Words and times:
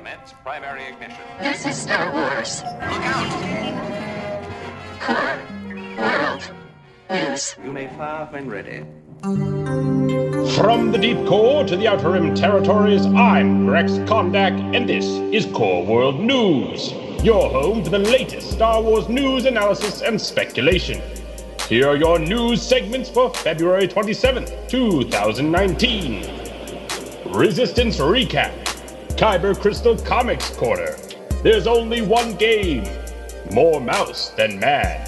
Commence 0.00 0.32
primary 0.42 0.84
ignition. 0.84 1.20
This 1.40 1.66
is 1.66 1.76
Star 1.76 2.10
Wars. 2.10 2.62
Look 2.64 3.04
out! 3.04 3.28
Core 4.98 5.38
World 5.98 6.50
News. 7.10 7.54
You 7.62 7.70
may 7.70 7.86
fire 7.88 8.26
when 8.30 8.48
ready. 8.48 8.82
From 10.56 10.90
the 10.90 10.96
deep 10.98 11.18
core 11.26 11.64
to 11.64 11.76
the 11.76 11.86
outer 11.86 12.12
rim 12.12 12.34
territories, 12.34 13.04
I'm 13.04 13.68
Rex 13.68 13.92
Kondak, 14.08 14.74
and 14.74 14.88
this 14.88 15.04
is 15.04 15.44
Core 15.52 15.84
World 15.84 16.18
News, 16.18 16.94
your 17.22 17.50
home 17.50 17.84
for 17.84 17.90
the 17.90 17.98
latest 17.98 18.52
Star 18.52 18.80
Wars 18.82 19.06
news, 19.10 19.44
analysis, 19.44 20.00
and 20.00 20.18
speculation. 20.18 21.02
Here 21.68 21.86
are 21.86 21.96
your 21.96 22.18
news 22.18 22.62
segments 22.62 23.10
for 23.10 23.28
February 23.34 23.86
27th, 23.86 24.66
2019. 24.70 26.40
Resistance 27.34 27.98
Recap, 27.98 28.59
Kyber 29.20 29.54
Crystal 29.54 29.98
Comics 29.98 30.48
Corner. 30.56 30.96
There's 31.42 31.66
only 31.66 32.00
one 32.00 32.36
game. 32.36 32.88
More 33.52 33.78
mouse 33.78 34.30
than 34.30 34.58
man. 34.58 35.06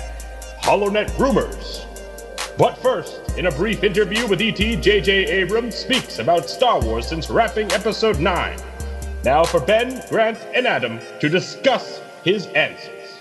HoloNet 0.60 1.18
Rumors. 1.18 1.86
But 2.58 2.76
first, 2.76 3.38
in 3.38 3.46
a 3.46 3.50
brief 3.50 3.82
interview 3.82 4.28
with 4.28 4.42
E.T., 4.42 4.76
J.J. 4.76 5.10
Abrams 5.28 5.74
speaks 5.74 6.18
about 6.18 6.50
Star 6.50 6.78
Wars 6.82 7.06
since 7.06 7.30
wrapping 7.30 7.72
Episode 7.72 8.20
9. 8.20 8.58
Now 9.24 9.44
for 9.44 9.60
Ben, 9.60 10.02
Grant, 10.10 10.36
and 10.54 10.66
Adam 10.66 11.00
to 11.20 11.30
discuss 11.30 12.02
his 12.22 12.48
answers. 12.48 13.16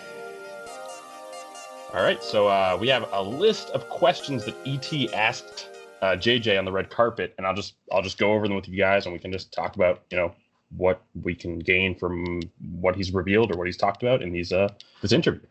All 1.93 2.03
right, 2.03 2.21
so 2.21 2.49
uh, 2.49 2.77
we 2.77 2.89
have 2.89 3.07
a 3.13 3.23
list 3.23 3.70
of 3.70 3.87
questions 3.87 4.43
that 4.43 4.55
E.T. 4.65 5.13
asked 5.13 5.70
uh, 6.01 6.17
JJ 6.17 6.59
on 6.59 6.65
the 6.65 6.71
red 6.73 6.89
carpet, 6.89 7.34
and 7.37 7.48
I'll 7.48 7.55
just 7.55 7.76
I'll 7.93 8.01
just 8.01 8.17
go 8.17 8.34
over 8.34 8.45
them 8.45 8.57
with 8.57 8.67
you 8.67 8.77
guys, 8.77 9.05
and 9.05 9.13
we 9.13 9.20
can 9.20 9.31
just 9.31 9.53
talk 9.53 9.77
about 9.77 10.01
you 10.12 10.17
know 10.17 10.35
what 10.77 11.02
we 11.21 11.35
can 11.35 11.59
gain 11.59 11.95
from 11.95 12.41
what 12.79 12.95
he's 12.95 13.13
revealed 13.13 13.52
or 13.52 13.57
what 13.57 13.67
he's 13.67 13.77
talked 13.77 14.03
about 14.03 14.21
in 14.21 14.31
these 14.31 14.52
uh 14.52 14.70
this 15.02 15.12
interview. 15.12 15.45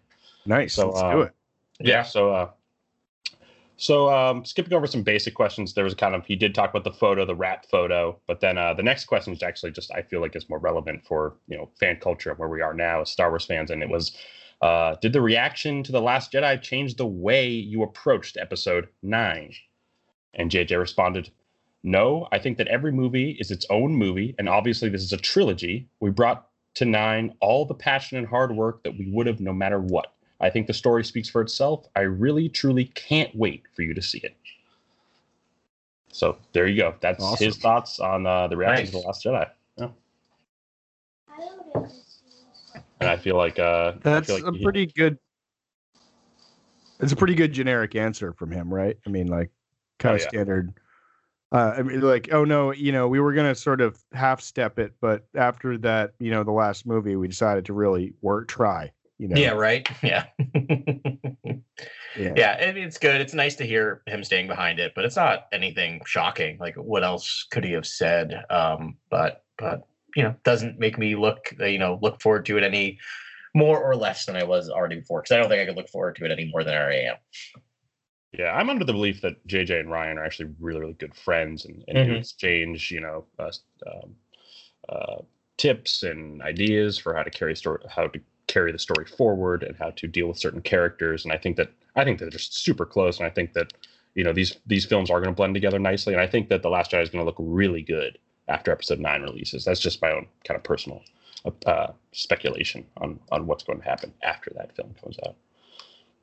Nice. 0.47 0.75
So, 0.75 0.89
Let's 0.89 1.03
uh, 1.03 1.13
do 1.13 1.21
it. 1.23 1.33
Yeah. 1.81 2.03
So, 2.03 2.33
uh, 2.33 2.51
so 3.77 4.13
um, 4.13 4.45
skipping 4.45 4.75
over 4.75 4.87
some 4.87 5.03
basic 5.03 5.35
questions, 5.35 5.73
there 5.73 5.85
was 5.85 5.95
kind 5.95 6.15
of 6.15 6.27
he 6.27 6.37
did 6.37 6.55
talk 6.55 6.71
about 6.71 6.85
the 6.85 6.93
photo, 6.93 7.25
the 7.25 7.35
rat 7.35 7.67
photo, 7.71 8.19
but 8.27 8.41
then 8.41 8.59
uh, 8.59 8.75
the 8.75 8.83
next 8.83 9.07
question 9.07 9.33
is 9.33 9.43
actually 9.43 9.73
just 9.73 9.91
I 9.93 10.03
feel 10.03 10.21
like 10.21 10.37
is 10.37 10.49
more 10.51 10.59
relevant 10.59 11.07
for 11.07 11.37
you 11.49 11.57
know 11.57 11.71
fan 11.79 11.97
culture 11.97 12.31
and 12.31 12.39
where 12.39 12.49
we 12.49 12.61
are 12.61 12.75
now 12.75 13.03
as 13.03 13.11
Star 13.11 13.31
Wars 13.31 13.45
fans, 13.45 13.71
and 13.71 13.83
it 13.83 13.89
was. 13.89 14.17
Uh, 14.63 14.95
did 15.01 15.15
the 15.15 15.23
reaction 15.23 15.83
to 15.83 15.91
the 15.91 16.03
Last 16.03 16.33
Jedi 16.33 16.61
change 16.61 16.97
the 16.97 17.07
way 17.07 17.49
you 17.49 17.83
approached 17.83 18.37
Episode 18.37 18.89
Nine? 19.03 19.55
And 20.35 20.51
JJ 20.51 20.79
responded, 20.79 21.31
"No, 21.83 22.29
I 22.33 22.39
think 22.39 22.59
that 22.59 22.69
every 22.69 22.93
movie 22.93 23.33
is 23.41 23.51
its 23.51 23.67
own 23.71 23.95
movie, 23.95 24.35
and 24.39 24.49
obviously 24.49 24.89
this 24.89 25.03
is 25.03 25.13
a 25.13 25.17
trilogy. 25.17 25.89
We 26.01 26.11
brought 26.11 26.49
to 26.75 26.85
Nine 26.85 27.35
all 27.41 27.65
the 27.65 27.75
passion 27.75 28.19
and 28.19 28.27
hard 28.27 28.55
work 28.55 28.83
that 28.85 28.97
we 28.97 29.11
would 29.11 29.27
have 29.27 29.41
no 29.41 29.53
matter 29.53 29.81
what. 29.81 30.13
I 30.41 30.51
think 30.51 30.67
the 30.67 30.73
story 30.73 31.05
speaks 31.05 31.29
for 31.29 31.43
itself. 31.43 31.87
I 31.97 32.03
really, 32.03 32.49
truly 32.49 32.87
can't 32.87 33.35
wait 33.35 33.65
for 33.75 33.83
you 33.83 33.93
to 33.95 34.01
see 34.03 34.19
it. 34.19 34.37
So 36.13 36.39
there 36.53 36.67
you 36.67 36.77
go. 36.77 36.95
That's 37.01 37.23
Awesome. 37.23 37.45
his 37.45 37.57
thoughts 37.59 38.01
on 38.01 38.27
uh, 38.27 38.49
the 38.49 38.57
reaction 38.57 38.87
to 38.87 38.93
the 38.93 38.99
Nice. 38.99 39.07
Last 39.07 39.25
Jedi. 39.25 39.51
Yeah. 39.77 39.89
And 43.01 43.09
I 43.09 43.17
feel 43.17 43.37
like 43.37 43.59
uh, 43.59 43.95
That's 44.03 44.27
feel 44.27 44.37
like 44.45 44.55
a 44.55 44.59
pretty 44.59 44.87
good. 44.87 45.19
It's 47.01 47.13
a 47.13 47.17
pretty 47.17 47.35
good 47.35 47.53
generic 47.53 47.95
answer 47.95 48.35
from 48.35 48.51
him, 48.51 48.73
right? 48.73 48.97
I 49.07 49.11
mean, 49.11 49.27
like 49.29 49.51
kind 49.99 50.13
Oh, 50.13 50.17
of 50.17 50.21
yeah. 50.21 50.29
standard. 50.29 50.75
Uh, 51.53 51.75
I 51.79 51.83
mean, 51.83 52.01
like, 52.01 52.29
oh 52.33 52.45
no, 52.45 52.71
you 52.71 52.93
know, 52.93 53.09
we 53.09 53.19
were 53.19 53.33
gonna 53.33 53.55
sort 53.55 53.81
of 53.81 54.03
half 54.13 54.41
step 54.41 54.79
it, 54.79 54.95
but 55.01 55.27
after 55.35 55.77
that, 55.79 56.13
you 56.21 56.31
know, 56.31 56.45
the 56.45 56.53
last 56.53 56.87
movie, 56.87 57.17
we 57.17 57.27
decided 57.27 57.65
to 57.67 57.73
really 57.73 58.15
work, 58.23 58.49
try. 58.49 58.93
You 59.19 59.29
know, 59.29 59.37
Yeah, 59.37 59.51
right. 59.51 59.89
Yeah. 60.03 60.27
yeah, 62.17 62.33
yeah, 62.37 62.53
it, 62.55 62.77
it's 62.77 62.99
good. 62.99 63.21
It's 63.21 63.35
nice 63.35 63.55
to 63.57 63.67
hear 63.67 64.03
him 64.07 64.25
staying 64.25 64.47
behind 64.47 64.79
it, 64.79 64.93
but 64.95 65.05
it's 65.05 65.17
not 65.17 65.47
anything 65.53 66.01
shocking. 66.07 66.57
Like, 66.59 66.77
what 66.77 67.05
else 67.05 67.47
could 67.51 67.65
he 67.65 67.73
have 67.73 67.87
said? 67.87 68.45
Um, 68.49 68.97
but, 69.11 69.45
but 69.59 69.87
you 70.17 70.23
know, 70.23 70.35
doesn't 70.45 70.79
make 70.79 70.99
me 70.99 71.17
look, 71.17 71.55
you 71.59 71.79
know, 71.79 71.99
look 72.01 72.21
forward 72.23 72.47
to 72.47 72.59
it 72.59 72.65
any 72.65 72.99
more 73.55 73.83
or 73.83 73.97
less 73.97 74.25
than 74.25 74.37
I 74.37 74.45
was 74.45 74.71
already 74.71 74.97
before. 74.97 75.23
Because 75.23 75.35
I 75.35 75.39
don't 75.39 75.49
think 75.49 75.61
I 75.61 75.67
could 75.67 75.77
look 75.77 75.89
forward 75.89 76.17
to 76.17 76.25
it 76.25 76.31
any 76.31 76.51
more 76.51 76.65
than 76.65 76.75
I 76.75 76.79
already 76.79 77.07
am. 77.07 77.17
Yeah, 78.33 78.53
I'm 78.53 78.71
under 78.71 78.85
the 78.85 78.93
belief 78.93 79.21
that 79.23 79.45
JJ 79.47 79.81
and 79.81 79.89
Rian 79.89 80.17
are 80.17 80.25
actually 80.25 80.55
really, 80.61 80.81
really 80.81 80.93
good 80.95 81.15
friends 81.15 81.65
and, 81.65 81.85
and 81.89 82.05
do 82.07 82.13
Mhm. 82.15 82.19
exchange, 82.19 82.91
you 82.91 83.01
know, 83.01 83.25
uh, 83.39 83.51
um, 83.87 84.17
uh, 84.89 85.23
tips 85.57 86.03
and 86.05 86.41
ideas 86.43 86.97
for 86.97 87.15
how 87.15 87.23
to 87.23 87.31
carry 87.31 87.57
story, 87.57 87.83
how 87.89 88.07
to 88.07 88.21
carry 88.47 88.73
the 88.73 88.79
story 88.79 89.05
forward, 89.05 89.63
and 89.63 89.77
how 89.77 89.91
to 89.91 90.07
deal 90.07 90.29
with 90.29 90.39
certain 90.39 90.63
characters. 90.63 91.25
And 91.25 91.33
I 91.33 91.39
think 91.39 91.57
that 91.57 91.71
I 91.97 92.05
think 92.05 92.19
that 92.19 92.27
they're 92.27 92.31
just 92.31 92.55
super 92.55 92.87
close, 92.87 93.19
and 93.19 93.27
I 93.27 93.31
think 93.31 93.53
that 93.55 93.73
you 94.15 94.23
know 94.25 94.33
these 94.33 94.57
these 94.67 94.85
films 94.87 95.11
are 95.11 95.21
going 95.21 95.33
to 95.33 95.37
blend 95.37 95.55
together 95.55 95.79
nicely. 95.81 96.13
And 96.15 96.23
I 96.23 96.27
think 96.29 96.49
that 96.51 96.63
the 96.63 96.71
Last 96.71 96.93
Jedi 96.93 97.03
is 97.03 97.11
going 97.11 97.23
to 97.23 97.27
look 97.27 97.37
really 97.39 97.83
good 97.83 98.17
after 98.49 98.71
Episode 98.71 99.01
Nine 99.01 99.23
releases. 99.23 99.65
That's 99.65 99.81
just 99.81 100.01
my 100.03 100.13
own 100.13 100.27
kind 100.45 100.57
of 100.57 100.63
personal 100.63 101.03
uh, 101.67 101.89
speculation 102.13 102.87
on 102.99 103.19
on 103.33 103.47
what's 103.47 103.65
going 103.65 103.81
to 103.81 103.85
happen 103.85 104.15
after 104.23 104.53
that 104.57 104.75
film 104.77 104.95
comes 105.03 105.19
out. 105.27 105.35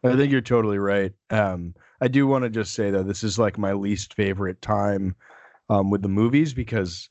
I 0.04 0.16
think 0.16 0.32
you're 0.32 0.42
totally 0.42 0.80
right. 0.80 1.12
Um, 1.32 1.76
I 2.02 2.08
do 2.08 2.28
want 2.28 2.44
to 2.44 2.50
just 2.50 2.74
say 2.74 2.92
though, 2.92 3.04
this 3.04 3.24
is 3.24 3.40
like 3.40 3.58
my 3.58 3.74
least 3.74 4.14
favorite 4.14 4.62
time 4.62 5.16
um, 5.70 5.90
with 5.90 6.02
the 6.02 6.10
movies 6.10 6.54
because 6.54 7.10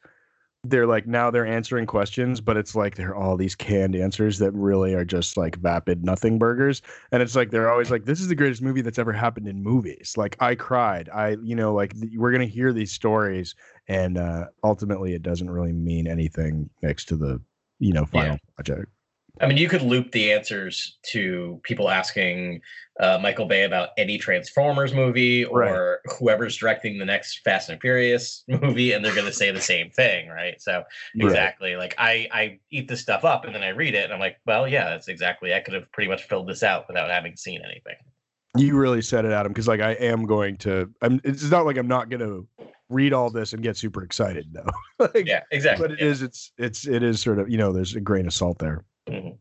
they're 0.71 0.87
like 0.87 1.07
now 1.07 1.31
they're 1.31 1.47
answering 1.47 1.87
questions, 1.87 2.41
but 2.41 2.57
it's 2.57 2.75
like 2.75 2.97
they're 2.97 3.15
all 3.15 3.37
these 3.37 3.55
canned 3.55 3.95
answers 3.95 4.39
that 4.39 4.53
really 4.53 4.95
are 4.95 5.05
just 5.05 5.37
like 5.37 5.57
vapid 5.57 6.05
nothing 6.05 6.39
burgers. 6.39 6.83
And 7.13 7.23
it's 7.23 7.37
like 7.37 7.51
they're 7.51 7.71
always 7.71 7.91
like, 7.91 8.05
"This 8.05 8.21
is 8.21 8.29
the 8.29 8.35
greatest 8.35 8.63
movie 8.63 8.81
that's 8.81 8.99
ever 8.99 9.13
happened 9.13 9.49
in 9.49 9.63
movies." 9.63 10.15
Like 10.17 10.37
I 10.41 10.55
cried. 10.55 11.09
I, 11.09 11.37
you 11.43 11.55
know, 11.55 11.73
like 11.75 11.95
th- 11.95 12.13
we're 12.17 12.33
gonna 12.33 12.47
hear 12.47 12.73
these 12.73 12.93
stories, 12.93 13.55
and 13.89 14.19
uh, 14.19 14.47
ultimately, 14.65 15.15
it 15.15 15.23
doesn't 15.23 15.51
really 15.51 15.73
mean 15.73 16.07
anything 16.07 16.71
next 16.83 17.07
to 17.07 17.17
the, 17.17 17.41
you 17.79 17.93
know, 17.93 18.05
final 18.07 18.39
project. 18.57 18.91
I 19.41 19.47
mean, 19.47 19.59
you 19.59 19.69
could 19.69 19.83
loop 19.83 20.13
the 20.13 20.33
answers 20.33 20.99
to 21.11 21.61
people 21.63 21.91
asking 21.91 22.63
uh, 23.01 23.19
Michael 23.21 23.47
Bay 23.47 23.65
about 23.65 23.91
any 23.99 24.17
Transformers 24.17 24.95
movie 24.95 25.45
or 25.45 26.01
whoever's 26.19 26.57
directing 26.57 26.99
the 26.99 27.05
next 27.05 27.41
Fast 27.45 27.69
and 27.69 27.81
Furious 27.81 28.45
movie, 28.49 28.93
and 28.93 29.05
they're 29.05 29.15
going 29.15 29.27
to 29.27 29.33
say 29.33 29.51
the 29.51 29.61
same 29.61 29.91
thing, 29.91 30.29
right? 30.29 30.61
So 30.61 30.73
Right. 31.15 31.27
exactly, 31.27 31.77
like 31.77 31.95
I 31.99 32.29
I 32.33 32.59
eat 32.71 32.89
this 32.89 33.01
stuff 33.01 33.25
up, 33.25 33.45
and 33.45 33.55
then 33.55 33.63
I 33.63 33.69
read 33.71 33.95
it, 33.95 34.05
and 34.05 34.13
I'm 34.13 34.21
like, 34.21 34.39
well, 34.47 34.67
yeah, 34.67 34.89
that's 34.89 35.09
exactly. 35.09 35.53
I 35.55 35.61
could 35.61 35.75
have 35.75 35.91
pretty 35.93 36.09
much 36.09 36.25
filled 36.25 36.49
this 36.49 36.63
out 36.63 36.87
without 36.89 37.11
having 37.11 37.37
seen 37.37 37.61
anything. 37.65 37.97
You 38.57 38.77
really 38.77 39.03
said 39.03 39.25
it, 39.25 39.33
Adam, 39.33 39.53
because 39.53 39.69
like 39.69 39.81
I 39.81 39.93
am 39.93 40.25
going 40.25 40.57
to. 40.59 40.91
I'm. 41.03 41.21
It's 41.25 41.51
not 41.51 41.67
like 41.67 41.77
I'm 41.77 41.89
not 41.89 42.09
going 42.09 42.21
to 42.21 42.49
read 42.89 43.13
all 43.13 43.31
this 43.31 43.53
and 43.53 43.63
get 43.63 43.77
super 43.77 44.03
excited 44.03 44.47
though. 44.53 44.71
like, 45.15 45.27
Yeah, 45.27 45.43
exactly. 45.51 45.89
But 45.89 45.93
it 45.93 46.03
yeah. 46.03 46.11
is. 46.11 46.23
It's. 46.23 46.53
It's. 46.57 46.87
It 46.87 47.03
is 47.03 47.21
sort 47.21 47.39
of. 47.39 47.51
You 47.51 47.59
know, 47.59 47.73
there's 47.73 47.95
a 47.95 48.01
grain 48.01 48.27
of 48.27 48.33
salt 48.33 48.59
there. 48.59 48.85
Mhm. 49.09 49.39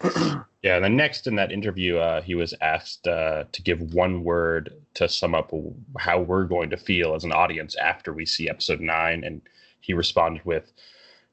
Yeah, 0.62 0.76
and 0.76 0.84
then 0.84 0.96
next 0.96 1.26
in 1.26 1.34
that 1.36 1.50
interview, 1.50 1.96
uh, 1.96 2.22
he 2.22 2.36
was 2.36 2.54
asked 2.60 3.08
uh, 3.08 3.44
to 3.50 3.62
give 3.62 3.94
one 3.94 4.22
word 4.22 4.72
to 4.94 5.08
sum 5.08 5.34
up 5.34 5.50
how 5.98 6.20
we're 6.20 6.44
going 6.44 6.70
to 6.70 6.76
feel 6.76 7.16
as 7.16 7.24
an 7.24 7.32
audience 7.32 7.74
after 7.74 8.12
we 8.12 8.24
see 8.24 8.48
episode 8.48 8.80
nine, 8.80 9.24
and 9.24 9.42
he 9.80 9.92
responded 9.92 10.44
with, 10.44 10.72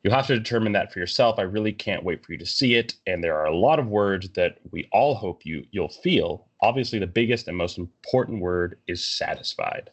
"You'll 0.02 0.16
have 0.16 0.26
to 0.28 0.36
determine 0.38 0.72
that 0.74 0.92
for 0.92 0.98
yourself. 0.98 1.38
I 1.38 1.44
really 1.44 1.72
can't 1.74 2.04
wait 2.04 2.26
for 2.26 2.32
you 2.32 2.40
to 2.40 2.46
see 2.48 2.74
it, 2.74 2.96
and 3.06 3.24
there 3.24 3.38
are 3.38 3.46
a 3.46 3.56
lot 3.56 3.78
of 3.78 3.86
words 3.88 4.30
that 4.30 4.58
we 4.72 4.90
all 4.92 5.14
hope 5.14 5.46
you 5.46 5.64
you'll 5.70 5.90
feel. 5.90 6.48
Obviously, 6.62 6.98
the 6.98 7.06
biggest 7.06 7.48
and 7.48 7.56
most 7.56 7.78
important 7.78 8.42
word 8.42 8.80
is 8.88 9.06
satisfied." 9.06 9.92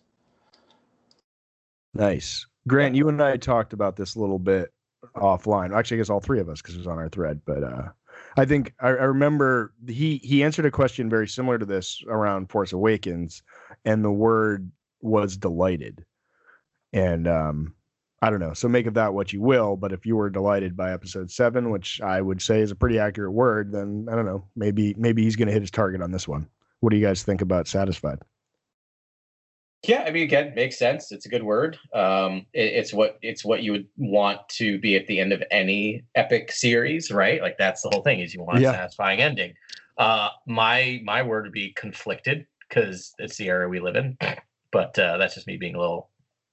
Nice, 1.93 2.47
Grant. 2.67 2.95
You 2.95 3.11
and 3.11 3.23
I 3.23 3.37
talked 3.37 3.75
about 3.75 3.97
this 3.97 4.15
a 4.15 4.21
little 4.21 4.39
bit 4.39 4.73
offline. 5.17 5.77
Actually, 5.77 5.99
I 5.99 6.00
guess 6.00 6.11
all 6.11 6.21
three 6.21 6.41
of 6.41 6.49
us 6.49 6.61
because 6.61 6.75
it 6.75 6.78
was 6.78 6.87
on 6.87 6.99
our 6.99 7.08
thread. 7.08 7.41
But 7.47 7.62
uh, 7.62 7.88
I 8.37 8.44
think 8.44 8.75
I, 8.81 8.88
I 8.88 9.05
remember 9.05 9.73
he 9.87 10.19
he 10.19 10.43
answered 10.43 10.67
a 10.67 10.70
question 10.70 11.11
very 11.11 11.29
similar 11.29 11.58
to 11.58 11.67
this 11.67 12.03
around 12.08 12.50
Force 12.50 12.73
Awakens, 12.73 13.43
and 13.85 14.05
the 14.05 14.12
word 14.12 14.70
was 15.00 15.37
delighted. 15.37 16.05
And 16.93 17.29
um, 17.29 17.75
I 18.23 18.31
don't 18.31 18.41
know. 18.41 18.55
So 18.55 18.69
make 18.69 18.87
of 18.87 18.94
that 18.94 19.14
what 19.14 19.32
you 19.32 19.41
will. 19.41 19.76
But 19.76 19.93
if 19.93 20.06
you 20.06 20.17
were 20.17 20.31
delighted 20.31 20.76
by 20.76 20.93
Episode 20.93 21.31
Seven, 21.31 21.70
which 21.70 22.00
I 22.00 22.20
would 22.20 22.41
say 22.41 22.61
is 22.61 22.70
a 22.70 22.76
pretty 22.76 22.99
accurate 22.99 23.32
word, 23.32 23.73
then 23.73 24.08
I 24.11 24.17
don't 24.17 24.26
know. 24.26 24.44
Maybe 24.56 24.94
maybe 24.97 25.23
he's 25.23 25.37
going 25.37 25.49
to 25.49 25.53
hit 25.53 25.62
his 25.62 25.70
target 25.70 26.03
on 26.03 26.12
this 26.12 26.26
one. 26.26 26.49
What 26.81 26.91
do 26.91 26.97
you 26.97 27.06
guys 27.06 27.23
think 27.23 27.41
about 27.41 27.69
satisfied? 27.69 28.19
Yeah, 29.87 30.05
I 30.06 30.11
mean, 30.11 30.25
again, 30.25 30.53
makes 30.55 30.79
sense. 30.79 31.12
It's 31.12 31.27
a 31.27 31.29
good 31.29 31.43
word. 31.43 31.79
Um, 31.94 32.47
it, 32.53 32.73
it's 32.75 32.93
what 32.93 33.19
it's 33.23 33.44
what 33.44 33.62
you 33.62 33.73
would 33.73 33.87
want 33.97 34.41
to 34.50 34.79
be 34.79 34.97
at 34.97 35.06
the 35.06 35.21
end 35.21 35.33
of 35.33 35.43
any 35.50 36.03
epic 36.15 36.50
series, 36.53 37.11
right? 37.11 37.41
Like 37.41 37.56
that's 37.59 37.83
the 37.83 37.91
whole 37.93 38.03
thing 38.03 38.21
is 38.21 38.35
you 38.35 38.43
want 38.43 38.61
Yeah. 38.61 38.71
a 38.71 38.75
satisfying 38.75 39.21
ending. 39.21 39.55
Uh, 39.99 40.29
my 40.47 41.00
my 41.05 41.23
word 41.23 41.44
would 41.44 41.53
be 41.53 41.73
conflicted 41.75 42.47
because 42.69 43.12
it's 43.19 43.37
the 43.37 43.49
era 43.49 43.69
we 43.69 43.81
live 43.81 43.97
in. 43.97 44.17
But 44.73 44.99
uh, 44.99 45.17
that's 45.17 45.37
just 45.37 45.47
me 45.47 45.56
being 45.56 45.75
a 45.77 45.81
little 45.81 46.11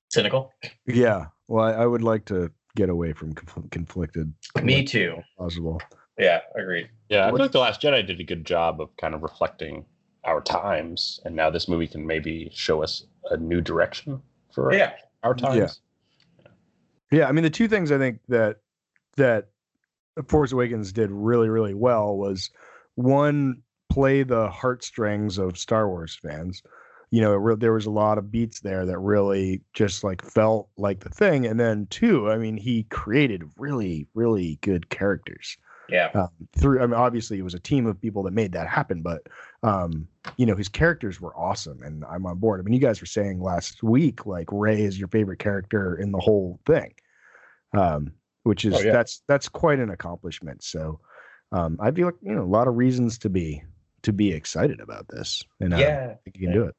cynical. 0.09 0.53
Yeah. 0.85 1.25
Well, 1.47 1.65
I, 1.65 1.71
I 1.83 1.85
would 1.85 2.03
like 2.03 2.23
to 2.25 2.51
get 2.75 2.87
away 2.89 3.11
from 3.11 3.33
conf- 3.33 3.69
conflicted. 3.71 4.31
Me 4.61 4.83
too. 4.85 5.17
Possible. 5.37 5.81
Yeah, 6.17 6.41
agreed. 6.55 6.89
Yeah, 7.09 7.25
I 7.25 7.31
feel 7.31 7.39
like 7.39 7.51
The 7.51 7.59
Last 7.59 7.81
Jedi 7.81 8.05
did 8.05 8.19
a 8.21 8.23
good 8.23 8.45
job 8.45 8.79
of 8.79 8.95
kind 8.97 9.13
of 9.13 9.23
reflecting 9.23 9.83
our 10.23 10.41
times, 10.41 11.19
and 11.25 11.35
now 11.35 11.49
this 11.49 11.67
movie 11.67 11.87
can 11.87 12.05
maybe 12.05 12.49
show 12.53 12.81
us 12.81 13.03
a 13.29 13.37
new 13.37 13.61
direction 13.61 14.21
for 14.53 14.73
Yeah. 14.73 14.93
our 15.23 15.33
times. 15.33 15.81
Yeah, 17.11 17.19
yeah, 17.19 17.27
I 17.27 17.31
mean 17.31 17.43
the 17.43 17.49
two 17.49 17.67
things 17.67 17.91
I 17.91 17.97
think 17.97 18.19
that 18.29 18.57
that 19.17 19.49
Force 20.27 20.51
Awakens 20.51 20.91
did 20.91 21.11
really 21.11 21.49
really 21.49 21.73
well 21.73 22.17
was 22.17 22.49
one 22.95 23.61
play 23.89 24.23
the 24.23 24.49
heartstrings 24.49 25.37
of 25.37 25.57
Star 25.57 25.87
Wars 25.87 26.15
fans. 26.21 26.63
You 27.11 27.21
know, 27.21 27.33
it 27.33 27.37
re- 27.37 27.55
there 27.55 27.73
was 27.73 27.85
a 27.85 27.91
lot 27.91 28.17
of 28.17 28.31
beats 28.31 28.61
there 28.61 28.87
that 28.87 28.97
really 28.97 29.61
just 29.73 30.03
like 30.03 30.23
felt 30.23 30.69
like 30.77 31.01
the 31.01 31.09
thing, 31.09 31.45
and 31.45 31.59
then 31.59 31.85
two, 31.91 32.29
I 32.31 32.37
mean, 32.37 32.57
he 32.57 32.83
created 32.89 33.43
really 33.57 34.07
really 34.15 34.57
good 34.61 34.89
characters 34.89 35.57
Yeah. 35.89 36.09
um, 36.13 36.29
through. 36.57 36.81
I 36.81 36.85
mean, 36.85 36.93
obviously, 36.95 37.37
it 37.37 37.43
was 37.43 37.53
a 37.53 37.59
team 37.59 37.85
of 37.85 37.99
people 38.01 38.23
that 38.23 38.33
made 38.33 38.51
that 38.53 38.67
happen, 38.67 39.01
but 39.01 39.21
um, 39.63 40.07
you 40.37 40.45
know, 40.45 40.55
his 40.55 40.69
characters 40.69 41.19
were 41.19 41.35
awesome, 41.35 41.81
and 41.83 42.05
I'm 42.05 42.25
on 42.25 42.37
board. 42.37 42.59
I 42.59 42.63
mean, 42.63 42.73
you 42.73 42.79
guys 42.79 43.01
were 43.01 43.07
saying 43.07 43.41
last 43.41 43.83
week 43.83 44.25
like 44.25 44.47
Rey 44.51 44.81
is 44.81 44.97
your 44.97 45.07
favorite 45.09 45.39
character 45.39 45.95
in 45.95 46.11
the 46.11 46.19
whole 46.19 46.59
thing, 46.65 46.93
um, 47.73 48.13
which 48.43 48.65
is 48.65 48.73
Oh, 48.75 48.79
yeah. 48.79 48.91
that's 48.93 49.21
that's 49.27 49.49
quite 49.49 49.79
an 49.79 49.89
accomplishment. 49.89 50.63
So 50.63 50.99
um, 51.51 51.77
I 51.81 51.91
feel 51.91 52.05
like 52.07 52.15
you 52.21 52.33
know 52.33 52.43
a 52.43 52.45
lot 52.45 52.67
of 52.67 52.75
reasons 52.75 53.17
to 53.19 53.29
be 53.29 53.61
to 54.03 54.13
be 54.13 54.31
excited 54.31 54.79
about 54.79 55.07
this, 55.07 55.43
and 55.59 55.71
Yeah. 55.71 56.11
I 56.11 56.15
think 56.23 56.37
you 56.37 56.47
can 56.47 56.53
do 56.53 56.63
it. 56.63 56.75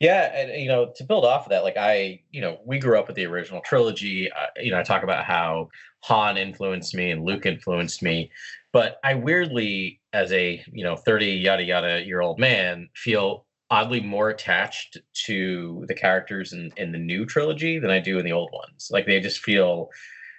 Yeah, 0.00 0.36
and 0.36 0.60
you 0.60 0.68
know, 0.68 0.92
to 0.96 1.04
build 1.04 1.24
off 1.24 1.46
of 1.46 1.50
that, 1.50 1.62
like 1.62 1.76
I, 1.76 2.20
you 2.30 2.40
know, 2.40 2.58
we 2.66 2.78
grew 2.78 2.98
up 2.98 3.06
with 3.06 3.16
the 3.16 3.26
original 3.26 3.60
trilogy. 3.64 4.30
Uh, 4.30 4.46
you 4.56 4.70
know, 4.70 4.78
I 4.78 4.82
talk 4.82 5.02
about 5.02 5.24
how 5.24 5.68
Han 6.00 6.36
influenced 6.36 6.94
me 6.94 7.10
and 7.10 7.24
Luke 7.24 7.46
influenced 7.46 8.02
me, 8.02 8.30
but 8.72 8.98
I 9.04 9.14
weirdly, 9.14 10.00
as 10.12 10.32
a 10.32 10.62
you 10.72 10.84
know, 10.84 10.96
thirty 10.96 11.32
yada 11.32 11.62
yada 11.62 12.04
year 12.04 12.20
old 12.20 12.38
man, 12.38 12.88
feel 12.94 13.46
oddly 13.70 14.00
more 14.00 14.28
attached 14.28 14.98
to 15.26 15.84
the 15.88 15.94
characters 15.94 16.52
in 16.52 16.70
in 16.76 16.92
the 16.92 16.98
new 16.98 17.24
trilogy 17.24 17.78
than 17.78 17.90
I 17.90 18.00
do 18.00 18.18
in 18.18 18.24
the 18.24 18.32
old 18.32 18.50
ones. 18.52 18.88
Like 18.90 19.06
they 19.06 19.20
just 19.20 19.40
feel 19.40 19.88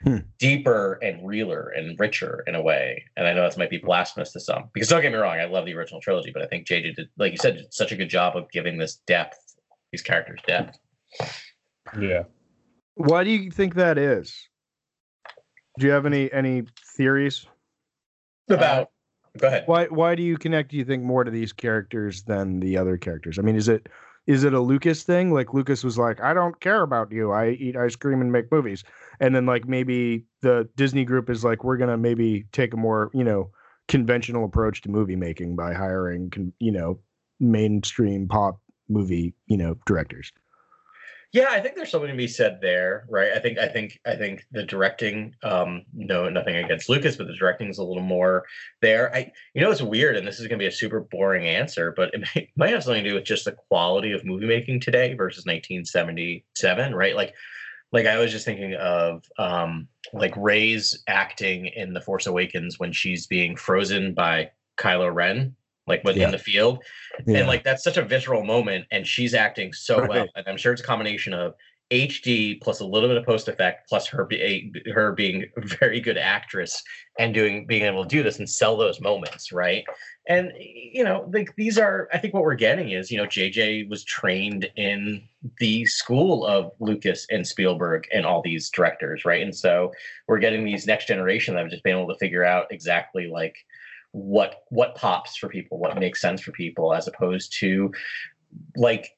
Hmm. 0.03 0.17
deeper 0.37 0.99
and 1.01 1.25
realer 1.25 1.69
and 1.69 1.99
richer 1.99 2.43
in 2.47 2.53
a 2.53 2.61
way. 2.61 3.03
And 3.17 3.25
I 3.25 3.33
know 3.33 3.43
this 3.43 3.57
might 3.57 3.69
be 3.69 3.77
blasphemous 3.77 4.33
to 4.33 4.39
some, 4.39 4.69
because 4.73 4.89
don't 4.89 5.01
get 5.01 5.11
me 5.11 5.17
wrong, 5.17 5.39
I 5.39 5.45
love 5.45 5.65
the 5.65 5.73
original 5.73 6.01
trilogy, 6.01 6.31
but 6.31 6.43
I 6.43 6.47
think 6.47 6.67
JJ 6.67 6.95
did, 6.95 7.09
like 7.17 7.31
you 7.31 7.37
said, 7.37 7.55
did 7.55 7.73
such 7.73 7.91
a 7.91 7.95
good 7.95 8.09
job 8.09 8.35
of 8.35 8.51
giving 8.51 8.77
this 8.77 8.97
depth, 9.07 9.37
these 9.91 10.01
characters 10.01 10.39
depth. 10.45 10.77
Yeah. 11.99 12.23
Why 12.95 13.23
do 13.23 13.29
you 13.29 13.49
think 13.51 13.75
that 13.75 13.97
is? 13.97 14.49
Do 15.79 15.87
you 15.87 15.91
have 15.91 16.05
any 16.05 16.31
any 16.31 16.63
theories? 16.95 17.45
About, 18.49 18.91
go 19.37 19.47
ahead. 19.47 19.63
Why 19.65 19.85
why 19.85 20.15
do 20.15 20.23
you 20.23 20.37
connect? 20.37 20.71
Do 20.71 20.77
you 20.77 20.85
think 20.85 21.03
more 21.03 21.23
to 21.23 21.31
these 21.31 21.51
characters 21.51 22.23
than 22.23 22.59
the 22.59 22.77
other 22.77 22.97
characters? 22.97 23.39
I 23.39 23.41
mean, 23.41 23.55
is 23.55 23.67
it 23.67 23.89
is 24.27 24.43
it 24.43 24.53
a 24.53 24.59
Lucas 24.59 25.03
thing? 25.03 25.31
Like 25.33 25.53
Lucas 25.53 25.83
was 25.83 25.97
like, 25.97 26.21
I 26.21 26.33
don't 26.33 26.59
care 26.59 26.81
about 26.81 27.11
you. 27.11 27.31
I 27.31 27.51
eat 27.51 27.75
ice 27.75 27.95
cream 27.95 28.21
and 28.21 28.31
make 28.31 28.51
movies. 28.51 28.83
And 29.19 29.35
then 29.35 29.45
like 29.45 29.67
maybe 29.67 30.25
the 30.41 30.67
Disney 30.75 31.05
group 31.05 31.29
is 31.29 31.43
like, 31.43 31.63
we're 31.63 31.77
gonna 31.77 31.97
maybe 31.97 32.45
take 32.51 32.73
a 32.73 32.77
more 32.77 33.11
you 33.13 33.23
know 33.23 33.51
conventional 33.87 34.45
approach 34.45 34.81
to 34.81 34.89
movie 34.89 35.15
making 35.15 35.55
by 35.55 35.73
hiring 35.73 36.53
you 36.59 36.71
know 36.71 36.99
mainstream 37.39 38.27
pop 38.27 38.59
movie 38.89 39.33
you 39.47 39.57
know 39.57 39.75
directors. 39.85 40.31
Yeah, 41.35 41.49
I 41.49 41.59
think 41.59 41.75
there's 41.75 41.91
something 41.91 42.09
to 42.09 42.15
be 42.15 42.29
said 42.29 42.59
there, 42.61 43.05
right? 43.09 43.33
I 43.33 43.39
think 43.39 43.57
I 43.57 43.67
think 43.67 43.99
I 44.05 44.15
think 44.15 44.45
the 44.53 44.63
directing, 44.63 45.35
um, 45.43 45.81
no, 45.93 46.29
nothing 46.29 46.55
against 46.55 46.87
Lucas, 46.87 47.17
but 47.17 47.27
the 47.27 47.35
directing 47.35 47.67
is 47.67 47.77
a 47.77 47.83
little 47.83 48.01
more 48.01 48.45
there. 48.81 49.13
I, 49.13 49.29
you 49.53 49.59
know, 49.59 49.69
it's 49.69 49.81
weird, 49.81 50.15
and 50.15 50.25
this 50.25 50.39
is 50.39 50.47
going 50.47 50.57
to 50.57 50.63
be 50.63 50.67
a 50.67 50.71
super 50.71 51.01
boring 51.01 51.45
answer, 51.45 51.93
but 51.97 52.13
it 52.13 52.23
may, 52.35 52.49
might 52.55 52.69
have 52.69 52.85
something 52.85 53.03
to 53.03 53.09
do 53.09 53.15
with 53.15 53.25
just 53.25 53.43
the 53.43 53.51
quality 53.51 54.13
of 54.13 54.23
movie 54.23 54.45
making 54.45 54.79
today 54.79 55.13
versus 55.13 55.45
1977, 55.45 56.95
right? 56.95 57.17
Like, 57.17 57.33
like 57.91 58.05
I 58.05 58.17
was 58.17 58.31
just 58.31 58.45
thinking 58.45 58.75
of 58.75 59.25
um, 59.37 59.89
like 60.13 60.33
Rey's 60.37 61.03
acting 61.09 61.65
in 61.65 61.93
The 61.93 61.99
Force 61.99 62.27
Awakens 62.27 62.79
when 62.79 62.93
she's 62.93 63.27
being 63.27 63.57
frozen 63.57 64.13
by 64.13 64.51
Kylo 64.77 65.13
Ren, 65.13 65.53
like 65.87 66.03
when 66.03 66.17
Yeah. 66.17 66.25
in 66.25 66.31
the 66.31 66.37
field, 66.37 66.83
Yeah. 67.25 67.39
and 67.39 67.47
like 67.47 67.63
that's 67.63 67.83
such 67.83 67.97
a 67.97 68.01
visceral 68.03 68.43
moment 68.43 68.85
and 68.91 69.05
she's 69.07 69.33
acting 69.33 69.73
so 69.73 70.05
well. 70.07 70.27
And 70.35 70.45
i'm 70.47 70.57
sure 70.57 70.73
it's 70.73 70.81
a 70.81 70.85
combination 70.85 71.33
of 71.33 71.53
hd 71.91 72.59
plus 72.61 72.79
a 72.79 72.85
little 72.85 73.07
bit 73.07 73.15
of 73.17 73.23
post 73.23 73.47
effect 73.47 73.87
plus 73.87 74.07
her 74.07 74.25
be, 74.25 74.73
her 74.91 75.11
being 75.11 75.45
a 75.55 75.61
very 75.79 75.99
good 75.99 76.17
actress 76.17 76.81
and 77.19 77.31
doing 77.33 77.67
being 77.67 77.83
able 77.83 78.03
to 78.03 78.09
do 78.09 78.23
this 78.23 78.39
and 78.39 78.49
sell 78.49 78.75
those 78.75 78.99
moments 78.99 79.51
right? 79.51 79.83
And 80.27 80.51
you 80.57 81.03
know 81.03 81.29
like 81.31 81.55
these 81.55 81.77
are 81.77 82.09
i 82.11 82.17
think 82.17 82.33
what 82.33 82.41
we're 82.41 82.55
getting 82.55 82.89
is 82.89 83.11
you 83.11 83.17
know 83.17 83.25
jj 83.27 83.87
was 83.87 84.03
trained 84.03 84.67
in 84.75 85.21
the 85.59 85.85
school 85.85 86.43
of 86.47 86.71
lucas 86.79 87.27
and 87.29 87.45
spielberg 87.45 88.07
and 88.11 88.25
all 88.25 88.41
these 88.41 88.71
directors 88.71 89.23
right? 89.23 89.43
And 89.43 89.55
so 89.55 89.91
we're 90.27 90.39
getting 90.39 90.65
these 90.65 90.87
next 90.87 91.05
generation 91.07 91.53
that 91.53 91.61
have 91.61 91.69
just 91.69 91.83
been 91.83 91.95
able 91.95 92.11
to 92.11 92.17
figure 92.17 92.43
out 92.43 92.65
exactly 92.71 93.27
like 93.27 93.55
what 94.15 94.63
what 94.69 94.95
pops 94.95 95.35
for 95.35 95.49
people 95.49 95.77
what 95.77 95.99
makes 95.99 96.21
sense 96.21 96.39
for 96.39 96.53
people 96.53 96.93
as 96.93 97.05
opposed 97.05 97.53
to 97.59 97.91
like 98.77 99.09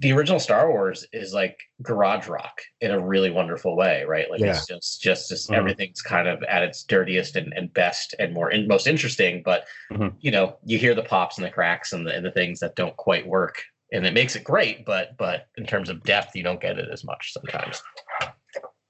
the 0.00 0.12
original 0.12 0.38
star 0.38 0.68
wars 0.68 1.06
is 1.14 1.32
like 1.32 1.56
garage 1.80 2.28
rock 2.28 2.60
in 2.82 2.90
a 2.90 3.00
really 3.00 3.30
wonderful 3.30 3.74
way 3.74 4.04
right 4.04 4.30
like 4.30 4.42
it's 4.42 4.66
just 4.66 5.00
just 5.00 5.30
just 5.30 5.48
Mhm. 5.48 5.56
everything's 5.56 6.02
kind 6.02 6.28
of 6.28 6.42
at 6.42 6.62
its 6.62 6.84
dirtiest 6.84 7.36
and, 7.36 7.54
and 7.56 7.72
best 7.72 8.14
and 8.18 8.34
more 8.34 8.50
and 8.50 8.68
most 8.68 8.86
interesting 8.86 9.42
but 9.42 9.64
Mhm. 9.90 10.14
you 10.20 10.30
know 10.30 10.58
you 10.62 10.76
hear 10.76 10.94
the 10.94 11.02
pops 11.02 11.38
and 11.38 11.46
the 11.46 11.50
cracks 11.50 11.94
and 11.94 12.06
the, 12.06 12.14
and 12.14 12.26
the 12.26 12.30
things 12.30 12.60
that 12.60 12.76
don't 12.76 12.96
quite 12.98 13.26
work 13.26 13.62
and 13.92 14.04
it 14.04 14.12
makes 14.12 14.36
it 14.36 14.44
great 14.44 14.84
but 14.84 15.16
but 15.16 15.46
in 15.56 15.64
terms 15.64 15.88
of 15.88 16.02
depth 16.02 16.36
you 16.36 16.42
don't 16.42 16.60
get 16.60 16.78
it 16.78 16.90
as 16.92 17.02
much 17.02 17.32
sometimes 17.32 17.82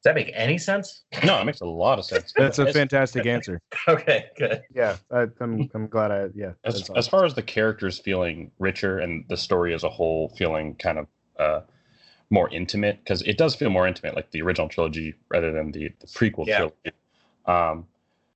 that 0.05 0.15
make 0.15 0.31
any 0.35 0.59
sense 0.59 1.03
No, 1.25 1.41
it 1.41 1.45
makes 1.45 1.61
a 1.61 1.67
lot 1.67 1.99
of 1.99 2.05
sense. 2.05 2.33
That's 2.37 2.59
a 2.59 2.73
fantastic 2.73 3.27
answer. 3.27 3.61
okay 3.89 4.27
good 4.37 4.62
Yeah, 4.75 4.97
I, 5.11 5.27
I'm 5.41 5.69
I'm 5.75 5.87
glad 5.89 6.11
I 6.11 6.29
yeah. 6.35 6.53
as, 6.65 6.75
that's 6.75 6.91
as 6.91 7.09
far 7.09 7.25
as 7.25 7.35
the 7.35 7.43
characters 7.43 7.99
feeling 7.99 8.51
richer 8.59 8.99
and 9.01 9.25
the 9.29 9.37
story 9.37 9.75
as 9.75 9.83
a 9.83 9.89
whole 9.91 10.29
feeling 10.31 10.75
kind 10.77 10.99
of 10.99 11.06
uh, 11.39 11.61
more 12.31 12.49
intimate 12.51 12.99
because 12.99 13.23
it 13.23 13.37
does 13.37 13.55
feel 13.55 13.71
more 13.71 13.87
intimate 13.87 14.15
like 14.15 14.31
the 14.31 14.41
original 14.43 14.69
trilogy 14.69 15.15
rather 15.29 15.53
than 15.53 15.73
the, 15.73 15.91
the 16.01 16.06
prequel 16.06 16.47
Yeah. 16.47 16.56
trilogy 16.56 16.93
um, 17.47 17.87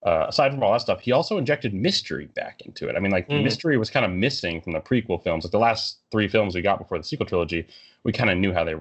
uh, 0.05 0.27
aside 0.29 0.53
from 0.53 0.63
all 0.63 0.73
that 0.73 0.81
stuff 0.81 1.01
he 1.01 1.13
also 1.13 1.39
injected 1.39 1.75
mystery 1.75 2.27
back 2.35 2.61
into 2.63 2.89
it 2.89 2.97
i 2.97 3.01
mean 3.01 3.11
like 3.11 3.29
Mhm. 3.29 3.43
mystery 3.43 3.77
was 3.77 3.91
kind 3.91 4.07
of 4.07 4.13
missing 4.13 4.61
from 4.61 4.73
the 4.73 4.81
prequel 4.81 5.23
films 5.23 5.45
like 5.45 5.51
the 5.51 5.59
last 5.59 5.99
three 6.13 6.29
films 6.29 6.55
we 6.55 6.63
got 6.63 6.79
before 6.79 6.99
the 6.99 7.05
sequel 7.05 7.27
trilogy 7.27 7.67
we 8.05 8.13
kind 8.13 8.31
of 8.31 8.39
knew 8.39 8.53
how 8.53 8.65
they 8.65 8.75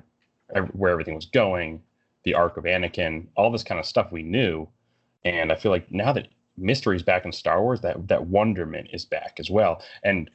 where 0.73 0.91
everything 0.91 1.15
was 1.15 1.25
going 1.25 1.81
the 2.23 2.33
arc 2.33 2.57
of 2.57 2.63
anakin 2.65 3.27
all 3.35 3.51
this 3.51 3.63
kind 3.63 3.79
of 3.79 3.85
stuff 3.85 4.11
we 4.11 4.23
knew 4.23 4.67
and 5.25 5.51
i 5.51 5.55
feel 5.55 5.71
like 5.71 5.91
now 5.91 6.11
that 6.11 6.27
mystery's 6.57 7.03
back 7.03 7.25
in 7.25 7.31
Star 7.31 7.61
Wars, 7.61 7.81
that 7.81 8.07
that 8.07 8.27
wonderment 8.27 8.89
is 8.91 9.05
back 9.05 9.35
as 9.39 9.49
well. 9.49 9.81
And 10.03 10.29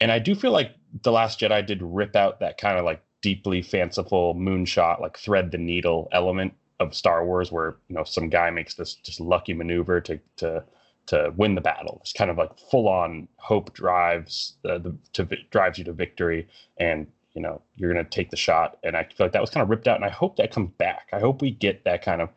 and 0.00 0.10
I 0.10 0.18
do 0.18 0.34
feel 0.34 0.52
like 0.52 0.74
The 1.02 1.12
Last 1.12 1.40
Jedi 1.40 1.66
did 1.66 1.82
rip 1.82 2.16
out 2.16 2.40
that 2.40 2.58
kind 2.58 2.78
of 2.78 2.84
like 2.84 3.02
deeply 3.20 3.60
fanciful 3.60 4.34
moonshot, 4.34 5.00
like 5.00 5.18
thread 5.18 5.50
the 5.50 5.58
needle 5.58 6.08
element 6.12 6.54
of 6.78 6.94
Star 6.94 7.26
Wars, 7.26 7.52
where 7.52 7.76
you 7.88 7.96
know 7.96 8.04
some 8.04 8.28
guy 8.28 8.50
makes 8.50 8.74
this 8.74 8.94
just 8.94 9.20
lucky 9.20 9.52
maneuver 9.52 10.00
to 10.02 10.18
to 10.36 10.64
to 11.06 11.32
win 11.36 11.54
the 11.54 11.60
battle. 11.60 11.98
It's 12.02 12.12
kind 12.12 12.30
of 12.30 12.38
like 12.38 12.56
full 12.70 12.88
on 12.88 13.28
hope 13.36 13.74
drives 13.74 14.54
uh, 14.64 14.78
the 14.78 14.96
to 15.14 15.28
drives 15.50 15.78
you 15.78 15.84
to 15.84 15.92
victory, 15.92 16.48
and 16.78 17.06
you 17.34 17.42
know 17.42 17.62
you're 17.76 17.92
gonna 17.92 18.04
take 18.04 18.30
the 18.30 18.36
shot. 18.36 18.78
And 18.82 18.96
I 18.96 19.04
feel 19.04 19.26
like 19.26 19.32
that 19.32 19.40
was 19.40 19.50
kind 19.50 19.62
of 19.62 19.70
ripped 19.70 19.88
out, 19.88 19.96
and 19.96 20.04
I 20.04 20.10
hope 20.10 20.36
that 20.36 20.52
comes 20.52 20.70
back. 20.78 21.08
I 21.12 21.20
hope 21.20 21.42
we 21.42 21.50
get 21.50 21.84
that 21.84 22.02
kind 22.02 22.20
of 22.20 22.30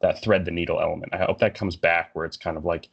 that 0.00 0.22
thread 0.22 0.44
the 0.44 0.50
needle 0.50 0.80
element. 0.80 1.14
I 1.14 1.18
hope 1.18 1.38
that 1.38 1.54
comes 1.54 1.76
back 1.76 2.10
where 2.14 2.24
it's 2.26 2.36
kind 2.36 2.56
of 2.56 2.64
like 2.64 2.88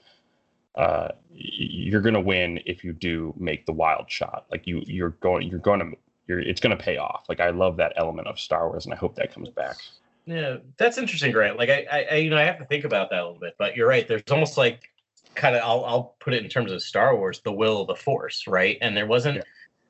uh, 0.75 1.09
you're 1.31 2.01
going 2.01 2.13
to 2.13 2.21
win 2.21 2.59
if 2.65 2.83
you 2.83 2.93
do 2.93 3.33
make 3.37 3.65
the 3.65 3.73
wild 3.73 4.09
shot. 4.09 4.45
Like 4.51 4.67
you, 4.67 4.81
you're 4.85 5.09
going, 5.09 5.47
you're 5.47 5.59
going 5.59 5.79
to, 5.79 5.97
you're, 6.27 6.39
it's 6.39 6.61
going 6.61 6.75
to 6.77 6.81
pay 6.81 6.97
off. 6.97 7.25
Like 7.27 7.39
I 7.39 7.49
love 7.49 7.77
that 7.77 7.93
element 7.97 8.27
of 8.27 8.39
Star 8.39 8.69
Wars, 8.69 8.85
and 8.85 8.93
I 8.93 8.97
hope 8.97 9.15
that 9.15 9.33
comes 9.33 9.49
back. 9.49 9.75
Yeah, 10.25 10.57
that's 10.77 10.97
interesting, 10.97 11.31
Grant. 11.31 11.57
Like 11.57 11.69
I, 11.69 11.85
I, 11.91 12.05
I, 12.11 12.15
you 12.15 12.29
know, 12.29 12.37
I 12.37 12.43
have 12.43 12.59
to 12.59 12.65
think 12.65 12.85
about 12.85 13.09
that 13.09 13.19
a 13.19 13.25
little 13.25 13.39
bit. 13.39 13.55
But 13.57 13.75
you're 13.75 13.87
right. 13.87 14.07
There's 14.07 14.21
almost 14.29 14.57
like 14.57 14.89
kind 15.35 15.55
of, 15.55 15.63
I'll, 15.63 15.83
I'll 15.85 16.15
put 16.19 16.33
it 16.33 16.43
in 16.43 16.49
terms 16.49 16.71
of 16.71 16.81
Star 16.81 17.15
Wars, 17.15 17.41
the 17.43 17.51
will 17.51 17.81
of 17.81 17.87
the 17.87 17.95
Force, 17.95 18.45
right? 18.47 18.77
And 18.81 18.95
there 18.95 19.07
wasn't 19.07 19.37
Yeah. 19.37 19.43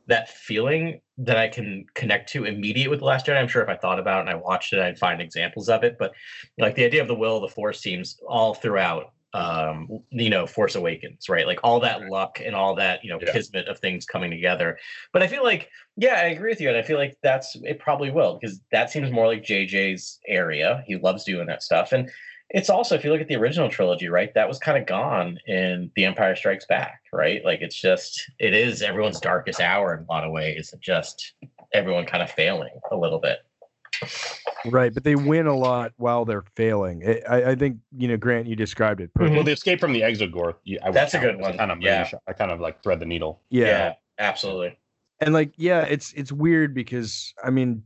That 0.09 0.29
feeling 0.29 1.01
that 1.17 1.37
I 1.37 1.47
can 1.47 1.85
connect 1.93 2.29
to 2.33 2.45
immediate 2.45 2.89
with 2.89 2.99
the 2.99 3.05
Last 3.05 3.25
Jedi. 3.25 3.37
I'm 3.39 3.47
sure 3.47 3.61
if 3.63 3.69
I 3.69 3.75
thought 3.77 3.99
about 3.99 4.17
it 4.17 4.21
and 4.21 4.29
I 4.29 4.35
watched 4.35 4.73
it, 4.73 4.79
I'd 4.79 4.99
find 4.99 5.21
examples 5.21 5.69
of 5.69 5.83
it. 5.83 5.97
But 5.97 6.13
like 6.57 6.75
the 6.75 6.85
idea 6.85 7.01
of 7.01 7.07
the 7.07 7.15
will 7.15 7.37
of 7.37 7.41
the 7.43 7.49
Force 7.55 7.81
seems 7.81 8.19
all 8.27 8.53
throughout 8.53 9.13
um 9.35 9.87
you 10.09 10.27
know 10.31 10.47
force 10.47 10.73
awakens 10.73 11.29
right 11.29 11.45
like 11.45 11.59
all 11.63 11.79
that 11.79 11.99
Right. 12.01 12.09
luck 12.09 12.41
and 12.43 12.55
all 12.55 12.73
that 12.73 13.03
you 13.03 13.11
know 13.11 13.19
Yeah. 13.21 13.31
kismet 13.31 13.67
of 13.67 13.77
things 13.77 14.03
coming 14.03 14.31
together 14.31 14.79
but 15.13 15.21
i 15.21 15.27
feel 15.27 15.43
like 15.43 15.69
yeah 15.97 16.15
i 16.15 16.23
agree 16.29 16.49
with 16.49 16.59
you 16.59 16.67
and 16.67 16.75
i 16.75 16.81
feel 16.81 16.97
like 16.97 17.15
that's 17.21 17.55
it 17.61 17.77
probably 17.77 18.09
will 18.09 18.39
because 18.41 18.59
that 18.71 18.89
seems 18.89 19.11
more 19.11 19.27
like 19.27 19.43
jj's 19.43 20.17
area 20.27 20.83
he 20.87 20.95
loves 20.95 21.25
doing 21.25 21.45
that 21.45 21.61
stuff 21.61 21.91
and 21.91 22.09
it's 22.51 22.69
also 22.69 22.95
if 22.95 23.03
you 23.03 23.11
look 23.11 23.21
at 23.21 23.27
the 23.27 23.35
original 23.35 23.69
trilogy 23.69 24.09
right 24.09 24.33
that 24.33 24.47
was 24.47 24.59
kind 24.59 24.77
of 24.77 24.85
gone 24.85 25.37
in 25.47 25.91
the 25.95 26.05
empire 26.05 26.35
strikes 26.35 26.65
back 26.65 27.01
right 27.13 27.43
like 27.45 27.61
it's 27.61 27.79
just 27.79 28.31
it 28.39 28.53
is 28.53 28.81
everyone's 28.81 29.19
darkest 29.19 29.59
hour 29.59 29.95
in 29.95 30.03
a 30.03 30.11
lot 30.11 30.23
of 30.23 30.31
ways 30.31 30.73
just 30.79 31.33
everyone 31.73 32.05
kind 32.05 32.23
of 32.23 32.31
failing 32.31 32.71
a 32.91 32.95
little 32.95 33.19
bit 33.19 33.39
Right, 34.65 34.93
but 34.93 35.03
they 35.03 35.15
win 35.15 35.47
a 35.47 35.55
lot 35.55 35.91
while 35.97 36.23
they're 36.23 36.45
failing. 36.55 37.03
I, 37.05 37.21
I 37.29 37.51
I 37.51 37.55
think 37.55 37.77
you 37.97 38.07
know, 38.07 38.15
Grant, 38.17 38.47
you 38.47 38.55
described 38.55 39.01
it 39.01 39.13
perfectly. 39.13 39.35
Well, 39.35 39.43
the 39.43 39.51
escape 39.51 39.79
from 39.79 39.91
the 39.91 40.01
Exogorth. 40.01 40.55
I 40.83 40.91
That's 40.91 41.13
a 41.13 41.19
good 41.19 41.35
as 41.35 41.41
one, 41.41 41.57
Kind 41.57 41.71
of 41.71 41.81
yeah. 41.81 42.09
I 42.27 42.33
kind 42.33 42.51
of 42.51 42.61
like 42.61 42.81
thread 42.81 42.99
the 42.99 43.05
needle. 43.05 43.41
yeah. 43.49 43.93
absolutely 44.19 44.77
and 45.21 45.33
like 45.33 45.53
yeah 45.57 45.81
it's 45.81 46.13
it's 46.13 46.31
weird 46.31 46.73
because 46.73 47.33
i 47.43 47.49
mean 47.49 47.83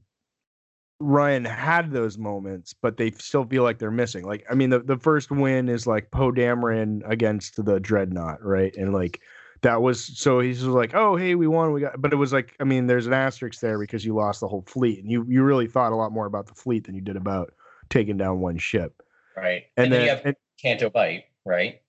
rian 1.03 1.45
had 1.45 1.91
those 1.91 2.17
moments 2.17 2.74
but 2.74 2.98
they 2.98 3.12
still 3.12 3.45
feel 3.45 3.63
like 3.63 3.77
they're 3.79 3.91
missing. 3.91 4.25
Like 4.25 4.45
i 4.50 4.55
mean 4.55 4.69
the, 4.69 4.79
the 4.79 4.98
first 4.98 5.29
win 5.31 5.69
is 5.69 5.86
like 5.86 6.12
poe 6.12 6.31
dameron 6.31 7.01
against 7.10 7.63
the 7.63 7.79
dreadnought 7.79 8.43
right? 8.43 8.75
And 8.75 8.93
like 8.93 9.19
that 9.62 9.81
was 9.81 10.03
so 10.17 10.39
he's 10.39 10.60
just 10.60 10.69
like 10.69 10.93
oh 10.93 11.15
hey 11.15 11.36
we 11.36 11.48
won 11.48 11.72
we 11.72 11.81
got 11.81 12.01
but 12.01 12.12
it 12.12 12.17
was 12.17 12.33
like 12.33 12.53
i 12.60 12.65
mean 12.65 12.86
there's 12.86 13.07
an 13.07 13.13
asterisk 13.13 13.62
there 13.62 13.79
because 13.79 14.03
you 14.05 14.13
lost 14.13 14.41
the 14.41 14.48
whole 14.48 14.63
fleet 14.67 15.00
and 15.00 15.10
you 15.10 15.25
you 15.29 15.41
really 15.43 15.67
thought 15.67 15.93
a 15.93 15.95
lot 15.95 16.12
more 16.12 16.25
about 16.25 16.48
the 16.48 16.53
fleet 16.53 16.86
than 16.86 16.95
you 16.95 17.01
did 17.01 17.15
about 17.15 17.53
taking 17.89 18.17
down 18.17 18.39
one 18.39 18.57
ship. 18.57 19.01
Right. 19.38 19.63
And, 19.77 19.86
and, 19.86 19.93
then, 19.93 20.00
then 20.00 20.01
you 20.01 20.10
have 20.10 20.25
and- 20.25 20.36
canto 20.62 20.89
bight 20.89 21.25
right? 21.45 21.81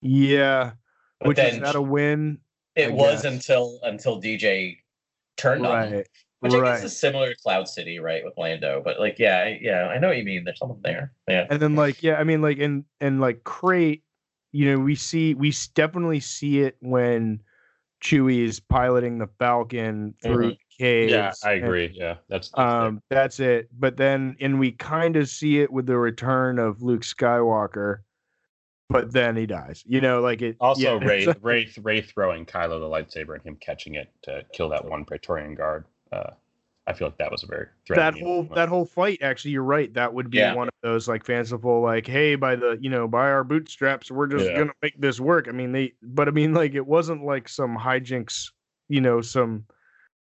Yeah 0.00 0.72
But 1.20 1.28
which 1.28 1.38
is 1.38 1.60
that 1.60 1.74
a 1.74 1.82
win 1.82 2.38
it 2.76 2.88
I 2.88 2.92
was 2.92 3.22
guess. 3.22 3.32
until 3.32 3.80
until 3.82 4.20
dj 4.20 4.76
turned 5.36 5.66
on 5.66 6.04
him, 6.42 6.50
right 6.50 6.58
which 6.60 6.62
i 6.62 6.74
guess 6.74 6.84
is 6.84 6.98
similar 6.98 7.30
to 7.30 7.36
cloud 7.42 7.68
city 7.68 7.98
right 7.98 8.24
with 8.24 8.34
lando 8.36 8.80
but 8.84 8.98
like 9.00 9.18
yeah 9.18 9.38
I- 9.38 9.58
yeah 9.60 9.86
i 9.88 9.98
know 9.98 10.08
what 10.08 10.16
you 10.16 10.24
mean 10.24 10.44
there's 10.44 10.58
something 10.58 10.80
there 10.82 11.12
yeah 11.28 11.46
and 11.50 11.60
then 11.60 11.74
like 11.74 12.02
yeah 12.02 12.14
i 12.16 12.24
mean 12.24 12.42
like 12.42 12.58
and 12.58 12.84
and 13.00 13.20
like 13.20 13.44
Crait 13.44 14.02
you 14.52 14.70
know 14.70 14.78
we 14.78 14.94
see 14.94 15.34
we 15.34 15.52
definitely 15.74 16.20
see 16.20 16.60
it 16.60 16.76
when 16.80 17.40
chewie 18.02 18.44
is 18.44 18.60
piloting 18.60 19.18
the 19.18 19.28
falcon 19.38 20.14
through 20.22 20.52
Mhm. 20.52 20.58
caves 20.78 21.12
Yeah, 21.12 21.32
I 21.42 21.54
and, 21.54 21.64
agree. 21.64 21.90
Yeah, 21.92 22.14
that's, 22.28 22.50
that's 22.50 22.54
there. 22.54 22.64
um 22.82 23.02
that's 23.10 23.40
it 23.40 23.68
but 23.76 23.96
then 23.96 24.36
and 24.40 24.60
we 24.60 24.70
kind 24.72 25.16
of 25.16 25.28
see 25.28 25.58
it 25.60 25.72
with 25.72 25.86
the 25.86 25.98
return 25.98 26.60
of 26.60 26.80
luke 26.82 27.02
skywalker 27.02 27.98
but 28.88 29.12
then 29.12 29.36
he 29.36 29.44
dies 29.46 29.82
you 29.86 30.00
know 30.00 30.20
like 30.20 30.40
it 30.40 30.56
Also, 30.60 30.98
yeah, 31.00 31.04
Rey, 31.06 31.26
Rey, 31.42 31.68
Rey 31.82 32.00
throwing 32.00 32.46
Kylo 32.46 32.78
the 32.80 32.86
lightsaber 32.88 33.34
and 33.34 33.42
him 33.42 33.56
catching 33.60 33.96
it 33.96 34.08
to 34.22 34.44
kill 34.52 34.68
that 34.70 34.84
one 34.84 35.04
Praetorian 35.04 35.54
guard. 35.54 35.84
Uh, 36.12 36.30
I 36.86 36.94
feel 36.94 37.08
like 37.08 37.18
that 37.18 37.30
was 37.30 37.42
a 37.42 37.46
very 37.46 37.66
that 37.90 38.14
whole 38.18 38.36
moment. 38.38 38.54
that 38.54 38.68
whole 38.70 38.86
fight 38.86 39.18
actually 39.20 39.50
you're 39.50 39.62
right 39.62 39.92
that 39.92 40.12
would 40.14 40.30
be 40.30 40.38
Yeah. 40.38 40.54
one 40.54 40.68
of 40.68 40.74
those 40.82 41.06
like 41.06 41.22
fanciful 41.24 41.82
like 41.82 42.06
hey 42.06 42.34
by 42.34 42.56
the 42.56 42.78
you 42.80 42.88
know 42.88 43.06
by 43.06 43.30
our 43.30 43.44
bootstraps 43.44 44.10
we're 44.10 44.26
just 44.26 44.46
Yeah. 44.46 44.56
gonna 44.58 44.72
make 44.80 44.98
this 44.98 45.20
work 45.20 45.48
i 45.48 45.52
mean 45.52 45.72
they 45.72 45.92
but 46.02 46.28
i 46.28 46.30
mean 46.30 46.54
like 46.54 46.74
it 46.74 46.86
wasn't 46.86 47.24
like 47.24 47.46
some 47.46 47.76
hijinks 47.76 48.50
you 48.88 49.02
know 49.02 49.20
some 49.20 49.66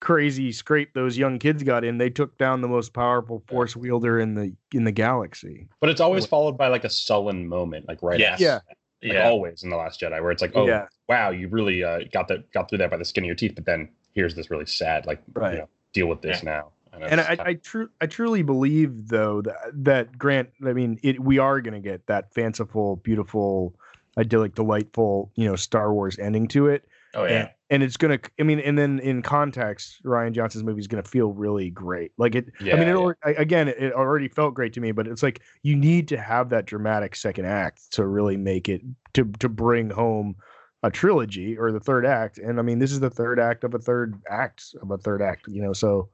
crazy 0.00 0.52
scrape 0.52 0.92
those 0.94 1.18
young 1.18 1.38
kids 1.38 1.62
got 1.62 1.84
in 1.84 1.98
they 1.98 2.10
took 2.10 2.36
down 2.38 2.62
the 2.62 2.68
most 2.68 2.92
powerful 2.94 3.42
force 3.46 3.76
wielder 3.76 4.20
in 4.20 4.34
the 4.34 4.52
in 4.72 4.84
the 4.84 4.92
galaxy 4.92 5.68
but 5.80 5.90
it's 5.90 6.00
always 6.00 6.24
followed 6.24 6.56
by 6.56 6.68
like 6.68 6.84
a 6.84 6.90
sullen 6.90 7.46
moment, 7.46 7.86
like 7.88 8.02
right. 8.02 8.18
Yes. 8.18 8.40
Yeah. 8.40 8.60
Like 9.02 9.12
yeah 9.12 9.28
always 9.28 9.62
in 9.64 9.68
the 9.70 9.76
Last 9.76 10.00
Jedi, 10.00 10.18
where 10.22 10.30
it's 10.30 10.40
like, 10.40 10.52
oh 10.54 10.66
yeah 10.66 10.86
wow, 11.10 11.28
you 11.30 11.48
really 11.48 11.84
uh, 11.84 12.00
got 12.10 12.26
that 12.28 12.50
got 12.52 12.68
through 12.70 12.78
that 12.78 12.90
by 12.90 12.96
the 12.96 13.04
skin 13.04 13.22
of 13.24 13.26
your 13.26 13.36
teeth. 13.36 13.54
But 13.54 13.66
then 13.66 13.90
here's 14.14 14.34
this 14.34 14.50
really 14.50 14.66
sad, 14.66 15.06
like, 15.06 15.22
Right. 15.34 15.52
you 15.54 15.58
know, 15.60 15.68
deal 15.92 16.06
with 16.06 16.22
this 16.22 16.42
now. 16.42 16.70
and 16.92 17.20
it's 17.20 17.28
I, 17.28 17.36
I, 17.44 17.54
tru- 17.54 17.90
I 18.00 18.06
truly 18.06 18.42
believe 18.42 19.08
though 19.08 19.42
that 19.42 19.56
that 19.74 20.16
Grant, 20.18 20.50
I 20.64 20.72
mean, 20.72 20.98
it, 21.02 21.20
we 21.20 21.38
are 21.38 21.60
going 21.60 21.74
to 21.74 21.80
get 21.80 22.06
that 22.06 22.32
fanciful, 22.32 22.96
beautiful, 22.96 23.74
idyllic, 24.18 24.54
delightful, 24.54 25.30
you 25.34 25.46
know, 25.48 25.56
Star 25.56 25.92
Wars 25.92 26.18
ending 26.18 26.46
to 26.48 26.68
it. 26.68 26.84
oh 27.14 27.24
yeah 27.24 27.30
and, 27.30 27.48
and 27.70 27.82
it's 27.84 27.96
gonna 27.96 28.18
i 28.40 28.42
mean 28.42 28.58
and 28.60 28.76
then 28.76 28.98
in 28.98 29.22
context 29.22 30.02
rian 30.04 30.32
johnson's 30.32 30.64
movie 30.64 30.80
is 30.80 30.88
gonna 30.88 31.02
feel 31.02 31.30
really 31.32 31.70
great 31.70 32.10
like 32.18 32.34
it 32.34 32.46
yeah, 32.60 32.74
i 32.74 32.78
mean 32.78 32.88
it, 32.88 32.90
yeah. 32.90 32.96
al- 32.96 33.14
I- 33.24 33.30
again 33.40 33.68
it 33.68 33.92
already 33.92 34.26
felt 34.26 34.52
great 34.54 34.72
to 34.72 34.80
me 34.80 34.90
but 34.90 35.06
it's 35.06 35.22
like 35.22 35.40
you 35.62 35.76
need 35.76 36.08
to 36.08 36.16
have 36.16 36.48
that 36.50 36.66
dramatic 36.66 37.14
second 37.14 37.46
act 37.46 37.92
to 37.92 38.04
really 38.06 38.36
make 38.36 38.68
it 38.68 38.82
to 39.12 39.24
to 39.38 39.48
bring 39.48 39.90
home 39.90 40.34
a 40.84 40.90
trilogy 40.90 41.56
or 41.56 41.72
the 41.72 41.80
third 41.80 42.04
act 42.04 42.36
and 42.36 42.58
i 42.58 42.62
mean 42.62 42.78
this 42.78 42.92
is 42.92 43.00
the 43.00 43.08
third 43.08 43.40
act 43.40 43.64
of 43.64 43.72
a 43.72 43.78
third 43.78 44.20
act 44.28 44.74
of 44.82 44.90
a 44.90 44.98
third 44.98 45.22
act 45.22 45.48
you 45.48 45.62
know 45.62 45.72
so 45.72 46.10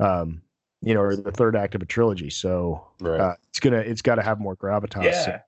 um 0.00 0.42
you 0.80 0.92
know 0.92 1.00
or 1.00 1.14
the 1.14 1.30
third 1.30 1.54
act 1.54 1.76
of 1.76 1.82
a 1.82 1.86
trilogy 1.86 2.28
so 2.28 2.84
right. 3.00 3.20
uh, 3.20 3.34
it's 3.48 3.60
gonna 3.60 3.78
it's 3.78 4.02
got 4.02 4.16
to 4.16 4.22
have 4.22 4.40
more 4.40 4.56
gravitas 4.56 5.04
yeah 5.04 5.40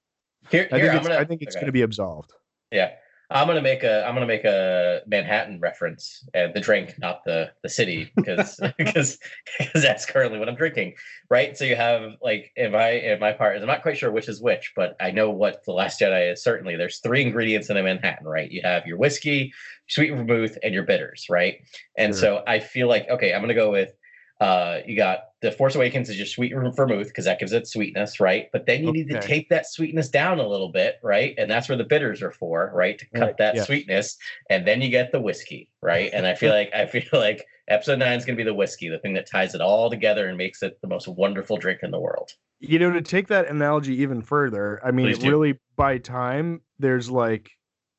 here, 0.50 0.68
i 0.70 0.78
here 0.78 0.86
think 0.86 0.90
i'm 0.92 0.96
it's, 0.98 1.08
gonna 1.08 1.20
i 1.20 1.24
think 1.24 1.42
it's 1.42 1.56
okay. 1.56 1.62
gonna 1.62 1.72
be 1.72 1.82
absolved 1.82 2.32
Yeah. 2.70 2.92
I'm 3.30 3.46
gonna 3.46 3.62
make 3.62 3.82
a 3.82 4.04
I'm 4.06 4.14
gonna 4.14 4.26
make 4.26 4.44
a 4.44 5.00
Manhattan 5.06 5.58
reference 5.60 6.28
and 6.34 6.52
the 6.54 6.60
drink, 6.60 6.96
not 6.98 7.24
the 7.24 7.50
the 7.62 7.68
city, 7.68 8.12
because 8.16 8.60
because 8.76 9.18
because 9.58 9.82
that's 9.82 10.06
currently 10.06 10.38
what 10.38 10.48
I'm 10.48 10.54
drinking. 10.54 10.94
Right. 11.30 11.56
So 11.56 11.64
you 11.64 11.76
have 11.76 12.12
like 12.22 12.52
in 12.56 12.72
my 12.72 12.90
in 12.90 13.20
my 13.20 13.32
part, 13.32 13.56
is 13.56 13.62
I'm 13.62 13.68
not 13.68 13.82
quite 13.82 13.96
sure 13.96 14.10
which 14.10 14.28
is 14.28 14.42
which, 14.42 14.72
but 14.76 14.96
I 15.00 15.10
know 15.10 15.30
what 15.30 15.64
the 15.64 15.72
Last 15.72 16.00
Jedi 16.00 16.32
is. 16.32 16.42
Certainly, 16.42 16.76
there's 16.76 16.98
three 16.98 17.22
ingredients 17.22 17.70
in 17.70 17.76
a 17.76 17.82
Manhattan. 17.82 18.26
Right. 18.26 18.50
You 18.50 18.60
have 18.64 18.86
your 18.86 18.98
whiskey, 18.98 19.52
sweet 19.88 20.10
vermouth, 20.10 20.58
and 20.62 20.74
your 20.74 20.84
bitters. 20.84 21.26
Right. 21.30 21.62
And 21.96 22.12
Sure. 22.14 22.20
so 22.20 22.44
I 22.46 22.60
feel 22.60 22.88
like 22.88 23.08
okay, 23.08 23.32
I'm 23.32 23.40
gonna 23.40 23.54
go 23.54 23.70
with. 23.70 23.94
Uh, 24.40 24.80
you 24.84 24.96
got 24.96 25.20
the 25.44 25.52
Force 25.52 25.74
Awakens 25.76 26.08
is 26.10 26.16
your 26.16 26.26
sweet 26.26 26.52
vermouth 26.74 27.08
because 27.08 27.26
that 27.26 27.38
gives 27.38 27.52
it 27.52 27.68
sweetness, 27.68 28.18
right? 28.18 28.48
But 28.52 28.66
then 28.66 28.82
you 28.82 28.92
need 28.92 29.08
to 29.10 29.18
Okay. 29.18 29.26
take 29.26 29.48
that 29.50 29.66
sweetness 29.66 30.08
down 30.08 30.40
a 30.40 30.46
little 30.48 30.70
bit, 30.72 30.96
right? 31.02 31.34
And 31.38 31.50
that's 31.50 31.68
where 31.68 31.78
the 31.78 31.84
bitters 31.84 32.22
are 32.22 32.32
for, 32.32 32.72
right? 32.74 32.98
To 32.98 33.06
cut 33.10 33.20
Right, 33.20 33.36
that 33.38 33.56
yeah. 33.56 33.64
sweetness, 33.64 34.16
and 34.50 34.66
then 34.66 34.80
you 34.82 34.88
get 34.88 35.12
the 35.12 35.20
whiskey, 35.20 35.70
right? 35.82 36.10
And 36.12 36.26
I 36.26 36.34
feel 36.34 36.52
like 36.58 36.72
I 36.74 36.86
feel 36.86 37.04
like 37.12 37.44
episode 37.68 37.98
nine 37.98 38.18
is 38.18 38.24
going 38.24 38.36
to 38.36 38.42
be 38.44 38.48
the 38.48 38.54
whiskey, 38.54 38.88
the 38.88 38.98
thing 38.98 39.14
that 39.14 39.26
ties 39.30 39.54
it 39.54 39.60
all 39.60 39.88
together 39.90 40.28
and 40.28 40.36
makes 40.36 40.62
it 40.62 40.80
the 40.80 40.88
most 40.88 41.06
wonderful 41.08 41.56
drink 41.56 41.80
in 41.82 41.90
the 41.90 42.00
world. 42.00 42.30
you 42.60 42.78
know 42.78 42.90
to 42.90 43.02
take 43.02 43.28
that 43.28 43.48
analogy 43.48 44.00
even 44.00 44.22
further 44.22 44.80
i 44.84 44.90
mean 44.90 45.06
Please 45.06 45.18
it 45.18 45.22
do. 45.22 45.28
really 45.30 45.58
by 45.76 45.98
time 45.98 46.60
there's 46.78 47.10
like 47.10 47.50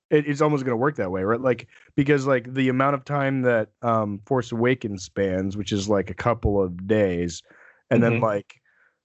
it, 0.10 0.28
it's 0.28 0.42
almost 0.42 0.64
going 0.64 0.74
to 0.74 0.78
work 0.78 0.96
that 0.96 1.12
way 1.12 1.24
right 1.24 1.42
like 1.42 1.68
because 1.96 2.26
like 2.28 2.54
the 2.54 2.70
amount 2.70 2.96
of 2.96 3.04
time 3.06 3.42
that 3.42 3.70
um 3.82 4.20
force 4.26 4.52
awakens 4.52 5.04
spans 5.04 5.58
which 5.58 5.72
is 5.72 5.90
like 5.90 6.10
a 6.10 6.14
couple 6.14 6.62
of 6.62 6.88
days 6.88 7.42
and 7.90 8.02
then 8.04 8.20
Mhm. 8.20 8.22
like 8.22 8.56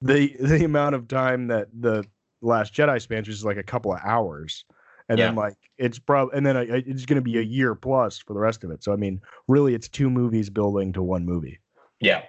the 0.02 0.36
the 0.40 0.64
amount 0.64 0.94
of 0.94 1.08
time 1.08 1.46
that 1.48 1.68
the 1.78 2.04
last 2.42 2.72
jedi 2.74 3.00
spans 3.00 3.28
which 3.28 3.36
is 3.36 3.44
like 3.44 3.56
a 3.58 3.62
couple 3.62 3.92
of 3.92 4.00
hours 4.04 4.64
and 5.08 5.18
then 5.18 5.34
like 5.34 5.56
it's 5.78 5.98
probably 5.98 6.36
and 6.36 6.46
then 6.46 6.56
uh, 6.56 6.64
it's 6.68 7.04
going 7.04 7.16
to 7.16 7.22
be 7.22 7.38
a 7.38 7.42
year 7.42 7.74
plus 7.74 8.18
for 8.18 8.32
the 8.32 8.40
rest 8.40 8.64
of 8.64 8.70
it 8.70 8.82
so 8.82 8.92
i 8.92 8.96
mean 8.96 9.20
really 9.48 9.74
it's 9.74 9.88
two 9.88 10.08
movies 10.08 10.48
building 10.48 10.92
to 10.92 11.02
one 11.02 11.24
movie 11.24 11.58
Yeah, 12.00 12.22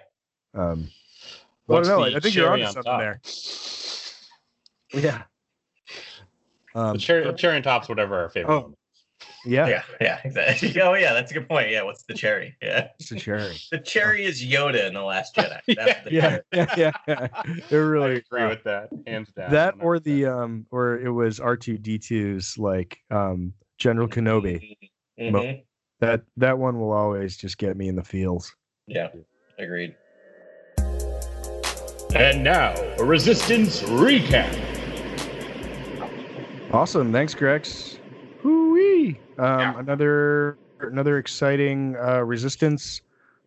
um 0.54 0.88
well, 1.68 1.78
I 1.78 1.80
What's 1.80 1.88
don't 1.88 2.10
know. 2.12 2.16
I 2.16 2.20
think 2.20 2.34
you're 2.34 2.50
onto 2.50 2.66
on 2.66 2.72
something 2.72 2.90
top? 2.92 3.00
there. 3.00 3.20
Yeah. 4.92 5.22
Um, 6.74 6.92
The 6.94 6.98
cherry, 6.98 7.24
the 7.24 7.32
cherry 7.32 7.56
on 7.56 7.62
top's 7.62 7.88
whatever 7.88 8.16
our 8.20 8.28
favorite. 8.30 8.52
Oh. 8.52 8.60
moment. 8.62 8.76
yeah, 9.44 9.68
yeah, 9.68 9.82
yeah, 10.00 10.20
exactly. 10.24 10.80
Oh, 10.82 10.94
yeah, 10.94 11.12
that's 11.12 11.30
a 11.30 11.34
good 11.34 11.48
point. 11.48 11.70
Yeah, 11.70 11.82
what's 11.82 12.02
the 12.04 12.14
cherry? 12.14 12.56
Yeah, 12.62 12.88
it's 12.98 13.10
a 13.12 13.16
cherry. 13.16 13.56
the 13.70 13.78
cherry 13.78 14.24
is 14.24 14.42
Yoda 14.44 14.86
in 14.86 14.94
the 14.94 15.02
Last 15.02 15.34
Jedi. 15.36 15.60
That's 15.76 16.02
the 16.04 16.12
Yeah, 16.12 16.20
cherry. 16.20 16.42
yeah, 16.52 16.66
yeah, 16.76 16.90
yeah. 17.06 17.26
They're 17.68 17.84
I 17.84 17.88
really 17.88 18.16
agree 18.16 18.42
uh, 18.42 18.48
with 18.48 18.64
that, 18.64 18.88
hands 19.06 19.30
down. 19.32 19.50
that, 19.52 19.74
or 19.80 19.98
the 19.98 20.26
um, 20.26 20.66
or 20.70 20.98
it 20.98 21.10
was 21.10 21.40
R 21.40 21.56
two 21.56 21.76
D 21.78 21.98
2s 21.98 22.58
like 22.58 22.98
um, 23.10 23.52
General 23.78 24.08
Kenobi. 24.08 24.76
Mhm. 25.20 25.62
That 26.00 26.22
that 26.38 26.58
one 26.58 26.80
will 26.80 26.92
always 26.92 27.36
just 27.36 27.58
get 27.58 27.76
me 27.76 27.88
in 27.88 27.94
the 27.96 28.02
feels. 28.02 28.54
Yeah, 28.86 29.08
agreed. 29.58 29.94
And 32.14 32.44
now 32.44 32.74
a 32.98 33.04
resistance 33.04 33.82
recap. 33.82 34.50
Awesome, 36.72 37.12
thanks, 37.12 37.34
Grex. 37.34 37.98
Hoo-wee. 38.40 39.20
Um, 39.38 39.76
another 39.76 40.56
another 40.80 41.18
exciting 41.18 41.96
uh, 41.96 42.22
Resistance 42.22 43.02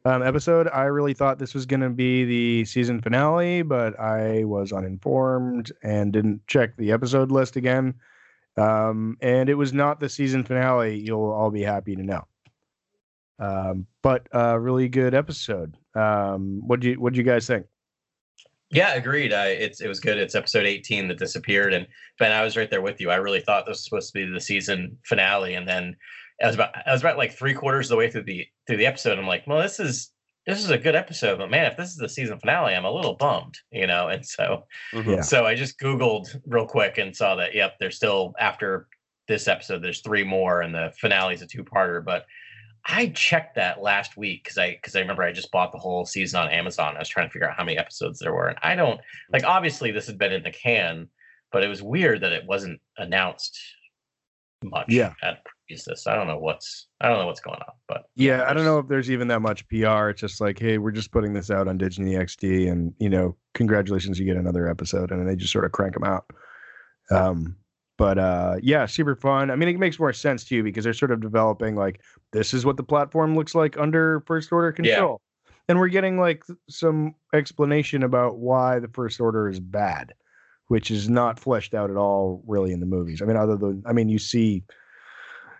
um, 0.06 0.22
episode. 0.22 0.70
I 0.72 0.84
really 0.84 1.16
thought 1.16 1.40
this 1.40 1.56
was 1.56 1.66
going 1.66 1.80
to 1.80 1.90
be 1.90 2.24
the 2.24 2.66
season 2.66 3.02
finale, 3.02 3.64
but 3.64 4.00
I 4.00 4.44
was 4.44 4.72
uninformed 4.72 5.72
and 5.82 6.14
didn't 6.14 6.46
check 6.46 6.78
the 6.78 6.92
episode 6.92 7.32
list 7.32 7.56
again. 7.56 7.96
Um, 8.58 9.18
and 9.22 9.50
it 9.50 9.56
was 9.56 9.74
not 9.74 10.00
the 10.00 10.08
season 10.08 10.44
finale. 10.44 11.00
You'll 11.00 11.32
all 11.32 11.50
be 11.50 11.64
happy 11.64 11.96
to 11.96 12.04
know. 12.04 12.28
Um, 13.40 13.88
but 14.04 14.28
uh, 14.34 14.58
really 14.60 14.88
good 14.88 15.16
episode. 15.16 15.76
Um, 15.96 16.62
what 16.66 16.80
do 16.80 16.92
you 16.92 17.00
what 17.02 17.14
do 17.14 17.18
you 17.18 17.26
guys 17.26 17.48
think? 17.48 17.66
Yeah, 18.76 18.94
agreed. 18.94 19.32
I, 19.32 19.48
it's 19.48 19.80
it 19.80 19.88
was 19.88 20.02
good. 20.02 20.18
It's 20.18 20.36
episode 20.36 20.66
18 20.66 21.08
that 21.08 21.18
disappeared, 21.18 21.74
and 21.74 21.88
Ben, 22.20 22.34
I 22.34 22.44
was 22.44 22.58
right 22.58 22.70
there 22.70 22.82
with 22.82 23.00
you. 23.00 23.10
I 23.10 23.16
really 23.16 23.40
thought 23.40 23.66
this 23.66 23.78
was 23.78 23.86
supposed 23.86 24.14
to 24.14 24.26
be 24.26 24.32
the 24.32 24.42
season 24.42 24.98
finale, 25.04 25.54
and 25.54 25.66
then 25.66 25.96
I 26.44 26.48
was 26.48 26.56
about 26.56 26.76
I 26.86 26.92
was 26.92 27.02
about 27.02 27.18
like 27.18 27.32
three 27.32 27.54
quarters 27.54 27.88
of 27.88 27.92
the 27.92 27.96
way 27.96 28.12
through 28.12 28.24
the 28.24 28.46
through 28.68 28.78
the 28.78 28.86
episode. 28.86 29.18
I'm 29.18 29.28
like, 29.28 29.48
well, 29.48 29.62
this 29.62 29.80
is 29.80 30.12
this 30.46 30.60
is 30.60 30.72
a 30.72 30.78
good 30.78 30.94
episode, 30.94 31.38
but 31.38 31.50
man, 31.50 31.72
if 31.72 31.78
this 31.78 31.92
is 31.92 31.96
the 31.96 32.10
season 32.10 32.38
finale, 32.38 32.76
I'm 32.76 32.84
a 32.84 32.92
little 32.92 33.16
bummed, 33.16 33.58
you 33.72 33.88
know. 33.88 34.10
And 34.10 34.26
so, 34.26 34.66
mm-hmm. 34.94 35.10
Yeah. 35.10 35.22
so 35.22 35.46
I 35.46 35.56
just 35.56 35.80
googled 35.80 36.40
real 36.46 36.68
quick 36.68 36.98
and 36.98 37.16
saw 37.16 37.36
that 37.36 37.56
yep, 37.56 37.76
there's 37.80 37.96
still 37.96 38.34
after 38.40 38.88
this 39.30 39.48
episode, 39.48 39.84
there's 39.84 40.02
three 40.02 40.26
more, 40.26 40.62
and 40.62 40.76
the 40.76 40.92
finale's 41.00 41.42
a 41.42 41.48
two 41.48 41.64
parter. 41.64 42.04
But 42.04 42.26
I 42.86 43.08
checked 43.08 43.56
that 43.56 43.82
last 43.82 44.16
week 44.16 44.44
because 44.44 44.58
I 44.58 44.72
because 44.72 44.96
I 44.96 45.00
remember 45.00 45.24
I 45.24 45.32
just 45.32 45.52
bought 45.52 45.72
the 45.72 45.80
whole 45.80 46.06
season 46.06 46.40
on 46.40 46.50
Amazon. 46.50 46.96
I 46.96 47.00
was 47.00 47.10
trying 47.10 47.28
to 47.28 47.34
figure 47.34 47.50
out 47.50 47.58
how 47.58 47.64
many 47.64 47.78
episodes 47.78 48.20
there 48.20 48.34
were, 48.34 48.48
and 48.48 48.60
I 48.62 48.76
don't 48.76 49.00
like. 49.32 49.44
Obviously, 49.44 49.92
this 49.92 50.08
had 50.08 50.20
been 50.20 50.32
in 50.32 50.44
the 50.44 50.52
can, 50.52 51.10
but 51.52 51.64
it 51.64 51.68
was 51.68 51.82
weird 51.82 52.22
that 52.22 52.32
it 52.32 52.46
wasn't 52.46 52.80
announced 52.98 53.60
much. 54.64 54.88
Yeah. 54.90 55.14
at 55.22 55.40
this. 55.68 56.06
I 56.06 56.16
don't 56.16 56.28
know 56.28 56.38
what's 56.38 56.88
I 57.02 57.10
don't 57.10 57.18
know 57.18 57.26
what's 57.26 57.40
going 57.40 57.60
on, 57.60 57.74
but 57.88 58.04
Yeah, 58.16 58.46
I 58.48 58.54
don't 58.54 58.66
know 58.66 58.80
if 58.80 58.88
there's 58.88 59.10
even 59.10 59.28
that 59.30 59.42
much 59.42 59.68
PR. 59.68 60.10
It's 60.10 60.22
just 60.22 60.40
like, 60.40 60.60
hey, 60.60 60.78
we're 60.78 60.92
just 60.92 61.12
putting 61.12 61.34
this 61.34 61.50
out 61.50 61.68
on 61.68 61.78
Disney 61.78 62.14
XD, 62.14 62.72
and 62.72 62.94
you 63.00 63.10
know, 63.10 63.36
congratulations, 63.56 64.20
you 64.20 64.26
get 64.26 64.38
another 64.38 64.70
episode, 64.70 65.12
and 65.12 65.20
then 65.20 65.28
they 65.28 65.36
just 65.36 65.52
sort 65.52 65.66
of 65.66 65.72
crank 65.72 65.94
them 65.96 66.04
out. 66.04 66.26
Um, 67.12 67.56
but 67.98 68.18
uh, 68.18 68.56
yeah, 68.62 68.86
super 68.86 69.16
fun. 69.16 69.50
I 69.52 69.56
mean, 69.56 69.70
it 69.70 69.78
makes 69.80 70.00
more 70.00 70.14
sense 70.14 70.44
too 70.44 70.64
because 70.64 70.84
they're 70.84 70.94
sort 70.94 71.12
of 71.12 71.22
developing 71.22 71.76
like 71.76 72.02
this 72.32 72.54
is 72.54 72.66
what 72.66 72.78
the 72.78 72.84
platform 72.84 73.36
looks 73.36 73.56
like 73.56 73.78
under 73.78 74.22
First 74.28 74.52
Order 74.52 74.70
Yeah. 74.70 74.96
control, 74.96 75.22
and 75.70 75.80
we're 75.80 75.88
getting 75.88 76.20
like 76.20 76.44
some 76.70 77.16
explanation 77.34 78.04
about 78.04 78.38
why 78.38 78.80
the 78.80 78.90
First 78.90 79.20
Order 79.22 79.48
is 79.50 79.60
bad, 79.60 80.14
which 80.68 80.92
is 80.92 81.10
not 81.10 81.40
fleshed 81.40 81.74
out 81.74 81.90
at 81.90 81.98
all 81.98 82.44
really 82.48 82.72
in 82.74 82.80
the 82.80 82.86
movies. 82.86 83.22
I 83.22 83.26
mean, 83.26 83.38
other 83.38 83.56
than 83.56 83.84
I 83.86 83.94
mean, 83.94 84.10
you 84.10 84.20
see, 84.20 84.64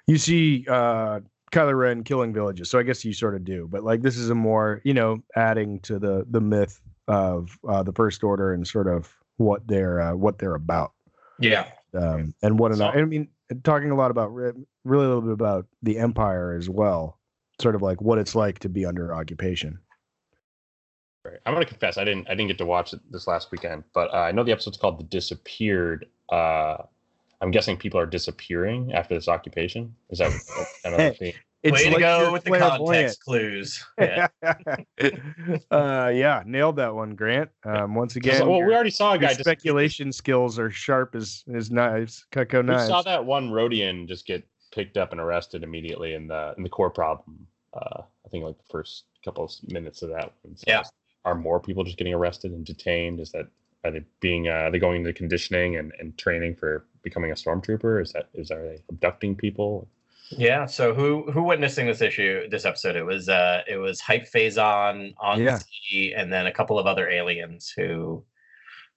you 0.08 0.18
see. 0.18 0.66
uh 0.70 1.20
Kylo 1.52 1.78
Ren 1.78 2.04
killing 2.04 2.34
villages. 2.34 2.70
So 2.70 2.80
I 2.80 2.84
guess 2.84 3.06
you 3.06 3.14
sort 3.14 3.34
of 3.34 3.46
do, 3.46 3.70
but 3.72 3.84
like 3.84 4.02
this 4.02 4.18
is 4.18 4.30
a 4.30 4.36
more, 4.36 4.82
you 4.84 4.94
know, 4.94 5.24
adding 5.38 5.80
to 5.82 6.00
the 6.00 6.26
the 6.30 6.42
myth 6.42 6.82
of 7.08 7.58
uh, 7.70 7.82
the 7.82 7.94
First 7.94 8.24
Order 8.26 8.52
and 8.52 8.68
sort 8.68 8.88
of 8.88 9.16
what 9.38 9.66
they're 9.66 10.02
uh, 10.02 10.16
what 10.16 10.40
they're 10.40 10.56
about, 10.56 10.92
yeah, 11.40 11.68
um, 11.98 12.34
and 12.42 12.60
what 12.60 12.72
an 12.72 12.78
So- 12.78 12.88
I 12.88 13.04
mean, 13.06 13.30
talking 13.64 13.92
a 13.92 13.96
lot 13.96 14.12
about 14.12 14.34
really 14.34 14.54
a 14.86 15.08
little 15.08 15.22
bit 15.22 15.32
about 15.32 15.68
the 15.84 15.98
Empire 16.00 16.54
as 16.54 16.70
well, 16.70 17.20
sort 17.62 17.76
of 17.76 17.82
like 17.82 18.02
what 18.02 18.18
it's 18.18 18.36
like 18.36 18.60
to 18.60 18.70
be 18.70 18.86
under 18.86 19.14
occupation. 19.14 19.80
Right. 21.24 21.40
I'm 21.46 21.54
gonna 21.54 21.66
confess, 21.66 21.98
I 21.98 22.04
didn't 22.04 22.28
I 22.30 22.36
didn't 22.36 22.50
get 22.50 22.60
to 22.60 22.66
watch 22.66 22.94
it 22.94 23.00
this 23.12 23.26
last 23.28 23.52
weekend, 23.52 23.84
but 23.94 24.14
uh, 24.14 24.18
I 24.18 24.32
know 24.32 24.44
the 24.44 24.52
episode's 24.52 24.78
called 24.78 25.00
"The 25.00 25.06
Disappeared." 25.06 26.06
Uh, 26.30 26.78
I'm 27.42 27.52
guessing 27.52 27.78
people 27.78 28.00
are 28.00 28.06
disappearing 28.06 28.94
after 28.94 29.16
this 29.16 29.28
occupation. 29.28 29.96
Is 30.10 30.20
that 30.20 30.32
kind 30.84 30.96
of 30.96 30.98
the 30.98 31.18
theme? 31.18 31.34
It's 31.66 31.74
way 31.74 31.86
to 31.86 31.90
like 31.92 32.00
go 32.00 32.32
with 32.32 32.44
the 32.44 32.58
context 32.60 33.24
clues. 33.24 33.84
Yeah. 33.98 34.28
uh, 35.72 36.12
yeah, 36.14 36.44
nailed 36.46 36.76
that 36.76 36.94
one, 36.94 37.16
Grant. 37.16 37.50
Um, 37.64 37.96
once 37.96 38.16
again, 38.16 38.48
well, 38.48 38.58
your- 38.60 38.68
we 38.68 38.74
already 38.76 38.92
saw 38.92 39.12
a 39.12 39.14
your 39.14 39.22
guy. 39.22 39.28
Just, 39.30 39.40
speculation 39.42 40.12
skills 40.12 40.60
are 40.60 40.70
sharp 40.70 41.16
as 41.16 41.44
as 41.54 41.72
knives, 41.72 42.28
Cutco 42.32 42.62
we 42.62 42.68
knives. 42.68 42.88
saw 42.88 43.02
that 43.02 43.26
one 43.26 43.50
Rodian 43.50 44.08
just 44.08 44.28
get 44.28 44.48
picked 44.72 44.98
up 44.98 45.12
and 45.12 45.20
arrested 45.20 45.64
immediately 45.64 46.14
in 46.14 46.28
the 46.28 46.54
in 46.58 46.64
the 46.64 46.70
core 46.70 46.92
problem. 46.92 47.48
Uh, 47.74 48.02
I 48.26 48.30
think 48.30 48.44
like 48.44 48.58
the 48.58 48.70
first 48.70 49.06
couple 49.24 49.44
of 49.46 49.52
minutes 49.72 50.02
of 50.02 50.10
that 50.10 50.32
one. 50.44 50.56
So 50.56 50.64
Yeah. 50.68 50.84
Are 51.26 51.34
more 51.34 51.60
people 51.60 51.84
just 51.84 51.98
getting 51.98 52.14
arrested 52.14 52.52
and 52.52 52.64
detained? 52.64 53.20
Is 53.20 53.32
that 53.32 53.48
are 53.84 53.90
they 53.92 54.04
being 54.20 54.48
uh, 54.50 54.52
are 54.52 54.72
they 54.72 54.78
going 54.80 55.02
into 55.02 55.14
conditioning 55.14 55.78
and, 55.78 55.92
and 56.00 56.16
training 56.18 56.56
for 56.56 56.86
becoming 57.02 57.32
a 57.32 57.34
stormtrooper? 57.34 58.02
Is 58.02 58.14
that 58.14 58.30
is 58.36 58.52
are 58.52 58.62
they 58.62 58.84
abducting 58.90 59.36
people? 59.36 59.88
Yeah. 60.32 60.66
So 60.66 60.94
who 60.94 61.32
who 61.32 61.44
witnessing 61.44 61.86
this 61.88 62.02
issue 62.02 62.50
this 62.50 62.66
episode? 62.66 62.96
It 62.96 63.04
was 63.04 63.30
uh 63.30 63.62
it 63.68 63.78
was 63.78 64.02
Hype 64.02 64.26
Fazon 64.32 65.14
on 65.20 65.40
Yeah. 65.40 65.60
Sea, 65.60 66.14
and 66.16 66.32
then 66.32 66.48
a 66.48 66.52
couple 66.52 66.80
of 66.80 66.88
other 66.88 67.10
aliens 67.10 67.72
who 67.76 68.26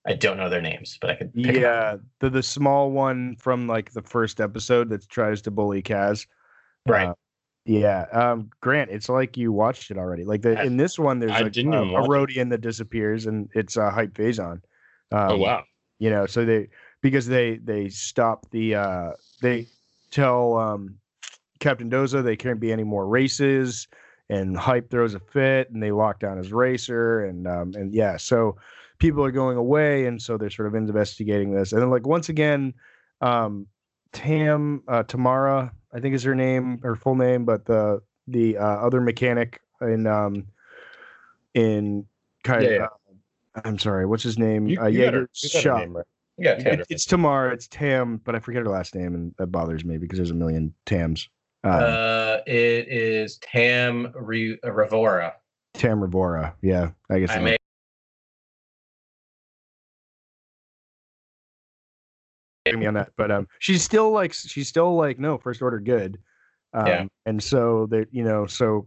I 0.06 0.14
don't 0.14 0.36
know 0.38 0.48
their 0.48 0.62
names, 0.62 0.98
but 1.00 1.10
I 1.10 1.14
could 1.16 1.34
pick 1.42 1.58
'em 1.58 1.64
up. 1.66 1.74
Yeah, 1.74 1.96
the 2.20 2.30
the 2.30 2.42
small 2.42 2.90
one 2.90 3.36
from 3.36 3.66
like 3.66 3.92
the 3.92 4.02
first 4.02 4.40
episode 4.40 4.88
that 4.90 5.08
tries 5.08 5.42
to 5.42 5.50
bully 5.50 5.82
Kaz. 5.82 6.26
Right. 6.86 7.08
Uh, 7.08 7.14
yeah, 7.64 8.06
um, 8.12 8.50
Grant, 8.62 8.90
it's 8.90 9.10
like 9.10 9.36
you 9.36 9.52
watched 9.52 9.90
it 9.90 9.98
already. 9.98 10.24
Like 10.24 10.40
the, 10.40 10.58
I- 10.58 10.64
in 10.64 10.78
this 10.78 10.98
one, 10.98 11.18
there's 11.18 11.32
I 11.32 11.40
like 11.42 11.52
didn't 11.52 11.74
a, 11.74 11.82
even 11.82 11.88
a 11.90 11.92
watch 11.92 12.04
it. 12.04 12.08
Rodian 12.08 12.50
that 12.50 12.62
disappears, 12.62 13.26
and 13.26 13.50
it's 13.54 13.76
a 13.76 13.82
uh, 13.82 13.90
hype 13.90 14.14
Fazon. 14.14 14.62
Um, 15.12 15.30
oh 15.32 15.36
wow! 15.36 15.64
You 15.98 16.08
know, 16.10 16.24
so 16.26 16.46
they 16.46 16.68
because 17.02 17.26
they 17.26 17.56
they 17.58 17.90
stop 17.90 18.50
the 18.50 18.76
uh 18.76 19.10
they 19.42 19.66
tell 20.10 20.56
um 20.56 20.98
Captain 21.60 21.90
Doza 21.90 22.22
they 22.22 22.36
can't 22.36 22.60
be 22.60 22.72
any 22.72 22.84
more 22.84 23.06
races, 23.06 23.88
and 24.28 24.56
hype 24.56 24.90
throws 24.90 25.14
a 25.14 25.20
fit, 25.20 25.70
and 25.70 25.82
they 25.82 25.90
lock 25.92 26.20
down 26.20 26.38
his 26.38 26.52
racer, 26.52 27.24
and 27.24 27.46
um 27.46 27.72
and 27.74 27.92
yeah, 27.94 28.16
so 28.16 28.56
people 28.98 29.24
are 29.24 29.30
going 29.30 29.56
away, 29.56 30.06
and 30.06 30.20
so 30.20 30.36
they're 30.36 30.50
sort 30.50 30.68
of 30.68 30.74
investigating 30.74 31.52
this, 31.54 31.72
and 31.72 31.80
then 31.82 31.90
like 31.90 32.06
once 32.06 32.28
again, 32.28 32.74
um 33.20 33.66
Tam 34.12 34.82
uh, 34.88 35.02
Tamara, 35.02 35.72
I 35.92 36.00
think 36.00 36.14
is 36.14 36.22
her 36.24 36.34
name, 36.34 36.78
her 36.82 36.96
full 36.96 37.14
name, 37.14 37.44
but 37.44 37.64
the 37.66 38.00
the 38.26 38.56
uh, 38.56 38.62
other 38.62 39.00
mechanic 39.00 39.60
in 39.80 40.06
um 40.06 40.46
in 41.54 42.06
kind 42.44 42.62
Yeah, 42.64 42.68
of 42.70 42.74
yeah. 42.76 42.86
uh, 43.56 43.60
I'm 43.64 43.78
sorry, 43.78 44.06
what's 44.06 44.22
his 44.22 44.38
name? 44.38 44.68
You, 44.68 44.80
uh, 44.80 44.86
you 44.86 45.04
got 45.04 45.12
Yeager 45.12 45.14
her, 45.14 45.30
you 45.42 45.48
got 45.50 45.54
her 45.56 45.60
Shop. 45.62 45.78
name 45.80 45.96
right. 45.96 46.06
Yeah. 46.38 46.56
You 46.58 46.64
Tam. 46.64 46.72
got 46.72 46.80
It- 46.80 46.86
it's 46.90 47.04
Tamar, 47.04 47.50
it's 47.50 47.66
Tam, 47.68 48.20
but 48.24 48.34
I 48.34 48.38
forget 48.38 48.62
her 48.62 48.68
last 48.68 48.94
name, 48.94 49.14
and 49.14 49.34
that 49.38 49.48
bothers 49.48 49.84
me 49.84 49.98
because 49.98 50.18
there's 50.18 50.30
a 50.30 50.34
million 50.34 50.72
Tams. 50.86 51.28
Um, 51.64 51.72
Uh, 51.72 52.38
it 52.46 52.88
is 52.88 53.38
Tam 53.38 54.12
Re- 54.14 54.58
Revora. 54.64 55.32
Tam 55.74 56.00
Ryvora, 56.00 56.54
yeah, 56.62 56.90
I 57.10 57.18
guess. 57.20 57.30
I 57.30 57.38
may 57.40 57.56
me 62.76 62.86
on 62.86 62.94
that, 62.94 63.10
but 63.16 63.30
um, 63.30 63.48
she's 63.60 63.82
still 63.82 64.10
like 64.10 64.32
she's 64.34 64.68
still 64.68 64.94
like 64.94 65.18
no 65.18 65.38
first 65.38 65.62
order 65.62 65.80
good, 65.80 66.18
um, 66.74 66.86
Yeah. 66.86 67.04
and 67.24 67.42
so 67.42 67.86
that 67.86 68.08
you 68.12 68.22
know 68.22 68.46
so, 68.46 68.86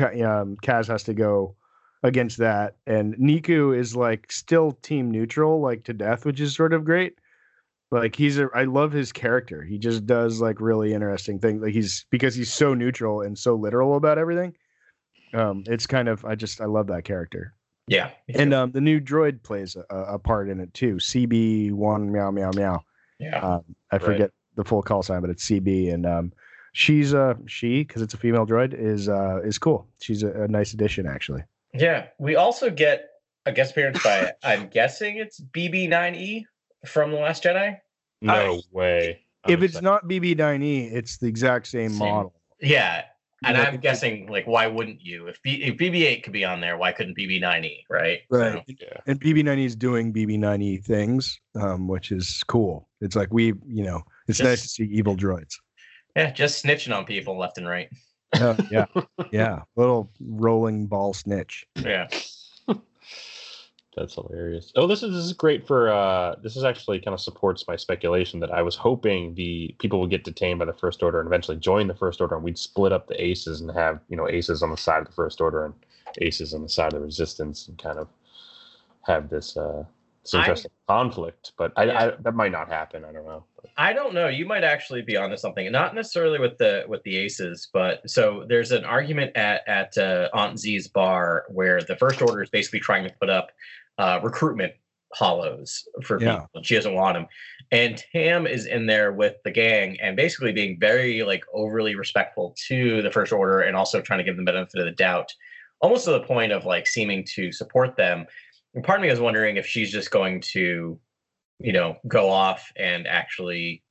um, 0.00 0.56
Kaz 0.62 0.88
has 0.88 1.04
to 1.04 1.14
go 1.14 1.54
against 2.02 2.38
that, 2.38 2.76
and 2.86 3.14
Neeku 3.16 3.76
is 3.76 3.94
like 3.94 4.32
still 4.32 4.72
team 4.72 5.10
neutral 5.10 5.60
like 5.60 5.84
to 5.84 5.92
death, 5.92 6.24
which 6.24 6.40
is 6.40 6.54
sort 6.54 6.72
of 6.72 6.84
great. 6.84 7.18
Like 7.94 8.14
he's 8.16 8.38
a, 8.38 8.48
I 8.54 8.64
love 8.64 8.92
his 8.92 9.12
character. 9.12 9.62
He 9.62 9.78
just 9.78 10.06
does 10.06 10.40
like 10.40 10.60
really 10.60 10.92
interesting 10.92 11.38
things. 11.38 11.62
Like 11.62 11.72
he's 11.72 12.06
because 12.10 12.34
he's 12.34 12.52
so 12.52 12.74
neutral 12.74 13.22
and 13.22 13.38
so 13.38 13.54
literal 13.54 13.96
about 13.96 14.18
everything. 14.18 14.54
Um, 15.32 15.64
it's 15.66 15.86
kind 15.86 16.08
of 16.08 16.24
I 16.24 16.34
just 16.34 16.60
I 16.60 16.66
love 16.66 16.86
that 16.88 17.04
character. 17.04 17.54
yeah. 17.88 18.10
And 18.34 18.54
um, 18.54 18.70
the 18.72 18.80
new 18.80 19.00
droid 19.00 19.42
plays 19.42 19.76
a, 19.76 19.94
a 19.96 20.18
part 20.18 20.48
in 20.48 20.60
it 20.60 20.72
too. 20.74 20.96
CB 20.96 21.72
one 21.72 22.10
meow 22.12 22.30
meow 22.30 22.50
meow. 22.54 22.80
yeah. 23.18 23.38
Um, 23.40 23.62
I 23.90 23.96
Right. 23.96 24.02
forget 24.02 24.30
the 24.56 24.64
full 24.64 24.82
call 24.82 25.02
sign, 25.02 25.20
but 25.20 25.30
it's 25.30 25.44
CB, 25.48 25.92
and 25.92 26.06
um, 26.06 26.32
she's 26.72 27.12
uh 27.14 27.34
she 27.46 27.82
because 27.82 28.02
it's 28.02 28.14
a 28.14 28.16
female 28.16 28.46
droid 28.46 28.72
is 28.72 29.08
uh 29.08 29.40
is 29.44 29.58
cool. 29.58 29.88
She's 30.00 30.22
a, 30.22 30.42
a 30.44 30.48
nice 30.48 30.72
addition 30.74 31.06
actually. 31.06 31.42
Yeah, 31.72 32.06
we 32.18 32.36
also 32.36 32.70
get 32.70 33.08
a 33.46 33.52
guest 33.52 33.72
appearance 33.72 34.02
by 34.02 34.32
I'm 34.44 34.68
guessing 34.68 35.16
it's 35.18 35.40
BB9E 35.40 36.44
from 36.86 37.10
The 37.10 37.18
Last 37.18 37.42
Jedi. 37.42 37.78
No 38.24 38.56
I- 38.56 38.60
way. 38.72 39.20
if 39.48 39.62
it's 39.62 39.80
not 39.82 40.08
BB9E, 40.08 40.92
it's 40.92 41.18
the 41.18 41.26
exact 41.26 41.66
same, 41.66 41.90
Same. 41.90 41.98
model. 41.98 42.34
Yeah, 42.60 43.04
and 43.44 43.56
Yeah, 43.58 43.64
I'm 43.64 43.76
guessing 43.78 44.26
like 44.28 44.46
why 44.46 44.66
wouldn't 44.66 45.02
you? 45.02 45.26
If, 45.26 45.40
B, 45.42 45.62
if 45.62 45.76
BB8 45.76 46.22
could 46.22 46.32
be 46.32 46.44
on 46.44 46.60
there, 46.60 46.78
why 46.78 46.92
couldn't 46.92 47.16
BB9E? 47.18 47.82
Right. 47.90 48.20
Right. 48.30 48.52
So, 48.54 48.62
Yeah. 48.80 48.96
And 49.06 49.20
BB9E 49.20 49.64
is 49.66 49.76
doing 49.76 50.12
BB9E 50.14 50.82
things, 50.84 51.38
um, 51.60 51.86
which 51.88 52.10
is 52.10 52.42
cool. 52.48 52.88
It's 53.02 53.16
like 53.16 53.28
we, 53.32 53.46
you 53.66 53.84
know, 53.84 54.02
it's 54.28 54.38
Just- 54.38 54.48
nice 54.48 54.62
to 54.62 54.68
see 54.68 54.84
evil 54.84 55.14
droids. 55.16 55.52
yeah, 56.16 56.30
just 56.30 56.64
snitching 56.64 56.96
on 56.96 57.04
people 57.04 57.36
left 57.38 57.58
and 57.58 57.68
right. 57.68 57.88
Uh, 58.32 58.56
yeah, 58.70 58.86
yeah, 59.32 59.60
little 59.76 60.10
rolling 60.20 60.86
ball 60.86 61.12
snitch. 61.12 61.64
Yeah. 61.76 62.08
That's 63.96 64.14
hilarious. 64.14 64.72
Oh, 64.76 64.86
this 64.86 65.02
is 65.02 65.12
this 65.12 65.24
is 65.24 65.32
great 65.32 65.66
for 65.66 65.88
uh 65.92 66.34
this 66.42 66.56
is 66.56 66.64
actually 66.64 67.00
kind 67.00 67.14
of 67.14 67.20
supports 67.20 67.66
my 67.68 67.76
speculation 67.76 68.40
that 68.40 68.50
I 68.50 68.62
was 68.62 68.74
hoping 68.74 69.34
the 69.34 69.74
people 69.78 70.00
would 70.00 70.10
get 70.10 70.24
detained 70.24 70.58
by 70.58 70.64
the 70.64 70.72
first 70.72 71.02
order 71.02 71.20
and 71.20 71.26
eventually 71.28 71.58
join 71.58 71.86
the 71.86 71.94
first 71.94 72.20
order 72.20 72.34
and 72.34 72.42
we'd 72.42 72.58
split 72.58 72.92
up 72.92 73.06
the 73.06 73.22
aces 73.22 73.60
and 73.60 73.70
have, 73.70 74.00
you 74.08 74.16
know, 74.16 74.28
aces 74.28 74.62
on 74.62 74.70
the 74.70 74.76
side 74.76 75.00
of 75.02 75.06
the 75.06 75.12
first 75.12 75.40
order 75.40 75.64
and 75.64 75.74
aces 76.20 76.54
on 76.54 76.62
the 76.62 76.68
side 76.68 76.92
of 76.92 77.00
the 77.00 77.06
resistance 77.06 77.68
and 77.68 77.78
kind 77.78 77.98
of 77.98 78.08
have 79.02 79.30
this 79.30 79.56
uh 79.56 79.84
this 80.22 80.34
I- 80.34 80.38
interesting 80.40 80.70
conflict. 80.88 81.52
But 81.56 81.72
I, 81.76 81.84
Yeah. 81.84 82.04
I 82.04 82.10
that 82.22 82.34
might 82.34 82.52
not 82.52 82.68
happen. 82.68 83.04
I 83.04 83.12
don't 83.12 83.26
know. 83.26 83.44
But, 83.54 83.70
I 83.76 83.92
don't 83.92 84.14
know. 84.14 84.28
You 84.28 84.46
might 84.46 84.64
actually 84.64 85.02
be 85.02 85.16
onto 85.16 85.36
something. 85.36 85.70
Not 85.70 85.94
necessarily 85.94 86.38
with 86.38 86.58
the 86.58 86.84
with 86.88 87.02
the 87.04 87.16
aces, 87.16 87.68
but 87.72 88.08
so 88.10 88.44
there's 88.48 88.72
an 88.72 88.84
argument 88.84 89.36
at 89.36 89.62
at 89.68 89.96
uh, 89.98 90.28
Aunt 90.32 90.58
Z's 90.58 90.88
bar 90.88 91.44
where 91.48 91.80
the 91.80 91.96
First 91.96 92.20
Order 92.22 92.42
is 92.42 92.50
basically 92.50 92.80
trying 92.80 93.04
to 93.04 93.14
put 93.20 93.30
up 93.30 93.52
uh, 93.98 94.20
recruitment 94.22 94.72
hollows 95.12 95.86
for 96.02 96.20
Yeah. 96.20 96.40
people. 96.40 96.62
She 96.62 96.74
doesn't 96.74 96.94
want 96.94 97.14
them. 97.14 97.26
And 97.70 98.02
Tam 98.12 98.46
is 98.46 98.66
in 98.66 98.86
there 98.86 99.12
with 99.12 99.36
the 99.44 99.50
gang 99.50 99.96
and 100.00 100.16
basically 100.16 100.52
being 100.52 100.78
very 100.78 101.22
like 101.22 101.44
overly 101.54 101.94
respectful 101.94 102.54
to 102.68 103.00
the 103.02 103.10
First 103.10 103.32
Order 103.32 103.60
and 103.60 103.76
also 103.76 104.00
trying 104.00 104.18
to 104.18 104.24
give 104.24 104.36
them 104.36 104.44
the 104.44 104.52
benefit 104.52 104.80
of 104.80 104.86
the 104.86 104.92
doubt, 104.92 105.32
almost 105.80 106.04
to 106.06 106.10
the 106.12 106.22
point 106.22 106.52
of 106.52 106.64
like 106.64 106.86
seeming 106.86 107.24
to 107.34 107.52
support 107.52 107.96
them. 107.96 108.26
And 108.74 108.82
part 108.82 108.98
of 108.98 109.02
me 109.02 109.10
was 109.10 109.20
wondering 109.20 109.56
if 109.56 109.66
she's 109.66 109.92
just 109.92 110.10
going 110.10 110.40
to, 110.52 110.98
you 111.60 111.72
know, 111.72 111.96
go 112.08 112.28
off 112.28 112.72
and 112.76 113.06
actually 113.06 113.84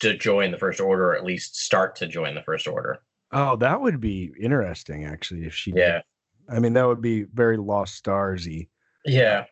to 0.00 0.16
join 0.16 0.52
the 0.52 0.58
First 0.58 0.80
Order 0.80 1.10
or 1.10 1.16
at 1.16 1.24
least 1.24 1.56
start 1.56 1.96
to 1.96 2.06
join 2.06 2.34
the 2.36 2.42
First 2.42 2.68
Order. 2.68 3.02
Oh, 3.32 3.56
that 3.56 3.80
would 3.80 4.00
be 4.00 4.32
interesting 4.40 5.04
actually 5.06 5.44
if 5.44 5.54
she 5.54 5.72
did. 5.72 5.80
Yeah. 5.80 6.00
I 6.48 6.60
mean, 6.60 6.72
that 6.74 6.86
would 6.86 7.00
be 7.00 7.24
very 7.24 7.56
Lost 7.56 8.04
Starsy. 8.04 8.68
Yeah. 9.04 9.44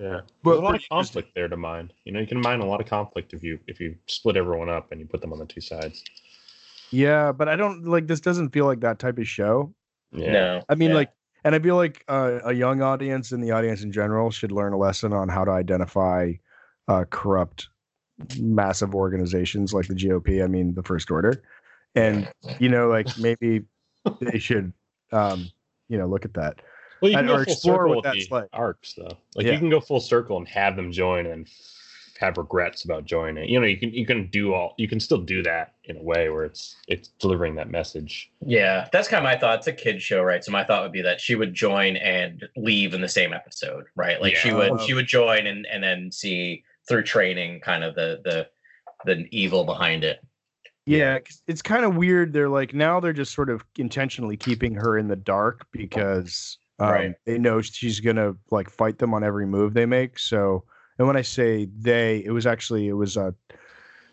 Yeah, 0.00 0.20
But 0.42 0.52
there's 0.52 0.60
a 0.60 0.64
lot 0.64 0.74
of 0.76 0.82
conflict 0.90 1.32
there 1.34 1.46
to 1.46 1.56
mine. 1.58 1.92
You 2.04 2.12
know, 2.12 2.20
you 2.20 2.26
can 2.26 2.40
mine 2.40 2.60
a 2.60 2.66
lot 2.66 2.80
of 2.80 2.86
conflict 2.86 3.34
if 3.34 3.42
you 3.42 3.58
if 3.66 3.80
you 3.80 3.96
split 4.06 4.36
everyone 4.36 4.70
up 4.70 4.92
and 4.92 5.00
you 5.00 5.06
put 5.06 5.20
them 5.20 5.30
on 5.30 5.38
the 5.38 5.44
two 5.44 5.60
sides. 5.60 6.02
Yeah, 6.90 7.32
but 7.32 7.48
I 7.48 7.56
don't 7.56 7.84
like 7.84 8.06
this. 8.06 8.20
Doesn't 8.20 8.48
feel 8.50 8.64
like 8.64 8.80
that 8.80 8.98
type 8.98 9.18
of 9.18 9.28
show. 9.28 9.74
Yeah. 10.10 10.32
No. 10.32 10.62
I 10.70 10.74
mean, 10.74 10.90
yeah. 10.90 10.96
like, 10.96 11.10
and 11.44 11.54
I 11.54 11.58
feel 11.58 11.76
like 11.76 12.02
uh, 12.08 12.38
a 12.44 12.52
young 12.52 12.80
audience 12.80 13.32
and 13.32 13.44
the 13.44 13.50
audience 13.50 13.82
in 13.82 13.92
general 13.92 14.30
should 14.30 14.52
learn 14.52 14.72
a 14.72 14.78
lesson 14.78 15.12
on 15.12 15.28
how 15.28 15.44
to 15.44 15.50
identify 15.50 16.32
uh, 16.88 17.04
corrupt, 17.10 17.68
massive 18.38 18.94
organizations 18.94 19.74
like 19.74 19.86
the 19.86 19.94
GOP. 19.94 20.42
I 20.42 20.46
mean, 20.46 20.74
the 20.74 20.82
First 20.82 21.10
Order, 21.10 21.42
and 21.94 22.30
you 22.58 22.70
know, 22.70 22.88
like 22.88 23.18
maybe 23.18 23.64
they 24.20 24.38
should, 24.38 24.72
um, 25.12 25.50
you 25.88 25.98
know, 25.98 26.06
look 26.06 26.24
at 26.24 26.34
that. 26.34 26.60
Well, 27.00 27.10
you 27.10 27.16
can 27.16 27.26
go 27.26 27.34
or 27.36 27.44
full 27.44 27.54
circle 27.54 27.96
with 27.96 28.04
that's 28.04 28.28
the 28.28 28.34
like. 28.34 28.48
arcs, 28.52 28.94
though. 28.94 29.16
Like 29.34 29.46
Yeah. 29.46 29.52
you 29.52 29.58
can 29.58 29.70
go 29.70 29.80
full 29.80 30.00
circle 30.00 30.36
and 30.36 30.46
have 30.48 30.76
them 30.76 30.92
join 30.92 31.26
and 31.26 31.48
have 32.18 32.36
regrets 32.36 32.84
about 32.84 33.06
joining. 33.06 33.48
You 33.48 33.58
know, 33.60 33.66
you 33.66 33.78
can 33.78 33.94
you 33.94 34.04
can 34.04 34.26
do 34.26 34.52
all 34.52 34.74
you 34.76 34.86
can 34.86 35.00
still 35.00 35.18
do 35.18 35.42
that 35.44 35.74
in 35.84 35.96
a 35.96 36.02
way 36.02 36.28
where 36.28 36.44
it's 36.44 36.76
it's 36.86 37.08
delivering 37.18 37.54
that 37.54 37.70
message. 37.70 38.30
Yeah, 38.44 38.88
that's 38.92 39.08
kind 39.08 39.24
of 39.24 39.30
my 39.30 39.38
thought. 39.38 39.58
It's 39.60 39.66
a 39.68 39.72
kid 39.72 40.02
show, 40.02 40.22
right? 40.22 40.44
So 40.44 40.52
my 40.52 40.62
thought 40.62 40.82
would 40.82 40.92
be 40.92 41.00
that 41.02 41.20
she 41.20 41.34
would 41.34 41.54
join 41.54 41.96
and 41.96 42.46
leave 42.56 42.92
in 42.92 43.00
the 43.00 43.08
same 43.08 43.32
episode, 43.32 43.84
right? 43.96 44.20
Like 44.20 44.36
she 44.36 44.52
would 44.52 44.80
she 44.82 44.92
would 44.92 45.06
join 45.06 45.46
and 45.46 45.66
and 45.66 45.82
then 45.82 46.12
see 46.12 46.62
through 46.88 47.04
training 47.04 47.60
kind 47.60 47.84
of 47.84 47.94
the 47.94 48.20
the 48.24 48.46
the 49.06 49.26
evil 49.30 49.64
behind 49.64 50.04
it. 50.04 50.20
Yeah, 50.84 51.18
it's 51.46 51.62
kind 51.62 51.84
of 51.86 51.96
weird. 51.96 52.32
They're 52.34 52.48
like 52.50 52.74
now 52.74 53.00
they're 53.00 53.12
just 53.14 53.32
sort 53.32 53.48
of 53.48 53.64
intentionally 53.78 54.36
keeping 54.36 54.74
her 54.74 54.98
in 54.98 55.08
the 55.08 55.16
dark 55.16 55.66
because 55.72 56.58
um, 56.80 56.90
Right. 56.90 57.14
they 57.26 57.38
know 57.38 57.60
she's 57.60 58.00
gonna 58.00 58.34
like 58.50 58.70
fight 58.70 58.98
them 58.98 59.14
on 59.14 59.22
every 59.22 59.46
move 59.46 59.74
they 59.74 59.86
make. 59.86 60.18
So, 60.18 60.64
and 60.98 61.06
when 61.06 61.16
I 61.16 61.22
say 61.22 61.68
they, 61.78 62.22
it 62.24 62.30
was 62.30 62.46
actually 62.46 62.88
it 62.88 62.94
was 62.94 63.16
uh, 63.16 63.32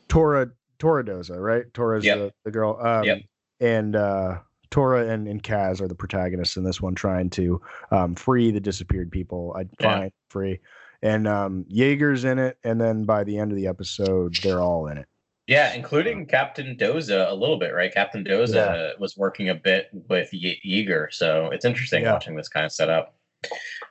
Torra 0.08 0.49
Torra 0.80 1.03
Doza, 1.03 1.38
right? 1.39 1.65
Torra's 1.73 2.06
Yep. 2.06 2.17
the, 2.17 2.32
the 2.45 2.51
girl. 2.51 2.77
Um, 2.80 3.03
Yep. 3.06 3.21
And 3.60 3.95
uh, 3.95 4.39
Torra 4.69 5.08
and, 5.08 5.27
and 5.27 5.41
Kaz 5.41 5.82
are 5.82 5.88
the 5.88 5.95
protagonists 5.95 6.58
in 6.58 6.63
this 6.63 6.80
one, 6.80 6.93
trying 6.93 7.30
to 7.32 7.60
um, 7.89 8.13
free 8.13 8.51
the 8.51 8.60
disappeared 8.60 9.12
people. 9.12 9.56
I 9.58 9.62
Yeah. 9.62 9.99
find 9.99 10.12
free, 10.30 10.60
and 11.01 11.27
um, 11.27 11.65
Yeager's 11.69 12.23
in 12.25 12.38
it. 12.38 12.58
And 12.63 12.80
then 12.80 13.03
by 13.06 13.23
the 13.23 13.38
end 13.39 13.51
of 13.51 13.56
the 13.58 13.65
episode, 13.67 14.36
they're 14.43 14.62
all 14.62 14.88
in 14.88 14.97
it. 14.99 15.08
Yeah, 15.47 15.73
including 15.73 16.25
Captain 16.25 16.75
Doza 16.75 17.31
a 17.31 17.33
little 17.33 17.57
bit, 17.57 17.73
right? 17.73 17.93
Captain 17.93 18.23
Doza 18.23 18.55
Yeah. 18.55 18.91
was 18.99 19.15
working 19.17 19.49
a 19.49 19.55
bit 19.55 19.88
with 20.10 20.33
Ye- 20.33 20.60
Yeager, 20.65 21.07
so 21.12 21.49
it's 21.51 21.63
interesting 21.65 22.03
Yeah. 22.03 22.13
watching 22.13 22.36
this 22.36 22.49
kind 22.49 22.65
of 22.65 22.71
setup. 22.71 23.15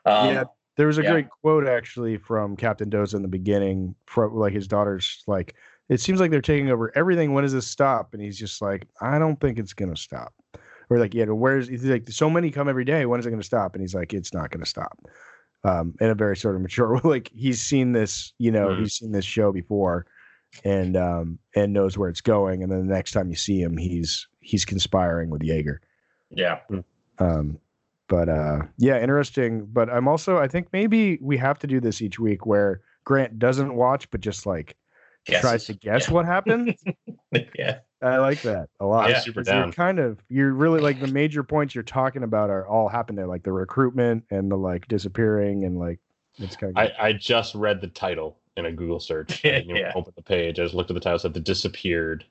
Um, 0.05 0.35
Yeah, 0.35 0.45
There 0.77 0.87
was 0.87 0.99
a 0.99 1.03
yeah. 1.03 1.13
great 1.13 1.29
quote 1.31 1.67
actually 1.67 2.19
from 2.19 2.55
Captain 2.57 2.91
Doza 2.91 3.15
in 3.15 3.23
the 3.23 3.29
beginning, 3.29 3.95
from 4.07 4.35
like 4.35 4.53
his 4.53 4.69
daughter's 4.69 5.23
like, 5.27 5.55
it 5.89 6.01
seems 6.01 6.21
like 6.21 6.31
they're 6.31 6.43
taking 6.43 6.69
over 6.71 6.93
everything. 6.95 7.33
When 7.33 7.43
does 7.45 7.55
this 7.55 7.67
stop? 7.67 8.13
And 8.13 8.21
he's 8.23 8.39
just 8.39 8.61
like, 8.61 8.87
I 9.01 9.19
don't 9.19 9.41
think 9.41 9.59
it's 9.59 9.73
gonna 9.73 9.97
stop. 9.97 10.35
Or 10.91 10.99
like, 10.99 11.15
yeah, 11.15 11.25
where's 11.25 11.69
he's 11.69 11.85
like, 11.85 12.07
so 12.11 12.29
many 12.29 12.51
come 12.51 12.69
every 12.69 12.85
day. 12.85 13.07
When 13.07 13.19
is 13.19 13.25
it 13.25 13.31
gonna 13.31 13.43
stop? 13.43 13.75
And 13.75 13.81
he's 13.81 13.95
like, 13.95 14.13
it's 14.13 14.35
not 14.35 14.51
gonna 14.51 14.67
stop. 14.67 14.99
Um, 15.65 15.95
in 16.01 16.11
a 16.11 16.15
very 16.15 16.37
sort 16.37 16.55
of 16.57 16.61
mature, 16.61 17.01
like 17.05 17.31
he's 17.35 17.63
seen 17.63 17.93
this, 17.93 18.35
you 18.39 18.51
know, 18.51 18.69
Mhm. 18.69 18.81
he's 18.81 18.95
seen 18.99 19.13
this 19.13 19.25
show 19.25 19.53
before, 19.53 20.07
and 20.65 20.97
um, 20.97 21.39
and 21.55 21.73
knows 21.73 21.97
where 21.99 22.09
it's 22.09 22.21
going. 22.21 22.63
And 22.63 22.71
then 22.73 22.87
the 22.87 22.95
next 22.95 23.13
time 23.13 23.29
you 23.29 23.37
see 23.37 23.61
him, 23.61 23.77
he's 23.77 24.27
he's 24.41 24.65
conspiring 24.65 25.31
with 25.31 25.43
Yeager. 25.43 25.79
yeah, 26.31 26.61
Um, 27.19 27.59
but 28.09 28.29
uh, 28.29 28.61
yeah, 28.79 29.01
interesting. 29.03 29.67
But 29.67 29.91
I'm 29.91 30.09
also, 30.09 30.39
I 30.39 30.49
think 30.49 30.69
maybe 30.73 31.19
we 31.21 31.37
have 31.39 31.59
to 31.61 31.67
do 31.67 31.81
this 31.81 32.01
each 32.01 32.19
week 32.19 32.47
where 32.47 32.81
Grant 33.05 33.39
doesn't 33.39 33.75
watch, 33.75 34.11
but 34.11 34.21
just 34.21 34.47
like 34.47 34.77
tries 35.27 35.65
to 35.67 35.75
guess 35.75 36.07
Yeah. 36.09 36.15
what 36.15 36.25
happened. 36.27 36.77
yeah, 37.59 37.79
I 38.03 38.19
like 38.19 38.43
that 38.43 38.69
a 38.81 38.87
lot. 38.87 39.11
Yeah. 39.11 39.19
Super 39.21 39.41
'Cause 39.41 39.53
you're 39.53 39.63
down. 39.63 39.73
kind 39.73 39.99
of, 39.99 40.21
you're 40.29 40.53
really 40.53 40.81
like 40.81 41.01
the 41.01 41.09
major 41.09 41.43
points 41.43 41.75
you're 41.75 41.83
talking 41.85 42.23
about 42.23 42.49
are 42.51 42.67
all 42.67 42.89
happened 42.89 43.19
there, 43.19 43.27
like 43.27 43.43
the 43.43 43.53
recruitment 43.53 44.25
and 44.31 44.51
the 44.51 44.57
like 44.57 44.87
disappearing 44.89 45.65
and 45.65 45.79
like 45.79 45.99
it's 46.39 46.55
kind 46.57 46.77
of. 46.79 46.91
I, 46.99 47.09
I 47.09 47.13
just 47.13 47.55
read 47.57 47.81
the 47.81 47.89
title 47.89 48.39
in 48.57 48.67
a 48.67 48.73
Google 48.73 49.01
search. 49.01 49.45
I 49.45 49.49
didn't 49.51 49.65
even 49.71 49.77
Yeah. 49.77 49.93
open 49.95 50.13
the 50.17 50.23
page. 50.23 50.59
I 50.59 50.65
just 50.65 50.75
looked 50.75 50.91
at 50.91 50.95
the 50.95 51.01
title, 51.01 51.19
said 51.19 51.35
the 51.35 51.41
disappeared. 51.41 52.25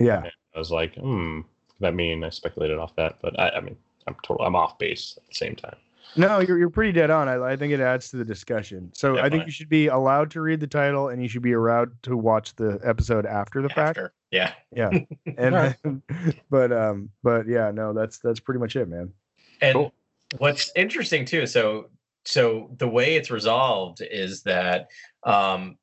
yeah, 0.00 0.28
I 0.54 0.58
was 0.58 0.70
like, 0.70 0.94
hmm, 0.96 1.40
that 1.80 1.94
mean 1.94 2.24
I 2.24 2.30
speculated 2.30 2.78
off 2.78 2.94
that, 2.96 3.18
but 3.22 3.38
I, 3.38 3.50
I 3.50 3.60
mean, 3.60 3.76
I'm 4.06 4.16
total, 4.22 4.44
I'm 4.46 4.56
off 4.56 4.78
base 4.78 5.14
at 5.16 5.26
the 5.28 5.34
same 5.34 5.56
time. 5.56 5.76
no, 6.16 6.38
you're 6.40 6.58
you're 6.58 6.70
pretty 6.70 6.92
dead 6.92 7.10
on. 7.10 7.28
I, 7.28 7.52
I 7.52 7.56
think 7.56 7.72
it 7.72 7.80
adds 7.80 8.10
to 8.10 8.16
the 8.16 8.24
discussion. 8.24 8.90
So 8.94 9.12
I 9.14 9.14
think 9.14 9.24
Definitely. 9.24 9.46
you 9.46 9.52
should 9.52 9.68
be 9.68 9.86
allowed 9.88 10.30
to 10.32 10.40
read 10.40 10.60
the 10.60 10.66
title 10.66 11.08
and 11.08 11.22
you 11.22 11.28
should 11.28 11.42
be 11.42 11.52
allowed 11.52 11.90
to 12.04 12.16
watch 12.16 12.54
the 12.56 12.78
episode 12.84 13.26
after 13.26 13.60
the 13.62 13.68
fact. 13.68 13.98
yeah. 14.30 14.52
Yeah. 14.74 14.90
And 15.38 15.76
but 16.50 16.72
um 16.72 17.10
but 17.22 17.46
yeah, 17.48 17.70
no, 17.70 17.92
that's 17.92 18.18
that's 18.18 18.40
pretty 18.40 18.60
much 18.60 18.76
it, 18.76 18.88
man. 18.88 19.12
And 19.60 19.74
Cool. 19.74 19.92
what's 20.38 20.70
interesting 20.76 21.24
too, 21.24 21.46
so 21.46 21.88
so 22.26 22.70
the 22.78 22.88
way 22.88 23.16
it's 23.16 23.30
resolved 23.30 24.02
is 24.02 24.42
that 24.42 24.88
um, 25.24 25.76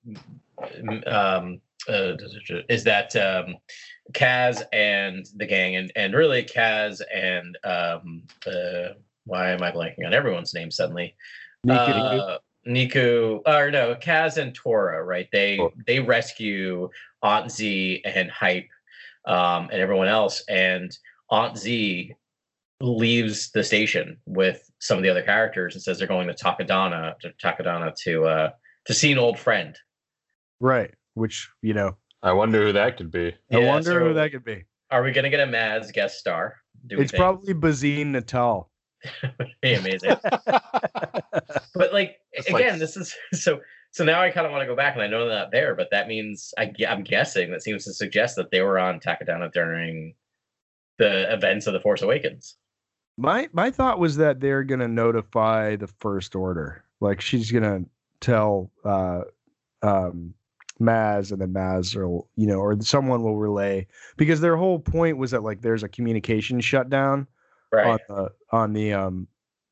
um, 1.07 1.61
uh, 1.87 2.13
is 2.69 2.83
that 2.83 3.15
um, 3.15 3.55
Kaz 4.13 4.63
and 4.73 5.25
the 5.37 5.45
gang, 5.45 5.75
and 5.77 5.91
and 5.95 6.13
really 6.13 6.43
Kaz 6.43 7.01
and 7.13 7.57
um, 7.63 8.23
uh, 8.45 8.93
why 9.25 9.51
am 9.51 9.63
I 9.63 9.71
blanking 9.71 10.05
on 10.05 10.13
everyone's 10.13 10.53
name 10.53 10.69
suddenly? 10.69 11.15
Neeku, 11.65 12.19
Uh, 12.19 12.37
Neeku, 12.67 13.41
or 13.45 13.71
no, 13.71 13.95
Kaz 13.95 14.37
and 14.37 14.53
Torra, 14.53 15.03
right? 15.03 15.29
They 15.31 15.57
Torra. 15.57 15.71
they 15.87 15.99
rescue 15.99 16.89
Aunt 17.21 17.51
Z 17.51 18.01
and 18.05 18.29
Hype 18.29 18.69
um, 19.25 19.69
and 19.71 19.81
everyone 19.81 20.09
else, 20.09 20.43
and 20.49 20.95
Aunt 21.29 21.57
Z 21.57 22.13
leaves 22.83 23.49
the 23.51 23.63
station 23.63 24.17
with 24.25 24.69
some 24.79 24.97
of 24.97 25.03
the 25.03 25.09
other 25.09 25.21
characters 25.21 25.73
and 25.73 25.81
says 25.81 25.97
they're 25.97 26.07
going 26.07 26.27
to 26.27 26.33
Takodana 26.33 27.17
to 27.19 27.31
Takodana 27.43 27.95
to 28.03 28.25
uh, 28.25 28.49
to 28.85 28.93
see 28.93 29.11
an 29.11 29.17
old 29.17 29.39
friend. 29.39 29.75
right. 30.59 30.91
Which, 31.15 31.47
you 31.61 31.73
know, 31.75 31.95
I 32.23 32.33
wonder 32.33 32.65
who 32.65 32.73
that 32.73 32.97
could 32.97 33.11
be. 33.11 33.27
I 33.51 33.59
Yeah, 33.59 33.67
wonder 33.67 33.99
who 34.03 34.13
that 34.15 34.31
could 34.31 34.43
be. 34.43 34.65
Are 34.89 35.03
we 35.03 35.11
going 35.11 35.25
to 35.25 35.29
get 35.29 35.39
a 35.47 35.51
Maz 35.51 35.93
guest 35.93 36.17
star? 36.17 36.55
Do 36.87 36.99
It's 36.99 37.11
think? 37.11 37.21
probably 37.21 37.53
Bazine 37.53 38.07
Netal. 38.15 38.65
It 39.21 39.31
would 39.39 39.47
be 39.61 39.73
amazing. 39.75 40.15
but 41.75 41.93
like 41.93 42.17
It's 42.31 42.49
like- 42.49 42.63
again, 42.65 42.79
this 42.79 42.97
is 42.97 43.15
so. 43.33 43.59
So 43.91 44.03
now 44.03 44.21
I 44.23 44.31
kind 44.31 44.47
of 44.47 44.51
want 44.51 44.63
to 44.63 44.65
go 44.67 44.75
back, 44.75 44.95
and 44.95 45.03
I 45.03 45.07
know 45.07 45.27
they're 45.29 45.37
not 45.37 45.51
there, 45.51 45.75
but 45.75 45.89
that 45.91 46.07
means 46.07 46.51
I, 46.57 46.65
gue- 46.65 46.87
I'm 46.87 47.03
guessing 47.03 47.51
that 47.51 47.61
seems 47.61 47.83
to 47.85 47.93
suggest 47.93 48.35
that 48.37 48.49
they 48.49 48.61
were 48.61 48.79
on 48.79 48.99
Takodana 48.99 49.51
during 49.53 50.15
the 50.97 51.31
events 51.31 51.67
of 51.67 51.73
the 51.73 51.79
Force 51.79 52.01
Awakens. 52.01 52.55
My 53.17 53.47
my 53.53 53.69
thought 53.71 53.99
was 53.99 54.17
that 54.17 54.39
they're 54.39 54.63
gonna 54.63 54.87
notify 54.87 55.75
the 55.75 55.87
first 55.87 56.35
order. 56.35 56.83
Like 56.99 57.21
she's 57.21 57.51
gonna 57.51 57.83
tell 58.21 58.71
uh 58.83 59.21
um 59.81 60.33
Maz 60.81 61.31
and 61.31 61.39
then 61.39 61.53
Maz 61.53 61.95
or 61.95 62.25
you 62.35 62.47
know, 62.47 62.57
or 62.59 62.79
someone 62.81 63.21
will 63.23 63.37
relay 63.37 63.85
because 64.17 64.41
their 64.41 64.55
whole 64.57 64.79
point 64.79 65.17
was 65.17 65.31
that 65.31 65.43
like 65.43 65.61
there's 65.61 65.83
a 65.83 65.89
communication 65.89 66.59
shutdown 66.59 67.27
Right. 67.71 67.87
on 67.87 67.99
the 68.07 68.31
on 68.51 68.73
the 68.73 68.93
um 68.93 69.27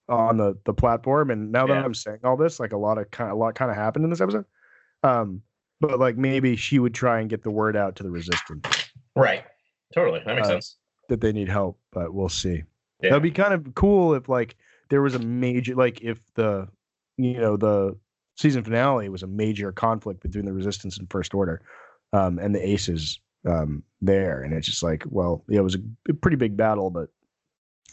on 0.09 0.37
the 0.37 0.57
the 0.65 0.73
platform 0.73 1.29
and 1.29 1.51
now 1.51 1.67
that 1.67 1.73
Yeah. 1.75 1.83
i'm 1.85 1.93
saying 1.93 2.17
all 2.23 2.35
this 2.35 2.59
like 2.59 2.73
a 2.73 2.77
lot 2.77 2.97
of 2.97 3.09
kind 3.11 3.29
of 3.29 3.37
a 3.37 3.39
lot 3.39 3.53
kind 3.55 3.69
of 3.71 3.77
happened 3.77 4.03
in 4.03 4.09
this 4.09 4.19
episode 4.19 4.43
um 5.03 5.41
but 5.79 5.99
like 5.99 6.17
maybe 6.17 6.55
she 6.55 6.79
would 6.79 6.93
try 6.95 7.19
and 7.21 7.29
get 7.29 7.43
the 7.43 7.51
word 7.51 7.77
out 7.77 7.95
to 7.97 8.03
the 8.03 8.09
resistance 8.09 8.65
right. 9.15 9.43
Totally. 9.93 10.21
That 10.25 10.35
makes 10.35 10.47
Uh, 10.47 10.51
sense. 10.53 10.77
that 11.09 11.21
they 11.21 11.31
need 11.31 11.47
help 11.47 11.77
but 11.93 12.11
we'll 12.13 12.27
see 12.27 12.63
Yeah. 13.01 13.09
that'd 13.11 13.23
be 13.23 13.31
kind 13.31 13.53
of 13.53 13.73
cool 13.75 14.13
if 14.13 14.29
like 14.29 14.55
there 14.89 15.01
was 15.01 15.15
a 15.15 15.19
major 15.19 15.75
like 15.75 16.01
if 16.01 16.19
the 16.35 16.67
you 17.17 17.39
know 17.39 17.57
the 17.57 17.97
season 18.37 18.63
finale 18.63 19.09
was 19.09 19.23
a 19.23 19.27
major 19.27 19.71
conflict 19.71 20.21
between 20.21 20.45
the 20.45 20.53
resistance 20.53 20.97
and 20.97 21.09
first 21.09 21.33
order 21.33 21.61
um 22.13 22.39
and 22.39 22.55
the 22.55 22.67
aces 22.67 23.19
um 23.45 23.83
there 24.01 24.41
and 24.41 24.53
it's 24.53 24.67
just 24.67 24.83
like 24.83 25.03
well 25.07 25.43
yeah, 25.47 25.59
it 25.59 25.63
was 25.63 25.77
a 26.09 26.13
pretty 26.13 26.37
big 26.37 26.55
battle 26.55 26.89
but 26.89 27.09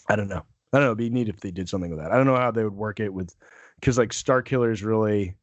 i 0.08 0.16
don't 0.16 0.28
know 0.28 0.44
I 0.72 0.78
don't 0.78 0.84
know. 0.84 0.88
It'd 0.88 0.98
be 0.98 1.10
neat 1.10 1.28
if 1.28 1.40
they 1.40 1.50
did 1.50 1.68
something 1.68 1.90
with 1.90 2.00
that. 2.00 2.12
I 2.12 2.16
don't 2.16 2.26
know 2.26 2.36
how 2.36 2.50
they 2.50 2.64
would 2.64 2.74
work 2.74 3.00
it 3.00 3.12
with, 3.12 3.34
because 3.80 3.96
like 3.96 4.12
Star 4.12 4.42
Killer 4.42 4.70
is 4.70 4.82
really 4.82 5.34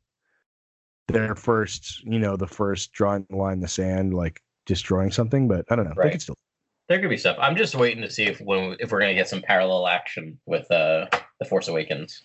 their 1.08 1.36
first, 1.36 2.04
you 2.04 2.20
know, 2.20 2.36
the 2.38 2.48
first 2.48 2.92
drawing 2.92 3.26
the 3.30 3.36
line 3.36 3.54
in 3.54 3.60
the 3.62 3.68
sand, 3.68 4.14
like 4.14 4.42
destroying 4.66 5.12
something. 5.12 5.48
But 5.48 5.66
I 5.70 5.76
don't 5.76 5.86
know. 5.86 5.96
They 5.98 6.12
could 6.12 6.22
still. 6.22 6.38
There 6.88 7.00
could 7.00 7.10
be 7.10 7.18
stuff. 7.18 7.38
I'm 7.40 7.56
just 7.56 7.76
waiting 7.76 8.02
to 8.04 8.10
see 8.10 8.26
if 8.26 8.40
when 8.42 8.76
if 8.80 8.92
we're 8.92 9.00
gonna 9.00 9.16
get 9.16 9.28
some 9.30 9.42
parallel 9.42 9.88
action 9.88 10.40
with 10.46 10.70
uh 10.72 11.08
the 11.40 11.46
Force 11.46 11.68
Awakens. 11.68 12.22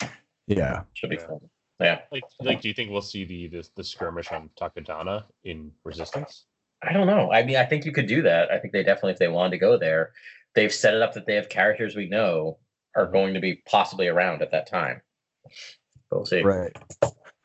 Yeah. 0.47 0.83
Should 0.95 1.11
be 1.11 1.17
Yeah. 1.17 1.27
fun. 1.27 1.41
Yeah. 1.81 2.01
Like, 2.13 2.25
like, 2.41 2.61
do 2.61 2.69
you 2.69 2.75
think 2.75 2.91
we'll 2.91 3.01
see 3.01 3.25
the 3.25 3.49
the, 3.49 3.69
the 3.77 3.85
skirmish 3.85 4.31
on 4.33 4.51
Takodana 4.61 5.25
in 5.45 5.73
Resistance? 5.85 6.45
I 6.83 6.93
don't 6.93 7.07
know. 7.07 7.31
I 7.33 7.43
mean, 7.43 7.57
I 7.57 7.65
think 7.65 7.85
you 7.85 7.93
could 7.93 8.07
do 8.07 8.23
that. 8.23 8.51
I 8.51 8.59
think 8.59 8.73
they 8.73 8.83
definitely, 8.83 9.13
if 9.13 9.19
they 9.19 9.29
wanted 9.29 9.51
to 9.53 9.59
go 9.59 9.79
there, 9.79 10.13
they've 10.55 10.73
set 10.73 10.95
it 10.95 11.03
up 11.03 11.13
that 11.15 11.27
they 11.27 11.35
have 11.35 11.49
characters 11.51 11.95
we 11.97 12.09
know 12.09 12.59
are 12.97 13.07
going 13.07 13.35
to 13.35 13.41
be 13.41 13.63
possibly 13.67 14.09
around 14.09 14.41
at 14.43 14.51
that 14.53 14.67
time. 14.67 15.01
But 16.11 16.17
we'll 16.17 16.27
see. 16.27 16.43
Right. 16.43 16.77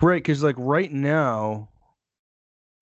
Right. 0.01 0.23
Because 0.23 0.43
like 0.43 0.55
right 0.57 0.91
now, 0.91 1.69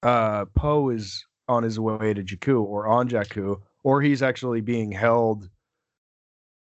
uh, 0.01 0.45
Poe 0.55 0.89
is 0.89 1.25
on 1.47 1.63
his 1.63 1.79
way 1.79 2.13
to 2.13 2.23
Jakku 2.23 2.63
or 2.63 2.87
on 2.87 3.09
Jakku, 3.09 3.61
or 3.83 4.01
he's 4.01 4.21
actually 4.23 4.61
being 4.61 4.91
held 4.91 5.49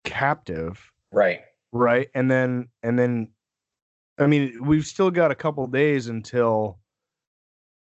captive. 0.03 0.91
Right. 1.11 1.41
Right. 1.71 2.09
And 2.13 2.29
then, 2.29 2.69
and 2.83 2.97
then, 2.97 3.29
I 4.19 4.27
mean, 4.27 4.59
we've 4.61 4.85
still 4.85 5.11
got 5.11 5.31
a 5.31 5.35
couple 5.35 5.65
days 5.67 6.07
until 6.07 6.79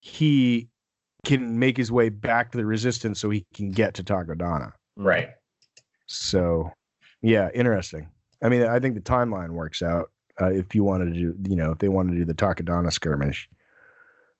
he 0.01 0.69
can 1.25 1.59
make 1.59 1.77
his 1.77 1.91
way 1.91 2.09
back 2.09 2.51
to 2.51 2.57
the 2.57 2.65
resistance 2.65 3.19
so 3.19 3.29
he 3.29 3.45
can 3.53 3.71
get 3.71 3.93
to 3.95 4.03
Takodana. 4.03 4.71
Right. 4.95 5.29
So, 6.05 6.71
yeah, 7.21 7.49
interesting. 7.53 8.09
I 8.41 8.49
mean, 8.49 8.63
I 8.63 8.79
think 8.79 8.95
the 8.95 9.01
timeline 9.01 9.51
works 9.51 9.81
out 9.81 10.11
uh, 10.39 10.51
if 10.51 10.75
you 10.75 10.83
wanted 10.83 11.13
to 11.13 11.19
do, 11.19 11.35
you 11.49 11.55
know, 11.55 11.71
if 11.71 11.79
they 11.79 11.89
wanted 11.89 12.11
to 12.11 12.17
do 12.19 12.25
the 12.25 12.33
Takodana 12.33 12.91
skirmish. 12.91 13.49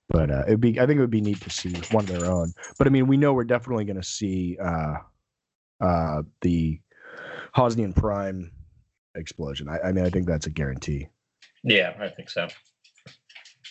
But 0.08 0.30
uh, 0.30 0.44
it'd 0.46 0.60
be, 0.60 0.80
I 0.80 0.86
think 0.86 0.98
it 0.98 1.00
would 1.00 1.10
be 1.10 1.20
neat 1.20 1.40
to 1.42 1.50
see 1.50 1.74
one 1.90 2.04
of 2.04 2.10
their 2.10 2.30
own. 2.30 2.52
But 2.78 2.86
I 2.86 2.90
mean, 2.90 3.06
we 3.06 3.16
know 3.16 3.32
we're 3.34 3.44
definitely 3.44 3.84
going 3.84 4.00
to 4.00 4.06
see 4.06 4.56
uh, 4.62 4.94
uh, 5.80 6.22
the 6.40 6.80
Hosnian 7.54 7.94
Prime 7.94 8.50
explosion. 9.14 9.68
I, 9.68 9.88
I 9.88 9.92
mean, 9.92 10.04
I 10.04 10.10
think 10.10 10.26
that's 10.26 10.46
a 10.46 10.50
guarantee. 10.50 11.08
Yeah, 11.62 11.94
I 12.00 12.08
think 12.08 12.30
so. 12.30 12.48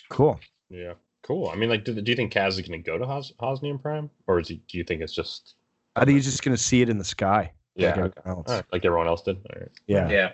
Cool. 0.09 0.39
Yeah, 0.69 0.93
cool. 1.23 1.49
I 1.49 1.55
mean, 1.55 1.69
like, 1.69 1.85
do, 1.85 1.99
do 1.99 2.11
you 2.11 2.15
think 2.15 2.33
Kaz 2.33 2.49
is 2.49 2.61
going 2.61 2.83
to 2.83 2.85
go 2.91 2.97
to 2.97 3.05
Hos- 3.05 3.33
Hosnian 3.39 3.81
Prime, 3.81 4.09
or 4.27 4.39
is 4.39 4.47
he, 4.47 4.61
do 4.67 4.77
you 4.77 4.83
think 4.83 5.01
it's 5.01 5.13
just 5.13 5.55
I 5.97 6.05
think 6.05 6.15
he's 6.15 6.25
just 6.25 6.43
going 6.43 6.55
to 6.55 6.61
see 6.61 6.81
it 6.81 6.89
in 6.89 6.99
the 6.99 7.03
sky. 7.03 7.51
yeah, 7.75 7.89
like 7.89 7.97
okay. 7.97 8.19
everyone 8.19 8.37
else. 8.37 8.49
All 8.49 8.55
right, 8.55 8.65
like 8.71 8.85
everyone 8.85 9.07
else 9.07 9.23
did? 9.23 9.37
All 9.37 9.59
right. 9.59 9.71
Yeah. 9.87 10.09
Yeah. 10.09 10.31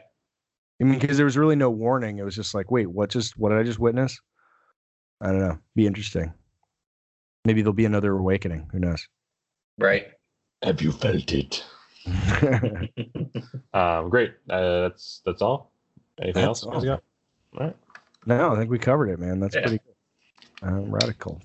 I 0.82 0.84
mean, 0.84 1.00
because 1.00 1.16
there 1.16 1.26
was 1.26 1.38
really 1.38 1.56
no 1.56 1.70
warning. 1.70 2.18
It 2.18 2.24
was 2.24 2.36
just 2.36 2.54
like, 2.54 2.70
wait, 2.70 2.88
what 2.88 3.10
just, 3.10 3.38
what 3.38 3.50
did 3.50 3.60
I 3.60 3.64
just 3.64 3.80
witness? 3.80 4.20
I 5.24 5.28
don't 5.28 5.40
know. 5.40 5.58
Be 5.76 5.88
interesting. 5.88 6.32
Maybe 7.46 7.62
there'll 7.62 7.74
be 7.74 7.86
another 7.86 8.12
awakening. 8.16 8.70
Who 8.72 8.80
knows? 8.80 9.08
Right. 9.80 10.08
Have 10.64 10.82
you 10.82 10.92
felt 10.92 11.32
it? 11.32 11.64
Um, 13.74 14.10
great. 14.10 14.36
Uh, 14.48 14.82
that's 14.82 15.22
that's 15.26 15.42
all. 15.42 15.72
Anything 16.22 16.46
That's 16.46 16.64
else? 16.64 16.66
you 16.66 16.72
guys 16.72 16.78
all. 16.78 16.86
got? 16.86 17.04
All 17.60 17.66
right. 17.68 17.76
no, 18.28 18.54
I 18.54 18.56
think 18.58 18.70
we 18.70 18.78
covered 18.78 19.10
it, 19.10 19.18
man. 19.20 19.40
That's 19.40 19.56
Yeah. 19.56 19.62
pretty 19.62 19.80
good. 19.84 20.68
Uh, 20.70 20.82
radical. 20.82 21.42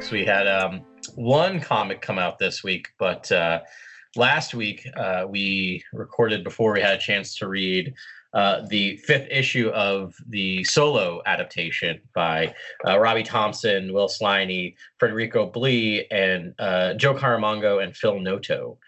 So 0.00 0.12
we 0.12 0.24
had 0.26 0.46
um, 0.46 0.82
one 1.14 1.60
comic 1.60 2.02
come 2.02 2.18
out 2.18 2.38
this 2.38 2.62
week, 2.62 2.88
but 2.98 3.32
uh, 3.32 3.60
last 4.16 4.54
week 4.54 4.88
uh, 4.96 5.24
we 5.28 5.82
recorded 5.92 6.44
before 6.44 6.72
we 6.72 6.80
had 6.80 6.94
a 6.94 6.98
chance 6.98 7.36
to 7.38 7.48
read 7.48 7.94
uh, 8.32 8.66
the 8.68 8.96
fifth 8.96 9.28
issue 9.30 9.68
of 9.68 10.14
the 10.28 10.64
solo 10.64 11.22
adaptation 11.24 12.00
by 12.14 12.52
uh, 12.86 12.98
Robbie 12.98 13.22
Thompson, 13.22 13.92
Will 13.92 14.08
Sliney, 14.08 14.74
Federico 14.98 15.46
Blee, 15.46 16.06
and 16.10 16.52
uh, 16.58 16.94
Joe 16.94 17.14
Caramagna 17.14 17.82
and 17.82 17.96
Phil 17.96 18.18
Noto. 18.18 18.78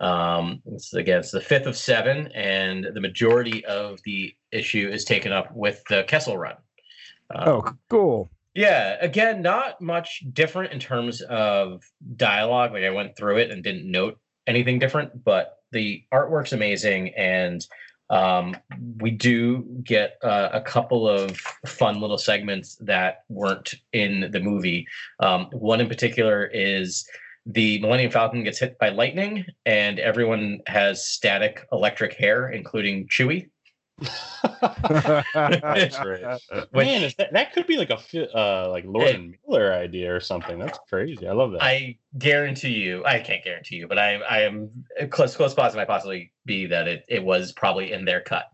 Um, 0.00 0.60
it's, 0.66 0.92
again, 0.92 1.20
it's 1.20 1.30
the 1.30 1.40
fifth 1.40 1.66
of 1.66 1.76
seven, 1.76 2.26
and 2.34 2.88
the 2.92 3.00
majority 3.00 3.64
of 3.64 4.00
the 4.04 4.34
issue 4.50 4.88
is 4.92 5.04
taken 5.04 5.32
up 5.32 5.54
with 5.54 5.82
the 5.88 6.02
Kessel 6.08 6.36
Run. 6.36 6.56
Um, 7.34 7.48
Oh, 7.48 7.64
cool. 7.88 8.30
yeah, 8.56 8.96
again, 9.00 9.40
not 9.40 9.80
much 9.80 10.24
different 10.32 10.72
in 10.72 10.80
terms 10.80 11.22
of 11.22 11.84
dialogue. 12.16 12.72
Like 12.72 12.82
I 12.84 12.90
went 12.90 13.16
through 13.16 13.38
it 13.38 13.50
and 13.52 13.62
didn't 13.62 13.88
note 13.90 14.18
anything 14.46 14.78
different, 14.78 15.24
but 15.24 15.58
the 15.72 16.04
artwork's 16.12 16.52
amazing, 16.52 17.14
and 17.14 17.66
um, 18.08 18.56
we 18.98 19.10
do 19.10 19.64
get 19.82 20.16
uh, 20.22 20.50
a 20.52 20.60
couple 20.60 21.08
of 21.08 21.36
fun 21.66 22.00
little 22.00 22.18
segments 22.18 22.76
that 22.76 23.24
weren't 23.28 23.74
in 23.92 24.30
the 24.30 24.40
movie. 24.40 24.86
Um, 25.20 25.46
one 25.52 25.80
in 25.80 25.88
particular 25.88 26.46
is 26.46 27.08
the 27.46 27.80
Millennium 27.80 28.10
Falcon 28.10 28.44
gets 28.44 28.58
hit 28.58 28.78
by 28.78 28.90
lightning, 28.90 29.44
and 29.64 29.98
everyone 29.98 30.60
has 30.66 31.06
static 31.06 31.66
electric 31.72 32.14
hair, 32.14 32.48
including 32.48 33.08
Chewie. 33.08 33.48
That's 33.98 35.98
great. 35.98 36.24
Which- 36.24 36.42
Man, 36.72 37.02
is 37.02 37.14
that, 37.16 37.32
that 37.32 37.52
could 37.52 37.66
be 37.66 37.76
like 37.76 37.90
a 37.90 38.38
uh, 38.38 38.68
like 38.70 38.84
Lord 38.86 39.08
Hey. 39.08 39.14
and 39.14 39.34
Miller 39.46 39.72
idea 39.72 40.14
or 40.14 40.20
something. 40.20 40.58
That's 40.58 40.78
crazy. 40.88 41.26
I 41.26 41.32
love 41.32 41.52
that. 41.52 41.62
I 41.62 41.96
guarantee 42.18 42.74
you, 42.74 43.04
I 43.04 43.20
can't 43.20 43.42
guarantee 43.44 43.76
you, 43.76 43.88
but 43.88 43.98
I 43.98 44.14
I 44.16 44.40
am 44.42 44.70
close 45.10 45.36
close 45.36 45.54
positive 45.54 45.82
I 45.82 45.86
possibly 45.86 46.32
be 46.44 46.66
that 46.66 46.88
it 46.88 47.04
it 47.08 47.22
was 47.24 47.52
probably 47.52 47.92
in 47.92 48.04
their 48.04 48.20
cut. 48.20 48.46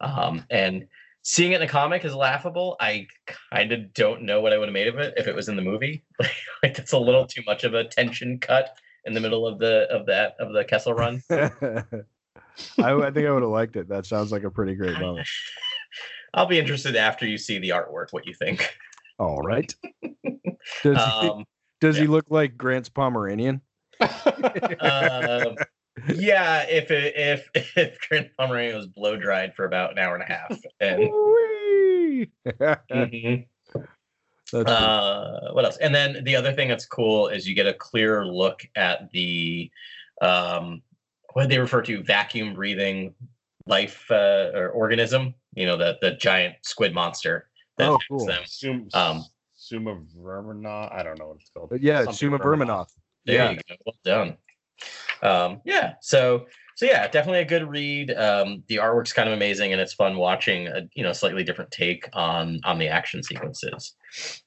Um, 0.00 0.44
and 0.50 0.86
seeing 1.22 1.52
it 1.52 1.56
in 1.56 1.62
a 1.62 1.68
comic 1.68 2.04
is 2.04 2.14
laughable. 2.14 2.76
I 2.80 3.06
kind 3.52 3.72
of 3.72 3.92
don't 3.94 4.22
know 4.22 4.40
what 4.40 4.52
I 4.52 4.58
would 4.58 4.68
have 4.68 4.72
made 4.74 4.88
of 4.88 4.98
it 4.98 5.14
if 5.16 5.26
it 5.28 5.34
was 5.34 5.48
in 5.48 5.56
the 5.56 5.62
movie. 5.62 6.04
like 6.62 6.76
that's 6.76 6.92
a 6.92 6.98
little 6.98 7.26
too 7.26 7.42
much 7.46 7.64
of 7.64 7.74
a 7.74 7.84
tension 7.84 8.38
cut 8.40 8.76
in 9.04 9.14
the 9.14 9.20
middle 9.20 9.46
of 9.46 9.58
the 9.58 9.86
of 9.90 10.06
that 10.06 10.34
of 10.38 10.52
the 10.52 10.64
Kessel 10.64 10.94
run. 10.94 11.22
I, 12.78 12.92
I 12.92 13.10
think 13.10 13.26
I 13.26 13.32
would 13.32 13.42
have 13.42 13.50
liked 13.50 13.76
it. 13.76 13.88
That 13.88 14.06
sounds 14.06 14.32
like 14.32 14.44
a 14.44 14.50
pretty 14.50 14.74
great 14.74 14.98
moment. 15.00 15.28
I'll 16.34 16.46
be 16.46 16.58
interested 16.58 16.96
after 16.96 17.26
you 17.26 17.38
see 17.38 17.58
the 17.58 17.70
artwork 17.70 18.12
what 18.12 18.26
you 18.26 18.34
think. 18.34 18.68
All 19.18 19.42
right. 19.42 19.74
Does, 20.82 20.96
he, 21.20 21.28
Um, 21.28 21.44
does 21.80 21.96
he 21.96 22.06
look 22.06 22.26
like 22.28 22.56
Grant's 22.56 22.88
Pomeranian? 22.88 23.60
um, 24.00 25.56
yeah, 26.08 26.62
if 26.68 26.90
it, 26.90 27.14
if 27.16 27.48
if 27.76 27.98
Grant 28.08 28.30
Pomeranian 28.38 28.76
was 28.76 28.86
blow 28.86 29.16
dried 29.16 29.54
for 29.54 29.64
about 29.64 29.92
an 29.92 29.98
hour 29.98 30.14
and 30.14 30.22
a 30.22 30.26
half, 30.26 30.58
and! 30.80 31.10
Mhm. 32.90 33.46
Uh, 34.54 35.52
what 35.52 35.64
else? 35.64 35.78
And 35.78 35.94
then 35.94 36.22
the 36.24 36.36
other 36.36 36.52
thing 36.52 36.68
that's 36.68 36.86
cool 36.86 37.28
is 37.28 37.48
you 37.48 37.54
get 37.54 37.66
a 37.66 37.74
clearer 37.74 38.26
look 38.26 38.66
at 38.76 39.10
the 39.10 39.70
um, 40.20 40.82
what 41.34 41.48
they 41.48 41.58
refer 41.58 41.82
to 41.82 42.02
vacuum 42.02 42.54
breathing 42.54 43.14
life 43.66 44.04
uh, 44.10 44.50
or 44.54 44.70
organism. 44.70 45.34
You 45.54 45.66
know, 45.66 45.76
the 45.76 45.98
the 46.00 46.12
giant 46.12 46.56
squid 46.62 46.94
monster. 46.94 47.48
that 47.78 47.88
Oh, 47.90 47.98
cool. 48.08 48.26
them. 48.26 48.42
Sum, 48.46 48.88
Um, 48.94 49.24
Suma 49.54 49.96
Vermina. 50.18 50.92
I 50.92 51.02
don't 51.02 51.18
know 51.18 51.28
what 51.28 51.36
it's 51.40 51.50
called. 51.50 51.70
But 51.70 51.82
yeah, 51.82 51.98
Something 51.98 52.14
Suma 52.14 52.38
Verminoff. 52.38 52.88
There 53.24 53.36
Yeah. 53.36 53.50
you 53.50 53.56
go. 53.68 53.74
Well 53.86 53.96
done. 54.04 54.36
Um, 55.22 55.60
yeah. 55.64 55.94
So 56.00 56.46
so 56.74 56.86
yeah, 56.86 57.06
definitely 57.06 57.40
a 57.40 57.44
good 57.44 57.68
read. 57.68 58.10
Um, 58.12 58.64
the 58.66 58.76
artwork's 58.76 59.12
kind 59.12 59.28
of 59.28 59.34
amazing, 59.34 59.72
and 59.72 59.80
it's 59.80 59.92
fun 59.92 60.16
watching 60.16 60.66
a 60.68 60.88
you 60.94 61.04
know 61.04 61.12
slightly 61.12 61.44
different 61.44 61.70
take 61.70 62.08
on 62.14 62.60
on 62.64 62.78
the 62.78 62.88
action 62.88 63.22
sequences. 63.22 63.94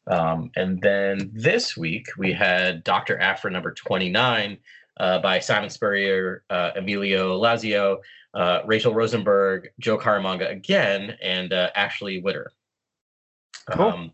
Um, 0.08 0.52
and 0.56 0.82
then 0.82 1.32
this 1.34 1.78
week 1.78 2.08
we 2.17 2.34
had 2.34 2.84
Doctor 2.84 3.17
Aphra 3.19 3.52
number 3.52 3.74
twenty 3.74 4.10
nine 4.10 4.58
uh, 4.99 5.19
by 5.19 5.39
Simon 5.39 5.69
Spurrier, 5.69 6.43
uh, 6.49 6.71
Emilio 6.75 7.39
Laiso, 7.39 7.97
uh, 8.34 8.62
Rachel 8.65 8.93
Rosenberg, 8.93 9.69
Joe 9.79 9.97
Caramagna 9.97 10.51
again, 10.51 11.17
and 11.21 11.53
uh, 11.53 11.69
Ashley 11.75 12.21
Witter. 12.21 12.51
Cool. 13.71 13.86
Um, 13.86 14.12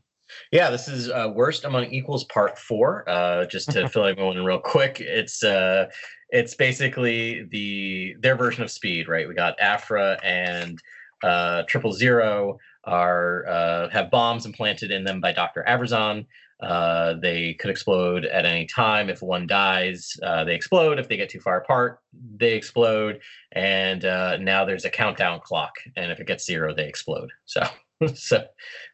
yeah, 0.51 0.69
this 0.69 0.87
is 0.87 1.09
uh, 1.09 1.31
Worst 1.33 1.65
Among 1.65 1.85
Equals 1.85 2.23
Part 2.25 2.57
Four. 2.57 3.07
Uh, 3.07 3.45
just 3.45 3.71
to 3.71 3.87
fill 3.89 4.05
everyone 4.05 4.37
in 4.37 4.45
real 4.45 4.59
quick, 4.59 4.99
it's 5.01 5.43
uh, 5.43 5.87
it's 6.29 6.55
basically 6.55 7.43
the 7.51 8.15
their 8.19 8.35
version 8.35 8.63
of 8.63 8.71
Speed, 8.71 9.07
right? 9.07 9.27
We 9.27 9.33
got 9.33 9.59
Aphra 9.59 10.17
and 10.23 10.79
uh, 11.23 11.63
Triple 11.67 11.93
Zero 11.93 12.57
are 12.85 13.45
uh, 13.47 13.89
have 13.89 14.09
bombs 14.09 14.45
implanted 14.45 14.91
in 14.91 15.03
them 15.03 15.19
by 15.19 15.31
Doctor 15.31 15.65
Evazan. 15.67 16.25
Uh, 16.61 17.13
they 17.13 17.55
could 17.55 17.71
explode 17.71 18.25
at 18.25 18.45
any 18.45 18.65
time. 18.67 19.09
If 19.09 19.21
one 19.21 19.47
dies, 19.47 20.15
uh, 20.21 20.43
they 20.43 20.53
explode. 20.53 20.99
If 20.99 21.07
they 21.07 21.17
get 21.17 21.29
too 21.29 21.39
far 21.39 21.57
apart, 21.57 21.99
they 22.37 22.53
explode. 22.53 23.19
And 23.53 24.05
uh, 24.05 24.37
now 24.37 24.63
there's 24.63 24.85
a 24.85 24.89
countdown 24.89 25.39
clock, 25.43 25.73
and 25.95 26.11
if 26.11 26.19
it 26.19 26.27
gets 26.27 26.45
zero, 26.45 26.73
they 26.73 26.87
explode. 26.87 27.31
So, 27.45 27.63
so 28.13 28.45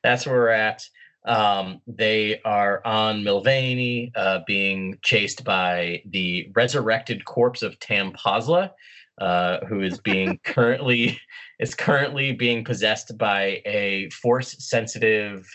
that's 0.02 0.26
where 0.26 0.36
we're 0.36 0.50
at. 0.50 0.84
Um, 1.26 1.82
they 1.88 2.40
are 2.46 2.82
on 2.86 3.22
Milvayne, 3.22 4.12
uh, 4.16 4.40
being 4.48 4.98
chased 5.04 5.44
by 5.44 6.02
the 6.06 6.50
resurrected 6.56 7.26
corpse 7.26 7.64
of 7.64 7.78
Tam 7.80 8.14
Posla, 8.14 8.72
uh, 9.20 9.66
who 9.66 9.82
is 9.82 10.00
being 10.04 10.40
currently 10.46 11.20
is 11.60 11.76
currently 11.76 12.32
being 12.32 12.64
possessed 12.64 13.18
by 13.18 13.62
a 13.66 14.10
force 14.12 14.56
sensitive 14.60 15.46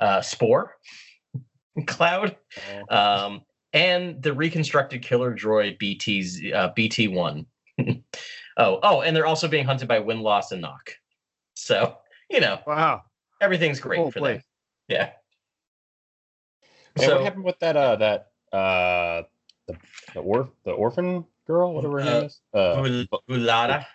uh, 0.00 0.22
spore 0.22 0.76
cloud, 1.86 2.36
um, 2.88 3.42
and 3.72 4.22
the 4.22 4.32
reconstructed 4.32 5.02
killer 5.02 5.34
droid 5.34 5.78
BT's 5.78 6.40
uh, 6.54 6.68
BT 6.74 7.08
one. 7.08 7.46
oh, 8.56 8.78
oh, 8.82 9.00
and 9.02 9.16
they're 9.16 9.26
also 9.26 9.48
being 9.48 9.64
hunted 9.64 9.88
by 9.88 9.98
Win 10.00 10.20
Loss 10.20 10.52
and 10.52 10.62
Nokk. 10.62 10.94
So 11.54 11.96
you 12.30 12.40
know 12.40 12.58
Wow. 12.66 13.02
everything's 13.40 13.80
great 13.80 13.98
Full 13.98 14.10
for 14.10 14.18
play. 14.20 14.32
them. 14.34 14.42
Yeah. 14.88 15.10
Hey, 16.96 17.06
so 17.06 17.16
what 17.16 17.24
happened 17.24 17.44
with 17.44 17.58
that? 17.60 17.76
Uh, 17.76 17.96
that 17.96 18.30
uh, 18.52 19.22
the 19.68 19.76
the, 20.14 20.20
orf- 20.20 20.50
the 20.64 20.72
orphan 20.72 21.24
girl, 21.46 21.72
whatever 21.74 22.00
her 22.00 22.08
Uh, 22.08 22.14
name 22.18 22.26
is. 22.26 22.40
Uh, 22.52 22.82
Vul- 22.82 23.22
Vulada. 23.28 23.86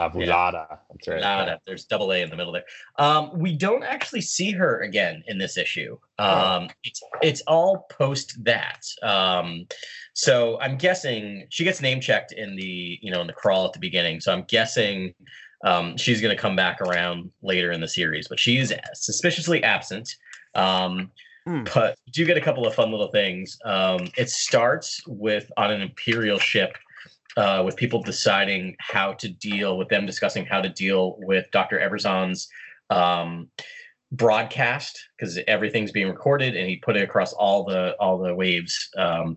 Avulada. 0.00 0.78
That's 0.90 1.08
right. 1.08 1.22
Vulada. 1.22 1.58
There's 1.66 1.84
double 1.84 2.12
A 2.12 2.22
in 2.22 2.30
the 2.30 2.36
middle 2.36 2.52
there. 2.52 2.64
Um, 2.98 3.38
we 3.38 3.56
don't 3.56 3.82
actually 3.82 4.22
see 4.22 4.50
her 4.52 4.80
again 4.80 5.22
in 5.26 5.38
this 5.38 5.58
issue. 5.58 5.98
Um, 6.18 6.68
it's 6.84 7.02
it's 7.22 7.42
all 7.42 7.86
post 7.90 8.42
that. 8.44 8.84
Um, 9.02 9.66
so 10.14 10.58
I'm 10.60 10.76
guessing 10.76 11.46
she 11.50 11.64
gets 11.64 11.80
name 11.80 12.00
checked 12.00 12.32
in 12.32 12.56
the 12.56 12.98
you 13.02 13.10
know 13.10 13.20
in 13.20 13.26
the 13.26 13.32
crawl 13.32 13.66
at 13.66 13.72
the 13.72 13.78
beginning. 13.78 14.20
So 14.20 14.32
I'm 14.32 14.44
guessing 14.44 15.14
um, 15.64 15.96
she's 15.96 16.20
going 16.20 16.34
to 16.34 16.40
come 16.40 16.56
back 16.56 16.80
around 16.80 17.30
later 17.42 17.70
in 17.70 17.80
the 17.80 17.88
series, 17.88 18.26
but 18.28 18.40
she 18.40 18.58
is 18.58 18.74
suspiciously 18.94 19.62
absent. 19.62 20.16
Um, 20.54 21.10
Hmm. 21.46 21.64
But 21.74 21.96
you 22.04 22.12
do 22.12 22.24
get 22.26 22.36
a 22.36 22.40
couple 22.40 22.66
of 22.66 22.74
fun 22.74 22.90
little 22.90 23.08
things. 23.08 23.58
Um, 23.64 24.10
it 24.16 24.28
starts 24.28 25.00
with 25.06 25.50
on 25.56 25.70
an 25.70 25.80
Imperial 25.80 26.38
ship 26.38 26.76
uh, 27.36 27.62
with 27.64 27.76
people 27.76 28.02
deciding 28.02 28.76
how 28.80 29.12
to 29.14 29.28
deal 29.28 29.78
with 29.78 29.88
them 29.88 30.06
discussing 30.06 30.44
how 30.44 30.60
to 30.60 30.68
deal 30.68 31.16
with 31.20 31.46
Dr. 31.52 31.78
Evazan's 31.78 32.48
um, 32.90 33.48
broadcast 34.12 34.98
because 35.16 35.38
everything's 35.46 35.92
being 35.92 36.08
recorded 36.08 36.56
and 36.56 36.68
he 36.68 36.76
put 36.76 36.96
it 36.96 37.02
across 37.02 37.32
all 37.32 37.64
the 37.64 37.94
all 38.00 38.18
the 38.18 38.34
waves. 38.34 38.88
Um, 38.96 39.36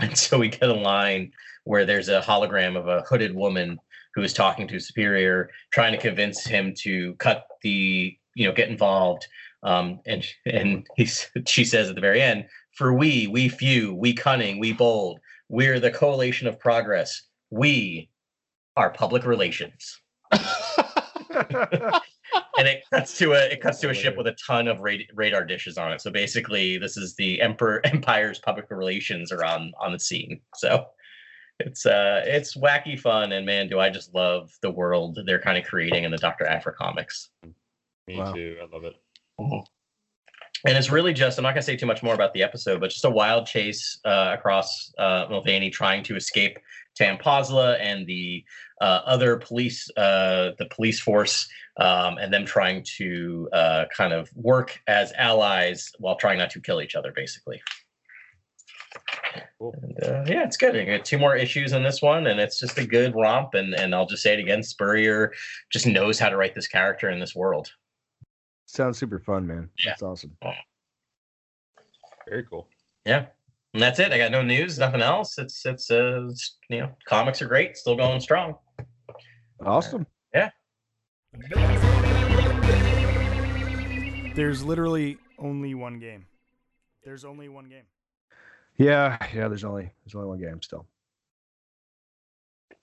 and 0.00 0.16
so 0.16 0.38
we 0.38 0.48
get 0.48 0.68
a 0.68 0.74
line 0.74 1.32
where 1.64 1.84
there's 1.84 2.08
a 2.08 2.20
hologram 2.20 2.76
of 2.76 2.88
a 2.88 3.02
hooded 3.02 3.34
woman 3.34 3.78
who 4.14 4.22
is 4.22 4.34
talking 4.34 4.68
to 4.68 4.80
Superior, 4.80 5.50
trying 5.70 5.92
to 5.92 5.98
convince 5.98 6.44
him 6.44 6.74
to 6.78 7.14
cut 7.14 7.46
the 7.62 8.16
you 8.34 8.46
know 8.46 8.52
get 8.52 8.68
involved. 8.68 9.26
Um, 9.62 10.00
and 10.06 10.26
and 10.44 10.86
he's 10.96 11.28
she 11.46 11.64
says 11.64 11.88
at 11.88 11.94
the 11.94 12.00
very 12.00 12.20
end, 12.20 12.46
"For 12.72 12.92
we, 12.92 13.28
we 13.28 13.48
few, 13.48 13.94
we 13.94 14.12
cunning, 14.12 14.58
we 14.58 14.72
bold, 14.72 15.20
we're 15.52 15.78
the 15.78 15.90
coalition 15.90 16.48
of 16.48 16.58
progress. 16.58 17.22
We 17.50 18.08
are 18.76 18.90
public 18.90 19.24
relations." 19.24 20.00
and 22.58 22.66
it 22.66 22.82
cuts 22.90 23.16
to 23.18 23.32
a 23.34 23.44
it 23.52 23.60
cuts 23.60 23.78
to 23.80 23.90
a 23.90 23.94
ship 23.94 24.16
with 24.16 24.26
a 24.26 24.36
ton 24.46 24.66
of 24.66 24.80
rad- 24.80 25.06
radar 25.14 25.44
dishes 25.44 25.78
on 25.78 25.92
it. 25.92 26.00
So 26.00 26.10
basically, 26.10 26.78
this 26.78 26.96
is 26.96 27.14
the 27.14 27.40
emperor 27.40 27.80
empire's 27.84 28.38
public 28.38 28.66
relations 28.70 29.30
are 29.30 29.44
on 29.44 29.72
on 29.80 29.92
the 29.92 29.98
scene. 29.98 30.40
So 30.56 30.86
it's 31.60 31.84
uh 31.86 32.22
it's 32.24 32.56
wacky 32.56 32.98
fun, 32.98 33.32
and 33.32 33.44
man, 33.46 33.68
do 33.68 33.78
I 33.78 33.90
just 33.90 34.14
love 34.14 34.50
the 34.62 34.70
world 34.70 35.18
they're 35.26 35.40
kind 35.40 35.58
of 35.58 35.64
creating 35.64 36.04
in 36.04 36.10
the 36.10 36.16
Doctor 36.18 36.46
Aphra 36.46 36.72
comics. 36.72 37.28
Me 38.08 38.16
Wow. 38.18 38.32
too. 38.32 38.56
I 38.60 38.74
love 38.74 38.84
it. 38.84 38.96
And 40.66 40.76
it's 40.76 40.90
really 40.90 41.12
just, 41.12 41.38
I'm 41.38 41.42
not 41.42 41.54
going 41.54 41.62
to 41.62 41.66
say 41.66 41.76
too 41.76 41.86
much 41.86 42.02
more 42.02 42.14
about 42.14 42.34
the 42.34 42.42
episode, 42.42 42.80
but 42.80 42.90
just 42.90 43.04
a 43.04 43.10
wild 43.10 43.46
chase 43.46 43.98
uh, 44.04 44.34
across 44.38 44.92
uh, 44.98 45.26
Milvayne 45.26 45.72
trying 45.72 46.04
to 46.04 46.16
escape 46.16 46.58
Tam 46.94 47.18
Posla 47.18 47.80
and 47.80 48.06
the 48.06 48.44
uh, 48.80 49.00
other 49.04 49.36
police, 49.38 49.90
uh, 49.96 50.50
the 50.58 50.66
police 50.66 51.00
force, 51.00 51.48
um, 51.78 52.18
and 52.18 52.32
them 52.32 52.44
trying 52.44 52.84
to 52.98 53.48
uh, 53.52 53.84
kind 53.96 54.12
of 54.12 54.30
work 54.36 54.80
as 54.86 55.12
allies 55.16 55.90
while 55.98 56.16
trying 56.16 56.38
not 56.38 56.50
to 56.50 56.60
kill 56.60 56.80
each 56.80 56.94
other, 56.94 57.12
basically. 57.14 57.62
Cool. 59.58 59.74
And, 59.82 60.04
uh, 60.04 60.24
yeah, 60.26 60.44
it's 60.44 60.56
good. 60.56 60.76
I 60.76 60.84
got 60.84 61.04
two 61.04 61.18
more 61.18 61.34
issues 61.34 61.72
in 61.72 61.82
this 61.82 62.02
one, 62.02 62.26
and 62.26 62.38
it's 62.38 62.60
just 62.60 62.76
a 62.78 62.86
good 62.86 63.14
romp. 63.14 63.54
And 63.54 63.74
and 63.74 63.94
I'll 63.94 64.06
just 64.06 64.22
say 64.22 64.34
it 64.34 64.40
again: 64.40 64.62
Spurrier 64.62 65.32
just 65.70 65.86
knows 65.86 66.18
how 66.18 66.28
to 66.28 66.36
write 66.36 66.54
this 66.54 66.68
character 66.68 67.08
in 67.08 67.20
this 67.20 67.34
world. 67.34 67.72
Sounds 68.72 68.96
super 68.96 69.18
fun, 69.18 69.46
man. 69.46 69.68
Yeah. 69.84 69.90
That's 69.90 70.02
awesome. 70.02 70.34
Very 72.26 72.44
cool. 72.44 72.68
Yeah. 73.04 73.26
And 73.74 73.82
that's 73.82 73.98
it. 73.98 74.12
I 74.12 74.16
got 74.16 74.30
no 74.30 74.40
news, 74.40 74.78
nothing 74.78 75.02
else. 75.02 75.36
It's 75.36 75.66
it's 75.66 75.90
uh 75.90 76.26
it's, 76.30 76.56
you 76.70 76.80
know, 76.80 76.90
comics 77.04 77.42
are 77.42 77.46
great, 77.48 77.76
still 77.76 77.96
going 77.96 78.18
strong. 78.20 78.54
Awesome. 79.60 80.06
Yeah. 80.32 80.48
There's 84.34 84.64
literally 84.64 85.18
only 85.38 85.74
one 85.74 85.98
game. 85.98 86.24
There's 87.04 87.26
only 87.26 87.50
one 87.50 87.68
game. 87.68 87.84
Yeah, 88.78 89.18
yeah. 89.34 89.48
There's 89.48 89.64
only 89.64 89.92
there's 90.02 90.14
only 90.14 90.28
one 90.28 90.40
game 90.40 90.62
still. 90.62 90.86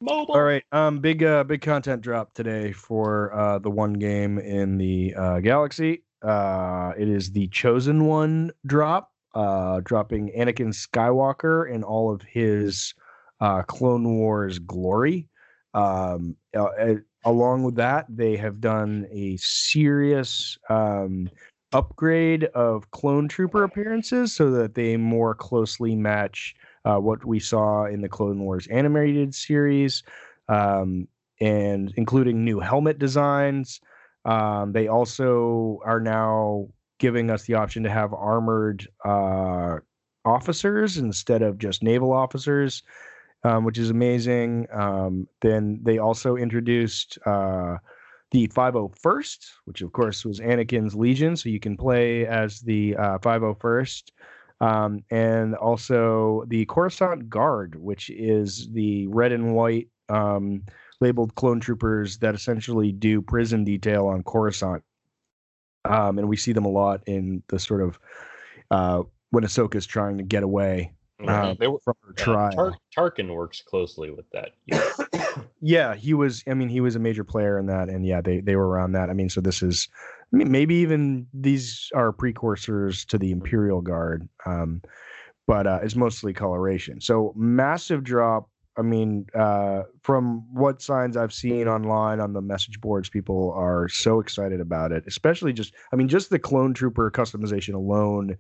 Mobile. 0.02 0.36
All 0.36 0.44
right. 0.44 0.64
Um, 0.72 1.00
big 1.00 1.24
uh, 1.24 1.44
big 1.44 1.62
content 1.62 2.02
drop 2.02 2.34
today 2.34 2.72
for 2.72 3.34
uh 3.34 3.60
the 3.60 3.70
one 3.70 3.94
game 3.94 4.40
in 4.40 4.78
the 4.78 5.14
uh, 5.16 5.40
galaxy. 5.40 6.04
Uh, 6.22 6.94
it 6.98 7.08
is 7.10 7.32
the 7.32 7.48
chosen 7.48 8.06
one 8.06 8.52
drop. 8.66 9.12
Uh, 9.36 9.80
dropping 9.84 10.32
Anakin 10.36 10.74
Skywalker 10.74 11.72
in 11.72 11.84
all 11.84 12.12
of 12.12 12.24
his 12.24 12.96
uh, 13.42 13.62
Clone 13.64 14.18
Wars 14.18 14.58
glory. 14.58 15.28
Um, 15.76 16.36
uh, 16.58 16.64
uh, 16.64 16.96
along 17.26 17.64
with 17.64 17.76
that, 17.76 18.08
they 18.10 18.36
have 18.38 18.60
done 18.60 19.08
a 19.12 19.38
serious 19.38 20.58
um, 20.70 21.30
upgrade 21.74 22.46
of 22.46 22.90
clone 22.90 23.28
trooper 23.28 23.64
appearances 23.64 24.34
so 24.34 24.50
that 24.50 24.74
they 24.74 24.98
more 24.98 25.36
closely 25.36 25.96
match 25.96 26.56
uh, 26.90 27.00
what 27.00 27.26
we 27.26 27.40
saw 27.40 27.86
in 27.86 28.02
the 28.02 28.10
Clone 28.10 28.40
Wars 28.40 28.68
animated 28.68 29.36
series, 29.36 30.04
um, 30.48 31.08
and 31.40 31.94
including 31.96 32.44
new 32.44 32.60
helmet 32.60 33.00
designs. 33.00 33.80
Um, 34.26 34.74
they 34.74 34.88
also 34.88 35.80
are 35.86 36.00
now 36.00 36.68
giving 37.00 37.30
us 37.30 37.44
the 37.46 37.54
option 37.54 37.84
to 37.84 37.90
have 37.90 38.14
armored 38.14 38.88
uh, 39.06 39.78
officers 40.26 40.98
instead 40.98 41.42
of 41.42 41.58
just 41.58 41.84
naval 41.84 42.12
officers, 42.12 42.84
um, 43.44 43.64
which 43.64 43.78
is 43.78 43.90
amazing. 43.90 44.68
Um, 44.74 45.28
then 45.42 45.80
they 45.84 46.00
also 46.00 46.36
introduced 46.36 47.18
uh, 47.26 47.78
the 48.32 48.48
501st, 48.50 49.38
which 49.66 49.82
of 49.82 49.92
course 49.94 50.26
was 50.26 50.40
Anakin's 50.40 50.96
Legion, 50.96 51.36
so 51.36 51.50
you 51.50 51.60
can 51.60 51.78
play 51.78 52.26
as 52.26 52.60
the 52.60 52.96
uh, 52.98 53.18
501st. 53.20 54.12
Um, 54.62 55.04
and 55.10 55.56
also 55.56 56.44
the 56.48 56.66
Coruscant 56.66 57.30
Guard, 57.30 57.76
which 57.76 58.10
is 58.10 58.70
the 58.72 59.08
red 59.08 59.32
and 59.32 59.56
white 59.56 59.88
um, 60.10 60.64
labeled 61.00 61.36
clone 61.36 61.60
troopers 61.60 62.18
that 62.18 62.36
essentially 62.36 62.92
do 62.92 63.22
prison 63.22 63.64
detail 63.64 64.08
on 64.08 64.24
Coruscant. 64.24 64.84
Um, 65.86 66.20
and 66.20 66.28
we 66.28 66.36
see 66.36 66.52
them 66.52 66.66
a 66.66 66.70
lot 66.70 67.02
in 67.08 67.42
the 67.48 67.58
sort 67.58 67.82
of 67.82 68.00
uh, 68.70 69.04
when 69.30 69.46
Ahsoka's 69.46 69.86
trying 69.86 70.18
to 70.18 70.24
get 70.24 70.44
away 70.44 70.92
uh, 71.28 71.54
they 71.60 71.68
were, 71.68 71.80
from 71.80 71.96
her 72.02 72.14
yeah, 72.18 72.24
trial. 72.24 72.52
Tar- 72.52 72.78
Tarkin 73.12 73.34
works 73.34 73.62
closely 73.62 74.12
with 74.12 74.30
that. 74.32 74.52
Yeah. 75.12 75.44
yeah, 75.62 75.96
he 75.96 76.14
was. 76.14 76.44
I 76.48 76.54
mean, 76.54 76.70
he 76.70 76.82
was 76.82 76.96
a 76.96 77.00
major 77.00 77.24
player 77.24 77.58
in 77.58 77.66
that, 77.68 77.90
and 77.90 78.06
yeah, 78.06 78.22
they 78.22 78.40
they 78.40 78.56
were 78.56 78.68
around 78.68 78.94
that. 78.94 79.10
I 79.10 79.14
mean, 79.14 79.30
so 79.30 79.42
this 79.42 79.62
is 79.62 79.88
maybe 80.32 80.76
even 80.76 81.28
these 81.34 81.90
are 81.96 82.12
precursors 82.12 83.06
to 83.06 83.18
the 83.18 83.32
Imperial 83.32 83.82
Guard, 83.82 84.28
um, 84.46 84.82
but 85.48 85.68
uh, 85.68 85.80
it's 85.82 85.96
mostly 85.96 86.34
coloration. 86.34 87.02
So 87.02 87.34
massive 87.36 88.04
drop. 88.04 88.50
I 88.78 88.82
mean, 88.82 89.26
uh, 89.36 89.84
from 90.04 90.46
what 90.54 90.82
signs 90.82 91.18
I've 91.18 91.34
seen 91.34 91.68
online 91.68 92.20
on 92.20 92.34
the 92.34 92.42
message 92.42 92.80
boards, 92.80 93.10
people 93.10 93.52
are 93.54 93.90
so 93.90 94.20
excited 94.20 94.62
about 94.62 94.92
it. 94.92 95.04
Especially 95.06 95.52
just, 95.52 95.74
I 95.92 95.98
mean, 95.98 96.08
just 96.08 96.30
the 96.30 96.40
clone 96.40 96.74
trooper 96.74 97.12
customization 97.12 97.74
alone 97.74 98.38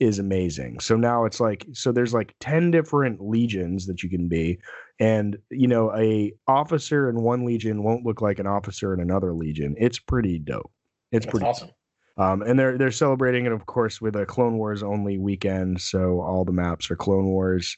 is 0.00 0.18
amazing. 0.18 0.80
So 0.80 0.96
now 0.96 1.26
it's 1.26 1.40
like 1.40 1.66
so 1.72 1.92
there's 1.92 2.14
like 2.14 2.34
10 2.40 2.70
different 2.70 3.20
legions 3.20 3.86
that 3.86 4.02
you 4.02 4.08
can 4.08 4.28
be 4.28 4.58
and 4.98 5.36
you 5.50 5.68
know 5.68 5.94
a 5.94 6.32
officer 6.48 7.08
in 7.10 7.22
one 7.22 7.44
legion 7.44 7.82
won't 7.82 8.04
look 8.04 8.22
like 8.22 8.38
an 8.38 8.46
officer 8.46 8.94
in 8.94 9.00
another 9.00 9.34
legion. 9.34 9.76
It's 9.78 9.98
pretty 9.98 10.38
dope. 10.38 10.72
It's 11.12 11.26
That's 11.26 11.30
pretty 11.30 11.46
awesome. 11.46 11.70
um, 12.18 12.42
and 12.42 12.58
they're 12.58 12.78
they're 12.78 12.90
celebrating 12.90 13.46
it, 13.46 13.52
of 13.52 13.66
course, 13.66 14.00
with 14.00 14.16
a 14.16 14.26
Clone 14.26 14.58
Wars 14.58 14.82
only 14.82 15.18
weekend. 15.18 15.80
So 15.80 16.20
all 16.20 16.44
the 16.44 16.52
maps 16.52 16.90
are 16.90 16.96
Clone 16.96 17.26
Wars 17.26 17.76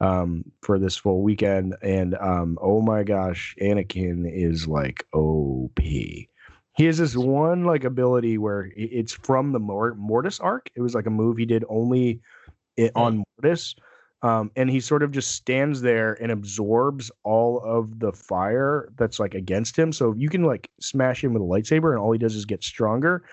um, 0.00 0.44
for 0.62 0.78
this 0.78 0.96
full 0.96 1.22
weekend. 1.22 1.76
And 1.82 2.14
um, 2.16 2.58
oh 2.60 2.80
my 2.80 3.02
gosh, 3.04 3.54
Anakin 3.60 4.24
is 4.32 4.66
like 4.66 5.06
OP. 5.12 5.78
He 5.78 6.84
has 6.86 6.98
this 6.98 7.14
one 7.14 7.64
like 7.64 7.84
ability 7.84 8.38
where 8.38 8.72
it's 8.76 9.12
from 9.12 9.52
the 9.52 9.60
Mor- 9.60 9.94
Mortis 9.94 10.40
arc. 10.40 10.70
It 10.74 10.80
was 10.80 10.94
like 10.94 11.06
a 11.06 11.10
move 11.10 11.36
he 11.36 11.44
did 11.46 11.64
only 11.68 12.20
i- 12.78 12.90
on 12.96 13.22
Mortis. 13.42 13.74
Um, 14.22 14.52
and 14.54 14.70
he 14.70 14.80
sort 14.80 15.02
of 15.02 15.10
just 15.10 15.32
stands 15.32 15.82
there 15.82 16.14
and 16.22 16.30
absorbs 16.30 17.10
all 17.24 17.60
of 17.60 17.98
the 17.98 18.12
fire 18.12 18.88
that's 18.96 19.18
like 19.18 19.34
against 19.34 19.76
him. 19.76 19.92
So 19.92 20.14
you 20.16 20.28
can 20.28 20.44
like 20.44 20.70
smash 20.80 21.24
him 21.24 21.34
with 21.34 21.42
a 21.42 21.44
lightsaber, 21.44 21.90
and 21.90 21.98
all 21.98 22.12
he 22.12 22.18
does 22.18 22.36
is 22.36 22.44
get 22.44 22.62
stronger. 22.62 23.24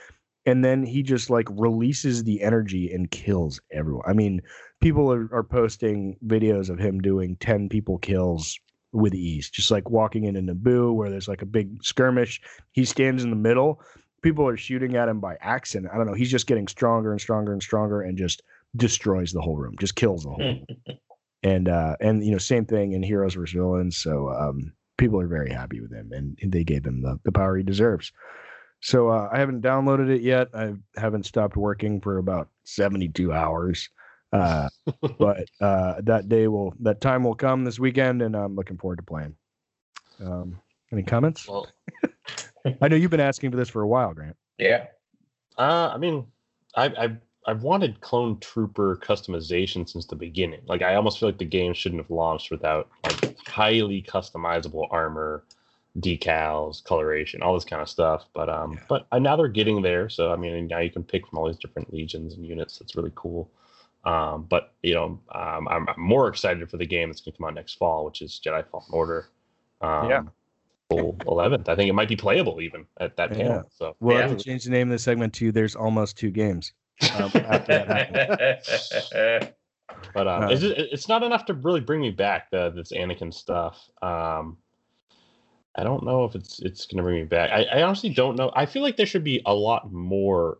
And 0.45 0.65
then 0.65 0.83
he 0.83 1.03
just 1.03 1.29
like 1.29 1.47
releases 1.51 2.23
the 2.23 2.41
energy 2.41 2.91
and 2.91 3.11
kills 3.11 3.61
everyone. 3.71 4.05
I 4.07 4.13
mean, 4.13 4.41
people 4.81 5.11
are, 5.11 5.29
are 5.31 5.43
posting 5.43 6.17
videos 6.25 6.69
of 6.69 6.79
him 6.79 6.99
doing 7.01 7.35
10 7.35 7.69
people 7.69 7.99
kills 7.99 8.59
with 8.91 9.13
ease, 9.13 9.49
just 9.49 9.69
like 9.69 9.89
walking 9.91 10.23
into 10.23 10.41
Naboo 10.41 10.95
where 10.95 11.11
there's 11.11 11.27
like 11.27 11.43
a 11.43 11.45
big 11.47 11.83
skirmish. 11.83 12.41
He 12.71 12.85
stands 12.85 13.23
in 13.23 13.29
the 13.29 13.35
middle. 13.35 13.81
People 14.23 14.47
are 14.47 14.57
shooting 14.57 14.95
at 14.95 15.07
him 15.07 15.19
by 15.19 15.37
accident. 15.39 15.91
I 15.93 15.97
don't 15.97 16.07
know. 16.07 16.13
He's 16.13 16.31
just 16.31 16.47
getting 16.47 16.67
stronger 16.67 17.11
and 17.11 17.21
stronger 17.21 17.53
and 17.53 17.61
stronger 17.61 18.01
and 18.01 18.17
just 18.17 18.41
destroys 18.75 19.31
the 19.31 19.41
whole 19.41 19.57
room, 19.57 19.75
just 19.79 19.95
kills 19.95 20.23
the 20.23 20.29
whole 20.29 20.39
room. 20.39 20.65
And 21.41 21.69
uh 21.69 21.95
and 22.01 22.21
you 22.21 22.33
know, 22.33 22.37
same 22.37 22.65
thing 22.65 22.91
in 22.91 23.01
Heroes 23.01 23.35
vs. 23.35 23.53
Villains. 23.53 23.97
So 23.97 24.29
um 24.29 24.73
people 24.97 25.21
are 25.21 25.27
very 25.27 25.49
happy 25.49 25.79
with 25.79 25.93
him 25.93 26.11
and 26.11 26.37
they 26.51 26.65
gave 26.65 26.85
him 26.85 27.01
the, 27.01 27.17
the 27.23 27.31
power 27.31 27.55
he 27.55 27.63
deserves. 27.63 28.11
So 28.81 29.09
uh, 29.09 29.29
I 29.31 29.39
haven't 29.39 29.61
downloaded 29.61 30.09
it 30.09 30.21
yet. 30.21 30.49
I 30.53 30.73
haven't 30.95 31.25
stopped 31.25 31.57
working 31.57 31.99
for 32.01 32.17
about 32.17 32.49
72 32.65 33.31
hours. 33.33 33.89
Uh, 34.31 34.69
but 35.19 35.45
uh, 35.59 35.95
that 36.03 36.29
day 36.29 36.47
will 36.47 36.73
that 36.81 37.01
time 37.01 37.23
will 37.23 37.35
come 37.35 37.63
this 37.63 37.79
weekend, 37.79 38.21
and 38.21 38.35
I'm 38.35 38.55
looking 38.55 38.77
forward 38.77 38.97
to 38.97 39.03
playing. 39.03 39.35
Um, 40.23 40.59
any 40.91 41.03
comments? 41.03 41.47
Well, 41.47 41.67
I 42.81 42.87
know 42.87 42.95
you've 42.95 43.11
been 43.11 43.19
asking 43.19 43.51
for 43.51 43.57
this 43.57 43.69
for 43.69 43.81
a 43.81 43.87
while, 43.87 44.13
Grant. 44.13 44.35
Yeah. 44.57 44.87
uh, 45.57 45.91
I 45.93 45.97
mean, 45.97 46.25
I, 46.75 46.93
I've 46.97 47.17
I've 47.45 47.63
wanted 47.63 48.01
Clone 48.01 48.39
Trooper 48.39 48.97
customization 48.97 49.87
since 49.89 50.05
the 50.05 50.15
beginning. 50.15 50.61
Like, 50.67 50.81
I 50.81 50.95
almost 50.95 51.19
feel 51.19 51.29
like 51.29 51.37
the 51.37 51.45
game 51.45 51.73
shouldn't 51.73 52.01
have 52.01 52.11
launched 52.11 52.51
without 52.51 52.89
like 53.05 53.37
highly 53.47 54.01
customizable 54.03 54.87
armor, 54.91 55.43
decals, 55.99 56.83
coloration, 56.83 57.41
all 57.41 57.53
this 57.53 57.65
kind 57.65 57.81
of 57.81 57.89
stuff. 57.89 58.25
But 58.33 58.49
um, 58.49 58.73
Yeah. 58.73 58.79
but 58.87 59.07
uh, 59.11 59.19
now 59.19 59.35
they're 59.35 59.47
getting 59.47 59.81
there. 59.81 60.09
So 60.09 60.31
I 60.31 60.35
mean, 60.35 60.67
now 60.67 60.79
you 60.79 60.91
can 60.91 61.03
pick 61.03 61.25
from 61.27 61.39
all 61.39 61.47
these 61.47 61.57
different 61.57 61.93
legions 61.93 62.33
and 62.35 62.45
units. 62.45 62.77
That's 62.77 62.95
really 62.95 63.13
cool. 63.15 63.49
Um, 64.05 64.43
but 64.49 64.73
you 64.83 64.93
know, 64.93 65.19
um, 65.33 65.67
I'm, 65.67 65.87
I'm 65.89 65.99
more 66.01 66.27
excited 66.27 66.69
for 66.69 66.77
the 66.77 66.85
game 66.85 67.09
that's 67.09 67.21
going 67.21 67.33
to 67.33 67.37
come 67.37 67.47
out 67.47 67.55
next 67.55 67.73
fall, 67.75 68.05
which 68.05 68.21
is 68.21 68.39
Jedi 68.43 68.65
Fallen 68.69 68.87
Order. 68.91 69.29
Um, 69.81 70.09
Yeah. 70.09 70.21
11th. 70.91 71.69
I 71.69 71.75
think 71.75 71.87
it 71.87 71.93
might 71.93 72.09
be 72.09 72.15
playable 72.15 72.61
even 72.61 72.87
at 72.99 73.15
that 73.17 73.29
panel. 73.31 73.45
Yeah. 73.45 73.61
So 73.69 73.95
We'll 73.99 74.17
Yeah. 74.17 74.27
have 74.27 74.37
to 74.37 74.43
change 74.43 74.63
the 74.63 74.71
name 74.71 74.87
of 74.87 74.93
the 74.93 74.99
segment 74.99 75.33
to 75.35 75.51
"There's 75.51 75.75
almost 75.75 76.17
two 76.17 76.31
games." 76.31 76.73
Um, 77.01 77.31
after 77.35 77.85
that 77.85 77.87
happens. 77.87 79.53
But 80.13 80.27
um, 80.27 80.43
Uh, 80.43 80.47
it's, 80.49 80.61
just- 80.61 80.75
it's 80.77 81.07
not 81.07 81.23
enough 81.23 81.45
to 81.45 81.53
really 81.53 81.79
bring 81.81 82.01
me 82.01 82.11
back. 82.11 82.49
The 82.51 82.69
this 82.71 82.91
Anakin 82.91 83.33
stuff. 83.33 83.89
Um, 84.01 84.57
I 85.75 85.83
don't 85.83 86.03
know 86.03 86.25
if 86.25 86.35
it's 86.35 86.59
it's 86.59 86.85
gonna 86.85 87.03
bring 87.03 87.15
me 87.21 87.25
back. 87.25 87.51
I, 87.51 87.63
I 87.79 87.83
honestly 87.83 88.09
don't 88.09 88.35
know. 88.35 88.51
I 88.55 88.65
feel 88.65 88.81
like 88.81 88.97
there 88.97 89.05
should 89.05 89.23
be 89.23 89.41
a 89.45 89.53
lot 89.53 89.91
more 89.91 90.59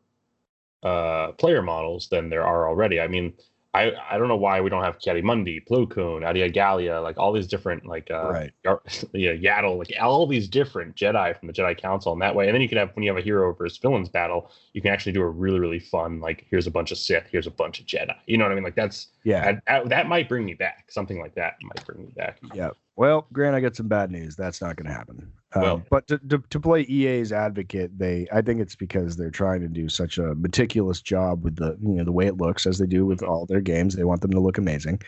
uh 0.81 1.33
player 1.33 1.61
models 1.61 2.07
than 2.07 2.29
there 2.29 2.45
are 2.45 2.69
already. 2.69 3.01
I 3.01 3.07
mean, 3.07 3.33
I 3.73 3.91
I 4.09 4.17
don't 4.17 4.27
know 4.27 4.35
why 4.35 4.61
we 4.61 4.69
don't 4.69 4.83
have 4.83 4.97
Mundi, 5.23 5.59
Plo 5.61 5.89
Koon, 5.89 6.23
Adi 6.23 6.47
Gallia, 6.49 6.99
like 7.01 7.17
all 7.17 7.31
these 7.31 7.47
different 7.47 7.85
like 7.85 8.09
uh 8.09 8.29
Right. 8.29 8.51
Yeah, 9.13 9.33
Yaddle, 9.33 9.77
like 9.77 9.93
all 9.99 10.25
these 10.25 10.47
different 10.47 10.95
Jedi 10.95 11.37
from 11.37 11.47
the 11.47 11.53
Jedi 11.53 11.77
Council 11.77 12.13
in 12.13 12.19
that 12.19 12.35
way. 12.35 12.47
And 12.47 12.55
then 12.55 12.61
you 12.61 12.69
can 12.69 12.77
have 12.77 12.95
when 12.95 13.03
you 13.03 13.09
have 13.09 13.17
a 13.17 13.21
hero 13.23 13.53
versus 13.53 13.77
villains 13.77 14.09
battle, 14.09 14.51
you 14.73 14.81
can 14.81 14.91
actually 14.91 15.11
do 15.11 15.21
a 15.21 15.29
really 15.29 15.59
really 15.59 15.79
fun 15.79 16.19
like 16.19 16.47
here's 16.49 16.67
a 16.67 16.71
bunch 16.71 16.91
of 16.91 16.97
Sith, 16.97 17.27
here's 17.31 17.47
a 17.47 17.51
bunch 17.51 17.79
of 17.79 17.85
Jedi. 17.85 18.15
You 18.25 18.37
know 18.37 18.45
what 18.45 18.51
I 18.51 18.55
mean? 18.55 18.63
Like 18.63 18.75
that's 18.75 19.07
Yeah, 19.23 19.59
that 19.85 20.07
might 20.07 20.27
bring 20.27 20.45
me 20.45 20.55
back. 20.55 20.91
Something 20.91 21.19
like 21.19 21.35
that 21.35 21.55
might 21.61 21.85
bring 21.85 22.05
me 22.05 22.11
back. 22.15 22.39
yeah. 22.53 22.71
Well, 22.99 23.27
Grant, 23.31 23.55
I 23.55 23.61
got 23.61 23.77
some 23.77 23.87
bad 23.87 24.11
news. 24.11 24.35
That's 24.35 24.61
not 24.61 24.75
going 24.75 24.87
to 24.87 24.93
happen. 24.93 25.31
Um, 25.55 25.85
but 25.89 26.05
to, 26.09 26.17
to 26.17 26.43
to 26.49 26.59
play 26.59 26.81
EA's 26.81 27.31
advocate, 27.31 27.97
they 27.97 28.27
I 28.29 28.41
think 28.41 28.59
it's 28.59 28.75
because 28.75 29.15
they're 29.15 29.31
trying 29.31 29.61
to 29.61 29.69
do 29.69 29.87
such 29.87 30.17
a 30.17 30.35
meticulous 30.35 31.01
job 31.01 31.45
with 31.45 31.55
the 31.55 31.77
you 31.81 31.93
know 31.93 32.03
the 32.03 32.11
way 32.11 32.27
it 32.27 32.35
looks 32.35 32.67
as 32.67 32.77
they 32.77 32.87
do 32.87 33.05
with 33.05 33.23
all 33.23 33.45
their 33.45 33.61
games. 33.61 33.95
They 33.95 34.03
want 34.03 34.19
them 34.19 34.31
to 34.31 34.41
look 34.41 34.57
amazing, 34.57 34.99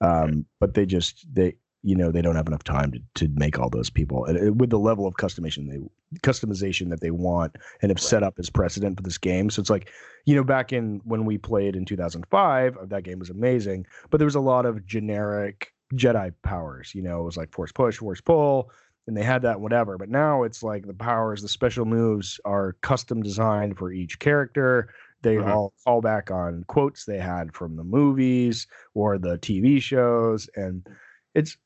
um, 0.00 0.46
but 0.58 0.72
they 0.72 0.86
just 0.86 1.26
they 1.34 1.54
you 1.82 1.94
know 1.94 2.10
they 2.10 2.22
don't 2.22 2.34
have 2.34 2.48
enough 2.48 2.64
time 2.64 2.92
to, 2.92 3.00
to 3.16 3.28
make 3.34 3.58
all 3.58 3.68
those 3.68 3.90
people 3.90 4.24
and, 4.24 4.58
with 4.58 4.70
the 4.70 4.78
level 4.78 5.06
of 5.06 5.12
customization 5.16 5.68
they 5.68 6.18
customization 6.20 6.88
that 6.88 7.02
they 7.02 7.10
want 7.10 7.54
and 7.82 7.90
have 7.90 8.00
set 8.00 8.22
up 8.22 8.38
as 8.38 8.48
precedent 8.48 8.96
for 8.96 9.02
this 9.02 9.18
game. 9.18 9.50
So 9.50 9.60
it's 9.60 9.68
like 9.68 9.90
you 10.24 10.34
know 10.34 10.44
back 10.44 10.72
in 10.72 11.02
when 11.04 11.26
we 11.26 11.36
played 11.36 11.76
in 11.76 11.84
2005, 11.84 12.78
uh, 12.78 12.86
that 12.86 13.04
game 13.04 13.18
was 13.18 13.28
amazing, 13.28 13.84
but 14.08 14.16
there 14.16 14.24
was 14.24 14.34
a 14.34 14.40
lot 14.40 14.64
of 14.64 14.86
generic 14.86 15.73
Jedi 15.94 16.32
powers. 16.42 16.94
You 16.94 17.02
know, 17.02 17.20
it 17.20 17.24
was 17.24 17.36
like 17.36 17.52
force 17.52 17.72
push, 17.72 17.98
force 17.98 18.20
pull, 18.20 18.70
and 19.06 19.16
they 19.16 19.22
had 19.22 19.42
that 19.42 19.60
whatever. 19.60 19.98
But 19.98 20.08
now 20.08 20.42
it's 20.42 20.62
like 20.62 20.86
the 20.86 20.94
powers, 20.94 21.42
the 21.42 21.48
special 21.48 21.84
moves 21.84 22.40
are 22.44 22.76
custom 22.80 23.22
designed 23.22 23.78
for 23.78 23.92
each 23.92 24.18
character. 24.18 24.88
They 25.22 25.36
Mhm. 25.36 25.46
all 25.46 25.72
call 25.84 26.00
back 26.00 26.30
on 26.30 26.64
quotes 26.64 27.04
they 27.04 27.18
had 27.18 27.54
from 27.54 27.76
the 27.76 27.84
movies 27.84 28.66
or 28.94 29.18
the 29.18 29.38
TV 29.38 29.80
shows, 29.80 30.48
and 30.56 30.86
it's 31.34 31.56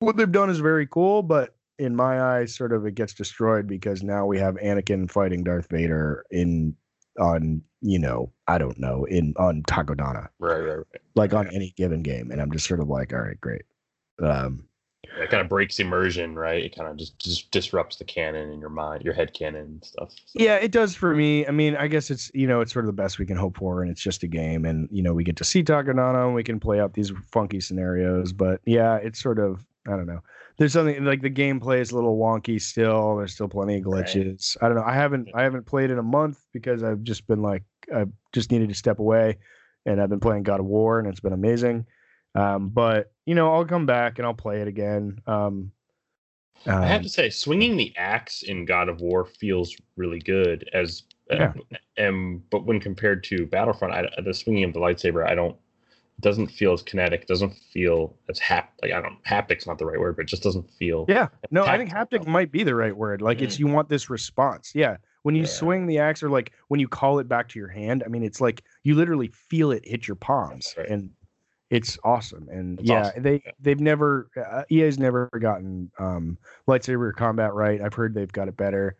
what 0.00 0.16
they've 0.16 0.30
done 0.30 0.48
is 0.50 0.60
very 0.60 0.86
cool. 0.86 1.22
But 1.22 1.54
in 1.78 1.94
my 1.94 2.20
eyes, 2.20 2.54
sort 2.54 2.72
of 2.72 2.86
it 2.86 2.94
gets 2.94 3.14
destroyed 3.14 3.66
because 3.66 4.02
now 4.02 4.26
we 4.26 4.38
have 4.38 4.56
Anakin 4.56 5.10
fighting 5.10 5.44
Darth 5.44 5.68
Vader 5.70 6.24
in 6.30 6.76
on 7.18 7.62
you 7.80 7.98
know 7.98 8.32
I 8.46 8.58
don't 8.58 8.78
know 8.78 9.04
in 9.04 9.34
on 9.36 9.62
Takodana 9.64 10.28
Right, 10.38 10.58
right, 10.60 10.76
right. 10.76 11.02
like 11.14 11.34
on 11.34 11.48
any 11.54 11.72
given 11.76 12.02
game, 12.02 12.30
and 12.30 12.40
I'm 12.40 12.50
just 12.52 12.66
sort 12.66 12.80
of 12.80 12.88
like, 12.88 13.12
all 13.12 13.20
right, 13.20 13.40
great. 13.40 13.62
Um, 14.22 14.64
It 15.20 15.30
kind 15.30 15.40
of 15.40 15.48
breaks 15.48 15.78
immersion, 15.78 16.34
right? 16.34 16.62
It 16.64 16.74
kind 16.76 16.88
of 16.90 16.96
just, 16.96 17.18
just 17.18 17.50
disrupts 17.52 17.96
the 17.96 18.04
canon 18.04 18.50
in 18.50 18.60
your 18.60 18.68
mind, 18.68 19.04
your 19.04 19.14
head 19.14 19.32
canon 19.32 19.62
and 19.62 19.84
stuff. 19.84 20.10
So, 20.26 20.42
yeah, 20.42 20.56
it 20.56 20.72
does 20.72 20.94
for 20.94 21.14
me. 21.14 21.46
I 21.46 21.50
mean, 21.52 21.76
I 21.76 21.86
guess 21.86 22.10
it's 22.10 22.30
you 22.34 22.46
know 22.46 22.60
it's 22.60 22.72
sort 22.72 22.84
of 22.84 22.88
the 22.88 23.00
best 23.02 23.18
we 23.18 23.26
can 23.26 23.36
hope 23.36 23.56
for, 23.58 23.82
and 23.82 23.90
it's 23.90 24.02
just 24.02 24.22
a 24.24 24.26
game, 24.28 24.64
and 24.64 24.88
you 24.90 25.02
know 25.02 25.14
we 25.14 25.22
get 25.24 25.36
to 25.36 25.44
see 25.44 25.62
Takodana, 25.62 26.26
and 26.26 26.34
we 26.34 26.42
can 26.42 26.58
play 26.60 26.80
out 26.80 26.94
these 26.94 27.12
funky 27.30 27.60
scenarios. 27.60 28.32
But 28.32 28.60
yeah, 28.64 28.96
it's 28.96 29.20
sort 29.22 29.38
of 29.38 29.64
I 29.88 29.96
don't 29.96 30.06
know. 30.06 30.20
There's 30.58 30.72
something 30.72 31.04
like 31.04 31.22
the 31.22 31.30
gameplay 31.30 31.80
is 31.80 31.92
a 31.92 31.94
little 31.94 32.18
wonky 32.18 32.60
still. 32.60 33.16
There's 33.16 33.32
still 33.32 33.48
plenty 33.48 33.76
of 33.78 33.86
Right. 33.86 34.04
glitches. 34.04 34.56
I 34.60 34.68
don't 34.68 34.76
know. 34.76 34.84
I 34.84 34.94
haven't 34.94 35.28
I 35.34 35.42
haven't 35.42 35.66
played 35.66 35.90
in 35.90 35.98
a 35.98 36.02
month 36.02 36.44
because 36.52 36.82
I've 36.82 37.02
just 37.02 37.26
been 37.26 37.42
like 37.42 37.62
I 37.94 38.06
just 38.32 38.50
needed 38.50 38.68
to 38.68 38.74
step 38.74 38.98
away, 38.98 39.38
and 39.86 40.00
I've 40.00 40.10
been 40.10 40.20
playing 40.20 40.42
God 40.42 40.60
of 40.60 40.66
War, 40.66 40.98
and 40.98 41.08
it's 41.08 41.20
been 41.20 41.32
amazing. 41.32 41.86
Um, 42.34 42.68
but 42.68 43.12
you 43.24 43.34
know, 43.34 43.52
I'll 43.52 43.64
come 43.64 43.86
back 43.86 44.18
and 44.18 44.26
I'll 44.26 44.34
play 44.34 44.60
it 44.60 44.68
again. 44.68 45.20
Um, 45.26 45.72
I 46.66 46.86
have 46.86 46.98
um, 46.98 47.02
to 47.04 47.08
say, 47.08 47.30
swinging 47.30 47.76
the 47.76 47.94
axe 47.96 48.42
in 48.42 48.64
God 48.64 48.88
of 48.88 49.00
War 49.00 49.24
feels 49.24 49.76
really 49.96 50.18
good. 50.18 50.68
As 50.72 51.04
uh, 51.30 51.52
um, 51.98 52.42
but 52.50 52.64
when 52.64 52.80
compared 52.80 53.22
to 53.24 53.46
Battlefront, 53.46 53.94
I, 53.94 54.22
the 54.22 54.34
swinging 54.34 54.64
of 54.64 54.72
the 54.72 54.80
lightsaber, 54.80 55.26
I 55.26 55.34
don't 55.34 55.56
doesn't 56.20 56.48
feel 56.48 56.72
as 56.72 56.82
kinetic. 56.82 57.26
Doesn't 57.26 57.54
feel 57.72 58.16
as 58.28 58.38
hap 58.38 58.72
like 58.82 58.92
I 58.92 59.00
don't 59.00 59.18
haptic's 59.22 59.66
not 59.66 59.78
the 59.78 59.86
right 59.86 59.98
word, 60.00 60.16
but 60.16 60.22
it 60.22 60.28
just 60.28 60.42
doesn't 60.42 60.68
feel. 60.70 61.04
Yeah. 61.08 61.28
No, 61.50 61.64
I 61.64 61.76
think 61.78 61.90
haptic 61.90 62.26
might 62.26 62.50
be 62.50 62.64
the 62.64 62.74
right 62.74 62.96
word. 62.96 63.22
Like 63.22 63.40
it's 63.40 63.58
you 63.58 63.66
want 63.66 63.88
this 63.88 64.10
response. 64.10 64.72
Yeah. 64.74 64.96
When 65.22 65.34
you 65.34 65.42
Yeah. 65.42 65.48
swing 65.48 65.86
the 65.86 65.98
axe 65.98 66.22
or 66.22 66.30
like 66.30 66.52
when 66.68 66.80
you 66.80 66.88
call 66.88 67.18
it 67.18 67.28
back 67.28 67.48
to 67.50 67.58
your 67.58 67.68
hand, 67.68 68.02
I 68.04 68.08
mean 68.08 68.22
it's 68.22 68.40
like 68.40 68.64
you 68.82 68.94
literally 68.94 69.28
feel 69.28 69.70
it 69.70 69.86
hit 69.86 70.08
your 70.08 70.16
palms 70.16 70.74
Right. 70.76 70.88
and 70.88 71.10
it's 71.70 71.98
awesome. 72.02 72.48
And 72.50 72.80
It's 72.80 72.88
yeah, 72.88 73.08
awesome. 73.08 73.22
they 73.22 73.42
they've 73.60 73.80
never 73.80 74.30
uh, 74.36 74.64
EA's 74.70 74.98
never 74.98 75.28
gotten 75.40 75.90
um 75.98 76.38
lightsaber 76.66 77.12
combat 77.14 77.52
right. 77.54 77.80
I've 77.80 77.94
heard 77.94 78.14
they've 78.14 78.32
got 78.32 78.48
it 78.48 78.56
better. 78.56 78.96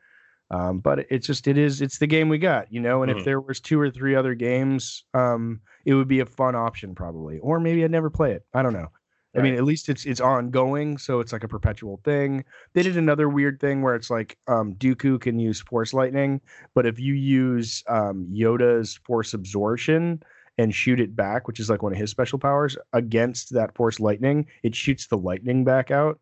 Um, 0.51 0.79
but 0.79 1.01
it's 1.11 1.27
just 1.27 1.47
it 1.47 1.59
is 1.59 1.83
it's 1.83 1.99
the 1.99 2.07
game 2.07 2.29
we 2.29 2.39
got, 2.39 2.73
you 2.73 2.81
know. 2.81 3.03
And 3.03 3.11
if 3.11 3.19
Mhm. 3.19 3.25
there 3.25 3.41
was 3.41 3.61
two 3.61 3.79
or 3.81 3.91
three 3.91 4.15
other 4.15 4.35
games, 4.35 5.05
um, 5.15 5.61
it 5.85 5.95
would 5.95 6.09
be 6.09 6.21
a 6.21 6.27
fun 6.27 6.55
option 6.55 6.95
probably. 6.95 7.39
Or 7.41 7.61
maybe 7.61 7.85
I'd 7.85 7.91
never 7.91 8.11
play 8.11 8.33
it. 8.33 8.45
I 8.55 8.63
don't 8.63 8.73
know. 8.73 8.89
I 9.37 9.41
mean, 9.43 9.55
at 9.55 9.63
least 9.65 9.89
it's 9.89 10.05
it's 10.07 10.21
ongoing, 10.21 10.99
so 10.99 11.21
it's 11.21 11.33
like 11.33 11.45
a 11.45 11.49
perpetual 11.49 12.01
thing. 12.03 12.45
They 12.73 12.83
did 12.83 12.97
another 12.97 13.29
weird 13.29 13.61
thing 13.61 13.83
where 13.83 13.95
it's 13.95 14.11
like 14.11 14.37
um, 14.49 14.75
Dooku 14.75 15.21
can 15.21 15.39
use 15.39 15.61
Force 15.61 15.93
Lightning, 15.95 16.41
but 16.75 16.87
if 16.87 16.99
you 16.99 17.15
use 17.15 17.85
um, 17.89 18.27
Yoda's 18.33 18.97
Force 19.05 19.35
Absorption 19.35 20.23
and 20.57 20.75
shoot 20.75 20.99
it 20.99 21.15
back, 21.15 21.47
which 21.47 21.61
is 21.61 21.71
like 21.71 21.83
one 21.85 21.93
of 21.93 21.99
his 21.99 22.11
special 22.11 22.39
powers, 22.39 22.77
against 22.95 23.53
that 23.55 23.75
Force 23.77 24.01
Lightning, 24.01 24.47
it 24.65 24.75
shoots 24.75 25.07
the 25.07 25.19
lightning 25.19 25.63
back 25.63 25.91
out, 25.93 26.19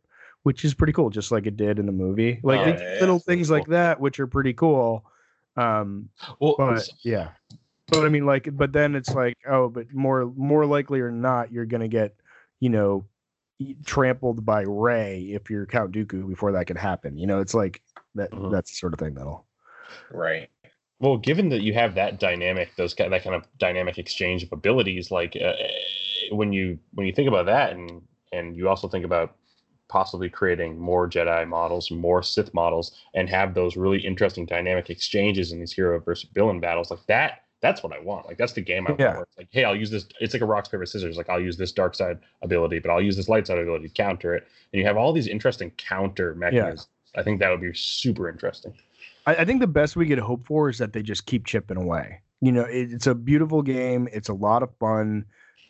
which 0.46 0.64
is 0.64 0.74
pretty 0.74 0.92
cool, 0.92 1.10
just 1.10 1.32
like 1.32 1.44
it 1.44 1.56
did 1.56 1.80
in 1.80 1.86
the 1.86 1.92
movie. 1.92 2.38
Like 2.44 2.60
Oh, 2.60 2.66
yeah, 2.66 2.78
yeah, 2.78 3.00
little 3.00 3.16
really 3.26 3.36
things 3.38 3.50
like 3.50 3.66
that, 3.66 3.98
which 3.98 4.20
are 4.20 4.28
pretty 4.28 4.52
cool. 4.52 5.04
Um, 5.56 6.08
Well, 6.38 6.54
but 6.56 6.88
yeah, 7.02 7.30
but 7.88 8.04
I 8.04 8.08
mean, 8.08 8.26
like, 8.26 8.56
but 8.56 8.72
then 8.72 8.94
it's 8.94 9.12
like, 9.12 9.36
oh, 9.48 9.68
but 9.68 9.92
more 9.92 10.32
more 10.36 10.64
likely 10.64 11.00
or 11.00 11.10
not, 11.10 11.50
you're 11.50 11.66
gonna 11.66 11.88
get, 11.88 12.14
you 12.60 12.68
know, 12.68 13.06
trampled 13.84 14.46
by 14.46 14.62
Rey 14.62 15.32
if 15.32 15.50
you're 15.50 15.66
Count 15.66 15.90
Dooku 15.90 16.28
before 16.28 16.52
that 16.52 16.68
could 16.68 16.78
happen. 16.78 17.18
You 17.18 17.26
know, 17.26 17.40
it's 17.40 17.54
like 17.54 17.82
that. 18.14 18.30
Mhm. 18.30 18.52
That's 18.52 18.70
the 18.70 18.76
sort 18.76 18.92
of 18.92 19.00
thing 19.00 19.14
that'll 19.14 19.48
Right. 20.12 20.48
Well, 21.00 21.16
given 21.16 21.48
that 21.48 21.62
you 21.62 21.74
have 21.74 21.96
that 21.96 22.20
dynamic, 22.20 22.70
those 22.76 22.94
ki- 22.94 23.08
that 23.08 23.24
kind 23.24 23.34
of 23.34 23.48
dynamic 23.58 23.98
exchange 23.98 24.44
of 24.44 24.52
abilities, 24.52 25.10
like 25.10 25.34
uh, 25.34 25.54
when 26.30 26.52
you 26.52 26.78
when 26.92 27.08
you 27.08 27.12
think 27.12 27.26
about 27.26 27.46
that, 27.46 27.72
and 27.72 28.02
and 28.32 28.56
you 28.56 28.68
also 28.68 28.86
think 28.86 29.04
about 29.04 29.34
possibly 29.88 30.28
creating 30.28 30.78
more 30.78 31.08
Jedi 31.08 31.46
models, 31.48 31.90
more 31.90 32.22
Sith 32.22 32.52
models, 32.54 32.92
and 33.14 33.28
have 33.28 33.54
those 33.54 33.76
really 33.76 33.98
interesting 33.98 34.46
dynamic 34.46 34.90
exchanges 34.90 35.52
in 35.52 35.60
these 35.60 35.72
hero 35.72 35.98
versus 36.00 36.28
villain 36.34 36.60
battles, 36.60 36.90
like 36.90 37.04
that. 37.06 37.42
That's 37.62 37.82
what 37.82 37.92
I 37.92 37.98
want. 38.00 38.26
Like 38.26 38.36
that's 38.36 38.52
the 38.52 38.60
game 38.60 38.86
I 38.86 38.90
want. 38.90 39.00
Yeah. 39.00 39.14
where 39.14 39.22
it's 39.22 39.38
like, 39.38 39.48
hey, 39.50 39.64
I'll 39.64 39.74
use 39.74 39.90
this. 39.90 40.06
It's 40.20 40.34
like 40.34 40.42
a 40.42 40.46
rock 40.46 40.70
paper 40.70 40.84
scissors. 40.84 41.16
Like 41.16 41.30
I'll 41.30 41.40
use 41.40 41.56
this 41.56 41.72
dark 41.72 41.94
side 41.94 42.18
ability, 42.42 42.80
but 42.80 42.90
I'll 42.90 43.00
use 43.00 43.16
this 43.16 43.28
light 43.28 43.46
side 43.46 43.58
ability 43.58 43.88
to 43.88 43.94
counter 43.94 44.34
it. 44.34 44.46
And 44.72 44.80
you 44.80 44.86
have 44.86 44.96
all 44.96 45.12
these 45.12 45.26
interesting 45.26 45.70
counter 45.78 46.34
mechanisms. 46.34 46.88
I 47.16 47.22
think 47.22 47.40
that 47.40 47.50
would 47.50 47.62
be 47.62 47.72
super 47.74 48.28
interesting. 48.28 48.74
I, 49.26 49.36
I 49.36 49.44
think 49.44 49.60
the 49.60 49.66
best 49.66 49.96
we 49.96 50.06
could 50.06 50.18
hope 50.18 50.46
for 50.46 50.68
is 50.68 50.78
that 50.78 50.92
they 50.92 51.02
just 51.02 51.26
keep 51.26 51.46
chipping 51.46 51.78
away. 51.78 52.20
You 52.40 52.52
know, 52.52 52.64
it, 52.64 52.92
it's 52.92 53.06
a 53.06 53.14
beautiful 53.14 53.62
game. 53.62 54.08
It's 54.12 54.28
a 54.28 54.34
lot 54.34 54.62
of 54.62 54.70
fun. 54.78 55.24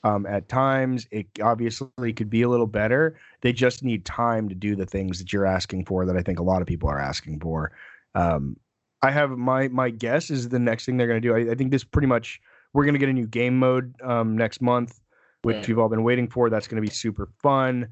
Um, 0.07 0.25
at 0.27 0.49
times, 0.49 1.09
it 1.11 1.27
obviously 1.43 2.13
could 2.13 2.31
be 2.31 2.43
a 2.43 2.49
little 2.49 2.67
better. 2.69 3.19
They 3.41 3.53
just 3.53 3.83
need 3.83 4.05
time 4.05 4.49
to 4.49 4.55
do 4.55 4.77
the 4.77 4.87
things 4.87 5.19
that 5.19 5.33
you're 5.33 5.47
asking 5.47 5.85
for. 5.87 6.07
That 6.07 6.17
I 6.17 6.23
think 6.23 6.39
a 6.39 6.45
lot 6.45 6.63
of 6.63 6.69
people 6.69 6.89
are 6.89 7.01
asking 7.01 7.41
for. 7.41 7.73
Um, 8.15 8.57
I 9.03 9.11
have 9.11 9.31
my 9.31 9.69
my 9.69 9.91
guess 9.91 10.31
is 10.31 10.49
the 10.49 10.59
next 10.59 10.87
thing 10.87 10.97
they're 10.97 11.09
going 11.09 11.21
to 11.23 11.29
do. 11.29 11.35
I, 11.35 11.53
I 11.53 11.55
think 11.57 11.71
this 11.71 11.85
pretty 11.85 12.07
much 12.09 12.41
we're 12.73 12.85
going 12.85 12.95
to 12.95 12.99
get 13.01 13.09
a 13.09 13.13
new 13.13 13.27
game 13.27 13.59
mode 13.59 13.95
um, 14.03 14.37
next 14.37 14.61
month, 14.61 15.01
which 15.43 15.57
Mm. 15.57 15.69
you've 15.69 15.79
all 15.81 15.89
been 15.89 16.05
waiting 16.05 16.29
for. 16.29 16.51
That's 16.51 16.69
going 16.69 16.81
to 16.83 16.89
be 16.89 16.95
super 16.95 17.29
fun. 17.43 17.89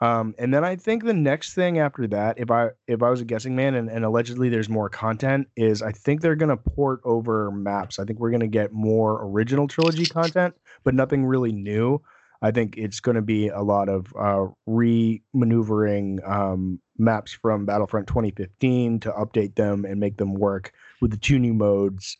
Um, 0.00 0.34
and 0.38 0.54
then 0.54 0.64
I 0.64 0.76
think 0.76 1.04
the 1.04 1.14
next 1.14 1.54
thing 1.54 1.80
after 1.80 2.06
that, 2.08 2.38
if 2.38 2.50
I 2.50 2.70
if 2.86 3.02
I 3.02 3.10
was 3.10 3.20
a 3.20 3.24
guessing 3.24 3.56
man, 3.56 3.74
and, 3.74 3.90
and 3.90 4.04
allegedly 4.04 4.48
there's 4.48 4.68
more 4.68 4.88
content, 4.88 5.48
is 5.56 5.82
I 5.82 5.92
think 5.92 6.20
they're 6.20 6.36
gonna 6.36 6.56
port 6.56 7.00
over 7.04 7.50
maps. 7.50 7.98
I 7.98 8.04
think 8.04 8.20
we're 8.20 8.30
gonna 8.30 8.46
get 8.46 8.72
more 8.72 9.24
original 9.24 9.66
trilogy 9.66 10.06
content, 10.06 10.54
but 10.84 10.94
nothing 10.94 11.24
really 11.24 11.52
new. 11.52 12.00
I 12.40 12.52
think 12.52 12.76
it's 12.76 13.00
to 13.00 13.22
be 13.22 13.48
a 13.48 13.62
lot 13.62 13.88
of 13.88 14.14
uh, 14.16 14.46
re-maneuvering 14.66 16.20
um, 16.24 16.80
maps 16.96 17.32
from 17.32 17.66
Battlefront 17.66 18.06
2015 18.06 19.00
to 19.00 19.10
update 19.10 19.56
them 19.56 19.84
and 19.84 19.98
make 19.98 20.18
them 20.18 20.34
work 20.34 20.72
with 21.00 21.10
the 21.10 21.16
two 21.16 21.40
new 21.40 21.52
modes 21.52 22.16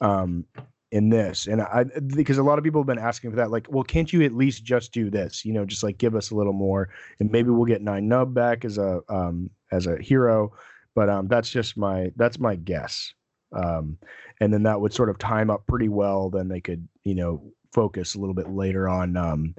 um, 0.00 0.44
in 0.92 1.08
this. 1.08 1.46
And 1.46 1.60
I 1.62 1.84
because 2.14 2.38
a 2.38 2.42
lot 2.42 2.58
of 2.58 2.64
people 2.64 2.80
have 2.80 2.86
been 2.86 2.98
asking 2.98 3.30
for 3.30 3.36
that, 3.36 3.50
like, 3.50 3.66
well, 3.70 3.84
can't 3.84 4.12
you 4.12 4.22
at 4.22 4.32
least 4.32 4.64
just 4.64 4.92
do 4.92 5.10
this? 5.10 5.44
You 5.44 5.52
know, 5.52 5.64
just 5.64 5.82
like 5.82 5.98
give 5.98 6.14
us 6.14 6.30
a 6.30 6.34
little 6.34 6.52
more, 6.52 6.88
and 7.20 7.30
maybe 7.30 7.50
we'll 7.50 7.66
get 7.66 7.82
Nien 7.82 8.08
Nunb 8.08 8.34
back 8.34 8.64
as 8.64 8.78
a 8.78 9.00
um, 9.08 9.50
as 9.72 9.86
a 9.86 10.00
hero. 10.00 10.52
But 10.94 11.10
um, 11.10 11.28
that's 11.28 11.50
just 11.50 11.76
my 11.76 12.12
that's 12.16 12.38
my 12.38 12.56
guess. 12.56 13.12
Um, 13.52 13.98
and 14.40 14.52
then 14.52 14.64
that 14.64 14.80
would 14.80 14.92
sort 14.92 15.08
of 15.08 15.18
time 15.18 15.50
up 15.50 15.66
pretty 15.66 15.88
well. 15.88 16.30
Then 16.30 16.48
they 16.48 16.60
could 16.60 16.86
you 17.04 17.14
know 17.14 17.42
focus 17.72 18.14
a 18.14 18.18
little 18.18 18.34
bit 18.34 18.48
later 18.48 18.88
on 18.88 19.16
um, 19.16 19.54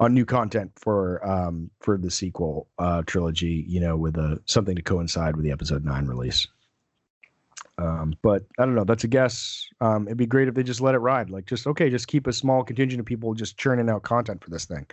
on 0.00 0.14
new 0.14 0.24
content 0.24 0.72
for 0.76 1.26
um, 1.28 1.70
for 1.80 1.96
the 1.96 2.10
sequel 2.10 2.68
uh, 2.78 3.02
trilogy. 3.06 3.64
You 3.68 3.80
know, 3.80 3.96
with 3.96 4.16
a 4.16 4.40
something 4.46 4.76
to 4.76 4.82
coincide 4.82 5.36
with 5.36 5.44
the 5.44 5.52
episode 5.52 5.84
nine 5.84 6.06
release. 6.06 6.46
Um, 7.78 8.14
but 8.22 8.42
I 8.58 8.64
don't 8.64 8.74
know. 8.74 8.84
That's 8.84 9.04
a 9.04 9.08
guess. 9.08 9.64
Um, 9.80 10.08
it'd 10.08 10.18
be 10.18 10.26
great 10.26 10.48
if 10.48 10.54
they 10.54 10.64
just 10.64 10.80
let 10.80 10.94
it 10.96 10.98
ride. 10.98 11.30
Like, 11.30 11.46
just 11.46 11.66
okay, 11.66 11.88
just 11.88 12.08
keep 12.08 12.26
a 12.26 12.32
small 12.32 12.64
contingent 12.64 12.98
of 13.00 13.06
people 13.06 13.34
just 13.34 13.56
churning 13.56 13.88
out 13.88 14.02
content 14.02 14.42
for 14.42 14.50
this 14.50 14.64
thing, 14.64 14.86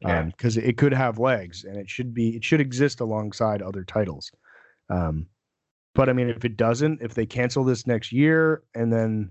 Yeah. 0.00 0.22
because 0.22 0.56
it 0.56 0.76
could 0.76 0.92
have 0.92 1.18
legs 1.18 1.64
and 1.64 1.76
it 1.76 1.88
should 1.88 2.12
be 2.12 2.36
it 2.36 2.44
should 2.44 2.60
exist 2.60 3.00
alongside 3.00 3.62
other 3.62 3.84
titles. 3.84 4.32
Um, 4.90 5.26
but 5.94 6.08
I 6.08 6.14
mean, 6.14 6.28
if 6.30 6.44
it 6.44 6.56
doesn't, 6.56 7.00
if 7.00 7.14
they 7.14 7.26
cancel 7.26 7.64
this 7.64 7.86
next 7.86 8.12
year 8.12 8.62
and 8.74 8.92
then, 8.92 9.30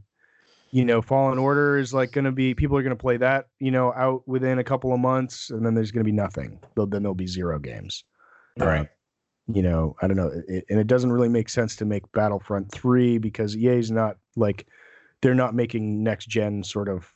you 0.71 0.85
know, 0.85 1.01
Fallen 1.01 1.37
Order 1.37 1.77
is 1.77 1.93
like 1.93 2.13
going 2.13 2.25
to 2.25 2.31
be 2.31 2.53
people 2.53 2.77
are 2.77 2.83
going 2.83 2.95
to 2.95 3.01
play 3.01 3.17
that, 3.17 3.47
you 3.59 3.71
know, 3.71 3.91
out 3.93 4.25
within 4.27 4.59
a 4.59 4.63
couple 4.63 4.93
of 4.93 4.99
months, 5.01 5.49
and 5.49 5.65
then 5.65 5.73
there's 5.73 5.91
going 5.91 6.05
to 6.05 6.09
be 6.09 6.15
nothing. 6.15 6.59
There'll, 6.75 6.87
then 6.87 7.03
there'll 7.03 7.13
be 7.15 7.27
zero 7.27 7.59
games 7.59 8.05
Right. 8.57 8.87
You 9.55 9.61
know, 9.61 9.95
I 10.01 10.07
don't 10.07 10.17
know, 10.17 10.31
it, 10.47 10.65
and 10.69 10.79
it 10.79 10.87
doesn't 10.87 11.11
really 11.11 11.29
make 11.29 11.49
sense 11.49 11.75
to 11.77 11.85
make 11.85 12.11
Battlefront 12.11 12.71
three 12.71 13.17
because 13.17 13.55
EA's 13.55 13.91
not 13.91 14.17
like 14.35 14.67
they're 15.21 15.35
not 15.35 15.55
making 15.55 16.03
next 16.03 16.27
gen 16.27 16.63
sort 16.63 16.89
of, 16.89 17.11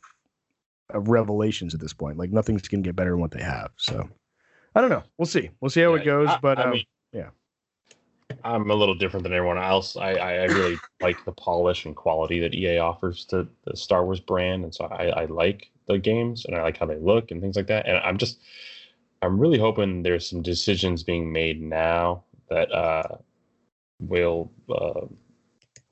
of 0.91 1.09
revelations 1.09 1.73
at 1.73 1.79
this 1.79 1.93
point. 1.93 2.17
Like 2.17 2.31
nothing's 2.31 2.67
gonna 2.67 2.83
get 2.83 2.95
better 2.95 3.11
than 3.11 3.21
what 3.21 3.31
they 3.31 3.41
have. 3.41 3.71
So 3.77 4.09
I 4.75 4.81
don't 4.81 4.89
know. 4.89 5.03
We'll 5.17 5.25
see. 5.25 5.49
We'll 5.61 5.69
see 5.69 5.81
how 5.81 5.93
it 5.95 6.05
goes. 6.05 6.29
I- 6.29 6.39
but 6.41 6.59
I 6.59 6.63
um, 6.63 6.71
mean, 6.71 6.85
yeah. 7.13 7.29
I'm 8.43 8.69
a 8.71 8.75
little 8.75 8.95
different 8.95 9.23
than 9.23 9.33
everyone 9.33 9.59
else. 9.59 9.95
I, 9.95 10.13
I, 10.13 10.33
I 10.33 10.43
really 10.45 10.77
like 11.01 11.23
the 11.25 11.31
polish 11.31 11.85
and 11.85 11.95
quality 11.95 12.39
that 12.39 12.55
EA 12.55 12.79
offers 12.79 13.23
to 13.25 13.47
the 13.65 13.77
Star 13.77 14.03
Wars 14.03 14.19
brand, 14.19 14.63
and 14.63 14.73
so 14.73 14.85
I, 14.85 15.09
I 15.09 15.25
like 15.25 15.69
the 15.87 15.97
games 15.97 16.45
and 16.45 16.55
I 16.55 16.61
like 16.61 16.77
how 16.77 16.85
they 16.85 16.97
look 16.97 17.31
and 17.31 17.41
things 17.41 17.55
like 17.55 17.67
that. 17.67 17.87
And 17.87 17.97
I'm 17.97 18.17
just, 18.17 18.39
I'm 19.25 19.39
really 19.39 19.59
hoping 19.59 20.03
there's 20.03 20.29
some 20.29 20.41
decisions 20.41 21.03
being 21.03 21.31
made 21.31 21.61
now 21.61 22.23
that 22.49 22.71
uh, 22.71 23.17
will 23.99 24.51
uh, 24.69 25.07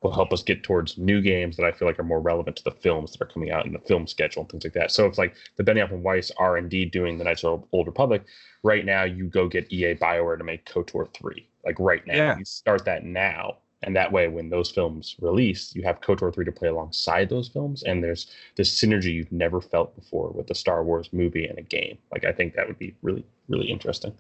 will 0.02 0.12
help 0.12 0.34
us 0.34 0.44
get 0.44 0.64
towards 0.64 0.98
new 0.98 1.22
games 1.22 1.56
that 1.58 1.66
I 1.66 1.72
feel 1.72 1.88
like 1.88 1.98
are 1.98 2.04
more 2.04 2.20
relevant 2.20 2.58
to 2.58 2.64
the 2.64 2.72
films 2.72 3.12
that 3.14 3.22
are 3.22 3.26
coming 3.32 3.52
out 3.52 3.66
in 3.66 3.72
the 3.74 3.80
film 3.80 4.06
schedule 4.06 4.42
and 4.44 4.52
things 4.52 4.66
like 4.66 4.74
that. 4.74 4.92
So 4.92 5.06
it's 5.06 5.18
like 5.18 5.36
the 5.56 5.64
Benioff 5.64 5.92
and 5.92 6.04
Weiss 6.04 6.30
are 6.38 6.58
indeed 6.58 6.92
doing 6.92 7.18
the 7.18 7.24
Knights 7.24 7.44
of 7.46 7.64
Old 7.72 7.88
Republic. 7.88 8.26
Right 8.64 8.86
now, 8.86 9.04
you 9.04 9.28
go 9.28 9.48
get 9.48 9.72
EA 9.72 9.96
Bioware 9.96 10.38
to 10.38 10.44
make 10.44 10.66
KOTOR 10.66 11.14
three. 11.14 11.48
Like 11.66 11.80
right 11.80 12.06
now, 12.06 12.16
Yeah. 12.16 12.38
you 12.38 12.46
start 12.46 12.84
that 12.86 13.06
now, 13.06 13.60
and 13.84 13.96
that 13.96 14.12
way, 14.12 14.28
when 14.28 14.50
those 14.50 14.72
films 14.72 15.16
release, 15.20 15.76
you 15.76 15.84
have 15.84 16.02
KOTOR 16.02 16.34
three 16.34 16.46
to 16.46 16.52
play 16.52 16.70
alongside 16.70 17.30
those 17.30 17.48
films, 17.48 17.84
and 17.84 18.04
there's 18.04 18.32
this 18.56 18.80
synergy 18.80 19.14
you've 19.14 19.32
never 19.32 19.62
felt 19.62 19.96
before 19.96 20.30
with 20.30 20.50
a 20.50 20.56
Star 20.56 20.84
Wars 20.84 21.10
movie 21.12 21.46
and 21.46 21.58
a 21.58 21.64
game. 21.64 21.98
Like 22.12 22.26
I 22.26 22.32
think 22.32 22.56
that 22.56 22.68
would 22.68 22.80
be 22.80 22.96
really 23.02 23.26
really 23.48 23.70
interesting. 23.70 24.14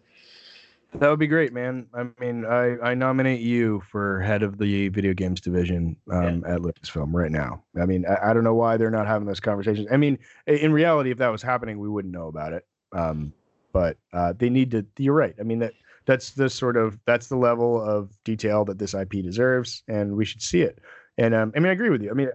That 0.95 1.09
would 1.09 1.19
be 1.19 1.27
great, 1.27 1.53
man. 1.53 1.87
I 1.93 2.05
mean, 2.19 2.45
I, 2.45 2.77
I 2.79 2.93
nominate 2.93 3.41
you 3.41 3.81
for 3.91 4.21
head 4.21 4.43
of 4.43 4.59
the 4.59 4.89
video 4.89 5.13
games 5.13 5.41
division 5.41 5.95
um, 6.11 6.43
at 6.45 6.59
Lucasfilm 6.59 7.11
right 7.13 7.31
now. 7.31 7.63
I 7.81 7.85
mean, 7.87 8.05
I, 8.05 8.29
I 8.29 8.33
don't 8.33 8.43
know 8.43 8.53
why 8.53 8.77
they're 8.77 8.91
not 8.91 9.07
having 9.07 9.27
those 9.27 9.39
conversations. 9.39 9.87
I 9.91 9.97
mean, 9.97 10.19
in 10.45 10.71
reality, 10.71 11.09
if 11.09 11.17
that 11.17 11.29
was 11.29 11.41
happening, 11.41 11.79
we 11.79 11.89
wouldn't 11.89 12.13
know 12.13 12.27
about 12.27 12.53
it. 12.53 12.67
Um, 12.91 13.33
but 13.71 13.97
uh, 14.13 14.33
they 14.37 14.51
need 14.51 14.69
to. 14.71 14.85
You're 14.97 15.15
right. 15.15 15.33
I 15.39 15.43
mean, 15.43 15.59
that 15.59 15.73
that's 16.05 16.31
the 16.31 16.49
sort 16.49 16.77
of 16.77 16.99
that's 17.05 17.27
the 17.27 17.37
level 17.37 17.81
of 17.81 18.11
detail 18.23 18.65
that 18.65 18.79
this 18.79 18.93
IP 18.93 19.11
deserves, 19.23 19.83
and 19.87 20.15
we 20.15 20.25
should 20.25 20.41
see 20.41 20.61
it. 20.61 20.79
And 21.17 21.33
um, 21.33 21.51
I 21.55 21.59
mean, 21.59 21.69
I 21.69 21.73
agree 21.73 21.89
with 21.89 22.01
you. 22.01 22.11
I 22.11 22.13
mean, 22.13 22.29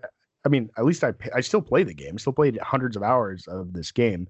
I 0.44 0.48
mean, 0.48 0.70
at 0.78 0.84
least 0.84 1.04
I 1.04 1.12
I 1.34 1.40
still 1.40 1.62
play 1.62 1.82
the 1.82 1.94
game. 1.94 2.14
I 2.14 2.18
still 2.18 2.32
played 2.32 2.58
hundreds 2.58 2.96
of 2.96 3.02
hours 3.02 3.46
of 3.46 3.72
this 3.72 3.92
game, 3.92 4.28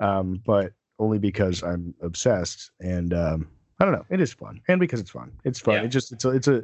um, 0.00 0.40
but 0.44 0.72
only 0.98 1.18
because 1.18 1.62
I'm 1.62 1.94
obsessed 2.02 2.70
and. 2.80 3.14
Um, 3.14 3.48
I 3.80 3.84
don't 3.86 3.94
know. 3.94 4.04
It 4.10 4.20
is 4.20 4.30
fun, 4.30 4.60
and 4.68 4.78
because 4.78 5.00
it's 5.00 5.10
fun, 5.10 5.32
it's 5.42 5.58
fun. 5.58 5.76
Yeah. 5.76 5.84
It 5.84 5.88
just 5.88 6.12
it's 6.12 6.26
a 6.26 6.28
it's 6.28 6.48
a 6.48 6.56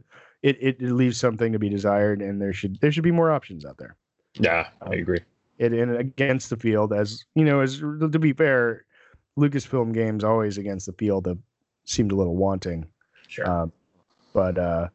it, 0.43 0.59
it 0.61 0.77
it 0.81 0.93
leaves 0.93 1.18
something 1.18 1.51
to 1.51 1.59
be 1.59 1.70
desired, 1.70 2.20
and 2.20 2.41
there 2.41 2.53
should 2.53 2.79
there 2.83 2.93
should 2.93 3.05
be 3.05 3.11
more 3.11 3.33
options 3.33 3.64
out 3.64 3.79
there. 3.79 3.97
Yeah, 4.35 4.68
I 4.83 4.97
agree. 4.97 5.20
It 5.59 5.72
and 5.72 5.97
against 5.97 6.51
the 6.51 6.59
field, 6.59 6.93
as 6.93 7.24
you 7.35 7.47
know, 7.47 7.61
as 7.61 7.79
to 7.79 8.18
be 8.18 8.35
fair, 8.35 8.85
Lucasfilm 9.39 9.95
games 9.95 10.24
always 10.24 10.59
against 10.59 10.85
the 10.85 10.93
field 10.93 11.27
have 11.27 11.39
seemed 11.87 12.12
a 12.12 12.14
little 12.14 12.37
wanting. 12.37 12.84
Sure. 13.28 13.51
Um, 13.51 13.72
but 14.34 14.59
uh, 14.59 14.89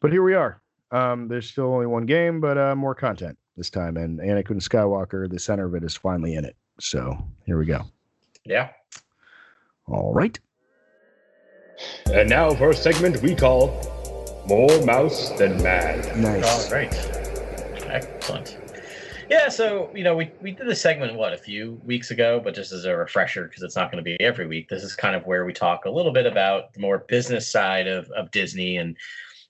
but 0.00 0.12
here 0.12 0.22
we 0.22 0.34
are. 0.34 0.60
Um, 0.92 1.26
there's 1.28 1.48
still 1.50 1.72
only 1.72 1.86
one 1.86 2.04
game, 2.06 2.40
but 2.40 2.58
uh, 2.58 2.76
more 2.76 2.94
content 2.94 3.36
this 3.56 3.70
time, 3.70 3.96
and 3.96 4.20
Anakin 4.20 4.60
Skywalker, 4.60 5.28
the 5.30 5.38
center 5.38 5.64
of 5.64 5.74
it, 5.74 5.82
is 5.82 5.96
finally 5.96 6.34
in 6.34 6.44
it. 6.44 6.54
So 6.78 7.16
here 7.46 7.58
we 7.58 7.64
go. 7.64 7.82
yeah. 8.44 8.68
All 9.88 10.12
right. 10.12 10.38
And 12.12 12.28
now 12.28 12.52
for 12.54 12.70
a 12.70 12.74
segment 12.74 13.22
we 13.22 13.34
call 13.34 14.44
More 14.48 14.84
Mouse 14.84 15.30
Than 15.38 15.62
Man. 15.62 15.98
Nice. 16.20 16.66
All 16.66 16.76
right. 16.76 16.92
Excellent. 17.86 18.58
Yeah, 19.28 19.48
so 19.48 19.90
you 19.94 20.04
know, 20.04 20.14
we, 20.14 20.30
we 20.40 20.52
did 20.52 20.68
this 20.68 20.80
segment 20.80 21.14
what 21.14 21.32
a 21.32 21.38
few 21.38 21.80
weeks 21.84 22.10
ago, 22.10 22.40
but 22.42 22.54
just 22.54 22.72
as 22.72 22.84
a 22.84 22.96
refresher, 22.96 23.44
because 23.44 23.62
it's 23.62 23.76
not 23.76 23.90
going 23.90 24.02
to 24.02 24.08
be 24.08 24.20
every 24.20 24.46
week. 24.46 24.68
This 24.68 24.84
is 24.84 24.94
kind 24.94 25.16
of 25.16 25.26
where 25.26 25.44
we 25.44 25.52
talk 25.52 25.84
a 25.84 25.90
little 25.90 26.12
bit 26.12 26.26
about 26.26 26.72
the 26.72 26.80
more 26.80 27.04
business 27.08 27.50
side 27.50 27.88
of, 27.88 28.08
of 28.10 28.30
Disney 28.30 28.76
and 28.76 28.96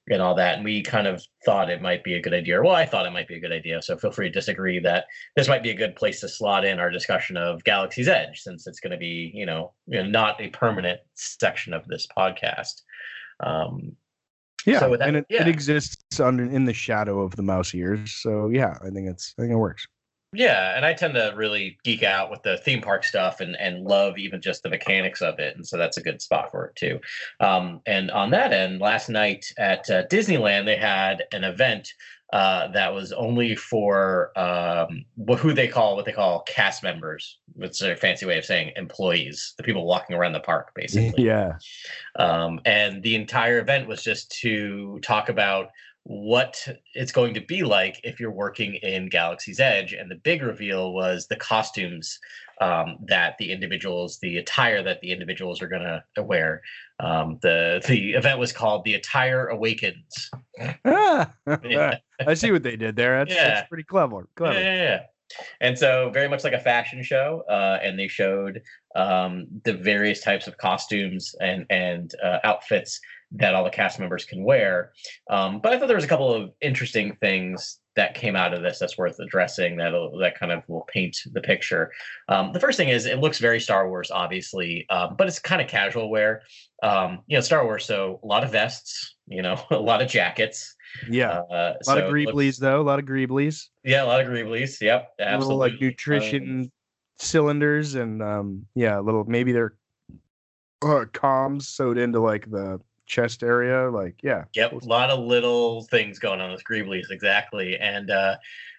and 0.08 0.22
all 0.22 0.34
that. 0.36 0.54
And 0.54 0.64
we 0.64 0.82
kind 0.82 1.06
of 1.06 1.22
thought 1.44 1.68
it 1.68 1.82
might 1.82 2.04
be 2.04 2.14
a 2.14 2.22
good 2.22 2.32
idea. 2.32 2.60
Or, 2.60 2.64
well, 2.64 2.76
I 2.76 2.86
thought 2.86 3.06
it 3.06 3.12
might 3.12 3.28
be 3.28 3.34
a 3.34 3.40
good 3.40 3.52
idea. 3.52 3.82
So 3.82 3.96
feel 3.96 4.12
free 4.12 4.28
to 4.28 4.32
disagree 4.32 4.78
that 4.80 5.06
this 5.34 5.48
might 5.48 5.64
be 5.64 5.70
a 5.70 5.76
good 5.76 5.96
place 5.96 6.20
to 6.20 6.28
slot 6.28 6.64
in 6.64 6.78
our 6.78 6.90
discussion 6.90 7.36
of 7.36 7.64
Galaxy's 7.64 8.08
Edge, 8.08 8.40
since 8.40 8.66
it's 8.68 8.78
going 8.78 8.92
to 8.92 8.96
be, 8.96 9.32
you 9.34 9.46
know, 9.46 9.72
you 9.86 10.00
know, 10.00 10.08
not 10.08 10.40
a 10.40 10.48
permanent 10.50 11.00
section 11.16 11.72
of 11.72 11.86
this 11.88 12.06
podcast. 12.16 12.82
Um, 13.40 13.96
Yeah, 14.66 14.80
So 14.80 14.96
that- 14.96 15.08
and 15.08 15.16
it, 15.18 15.26
yeah. 15.30 15.42
it 15.42 15.48
exists 15.48 16.20
under 16.20 16.44
in 16.44 16.64
the 16.64 16.74
shadow 16.74 17.20
of 17.20 17.36
the 17.36 17.42
mouse 17.42 17.74
ears. 17.74 18.12
So 18.12 18.48
yeah, 18.48 18.76
I 18.84 18.90
think 18.90 19.08
it's 19.08 19.34
I 19.38 19.42
think 19.42 19.52
it 19.52 19.56
works. 19.56 19.86
Yeah, 20.32 20.76
and 20.76 20.84
I 20.84 20.92
tend 20.92 21.14
to 21.14 21.32
really 21.36 21.78
geek 21.84 22.02
out 22.02 22.30
with 22.30 22.42
the 22.42 22.58
theme 22.58 22.82
park 22.82 23.04
stuff 23.04 23.40
and 23.40 23.56
and 23.56 23.84
love 23.84 24.18
even 24.18 24.42
just 24.42 24.62
the 24.62 24.68
mechanics 24.68 25.22
of 25.22 25.38
it, 25.38 25.56
and 25.56 25.66
so 25.66 25.78
that's 25.78 25.96
a 25.96 26.02
good 26.02 26.20
spot 26.20 26.50
for 26.50 26.66
it 26.66 26.74
too. 26.76 26.98
Um, 27.40 27.80
and 27.86 28.10
on 28.10 28.30
that 28.32 28.52
end, 28.52 28.80
last 28.80 29.08
night 29.08 29.46
at 29.56 29.88
uh, 29.88 30.04
Disneyland, 30.08 30.66
they 30.66 30.76
had 30.76 31.22
an 31.32 31.44
event 31.44 31.88
uh, 32.32 32.68
that 32.68 32.92
was 32.92 33.12
only 33.12 33.54
for 33.54 34.36
um, 34.36 35.04
who 35.38 35.52
they 35.52 35.68
call 35.68 35.94
what 35.94 36.04
they 36.04 36.12
call 36.12 36.42
cast 36.42 36.82
members. 36.82 37.38
It's 37.58 37.82
a 37.82 37.94
fancy 37.94 38.26
way 38.26 38.36
of 38.38 38.44
saying 38.44 38.72
employees, 38.76 39.54
the 39.56 39.62
people 39.62 39.86
walking 39.86 40.16
around 40.16 40.32
the 40.32 40.40
park, 40.40 40.72
basically. 40.74 41.24
Yeah. 41.26 41.58
Um, 42.16 42.60
and 42.64 43.02
the 43.02 43.14
entire 43.14 43.58
event 43.58 43.86
was 43.86 44.02
just 44.02 44.30
to 44.40 44.98
talk 45.02 45.28
about 45.28 45.70
what 46.08 46.68
it's 46.94 47.10
going 47.10 47.34
to 47.34 47.40
be 47.40 47.64
like 47.64 48.00
if 48.04 48.20
you're 48.20 48.30
working 48.30 48.74
in 48.76 49.08
Galaxy's 49.08 49.58
Edge. 49.58 49.92
And 49.92 50.08
the 50.08 50.14
big 50.14 50.40
reveal 50.40 50.92
was 50.92 51.26
the 51.26 51.34
costumes 51.34 52.20
um, 52.60 52.98
that 53.08 53.36
the 53.38 53.50
individuals, 53.50 54.18
the 54.20 54.38
attire 54.38 54.84
that 54.84 55.00
the 55.00 55.10
individuals 55.10 55.60
are 55.60 55.66
going 55.66 55.82
to 56.14 56.22
wear. 56.22 56.62
Um, 57.00 57.38
the 57.42 57.82
the 57.88 58.12
event 58.12 58.38
was 58.38 58.52
called 58.52 58.84
"The 58.84 58.94
Attire 58.94 59.48
Awakens." 59.48 60.30
Ah, 60.84 61.32
Yeah. 61.64 61.98
I 62.24 62.34
see 62.34 62.52
what 62.52 62.62
they 62.62 62.76
did 62.76 62.94
there. 62.94 63.18
That's, 63.18 63.34
Yeah. 63.34 63.48
that's 63.48 63.68
pretty 63.68 63.82
clever. 63.84 64.16
Yeah, 64.18 64.22
Clever. 64.36 64.60
yeah, 64.60 64.74
yeah. 64.74 65.00
And 65.60 65.76
so, 65.76 66.10
very 66.14 66.28
much 66.28 66.44
like 66.44 66.52
a 66.52 66.60
fashion 66.60 67.02
show, 67.02 67.42
uh, 67.50 67.80
and 67.82 67.98
they 67.98 68.06
showed 68.06 68.62
um, 68.94 69.48
the 69.64 69.72
various 69.72 70.22
types 70.22 70.46
of 70.46 70.56
costumes 70.56 71.34
and 71.40 71.66
and 71.68 72.14
uh, 72.22 72.38
outfits 72.44 73.00
that 73.32 73.54
all 73.54 73.64
the 73.64 73.70
cast 73.70 73.98
members 73.98 74.24
can 74.24 74.44
wear. 74.44 74.92
Um, 75.28 75.60
but 75.60 75.72
I 75.72 75.78
thought 75.78 75.88
there 75.88 75.96
was 75.96 76.04
a 76.04 76.08
couple 76.08 76.32
of 76.32 76.52
interesting 76.60 77.16
things 77.20 77.80
that 77.96 78.14
came 78.14 78.36
out 78.36 78.52
of 78.52 78.62
this 78.62 78.78
that's 78.78 78.98
worth 78.98 79.18
addressing. 79.18 79.76
That 79.76 79.92
that 80.20 80.38
kind 80.38 80.52
of 80.52 80.62
will 80.68 80.86
paint 80.92 81.16
the 81.32 81.40
picture. 81.40 81.90
Um, 82.28 82.52
the 82.52 82.60
first 82.60 82.76
thing 82.76 82.88
is 82.88 83.06
it 83.06 83.18
looks 83.18 83.38
very 83.38 83.58
Star 83.58 83.88
Wars, 83.88 84.10
obviously, 84.10 84.86
um, 84.90 85.16
but 85.16 85.26
it's 85.26 85.38
kind 85.38 85.60
of 85.60 85.68
casual 85.68 86.10
wear. 86.10 86.42
Um, 86.82 87.20
you 87.26 87.36
know, 87.36 87.40
Star 87.40 87.64
Wars, 87.64 87.84
so 87.84 88.20
a 88.22 88.26
lot 88.26 88.44
of 88.44 88.52
vests, 88.52 89.16
you 89.26 89.42
know, 89.42 89.60
a 89.70 89.78
lot 89.78 90.02
of 90.02 90.08
jackets. 90.08 90.74
Yeah. 91.10 91.40
Uh, 91.50 91.74
a 91.84 91.88
lot 91.88 91.98
of 91.98 92.04
so 92.04 92.06
it 92.06 92.12
greeblies, 92.12 92.58
though. 92.58 92.80
A 92.80 92.82
lot 92.82 92.98
of 92.98 93.06
greeblies. 93.06 93.64
Yeah, 93.82 94.04
a 94.04 94.06
lot 94.06 94.20
of 94.20 94.28
greeblies. 94.28 94.80
Yep, 94.80 95.12
absolutely. 95.18 95.46
Little 95.46 95.58
like 95.58 95.72
Um, 95.72 95.78
nutrition 95.80 96.72
cylinders 97.18 97.94
and 97.94 98.22
um 98.22 98.66
yeah, 98.74 98.98
a 98.98 99.00
little 99.00 99.24
maybe 99.24 99.52
they're 99.52 99.74
uh, 100.82 101.06
comms 101.12 101.62
sewed 101.62 101.96
into 101.96 102.20
like 102.20 102.50
the 102.50 102.78
chest 103.06 103.42
area. 103.42 103.90
Like 103.90 104.22
yeah. 104.22 104.44
Yep, 104.54 104.72
a 104.72 104.84
lot 104.84 105.10
of 105.10 105.20
little 105.20 105.82
things 105.84 106.18
going 106.18 106.40
on 106.40 106.50
with 106.52 106.64
Greeblies, 106.64 107.10
exactly. 107.10 107.78
And 107.78 108.10
uh, 108.10 108.36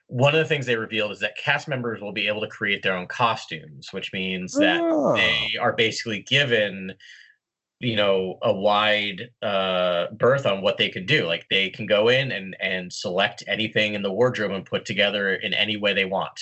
one 0.08 0.34
of 0.34 0.40
the 0.40 0.46
things 0.46 0.66
they 0.66 0.78
revealed 0.78 1.12
is 1.12 1.20
that 1.20 1.38
cast 1.38 1.68
members 1.68 2.02
will 2.02 2.14
be 2.14 2.28
able 2.28 2.42
to 2.42 2.48
create 2.48 2.82
their 2.82 2.96
own 2.96 3.08
costumes, 3.08 3.92
which 3.92 4.14
means 4.14 4.54
that 4.54 4.80
Oh. 4.82 5.16
they 5.16 5.58
are 5.60 5.74
basically 5.74 6.22
given, 6.22 6.94
you 7.80 7.96
know, 7.96 8.38
a 8.42 8.54
wide 8.54 9.30
uh, 9.42 10.08
berth 10.12 10.46
on 10.46 10.62
what 10.62 10.78
they 10.78 10.90
can 10.90 11.06
do. 11.06 11.26
Like 11.26 11.46
they 11.50 11.70
can 11.70 11.86
go 11.86 12.08
in 12.10 12.32
and 12.32 12.56
and 12.60 12.92
select 12.92 13.44
anything 13.48 13.96
in 13.96 14.02
the 14.02 14.12
wardrobe 14.12 14.52
and 14.52 14.66
put 14.66 14.86
together 14.86 15.36
in 15.36 15.54
any 15.54 15.78
way 15.78 15.94
they 15.94 16.06
want. 16.06 16.40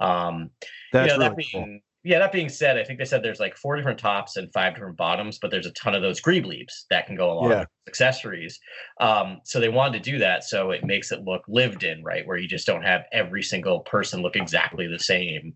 Um, 0.00 0.50
That's 0.92 1.12
you 1.12 1.18
know, 1.18 1.24
that 1.24 1.30
really 1.32 1.48
cool. 1.52 1.78
Being 2.02 2.12
yeah, 2.12 2.18
that 2.20 2.32
being 2.32 2.48
said, 2.48 2.78
I 2.78 2.84
think 2.84 2.98
they 2.98 3.04
said 3.04 3.22
there's 3.22 3.40
like 3.40 3.56
four 3.56 3.76
different 3.76 3.98
tops 3.98 4.36
and 4.36 4.52
five 4.52 4.74
different 4.74 4.96
bottoms, 4.96 5.38
but 5.40 5.50
there's 5.50 5.66
a 5.66 5.72
ton 5.72 5.94
of 5.94 6.02
those 6.02 6.20
greeblies 6.20 6.84
that 6.90 7.06
can 7.06 7.16
go 7.16 7.32
along 7.32 7.50
Yeah. 7.50 7.60
with 7.60 7.68
accessories. 7.88 8.58
Um, 9.00 9.40
so 9.44 9.60
they 9.60 9.68
wanted 9.68 10.02
to 10.02 10.10
do 10.10 10.18
that 10.18 10.44
so 10.44 10.70
it 10.70 10.84
makes 10.84 11.10
it 11.12 11.22
look 11.24 11.42
lived 11.48 11.84
in, 11.84 12.02
right? 12.02 12.26
Where 12.26 12.36
you 12.38 12.48
just 12.48 12.66
don't 12.66 12.82
have 12.82 13.04
every 13.12 13.42
single 13.42 13.80
person 13.80 14.22
look 14.22 14.36
exactly 14.36 14.86
the 14.86 14.98
same. 14.98 15.54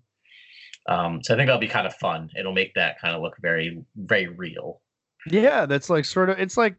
Um, 0.89 1.23
so 1.23 1.35
I 1.35 1.37
think 1.37 1.47
that'll 1.47 1.61
be 1.61 1.69
kind 1.69 1.87
of 1.87 1.95
fun. 1.95 2.29
It'll 2.37 2.53
make 2.53 2.75
that 2.75 3.01
kind 3.01 3.15
of 3.15 3.23
look 3.23 3.37
very, 3.41 3.81
very 3.97 4.29
real. 4.29 4.81
Yeah, 5.27 5.67
that's 5.67 5.89
like 5.89 6.05
sort 6.05 6.29
of 6.31 6.41
it's 6.41 6.57
like 6.57 6.77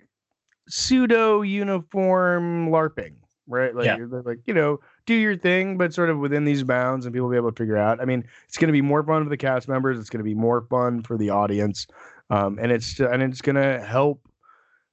pseudo 0.68 1.42
uniform 1.42 2.70
LARPing, 2.70 3.16
right? 3.48 3.74
Like 3.74 3.86
Yeah. 3.86 3.98
like, 4.26 4.40
you 4.46 4.54
know, 4.54 4.80
do 5.06 5.14
your 5.14 5.36
thing, 5.38 5.78
but 5.78 5.94
sort 5.94 6.10
of 6.10 6.18
within 6.20 6.46
these 6.46 6.64
bounds 6.64 7.06
and 7.06 7.14
people 7.14 7.28
will 7.28 7.34
be 7.34 7.38
able 7.38 7.52
to 7.52 7.58
figure 7.58 7.78
out. 7.78 8.00
I 8.02 8.06
mean, 8.06 8.24
it's 8.48 8.58
gonna 8.58 8.72
be 8.74 8.82
more 8.82 9.04
fun 9.04 9.24
for 9.24 9.30
the 9.30 9.38
cast 9.38 9.68
members, 9.68 10.00
it's 10.00 10.10
gonna 10.10 10.24
be 10.24 10.36
more 10.36 10.62
fun 10.70 11.04
for 11.04 11.18
the 11.18 11.30
audience. 11.30 11.88
Um, 12.30 12.58
and 12.62 12.72
it's 12.72 13.00
and 13.00 13.22
it's 13.22 13.42
gonna 13.42 13.84
help, 13.84 14.22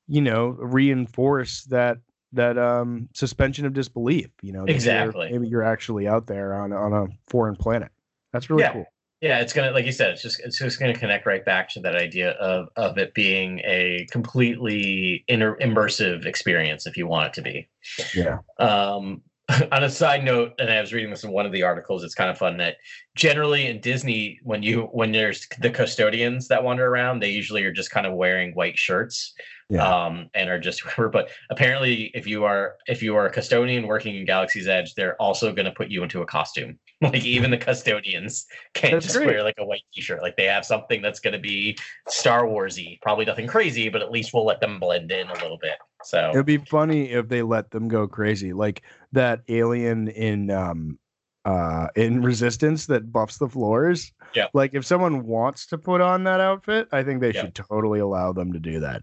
you 0.09 0.21
know, 0.21 0.49
reinforce 0.49 1.65
that 1.65 1.99
that 2.33 2.59
um 2.59 3.09
suspension 3.15 3.67
of 3.67 3.73
disbelief, 3.73 4.29
you 4.43 4.53
know, 4.53 4.61
that 4.61 4.69
you're- 4.69 4.75
Exactly. 4.77 5.31
Maybe 5.33 5.49
you're 5.49 5.63
actually 5.65 6.07
out 6.09 6.27
there 6.27 6.55
on 6.55 6.73
on 6.73 6.93
a 6.93 7.07
foreign 7.29 7.57
planet. 7.57 7.91
That's 8.33 8.51
really 8.51 8.63
Yeah. 8.63 8.73
cool. 8.73 8.87
Yeah, 9.21 9.41
it's 9.41 9.53
gonna, 9.53 9.71
like 9.73 9.85
you 9.85 9.93
said, 9.93 10.13
it's 10.13 10.23
just 10.23 10.41
it's 10.41 10.59
just 10.59 10.81
gonna 10.81 10.95
connect 10.95 11.27
right 11.27 11.45
back 11.45 11.69
to 11.71 11.81
that 11.81 11.95
idea 11.95 12.31
of 12.33 12.69
of 12.77 12.97
it 12.99 13.13
being 13.15 13.61
a 13.65 14.07
completely 14.11 15.25
inner 15.29 15.57
immersive 15.57 16.25
experience, 16.25 16.87
if 16.87 16.97
you 16.97 17.07
want 17.07 17.27
it 17.27 17.33
to 17.35 17.43
be. 17.43 17.69
Yeah. 18.15 18.39
Um, 18.59 19.21
on 19.73 19.85
a 19.85 19.91
side 19.91 20.25
note, 20.25 20.53
and 20.59 20.71
I 20.71 20.81
was 20.81 20.93
reading 20.93 21.11
this 21.11 21.25
in 21.25 21.31
one 21.31 21.47
of 21.47 21.53
the 21.53 21.63
articles, 21.63 22.05
it's 22.05 22.15
kind 22.15 22.31
of 22.31 22.39
fun 22.39 22.57
that 22.59 22.77
generally 23.17 23.67
in 23.67 23.81
Disney, 23.81 24.39
when 24.43 24.63
you 24.63 24.83
when 24.93 25.13
there's 25.13 25.47
the 25.61 25.71
custodians 25.71 26.49
that 26.49 26.63
wander 26.63 26.87
around, 26.87 27.21
they 27.21 27.31
usually 27.31 27.65
are 27.65 27.73
just 27.73 27.91
kind 27.91 28.07
of 28.07 28.15
wearing 28.15 28.53
white 28.55 28.79
shirts, 28.79 29.33
Yeah. 29.69 29.87
um, 30.07 30.29
and 30.35 30.49
are 30.51 30.59
just. 30.61 30.83
But 31.13 31.31
apparently, 31.51 32.11
if 32.15 32.27
you 32.27 32.45
are 32.45 32.77
if 32.87 33.03
you 33.03 33.17
are 33.17 33.27
a 33.27 33.31
custodian 33.31 33.87
working 33.87 34.17
in 34.17 34.25
Galaxy's 34.27 34.69
Edge, 34.69 34.95
they're 34.95 35.17
also 35.21 35.53
going 35.53 35.67
to 35.67 35.73
put 35.73 35.89
you 35.89 36.03
into 36.03 36.23
a 36.23 36.27
costume. 36.27 36.79
Like 37.03 37.25
even 37.25 37.51
the 37.51 37.57
custodians 37.57 38.45
can't 38.75 38.93
That's 38.93 39.07
just 39.07 39.17
great. 39.17 39.27
wear 39.29 39.43
like 39.43 39.55
a 39.59 39.65
white 39.65 39.81
T-shirt. 39.95 40.21
Like 40.21 40.37
they 40.37 40.45
have 40.45 40.67
something 40.67 41.01
that's 41.01 41.19
going 41.19 41.33
to 41.33 41.39
be 41.41 41.79
Star 42.09 42.45
Warsy. 42.45 43.01
Probably 43.01 43.25
nothing 43.25 43.47
crazy, 43.47 43.89
but 43.89 44.03
at 44.03 44.11
least 44.11 44.35
we'll 44.35 44.45
let 44.45 44.61
them 44.61 44.79
blend 44.79 45.11
in 45.11 45.27
a 45.31 45.33
little 45.43 45.57
bit. 45.57 45.79
So 46.05 46.31
It'd 46.31 46.47
be 46.47 46.59
funny 46.59 47.11
if 47.11 47.29
they 47.29 47.43
let 47.43 47.71
them 47.71 47.89
go 47.89 48.09
crazy, 48.09 48.53
like 48.53 48.83
that 49.13 49.41
alien 49.49 50.09
in 50.09 50.51
um 50.51 50.99
uh 51.45 51.89
in 51.97 52.23
Resistance 52.23 52.87
that 52.87 53.13
buffs 53.13 53.39
the 53.39 53.49
floors. 53.49 54.13
Yeah. 54.35 54.47
Like 54.55 54.75
if 54.75 54.85
someone 54.87 55.25
wants 55.25 55.67
to 55.69 55.79
put 55.79 56.01
on 56.01 56.25
that 56.25 56.41
outfit, 56.41 56.89
I 56.93 57.03
think 57.03 57.21
they 57.21 57.33
Yeah. 57.33 57.43
should 57.43 57.55
totally 57.55 58.01
allow 58.01 58.33
them 58.33 58.53
to 58.53 58.59
do 58.59 58.81
that. 58.81 59.03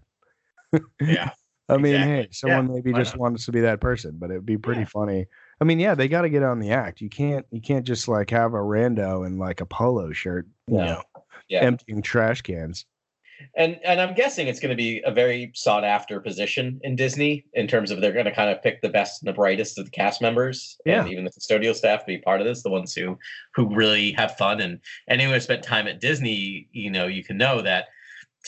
yeah, 1.00 1.30
I 1.68 1.76
mean, 1.76 1.94
Exactly. 1.96 2.14
hey, 2.16 2.28
someone 2.32 2.68
maybe 2.72 2.92
why 2.92 3.00
just 3.00 3.14
not? 3.14 3.20
wants 3.20 3.44
to 3.46 3.52
be 3.52 3.60
that 3.62 3.80
person, 3.80 4.16
but 4.18 4.30
it'd 4.30 4.46
be 4.46 4.58
pretty 4.58 4.82
Yeah. 4.82 4.86
funny. 4.92 5.26
I 5.60 5.64
mean, 5.64 5.80
yeah, 5.80 5.94
they 5.94 6.08
got 6.08 6.22
to 6.22 6.28
get 6.30 6.42
on 6.42 6.60
the 6.60 6.70
act. 6.70 7.00
You 7.00 7.08
can't 7.08 7.44
you 7.50 7.60
can't 7.60 7.84
just 7.86 8.06
like 8.08 8.30
have 8.30 8.54
a 8.54 8.58
rando 8.58 9.26
in 9.26 9.38
like 9.38 9.60
a 9.60 9.66
polo 9.66 10.12
shirt, 10.12 10.46
you 10.66 10.76
No. 10.76 10.84
know, 10.84 11.02
Yeah. 11.48 11.60
emptying 11.62 12.02
trash 12.02 12.42
cans. 12.42 12.86
And 13.56 13.78
and 13.84 14.00
I'm 14.00 14.14
guessing 14.14 14.48
it's 14.48 14.60
going 14.60 14.70
to 14.70 14.76
be 14.76 15.02
a 15.04 15.12
very 15.12 15.52
sought 15.54 15.84
after 15.84 16.20
position 16.20 16.80
in 16.82 16.96
Disney 16.96 17.44
in 17.54 17.66
terms 17.66 17.90
of 17.90 18.00
they're 18.00 18.12
going 18.12 18.24
to 18.24 18.34
kind 18.34 18.50
of 18.50 18.62
pick 18.62 18.80
the 18.82 18.88
best 18.88 19.22
and 19.22 19.28
the 19.28 19.32
brightest 19.34 19.78
of 19.78 19.84
the 19.84 19.90
cast 19.90 20.20
members 20.20 20.76
Yeah. 20.84 21.00
and 21.02 21.10
even 21.12 21.24
the 21.24 21.30
custodial 21.30 21.74
staff 21.74 22.00
to 22.00 22.06
be 22.06 22.18
part 22.18 22.40
of 22.40 22.46
this, 22.46 22.62
the 22.62 22.70
ones 22.70 22.94
who 22.94 23.18
who 23.54 23.74
really 23.74 24.12
have 24.12 24.36
fun 24.36 24.60
and 24.60 24.80
anyone 25.08 25.34
who 25.34 25.40
spent 25.40 25.62
time 25.62 25.86
at 25.86 26.00
Disney, 26.00 26.68
you 26.72 26.90
know, 26.90 27.06
you 27.06 27.24
can 27.24 27.36
know 27.36 27.62
that 27.62 27.86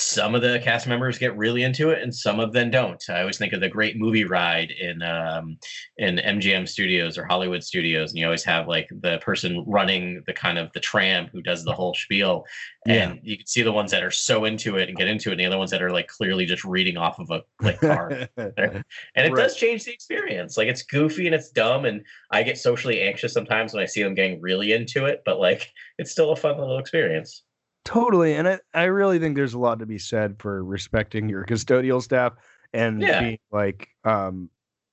some 0.01 0.35
of 0.35 0.41
the 0.41 0.59
cast 0.65 0.87
members 0.87 1.19
get 1.19 1.37
really 1.37 1.63
into 1.63 1.91
it 1.91 2.03
and 2.03 2.15
some 2.15 2.41
of 2.41 2.53
them 2.55 2.71
don't. 2.71 3.03
I 3.11 3.21
always 3.21 3.37
think 3.37 3.53
of 3.53 3.61
the 3.61 3.69
great 3.69 3.99
movie 3.99 4.25
ride 4.25 4.71
in 4.71 5.03
um, 5.03 5.59
in 5.99 6.17
MGM 6.17 6.67
Studios 6.67 7.19
or 7.19 7.27
Hollywood 7.27 7.63
Studios, 7.63 8.11
and 8.11 8.19
you 8.19 8.25
always 8.25 8.43
have 8.45 8.67
like 8.67 8.89
the 9.03 9.19
person 9.19 9.63
running 9.67 10.23
the 10.27 10.33
kind 10.33 10.57
of 10.57 10.73
the 10.73 10.81
tram 10.81 11.27
who 11.33 11.43
does 11.43 11.65
the 11.65 11.73
whole 11.75 11.93
spiel, 11.95 12.47
Yeah. 12.87 13.11
and 13.11 13.21
you 13.23 13.37
can 13.37 13.47
see 13.47 13.61
the 13.63 13.73
ones 13.73 13.91
that 13.91 14.03
are 14.03 14.11
so 14.11 14.47
into 14.47 14.77
it 14.77 14.89
and 14.89 14.97
get 14.97 15.07
into 15.07 15.29
it, 15.29 15.33
and 15.33 15.41
the 15.41 15.47
other 15.47 15.59
ones 15.59 15.71
that 15.71 15.83
are 15.83 15.93
like 15.93 16.09
clearly 16.09 16.47
just 16.47 16.65
reading 16.65 16.97
off 16.97 17.19
of 17.19 17.31
a 17.31 17.43
like 17.61 17.79
card. 17.81 18.29
and 18.39 18.57
it 18.57 18.85
Right. 19.33 19.35
does 19.37 19.55
change 19.57 19.85
the 19.85 19.93
experience. 19.93 20.57
Like 20.57 20.69
it's 20.69 20.83
goofy 20.83 21.27
and 21.27 21.35
it's 21.35 21.51
dumb, 21.51 21.85
and 21.85 22.03
I 22.31 22.43
get 22.43 22.57
socially 22.57 23.03
anxious 23.03 23.35
sometimes 23.35 23.75
when 23.75 23.83
I 23.83 23.87
see 23.87 24.03
them 24.03 24.15
getting 24.15 24.41
really 24.41 24.73
into 24.73 25.05
it. 25.05 25.21
But 25.27 25.39
like, 25.39 25.71
it's 25.99 26.11
still 26.11 26.31
a 26.33 26.37
fun 26.37 26.59
little 26.59 26.79
experience. 26.79 27.43
Totally. 27.85 28.35
And 28.35 28.49
I, 28.49 28.61
I 28.75 28.85
really 28.85 29.19
think 29.19 29.37
there's 29.37 29.55
a 29.55 29.59
lot 29.59 29.79
to 29.79 29.87
be 29.87 29.99
said 29.99 30.37
for 30.39 30.63
respecting 30.63 31.29
your 31.29 31.45
custodial 31.45 32.03
staff 32.03 32.35
and 32.73 33.03
Yeah. 33.03 33.21
being 33.21 33.39
like, 33.51 33.89
um, 34.05 34.51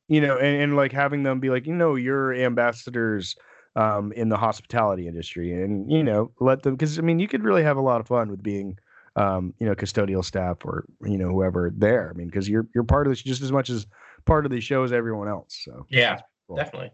you 0.07 0.21
know, 0.21 0.37
and, 0.37 0.61
and 0.61 0.75
like 0.75 0.91
having 0.91 1.23
them 1.23 1.39
be 1.39 1.49
like, 1.49 1.67
you 1.67 1.75
know, 1.75 1.95
you're 1.95 2.33
ambassadors 2.33 3.35
um, 3.75 4.11
in 4.13 4.29
the 4.29 4.37
hospitality 4.37 5.07
industry 5.07 5.51
and, 5.53 5.91
you 5.91 6.03
know, 6.03 6.31
let 6.39 6.63
them, 6.63 6.75
because 6.75 6.97
I 6.97 7.01
mean, 7.01 7.19
you 7.19 7.27
could 7.27 7.43
really 7.43 7.61
have 7.63 7.77
a 7.77 7.81
lot 7.81 7.99
of 7.99 8.07
fun 8.07 8.31
with 8.31 8.41
being, 8.41 8.79
um, 9.17 9.53
you 9.59 9.67
know, 9.67 9.75
custodial 9.75 10.23
staff 10.23 10.57
or, 10.63 10.85
you 11.03 11.17
know, 11.17 11.29
whoever 11.29 11.71
there. 11.75 12.09
I 12.09 12.13
mean, 12.17 12.27
because 12.27 12.47
you're, 12.47 12.67
you're 12.73 12.83
part 12.85 13.05
of 13.05 13.11
this 13.11 13.21
just 13.21 13.41
as 13.41 13.51
much 13.51 13.69
as 13.69 13.85
part 14.25 14.45
of 14.45 14.51
the 14.51 14.61
show 14.61 14.83
as 14.83 14.93
everyone 14.93 15.27
else. 15.27 15.59
So, 15.63 15.85
Yeah, 15.89 16.21
cool. 16.47 16.55
definitely. 16.57 16.91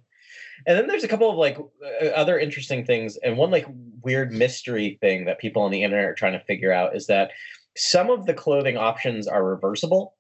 And 0.66 0.78
then 0.78 0.88
there's 0.88 1.04
a 1.04 1.08
couple 1.08 1.30
of 1.30 1.38
like 1.38 1.58
uh, 2.02 2.06
other 2.08 2.40
interesting 2.40 2.86
things, 2.86 3.18
and 3.18 3.38
one 3.38 3.52
like 3.52 3.68
weird 4.02 4.32
mystery 4.32 4.98
thing 5.02 5.26
that 5.26 5.40
people 5.40 5.62
on 5.62 5.72
the 5.72 5.84
internet 5.84 6.06
are 6.06 6.16
trying 6.16 6.34
to 6.34 6.46
figure 6.46 6.72
out 6.72 6.96
is 6.96 7.08
that 7.08 7.32
some 7.76 8.10
of 8.10 8.26
the 8.26 8.34
clothing 8.34 8.78
options 8.78 9.28
are 9.28 9.44
reversible. 9.46 10.16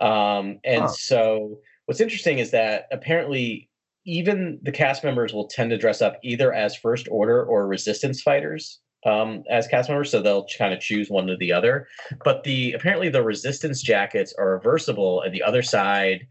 Um, 0.00 0.60
and 0.64 0.82
Huh. 0.82 0.88
so 0.88 1.58
what's 1.86 2.00
interesting 2.00 2.38
is 2.38 2.50
that 2.50 2.86
apparently 2.92 3.68
even 4.04 4.58
the 4.62 4.72
cast 4.72 5.02
members 5.02 5.32
will 5.32 5.48
tend 5.48 5.70
to 5.70 5.78
dress 5.78 6.00
up 6.00 6.18
either 6.22 6.52
as 6.52 6.76
First 6.76 7.08
Order 7.10 7.44
or 7.44 7.66
Resistance 7.66 8.22
fighters 8.22 8.80
um, 9.04 9.42
as 9.50 9.66
cast 9.66 9.88
members, 9.88 10.10
so 10.10 10.22
they'll 10.22 10.46
kind 10.58 10.72
of 10.72 10.80
choose 10.80 11.10
one 11.10 11.28
or 11.28 11.36
the 11.36 11.52
other. 11.52 11.88
But 12.24 12.44
the 12.44 12.72
apparently 12.72 13.08
the 13.08 13.22
Resistance 13.22 13.82
jackets 13.82 14.32
are 14.38 14.50
reversible, 14.50 15.22
and 15.22 15.34
the 15.34 15.42
other 15.42 15.62
side 15.62 16.26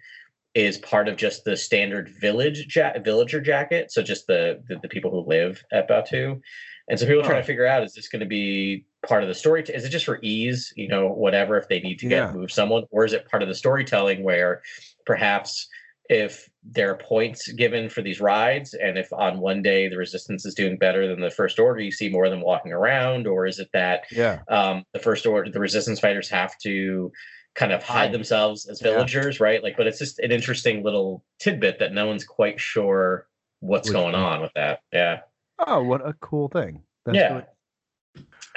is 0.56 0.78
part 0.80 1.08
of 1.10 1.18
just 1.18 1.44
the 1.44 1.56
standard 1.56 2.10
village 2.10 2.74
ja- 2.76 2.98
villager 3.04 3.42
jacket. 3.42 3.92
So 3.92 4.02
just 4.02 4.26
the, 4.26 4.64
the 4.68 4.80
the 4.82 4.88
people 4.90 5.12
who 5.12 5.30
live 5.30 5.62
at 5.72 5.88
Batuu. 5.88 6.42
And 6.88 7.00
so 7.00 7.06
people 7.06 7.22
are 7.22 7.26
trying 7.26 7.42
to 7.42 7.46
figure 7.48 7.66
out: 7.68 7.84
is 7.84 7.94
this 7.94 8.08
going 8.08 8.22
to 8.22 8.26
be 8.26 8.86
part 9.08 9.22
of 9.24 9.28
the 9.28 9.36
story? 9.36 9.64
Is 9.64 9.86
it 9.86 9.90
just 9.90 10.06
for 10.06 10.20
ease, 10.22 10.72
you 10.76 10.88
know, 10.88 11.08
whatever 11.10 11.58
if 11.58 11.68
they 11.68 11.80
need 11.82 12.00
to 12.00 12.08
get 12.08 12.28
Yeah. 12.28 12.32
move 12.32 12.52
someone, 12.52 12.84
or 12.92 13.06
is 13.06 13.14
it 13.14 13.30
part 13.30 13.44
of 13.44 13.50
the 13.50 13.56
storytelling 13.56 14.24
where 14.24 14.62
perhaps 15.06 15.68
if 16.08 16.48
there 16.64 16.92
are 16.92 16.98
points 16.98 17.52
given 17.54 17.90
for 17.90 18.04
these 18.04 18.22
rides, 18.22 18.76
and 18.76 18.96
if 19.00 19.12
on 19.12 19.40
one 19.40 19.64
day 19.64 19.90
the 19.90 19.98
resistance 19.98 20.46
is 20.46 20.54
doing 20.54 20.78
better 20.78 21.08
than 21.08 21.20
the 21.20 21.32
first 21.32 21.58
order, 21.58 21.82
you 21.82 21.92
see 21.92 22.10
more 22.10 22.26
of 22.26 22.32
them 22.32 22.42
walking 22.42 22.72
around, 22.72 23.26
or 23.26 23.48
is 23.48 23.58
it 23.58 23.68
that 23.74 24.04
Yeah. 24.12 24.42
um, 24.48 24.84
the 24.94 25.00
first 25.00 25.26
order, 25.26 25.50
the 25.50 25.60
resistance 25.60 26.00
fighters 26.00 26.30
have 26.30 26.56
to 26.60 27.12
kind 27.56 27.72
of 27.72 27.82
hide 27.84 28.12
themselves 28.12 28.68
as 28.68 28.82
Yeah. 28.82 28.92
villagers, 28.92 29.40
right? 29.40 29.64
Like, 29.64 29.78
but 29.78 29.88
it's 29.88 29.98
just 30.00 30.20
an 30.20 30.32
interesting 30.32 30.84
little 30.84 31.24
tidbit 31.40 31.80
that 31.80 31.94
no 31.94 32.06
one's 32.08 32.26
quite 32.26 32.60
sure 32.60 33.28
what's 33.62 33.88
Which 33.88 33.96
going 33.96 34.14
on 34.16 34.42
with 34.42 34.52
that. 34.56 34.82
Yeah. 34.92 35.22
Oh, 35.66 35.82
what 35.84 36.06
a 36.06 36.14
cool 36.20 36.50
thing. 36.50 36.84
That's 37.06 37.18
yeah. 37.18 37.42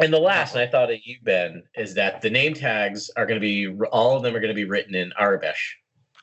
And 0.00 0.12
the 0.12 0.18
last, 0.18 0.54
and 0.54 0.62
I 0.62 0.66
thought 0.66 0.90
of 0.92 0.98
you, 1.04 1.16
Ben, 1.22 1.62
is 1.76 1.94
that 1.94 2.20
the 2.20 2.30
name 2.30 2.54
tags 2.54 3.10
are 3.16 3.26
going 3.26 3.40
to 3.40 3.40
be 3.40 3.68
all 3.90 4.16
of 4.16 4.22
them 4.22 4.34
are 4.34 4.40
going 4.40 4.48
to 4.50 4.54
be 4.54 4.64
written 4.64 4.94
in 4.94 5.12
Aurebesh. 5.20 5.74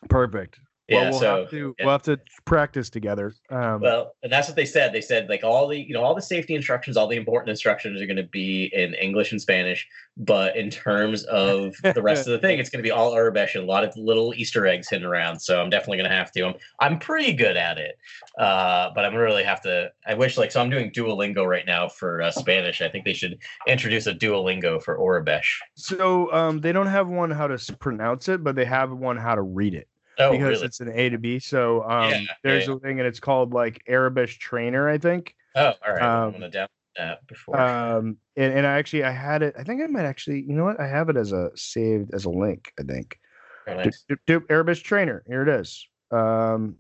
perfect. 0.10 0.60
Yeah, 0.88 0.98
well, 0.98 1.12
we'll 1.12 1.20
so 1.20 1.40
have 1.42 1.50
to 1.50 1.76
yeah. 1.80 1.86
we'll 1.86 1.94
have 1.94 2.04
to 2.04 2.20
practice 2.46 2.92
together. 2.92 3.34
Um, 3.50 3.82
Well, 3.82 4.14
and 4.22 4.32
that's 4.32 4.48
what 4.48 4.56
they 4.56 4.66
said. 4.66 4.94
They 4.94 5.02
said 5.02 5.28
like 5.30 5.44
all 5.44 5.68
the 5.68 5.80
you 5.80 5.94
know 5.94 6.04
all 6.04 6.14
the 6.14 6.22
safety 6.22 6.54
instructions, 6.54 6.96
all 6.96 7.08
the 7.08 7.16
important 7.16 7.50
instructions 7.50 8.00
are 8.02 8.06
going 8.06 8.18
to 8.18 8.24
be 8.24 8.66
in 8.72 8.94
English 8.94 9.32
and 9.32 9.42
Spanish, 9.42 9.88
but 10.16 10.56
in 10.56 10.70
terms 10.70 11.24
of 11.24 11.76
the 11.82 12.02
rest 12.04 12.28
of 12.28 12.34
the 12.34 12.40
thing, 12.40 12.60
it's 12.60 12.70
going 12.70 12.84
to 12.84 12.88
be 12.88 12.92
all 12.92 13.14
Aurebesh 13.14 13.56
and 13.56 13.64
a 13.64 13.68
lot 13.68 13.84
of 13.84 13.98
little 13.98 14.34
Easter 14.36 14.68
eggs 14.68 14.88
hidden 14.88 15.08
around. 15.08 15.40
So 15.40 15.60
I'm 15.60 15.72
definitely 15.72 15.98
going 15.98 16.10
to 16.10 16.16
have 16.16 16.32
to. 16.34 16.46
I'm 16.46 16.54
I'm 16.80 17.00
pretty 17.00 17.34
good 17.34 17.58
at 17.58 17.80
it, 17.80 17.98
uh, 18.38 18.92
but 18.94 19.06
I'm 19.06 19.12
gonna 19.12 19.24
really 19.24 19.44
have 19.44 19.62
to. 19.64 19.92
I 20.06 20.14
wish 20.14 20.38
like 20.38 20.52
so 20.52 20.62
I'm 20.62 20.70
doing 20.70 20.92
Duolingo 20.92 21.48
right 21.48 21.66
now 21.66 21.88
for 21.88 22.22
uh, 22.22 22.30
Spanish. 22.30 22.84
I 22.84 22.90
think 22.90 23.06
they 23.06 23.14
should 23.14 23.40
introduce 23.68 24.06
a 24.06 24.14
Duolingo 24.14 24.82
for 24.84 25.00
Aurebesh. 25.00 25.58
so 25.74 26.32
um, 26.32 26.62
they 26.62 26.72
don't 26.72 26.86
have 26.86 27.08
one 27.08 27.32
how 27.32 27.48
to 27.48 27.76
pronounce 27.78 28.30
it, 28.30 28.44
but 28.44 28.56
they 28.56 28.66
have 28.66 28.92
one 28.92 29.18
how 29.18 29.34
to 29.34 29.42
read 29.42 29.74
it 29.74 29.88
Oh, 30.18 30.32
because 30.32 30.50
really? 30.50 30.66
it's 30.66 30.80
an 30.80 30.92
A 30.94 31.10
to 31.10 31.18
B. 31.18 31.40
So 31.40 31.84
um, 31.84 32.12
Yeah, 32.12 32.22
there's 32.44 32.68
yeah. 32.68 32.76
a 32.76 32.80
thing, 32.80 33.00
and 33.00 33.08
it's 33.08 33.20
called 33.20 33.54
like 33.54 33.82
Aurebesh 33.90 34.38
Trainer, 34.40 34.88
I 34.90 34.98
think. 34.98 35.36
Oh, 35.56 35.74
all 35.86 35.94
right. 35.94 36.02
I'm 36.02 36.24
um, 36.28 36.32
gonna 36.34 36.50
download 36.50 36.68
that 36.98 37.28
before. 37.28 37.60
Um, 37.60 38.18
and, 38.36 38.54
and 38.54 38.68
I 38.68 38.78
actually 38.78 39.04
I 39.04 39.12
had 39.12 39.42
it. 39.42 39.56
I 39.58 39.64
think 39.64 39.82
I 39.82 39.88
might 39.88 40.06
actually. 40.06 40.42
You 40.42 40.54
know 40.54 40.64
what? 40.64 40.80
I 40.80 40.88
have 40.88 41.10
it 41.10 41.18
as 41.18 41.32
a 41.32 41.52
saved 41.56 42.14
as 42.14 42.26
a 42.26 42.30
link. 42.30 42.72
I 42.80 42.84
think. 42.84 43.20
Very 43.66 43.80
Doop, 43.80 43.86
nice. 43.86 44.06
doop, 44.10 44.18
doop, 44.28 44.48
Aurebesh 44.48 44.84
Trainer. 44.84 45.24
Here 45.28 45.42
it 45.42 45.50
is. 45.50 45.88
Um, 46.12 46.76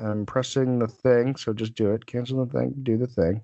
I'm 0.00 0.26
pressing 0.26 0.78
the 0.78 0.88
thing, 0.88 1.36
so 1.36 1.52
just 1.52 1.74
do 1.74 1.92
it. 1.92 2.04
Cancel 2.06 2.44
the 2.44 2.58
thing. 2.58 2.74
Do 2.82 2.98
the 2.98 3.06
thing. 3.06 3.40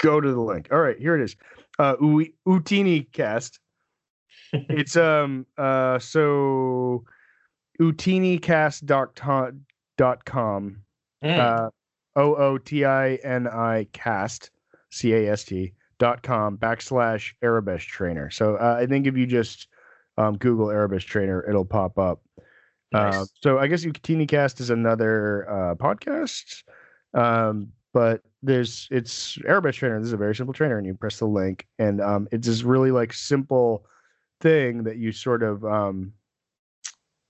Go 0.00 0.20
to 0.20 0.32
the 0.32 0.40
link. 0.40 0.68
All 0.70 0.80
right, 0.80 0.98
here 0.98 1.14
it 1.14 1.22
is. 1.24 1.36
Uh, 1.78 1.96
U- 2.00 2.32
Utini 2.46 3.10
Cast. 3.12 3.58
it's 4.52 4.96
um 4.96 5.46
uh 5.56 5.98
so 5.98 7.04
utinicast.com 7.90 9.60
dot 9.98 10.24
com 10.24 10.78
Mm. 11.22 11.38
uh, 11.38 11.70
O 12.16 12.34
O 12.34 12.58
T 12.58 12.84
I 12.84 13.14
N 13.22 13.46
I 13.46 13.86
cast 13.92 14.50
C 14.90 15.12
A 15.14 15.30
S 15.30 15.44
T 15.44 15.72
dot 15.98 16.22
com 16.22 16.58
backslash 16.58 17.32
Aurebesh 17.44 17.86
trainer. 17.86 18.28
So 18.30 18.56
uh, 18.56 18.76
I 18.80 18.86
think 18.86 19.06
if 19.06 19.16
you 19.16 19.26
just 19.26 19.68
um, 20.18 20.36
Google 20.36 20.66
Aurebesh 20.66 21.04
trainer, 21.06 21.48
it'll 21.48 21.64
pop 21.64 21.98
up. 21.98 22.20
Uh, 22.92 23.24
so 23.40 23.58
I 23.58 23.68
guess 23.68 23.84
Ukitini 23.84 24.26
Cast 24.28 24.60
is 24.60 24.68
another 24.70 25.48
uh, 25.48 25.74
podcast, 25.76 26.64
um, 27.14 27.68
but 27.94 28.20
there's 28.42 28.88
it's 28.90 29.38
Aurebesh 29.38 29.74
trainer. 29.76 29.98
This 29.98 30.08
is 30.08 30.12
a 30.12 30.18
very 30.18 30.34
simple 30.34 30.52
trainer, 30.52 30.76
and 30.76 30.86
you 30.86 30.94
press 30.94 31.18
the 31.20 31.26
link, 31.26 31.66
and 31.78 32.00
um, 32.00 32.28
it's 32.32 32.46
this 32.48 32.64
really 32.64 32.90
like 32.90 33.12
simple 33.12 33.86
thing 34.40 34.82
that 34.82 34.96
you 34.96 35.12
sort 35.12 35.42
of 35.42 35.64
um, 35.64 36.12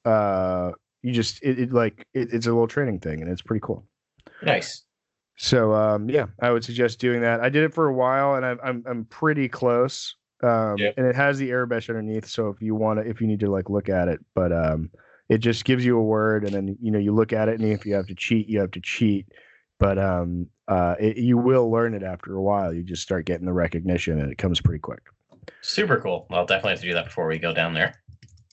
uh, 0.05 0.73
you 1.03 1.13
just 1.13 1.43
it, 1.43 1.59
it 1.59 1.73
like 1.73 2.07
it, 2.15 2.29
it's 2.33 2.47
a 2.47 2.51
little 2.51 2.69
training 2.69 3.01
thing, 3.01 3.21
and 3.23 3.31
it's 3.31 3.43
pretty 3.43 3.61
cool. 3.63 3.87
nice. 4.43 4.85
So 5.37 5.73
um, 5.75 6.09
yeah, 6.09 6.27
I 6.41 6.51
would 6.51 6.65
suggest 6.65 7.01
doing 7.01 7.21
that. 7.23 7.41
I 7.41 7.49
did 7.49 7.65
it 7.65 7.75
for 7.75 7.89
a 7.89 7.95
while, 7.95 8.35
and 8.35 8.45
I'm 8.47 8.59
I'm, 8.63 8.85
I'm 8.87 9.05
pretty 9.07 9.49
close. 9.49 10.15
Um, 10.43 10.77
Yep. 10.79 10.95
and 10.97 11.07
it 11.07 11.15
has 11.15 11.39
the 11.39 11.51
Aurebesh 11.51 11.89
underneath, 11.89 12.27
so 12.27 12.49
if 12.49 12.61
you 12.61 12.75
want 12.75 12.99
to, 12.99 13.09
if 13.09 13.21
you 13.21 13.29
need 13.29 13.41
to 13.41 13.51
like 13.51 13.71
look 13.71 13.89
at 13.89 14.09
it, 14.09 14.19
but 14.35 14.53
um, 14.53 14.91
it 15.29 15.39
just 15.39 15.65
gives 15.65 15.85
you 15.85 15.97
a 15.99 16.03
word, 16.03 16.45
and 16.45 16.53
then 16.53 16.77
you 16.81 16.91
know 16.91 16.99
you 16.99 17.15
look 17.15 17.33
at 17.33 17.49
it, 17.49 17.61
and 17.61 17.71
if 17.71 17.87
you 17.87 17.95
have 17.95 18.09
to 18.09 18.15
cheat, 18.15 18.49
you 18.49 18.61
have 18.61 18.73
to 18.73 18.81
cheat. 18.81 19.27
But 19.79 19.99
um, 19.99 20.49
uh, 20.69 20.97
it, 21.01 21.17
you 21.17 21.39
will 21.39 21.71
learn 21.71 21.95
it 21.95 22.03
after 22.03 22.35
a 22.35 22.43
while. 22.43 22.73
You 22.73 22.83
just 22.83 23.03
start 23.03 23.25
getting 23.25 23.47
the 23.47 23.53
recognition, 23.53 24.21
and 24.21 24.31
it 24.31 24.39
comes 24.39 24.61
pretty 24.61 24.81
quick. 24.81 25.03
Super 25.61 26.01
cool. 26.01 26.27
I'll 26.31 26.47
definitely 26.47 26.73
have 26.73 26.81
to 26.81 26.87
do 26.89 26.95
that 26.95 27.05
before 27.07 27.27
we 27.27 27.39
go 27.39 27.53
down 27.55 27.73
there. 27.75 27.95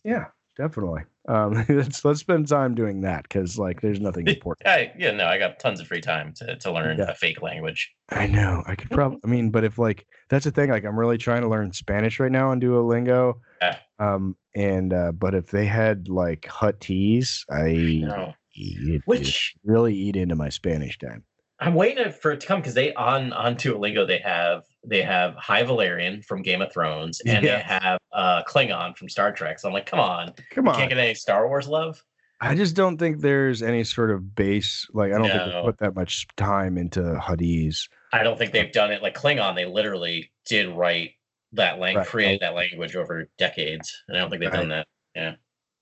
Yeah, 0.04 0.26
definitely. 0.58 1.02
Um, 1.30 1.64
let's 1.70 2.04
let's 2.04 2.20
spend 2.20 2.48
time 2.48 2.74
doing 2.76 3.02
that 3.02 3.24
because 3.24 3.58
like 3.58 3.82
there's 3.82 4.00
nothing 4.02 4.28
important. 4.28 4.68
I, 4.68 4.92
yeah, 4.98 5.12
no, 5.12 5.26
I 5.26 5.38
got 5.38 5.60
tons 5.60 5.80
of 5.80 5.88
free 5.88 6.02
time 6.02 6.34
to, 6.38 6.56
to 6.58 6.72
learn 6.72 6.98
Yeah. 6.98 7.12
a 7.12 7.14
fake 7.16 7.42
language. 7.42 7.92
I 8.10 8.26
know. 8.26 8.64
I 8.66 8.76
could 8.76 8.90
probably. 8.90 9.20
I 9.24 9.28
mean, 9.28 9.52
but 9.52 9.64
if 9.64 9.78
like 9.78 10.06
that's 10.30 10.46
the 10.46 10.52
thing. 10.52 10.70
Like, 10.72 10.84
I'm 10.86 10.98
really 11.00 11.20
trying 11.20 11.44
to 11.44 11.48
learn 11.48 11.72
Spanish 11.72 12.20
right 12.20 12.32
now 12.32 12.50
on 12.50 12.60
Duolingo. 12.60 13.36
Yeah. 13.62 13.78
Um. 14.00 14.36
And 14.56 14.92
uh, 14.92 15.12
but 15.12 15.36
if 15.36 15.52
they 15.52 15.66
had 15.68 16.10
like 16.10 16.42
Huttese, 16.42 17.44
I 17.52 18.02
No. 18.08 18.34
it'd 18.60 19.04
Which 19.06 19.54
really 19.64 19.94
eat 19.96 20.16
into 20.16 20.36
my 20.36 20.50
Spanish 20.50 20.98
time. 20.98 21.24
I'm 21.60 21.76
waiting 21.76 22.12
for 22.12 22.32
it 22.32 22.40
to 22.42 22.48
come 22.48 22.60
because 22.62 22.74
they 22.74 22.94
on 22.96 23.34
on 23.34 23.56
Duolingo 23.56 24.08
they 24.08 24.20
have 24.20 24.64
they 24.86 25.02
have 25.02 25.36
High 25.36 25.64
Valyrian 25.64 26.24
from 26.24 26.42
Game 26.42 26.62
of 26.62 26.72
Thrones 26.72 27.22
and 27.26 27.44
Yeah. 27.44 27.58
they 27.58 27.64
have 27.64 28.00
uh 28.14 28.44
Klingon 28.44 28.96
from 28.98 29.10
Star 29.10 29.32
Trek. 29.32 29.60
So 29.60 29.68
I'm 29.68 29.74
like, 29.74 29.86
come 29.86 30.00
on, 30.00 30.34
Come 30.52 30.66
you 30.66 30.72
on. 30.72 30.78
can't 30.78 30.90
get 30.90 30.98
any 30.98 31.14
Star 31.14 31.48
Wars 31.48 31.68
love. 31.68 32.02
I 32.42 32.56
just 32.56 32.74
don't 32.76 32.98
think 32.98 33.20
there's 33.20 33.62
any 33.62 33.84
sort 33.84 34.12
of 34.12 34.34
base. 34.34 34.88
Like, 34.94 35.12
I 35.12 35.18
don't 35.18 35.28
think 35.30 35.52
they 35.52 35.62
put 35.62 35.78
that 35.80 35.94
much 35.96 36.26
time 36.38 36.78
into 36.78 37.02
Huttese. 37.22 37.90
I 38.14 38.24
don't 38.24 38.38
think 38.38 38.54
they've 38.54 38.72
done 38.72 38.92
it 38.92 39.02
like 39.04 39.14
Klingon. 39.14 39.56
They 39.56 39.66
literally 39.66 40.32
did 40.46 40.70
write 40.70 41.12
that 41.52 41.80
language, 41.80 42.06
Right. 42.06 42.08
created 42.08 42.40
that 42.40 42.56
language 42.56 42.96
over 42.96 43.28
decades, 43.38 43.94
and 44.08 44.16
I 44.16 44.22
don't 44.22 44.30
think 44.30 44.42
they've 44.42 44.52
done 44.54 44.70
that. 44.70 44.88
Yeah. 45.16 45.36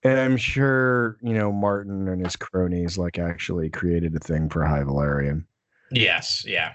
And 0.03 0.19
I'm 0.19 0.37
sure 0.37 1.17
you 1.21 1.33
know 1.33 1.51
Martin 1.51 2.07
and 2.07 2.23
his 2.25 2.35
cronies 2.35 2.97
like 2.97 3.19
actually 3.19 3.69
created 3.69 4.15
a 4.15 4.19
thing 4.19 4.49
for 4.49 4.65
High 4.65 4.81
Valyrian. 4.83 5.43
Yes, 5.91 6.43
yeah, 6.47 6.73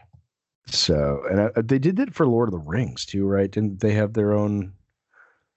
So, 0.66 1.22
and 1.30 1.40
uh, 1.40 1.50
they 1.56 1.78
did 1.78 1.96
that 1.96 2.14
for 2.14 2.26
Lord 2.26 2.48
of 2.48 2.52
the 2.52 2.58
Rings 2.58 3.04
too, 3.04 3.26
right? 3.26 3.50
Didn't 3.50 3.80
they 3.80 3.92
have 3.92 4.12
their 4.14 4.32
own? 4.32 4.72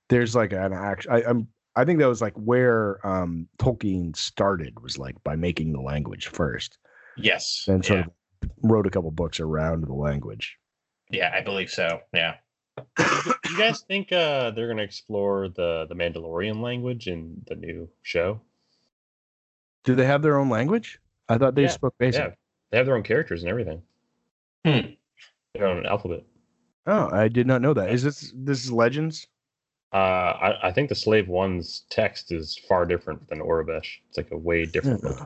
There's 0.10 0.36
like 0.36 0.51
an 0.53 0.74
act. 0.74 1.08
I, 1.10 1.24
I'm. 1.24 1.47
I 1.76 1.84
think 1.86 1.99
that 1.99 2.08
was 2.08 2.22
like 2.22 2.34
where 2.36 3.06
um, 3.06 3.47
Tolkien 3.60 4.16
started 4.16 4.80
was 4.82 4.97
like 4.97 5.22
by 5.24 5.36
making 5.36 5.74
the 5.74 5.82
language 5.82 6.28
first, 6.28 6.78
yes, 7.18 7.66
and 7.68 7.84
sort 7.86 7.99
yeah, 7.99 8.06
of 8.43 8.49
wrote 8.64 8.88
a 8.88 8.89
couple 8.89 9.12
books 9.12 9.39
around 9.39 9.84
the 9.86 9.93
language. 9.93 10.58
yeah. 11.10 11.32
I 11.34 11.41
believe 11.41 11.70
so. 11.70 12.01
Yeah. 12.14 12.36
you 12.97 13.58
guys 13.58 13.82
think 13.88 14.12
uh, 14.12 14.51
they're 14.51 14.68
going 14.68 14.78
to 14.78 14.84
explore 14.84 15.49
the 15.49 15.86
the 15.88 15.95
Mandalorian 15.95 16.62
language 16.62 17.08
in 17.08 17.41
the 17.47 17.56
new 17.56 17.89
show? 18.03 18.41
Do 19.86 19.95
they 19.95 20.06
have 20.06 20.22
their 20.22 20.38
own 20.38 20.49
language? 20.49 20.99
I 21.30 21.38
thought 21.38 21.56
they 21.56 21.64
Yeah, 21.64 21.68
spoke 21.68 21.95
basic. 21.97 22.20
Yeah, 22.22 22.32
they 22.72 22.78
have 22.78 22.86
their 22.86 22.95
own 22.95 23.03
characters 23.03 23.43
and 23.43 23.49
everything. 23.49 23.82
Hmm. 24.66 24.93
Their 25.53 25.68
own 25.68 25.86
alphabet. 25.86 26.24
Oh, 26.88 27.09
I 27.11 27.28
did 27.28 27.45
not 27.45 27.61
know 27.61 27.74
that. 27.76 27.91
Is 27.91 28.03
this 28.03 28.34
this 28.36 28.63
is 28.66 28.72
Legends? 28.72 29.28
Uh, 29.93 29.97
I, 29.97 30.68
I 30.70 30.72
think 30.74 30.89
the 30.89 30.95
Slave 30.95 31.28
One's 31.28 31.86
text 31.89 32.32
is 32.32 32.57
far 32.68 32.86
different 32.86 33.30
than 33.30 33.39
Aurebesh. 33.39 33.88
It's 34.09 34.18
like 34.18 34.32
a 34.32 34.38
way 34.38 34.66
different 34.66 35.03
Yeah. 35.03 35.26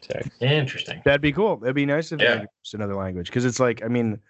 text. 0.00 0.42
Interesting. 0.42 1.00
That'd 1.04 1.22
be 1.22 1.32
cool. 1.32 1.56
That'd 1.56 1.74
be 1.74 1.86
nice 1.86 2.12
if 2.12 2.18
they 2.18 2.26
Yeah. 2.26 2.32
introduced 2.34 2.74
another 2.74 2.94
language 2.94 3.28
because 3.28 3.44
it's 3.46 3.58
like 3.60 3.82
I 3.82 3.88
mean, 3.88 4.20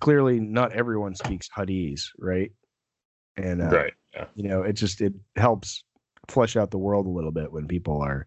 clearly 0.00 0.40
not 0.40 0.72
everyone 0.72 1.14
speaks 1.14 1.48
Huttese, 1.48 2.08
right? 2.18 2.52
And 3.36 3.62
uh, 3.62 3.68
Right. 3.68 3.92
Yeah. 4.14 4.26
you 4.34 4.48
know 4.48 4.62
it 4.62 4.72
just 4.72 5.00
it 5.00 5.14
helps 5.36 5.84
flesh 6.28 6.56
out 6.56 6.70
the 6.72 6.78
world 6.78 7.06
a 7.06 7.10
little 7.10 7.30
bit 7.32 7.52
when 7.52 7.68
people 7.68 8.00
are 8.02 8.26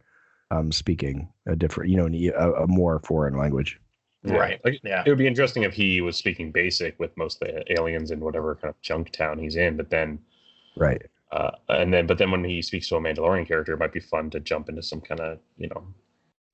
um 0.52 0.72
speaking 0.72 1.32
a 1.46 1.56
different 1.56 1.90
you 1.92 1.98
know 1.98 2.08
a, 2.38 2.64
a 2.64 2.68
more 2.68 3.00
foreign 3.06 3.38
language 3.38 3.80
Yeah. 4.26 4.36
Right. 4.36 4.62
Like, 4.64 4.80
Yeah. 4.84 5.04
it 5.06 5.10
would 5.10 5.18
be 5.18 5.28
interesting 5.28 5.64
if 5.64 5.74
he 5.74 6.00
was 6.02 6.16
speaking 6.16 6.52
basic 6.52 6.98
with 7.00 7.16
most 7.18 7.42
of 7.42 7.48
the 7.50 7.74
aliens 7.74 8.12
in 8.12 8.20
whatever 8.20 8.56
kind 8.56 8.70
of 8.70 8.82
junk 8.82 9.12
town 9.12 9.38
he's 9.38 9.56
in, 9.58 9.76
but 9.78 9.90
then 9.90 10.20
right 10.76 11.02
uh, 11.32 11.52
and 11.70 11.94
then 11.94 12.06
but 12.08 12.18
then 12.18 12.32
when 12.32 12.44
he 12.44 12.62
speaks 12.62 12.88
to 12.90 12.96
a 12.96 13.00
Mandalorian 13.02 13.48
character, 13.48 13.74
it 13.74 13.80
might 13.80 13.92
be 13.94 14.00
fun 14.00 14.30
to 14.30 14.40
jump 14.40 14.70
into 14.70 14.82
some 14.84 15.02
kind 15.02 15.20
of 15.20 15.40
you 15.58 15.68
know 15.70 15.86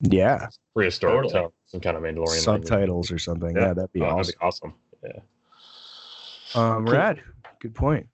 Yeah, 0.02 0.48
prehistoric 0.74 1.24
Totally. 1.24 1.34
tone, 1.44 1.52
some 1.68 1.82
kind 1.82 1.96
of 1.98 2.04
Mandalorian 2.04 2.48
language. 2.48 2.68
subtitles 2.68 3.12
or 3.12 3.20
something. 3.20 3.56
Yeah. 3.56 3.68
Yeah, 3.68 3.74
that'd 3.74 3.92
be 3.94 4.02
Oh, 4.02 4.06
awesome. 4.18 4.36
awesome. 4.42 4.74
Yeah. 5.04 5.20
Um, 6.56 6.86
Cool. 6.86 6.94
rad. 6.96 7.22
Good 7.60 7.76
point. 7.76 8.08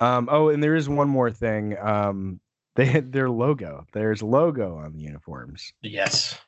Um, 0.00 0.28
oh, 0.32 0.48
and 0.48 0.62
there 0.62 0.74
is 0.76 0.88
one 0.88 1.08
more 1.08 1.30
thing. 1.30 1.76
Um, 1.78 2.40
they 2.76 2.86
had 2.86 3.12
their 3.12 3.28
logo. 3.28 3.84
There's 3.92 4.22
logo 4.22 4.76
on 4.78 4.92
the 4.94 5.00
uniforms. 5.00 5.72
Yes. 5.82 6.38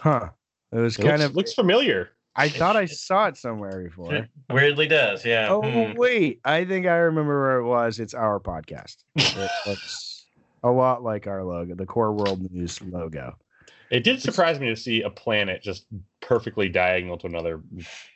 Huh. 0.00 0.28
It 0.74 0.78
was 0.78 0.98
It 0.98 1.02
kind 1.02 1.18
looks, 1.22 1.30
of. 1.30 1.36
looks 1.36 1.54
familiar. 1.54 2.10
I 2.36 2.48
thought 2.48 2.76
I 2.76 2.86
saw 2.86 3.28
it 3.28 3.36
somewhere 3.36 3.84
before. 3.84 4.12
It 4.14 4.28
weirdly 4.50 4.88
does. 4.88 5.24
Yeah. 5.24 5.48
Oh 5.50 5.62
Hmm. 5.62 5.92
wait, 5.96 6.40
I 6.44 6.64
think 6.64 6.86
I 6.86 6.96
remember 6.96 7.40
where 7.40 7.58
it 7.58 7.64
was. 7.64 8.00
It's 8.00 8.14
our 8.14 8.40
podcast. 8.40 8.96
It 9.16 9.52
looks 9.64 10.26
a 10.64 10.70
lot 10.70 11.02
like 11.02 11.26
our 11.26 11.44
logo, 11.44 11.74
the 11.74 11.86
Core 11.86 12.12
World 12.12 12.50
News 12.50 12.82
logo. 12.82 13.36
It 13.90 14.02
did 14.02 14.20
surprise 14.20 14.58
me 14.58 14.66
to 14.68 14.76
see 14.76 15.02
a 15.02 15.10
planet 15.10 15.62
just 15.62 15.86
perfectly 16.20 16.68
diagonal 16.68 17.18
to 17.18 17.26
another 17.26 17.62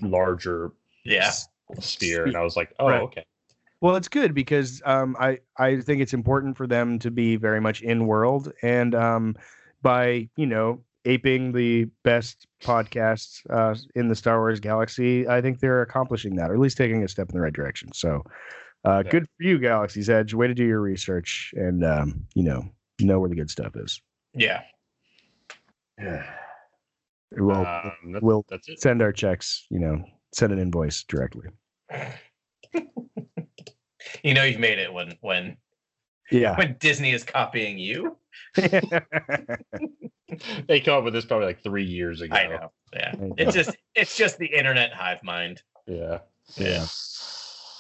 larger 0.00 0.72
Yeah. 1.04 1.30
sphere, 1.78 2.24
and 2.24 2.36
I 2.36 2.42
was 2.42 2.56
like, 2.56 2.72
"Oh, 2.80 2.88
Right. 2.88 3.02
okay." 3.02 3.24
Well, 3.80 3.94
it's 3.94 4.08
good 4.08 4.34
because 4.34 4.82
um, 4.84 5.16
I 5.20 5.38
I 5.56 5.80
think 5.80 6.02
it's 6.02 6.14
important 6.14 6.56
for 6.56 6.66
them 6.66 6.98
to 7.00 7.10
be 7.12 7.36
very 7.36 7.60
much 7.60 7.82
in 7.82 8.06
world, 8.06 8.52
and 8.62 8.94
um, 8.94 9.36
by 9.82 10.28
you 10.36 10.46
know 10.46 10.82
aping 11.08 11.52
the 11.52 11.86
best 12.04 12.46
podcasts 12.62 13.40
uh, 13.50 13.74
in 13.94 14.08
the 14.08 14.14
Star 14.14 14.38
Wars 14.38 14.60
galaxy, 14.60 15.26
I 15.26 15.40
think 15.40 15.58
they're 15.60 15.82
accomplishing 15.82 16.36
that, 16.36 16.50
or 16.50 16.54
at 16.54 16.60
least 16.60 16.76
taking 16.76 17.02
a 17.02 17.08
step 17.08 17.28
in 17.30 17.34
the 17.34 17.40
right 17.40 17.52
direction. 17.52 17.90
So, 17.94 18.22
uh, 18.84 19.02
Yeah. 19.04 19.10
good 19.10 19.22
for 19.36 19.42
you, 19.42 19.58
Galaxy's 19.58 20.10
Edge. 20.10 20.34
Way 20.34 20.46
to 20.48 20.54
do 20.54 20.64
your 20.64 20.80
research, 20.80 21.52
and 21.56 21.84
um, 21.84 22.26
you 22.34 22.42
know 22.44 22.68
know 23.00 23.18
where 23.20 23.28
the 23.28 23.34
good 23.36 23.50
stuff 23.50 23.72
is. 23.76 24.00
Yeah. 24.34 24.62
We'll 27.32 27.66
Um, 27.66 28.18
we'll 28.22 28.44
that's 28.48 28.68
it. 28.68 28.80
send 28.80 29.02
our 29.02 29.12
checks. 29.12 29.66
You 29.70 29.78
know, 29.80 30.04
send 30.32 30.52
an 30.52 30.58
invoice 30.58 31.02
directly. 31.04 31.48
You 34.24 34.32
know 34.32 34.42
you've 34.44 34.60
made 34.60 34.78
it 34.78 34.92
when 34.92 35.16
when 35.20 35.56
Yeah. 36.30 36.56
when 36.56 36.76
Disney 36.80 37.12
is 37.12 37.24
copying 37.24 37.78
you. 37.78 38.16
They 40.66 40.80
come 40.80 40.98
up 40.98 41.04
with 41.04 41.14
this 41.14 41.24
probably 41.24 41.46
like 41.46 41.62
three 41.62 41.84
years 41.84 42.20
ago. 42.20 42.36
I 42.36 42.46
know. 42.46 42.70
Yeah. 42.92 43.10
I 43.12 43.16
know. 43.16 43.34
It's 43.38 43.54
just 43.54 43.76
it's 43.94 44.16
just 44.16 44.38
the 44.38 44.46
internet 44.46 44.92
hive 44.92 45.22
mind. 45.22 45.62
Yeah. 45.86 46.18
Yeah. 46.56 46.86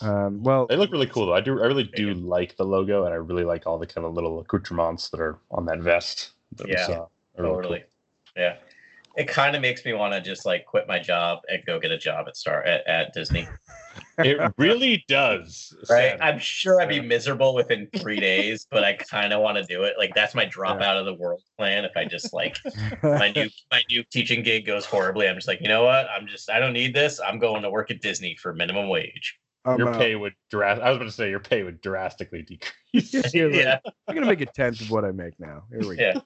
um, 0.00 0.42
well, 0.42 0.66
They 0.66 0.76
look 0.76 0.90
really 0.90 1.06
cool 1.06 1.26
though. 1.26 1.34
I 1.34 1.40
do. 1.40 1.62
I 1.62 1.66
really 1.66 1.84
do 1.84 2.14
like 2.14 2.56
the 2.56 2.64
logo, 2.64 3.04
and 3.04 3.12
I 3.12 3.16
really 3.16 3.44
like 3.44 3.66
all 3.66 3.78
the 3.78 3.86
kind 3.86 4.06
of 4.06 4.14
little 4.14 4.40
accoutrements 4.40 5.10
that 5.10 5.20
are 5.20 5.38
on 5.50 5.66
that 5.66 5.80
vest. 5.80 6.30
That 6.56 6.66
we 6.66 6.72
Yeah, 6.72 6.86
saw. 6.86 7.06
They're 7.36 7.44
really 7.44 7.56
Totally. 7.56 7.84
Yeah. 8.36 8.56
It 9.16 9.28
kind 9.28 9.56
of 9.56 9.62
makes 9.62 9.84
me 9.84 9.92
want 9.94 10.14
to 10.14 10.20
just 10.20 10.46
like 10.46 10.64
quit 10.64 10.86
my 10.86 10.98
job 10.98 11.40
and 11.48 11.64
go 11.66 11.78
get 11.80 11.90
a 11.90 11.98
job 11.98 12.28
at 12.28 12.36
Star 12.36 12.62
at, 12.62 12.86
at 12.86 13.12
Disney. 13.12 13.48
Cool. 14.18 14.26
It 14.26 14.52
really 14.58 15.04
does. 15.08 15.74
Right. 15.88 16.10
Sad. 16.10 16.20
I'm 16.20 16.38
sure 16.38 16.80
I'd 16.80 16.88
be 16.88 17.00
miserable 17.00 17.54
within 17.54 17.88
three 17.96 18.20
days, 18.20 18.66
but 18.70 18.84
I 18.84 18.94
kind 18.94 19.32
of 19.32 19.40
want 19.40 19.58
to 19.58 19.64
do 19.64 19.84
it. 19.84 19.94
Like 19.98 20.14
that's 20.14 20.34
my 20.34 20.44
drop 20.44 20.80
out 20.80 20.96
of 20.96 21.06
the 21.06 21.14
world 21.14 21.42
plan. 21.56 21.84
If 21.84 21.96
I 21.96 22.04
just 22.04 22.32
like 22.32 22.58
my 23.02 23.30
new 23.36 23.48
my 23.70 23.82
new 23.90 24.04
teaching 24.10 24.42
gig 24.42 24.66
goes 24.66 24.84
horribly, 24.84 25.28
I'm 25.28 25.36
just 25.36 25.48
like, 25.48 25.60
you 25.60 25.68
know 25.68 25.84
what? 25.84 26.08
I'm 26.10 26.26
just 26.26 26.50
I 26.50 26.58
don't 26.58 26.72
need 26.72 26.94
this. 26.94 27.20
I'm 27.20 27.38
going 27.38 27.62
to 27.62 27.70
work 27.70 27.90
at 27.90 28.00
Disney 28.00 28.36
for 28.36 28.54
minimum 28.54 28.88
wage. 28.88 29.38
I'm, 29.64 29.78
Your 29.78 29.88
uh, 29.88 29.98
pay 29.98 30.14
would 30.14 30.34
drast. 30.50 30.80
I 30.80 30.88
was 30.90 30.98
going 30.98 31.10
to 31.10 31.14
say 31.14 31.30
your 31.30 31.40
pay 31.40 31.62
would 31.62 31.80
drastically 31.80 32.42
decrease. 32.42 33.34
You're 33.34 33.50
like, 33.50 33.60
yeah. 33.60 33.78
I'm 34.06 34.14
gonna 34.14 34.26
make 34.26 34.40
a 34.40 34.46
tenth 34.46 34.80
of 34.80 34.90
what 34.90 35.04
I 35.04 35.10
make 35.10 35.38
now. 35.38 35.64
Here 35.70 35.86
we 35.86 35.96
go. 35.96 36.12
Yeah. 36.14 36.20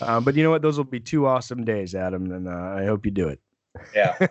Um, 0.00 0.24
but 0.24 0.34
you 0.34 0.42
know 0.42 0.50
what? 0.50 0.62
Those 0.62 0.76
will 0.76 0.84
be 0.84 1.00
two 1.00 1.26
awesome 1.26 1.64
days, 1.64 1.94
Adam, 1.94 2.30
and 2.32 2.48
uh, 2.48 2.74
I 2.76 2.84
hope 2.84 3.04
you 3.04 3.12
do 3.12 3.28
it. 3.28 3.40
Yeah. 3.94 4.26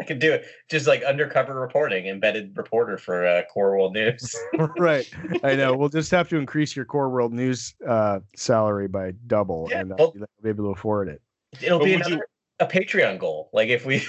I 0.00 0.04
could 0.04 0.18
do 0.18 0.32
it. 0.32 0.44
Just 0.70 0.86
like 0.86 1.02
undercover 1.04 1.54
reporting, 1.60 2.06
embedded 2.06 2.56
reporter 2.56 2.98
for 2.98 3.24
uh, 3.26 3.42
Core 3.52 3.72
World 3.72 3.92
News. 3.94 4.34
right. 4.78 5.08
I 5.44 5.54
know. 5.54 5.76
We'll 5.76 5.88
just 5.88 6.10
have 6.10 6.28
to 6.30 6.36
increase 6.36 6.74
your 6.74 6.84
Core 6.84 7.08
World 7.10 7.32
News 7.32 7.74
uh, 7.86 8.20
salary 8.34 8.88
by 8.88 9.12
double, 9.28 9.68
Yeah, 9.70 9.80
and 9.80 9.92
uh, 9.92 9.96
well- 9.98 10.14
be 10.42 10.48
able 10.48 10.64
to 10.64 10.70
afford 10.70 11.08
it. 11.08 11.22
It'll 11.62 11.78
But 11.78 11.84
be 11.84 11.96
would 11.96 12.06
you- 12.06 12.22
a 12.60 12.66
Patreon 12.66 13.18
goal. 13.18 13.50
Like 13.52 13.68
if 13.68 13.86
we 13.86 14.04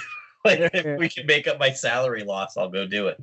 like 0.46 0.70
if 0.74 1.00
we 1.00 1.10
can 1.10 1.26
make 1.26 1.48
up 1.48 1.60
my 1.60 1.72
salary 1.72 2.24
loss, 2.24 2.56
I'll 2.58 2.70
go 2.70 2.86
do 2.86 3.08
it. 3.08 3.18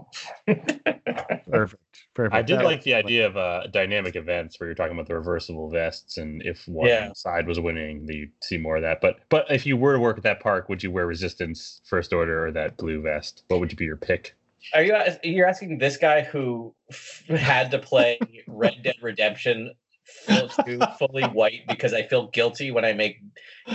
Perfect. 1.51 1.83
Perfect. 2.15 2.35
I 2.35 2.43
did 2.43 2.59
That- 2.59 2.65
like 2.65 2.83
the 2.83 2.95
idea 2.95 3.27
of 3.27 3.37
uh, 3.37 3.67
dynamic 3.69 4.17
events 4.17 4.59
where 4.59 4.69
you're 4.69 4.75
talking 4.75 4.93
about 4.95 5.07
the 5.09 5.15
reversible 5.15 5.71
vests, 5.71 6.19
and 6.19 6.43
if 6.43 6.67
one 6.69 6.89
Yeah. 6.89 7.13
side 7.15 7.47
was 7.47 7.59
winning, 7.59 8.07
you 8.09 8.29
see 8.43 8.59
more 8.59 8.77
of 8.77 8.83
that. 8.83 9.01
But 9.01 9.21
but 9.29 9.51
if 9.51 9.65
you 9.67 9.77
were 9.77 9.95
to 9.95 9.99
work 10.01 10.19
at 10.19 10.23
that 10.25 10.41
park, 10.41 10.69
would 10.69 10.83
you 10.83 10.91
wear 10.91 11.07
Resistance 11.07 11.81
First 11.87 12.13
Order 12.13 12.47
or 12.47 12.53
that 12.53 12.77
blue 12.77 13.01
vest? 13.01 13.45
What 13.49 13.61
would 13.61 13.71
you 13.71 13.77
be 13.77 13.85
your 13.87 13.97
pick? 13.97 14.35
Are 14.75 14.83
you 14.83 14.97
you're 15.25 15.49
asking 15.49 15.79
this 15.79 15.97
guy 15.97 16.23
who 16.23 16.75
f- 16.91 17.25
had 17.29 17.71
to 17.73 17.79
play 17.79 18.19
Red 18.47 18.83
Dead 18.83 18.97
Redemption 19.03 19.73
full, 20.05 20.49
to 20.49 20.95
fully 20.99 21.25
white 21.25 21.63
because 21.67 21.93
I 21.93 22.03
feel 22.03 22.29
guilty 22.29 22.71
when 22.71 22.85
I 22.85 22.93
make 22.93 23.21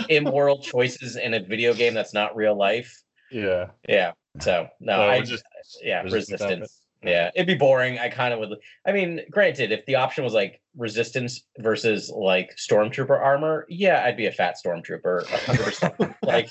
immoral 0.08 0.62
choices 0.62 1.16
in 1.16 1.34
a 1.34 1.40
video 1.40 1.74
game 1.74 1.92
that's 1.94 2.14
not 2.14 2.34
real 2.36 2.56
life? 2.56 3.02
Yeah, 3.30 3.66
Yeah. 3.88 4.12
So 4.40 4.68
no, 4.80 5.02
I 5.02 5.20
just 5.22 5.44
yeah 5.82 6.02
resistance 6.02 6.40
resistance. 6.40 6.80
Yeah, 7.02 7.30
it'd 7.34 7.46
be 7.46 7.54
boring. 7.54 7.98
I 7.98 8.08
kind 8.08 8.34
of 8.34 8.40
would. 8.40 8.58
I 8.84 8.90
mean, 8.90 9.20
granted, 9.30 9.70
if 9.70 9.86
the 9.86 9.94
option 9.94 10.24
was 10.24 10.32
like 10.32 10.60
resistance 10.76 11.44
versus 11.58 12.10
like 12.10 12.56
stormtrooper 12.56 13.18
armor, 13.18 13.66
yeah, 13.68 14.02
I'd 14.04 14.16
be 14.16 14.26
a 14.26 14.32
fat 14.32 14.56
stormtrooper, 14.64 15.24
100%. 15.26 16.14
like, 16.24 16.50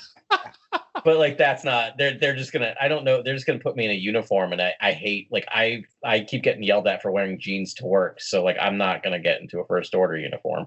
but 1.04 1.18
like 1.18 1.36
that's 1.36 1.64
not. 1.64 1.98
They're 1.98 2.16
they're 2.18 2.34
just 2.34 2.52
gonna. 2.52 2.74
I 2.80 2.88
don't 2.88 3.04
know. 3.04 3.22
They're 3.22 3.34
just 3.34 3.46
gonna 3.46 3.58
put 3.58 3.76
me 3.76 3.84
in 3.84 3.90
a 3.90 3.94
uniform, 3.94 4.52
and 4.52 4.62
I 4.62 4.74
I 4.80 4.92
hate 4.92 5.28
like 5.30 5.46
I 5.50 5.82
I 6.02 6.20
keep 6.20 6.42
getting 6.42 6.62
yelled 6.62 6.88
at 6.88 7.02
for 7.02 7.10
wearing 7.10 7.38
jeans 7.38 7.74
to 7.74 7.86
work. 7.86 8.20
So 8.22 8.42
like 8.42 8.56
I'm 8.58 8.78
not 8.78 9.02
gonna 9.02 9.20
get 9.20 9.42
into 9.42 9.60
a 9.60 9.66
first 9.66 9.94
order 9.94 10.16
uniform. 10.16 10.66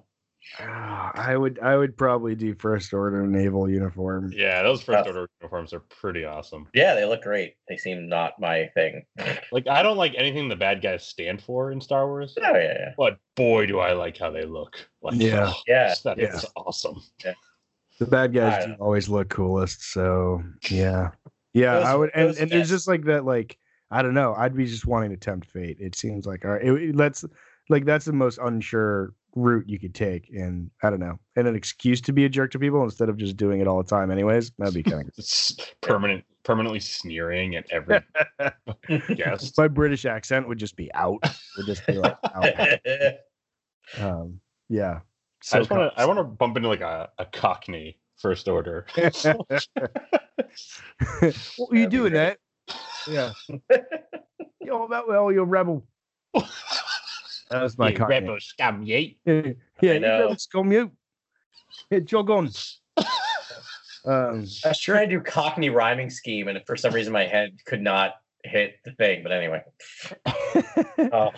Ah, 0.60 1.12
I 1.14 1.38
would. 1.38 1.60
I 1.60 1.78
would 1.78 1.96
probably 1.98 2.36
do 2.36 2.56
First 2.56 2.94
Order 2.94 3.26
naval 3.28 3.70
uniform. 3.70 4.32
yeah, 4.36 4.62
those 4.64 4.80
First 4.82 4.96
Rough. 4.96 5.08
Order 5.08 5.30
uniforms 5.40 5.74
are 5.74 5.80
pretty 5.82 6.26
awesome. 6.26 6.68
Yeah, 6.74 6.96
they 6.96 7.06
look 7.06 7.22
great. 7.22 7.56
They 7.68 7.78
seem 7.78 8.10
not 8.10 8.40
my 8.40 8.68
thing. 8.74 9.06
Like 9.52 9.68
I 9.68 9.84
don't 9.84 9.98
like 9.98 10.14
anything 10.18 10.48
the 10.48 10.56
bad 10.56 10.82
guys 10.82 11.06
stand 11.06 11.42
for 11.42 11.72
in 11.72 11.82
Star 11.82 12.08
Wars, 12.08 12.38
Oh 12.42 12.54
yeah, 12.54 12.74
yeah. 12.80 12.94
but 12.98 13.18
boy, 13.36 13.66
do 13.66 13.80
I 13.80 13.92
like 13.94 14.18
how 14.18 14.30
they 14.32 14.46
look. 14.46 14.88
Like, 15.02 15.16
Yeah. 15.20 15.52
oh, 15.54 15.60
Yeah. 15.68 15.94
that 16.06 16.18
Yeah. 16.18 16.36
is 16.36 16.46
awesome. 16.56 17.02
The 18.00 18.06
bad 18.06 18.34
guys 18.34 18.66
do 18.66 18.74
always 18.80 19.10
look 19.10 19.30
coolest. 19.30 19.92
So 19.92 20.42
yeah, 20.70 21.10
yeah. 21.54 21.76
Those- 21.76 21.86
I 21.86 21.96
would. 21.96 22.12
And, 22.16 22.30
those 22.30 22.40
and 22.40 22.50
there's 22.50 22.70
just 22.70 22.88
like 22.88 23.04
that. 23.06 23.26
Like 23.26 23.58
I 23.92 24.02
don't 24.02 24.14
know. 24.14 24.34
I'd 24.36 24.56
be 24.56 24.66
just 24.66 24.86
wanting 24.88 25.10
to 25.12 25.18
tempt 25.18 25.48
fate. 25.52 25.78
It 25.80 25.96
seems 25.96 26.26
like 26.26 26.46
all 26.46 26.52
right. 26.52 26.64
It, 26.64 26.72
it- 26.82 26.96
let's 26.96 27.26
like 27.70 27.86
that's 27.86 28.06
the 28.06 28.14
most 28.14 28.40
unsure 28.42 29.14
route 29.36 29.66
you 29.68 29.80
could 29.80 29.94
take. 29.94 30.30
And 30.30 30.70
I 30.84 30.90
don't 30.90 31.00
know. 31.00 31.20
And 31.36 31.48
an 31.48 31.56
excuse 31.56 32.02
to 32.02 32.14
be 32.14 32.26
a 32.26 32.30
jerk 32.30 32.52
to 32.52 32.60
people 32.60 32.84
instead 32.84 33.10
of 33.10 33.18
just 33.18 33.38
doing 33.38 33.62
it 33.62 33.68
all 33.68 33.82
the 33.82 33.90
time. 33.90 34.12
Anyways, 34.12 34.52
that'd 34.58 34.74
be 34.74 34.84
kind 34.84 35.10
of. 35.18 35.26
Permanent, 35.82 36.24
permanently 36.44 36.80
sneering 36.80 37.56
at 37.56 37.66
every 37.72 38.02
guest. 39.16 39.58
My 39.58 39.68
British 39.68 40.06
accent 40.06 40.48
would 40.48 40.58
just 40.58 40.76
be 40.76 40.94
out. 40.94 41.22
Would 41.58 41.66
just 41.66 41.86
be 41.86 41.94
like 41.94 42.18
out. 42.24 42.80
Um, 44.00 44.40
yeah. 44.70 45.00
I 45.52 45.58
just 45.58 45.70
want 45.70 45.94
to. 45.94 46.00
I 46.00 46.06
want 46.06 46.18
to 46.18 46.24
bump 46.24 46.56
into 46.56 46.70
like 46.70 46.80
a, 46.80 47.10
a 47.18 47.26
Cockney 47.26 47.98
First 48.16 48.48
Order. 48.48 48.86
what 48.96 49.60
are 51.20 51.76
you 51.76 51.88
doing, 51.88 52.14
that? 52.14 52.38
Yeah. 53.06 53.34
Yo, 54.62 54.88
that 54.88 55.08
well, 55.08 55.30
you 55.30 55.44
rebel. 55.44 55.84
That 57.52 57.62
was 57.64 57.78
my 57.78 57.90
You 57.90 57.96
Cockney. 57.98 58.16
rebel 58.16 58.38
scum, 58.40 58.84
ye. 58.84 59.18
yeah, 59.26 59.42
you 59.82 60.00
know. 60.00 60.20
rebel 60.22 60.38
scum, 60.38 60.72
you. 60.72 60.92
Yeah, 61.90 62.00
jog 62.00 62.30
on. 62.30 62.50
Um, 64.04 64.48
I 64.66 64.70
was 64.70 64.80
trying 64.80 65.08
to 65.10 65.16
do 65.18 65.22
Cockney 65.22 65.70
rhyming 65.70 66.10
scheme, 66.10 66.48
and 66.48 66.60
for 66.66 66.76
some 66.76 66.92
reason 66.92 67.14
my 67.14 67.26
head 67.28 67.52
could 67.68 67.84
not 67.84 68.16
hit 68.44 68.78
the 68.84 68.94
thing. 68.94 69.22
But 69.22 69.32
anyway, 69.32 69.62
oh, 71.14 71.30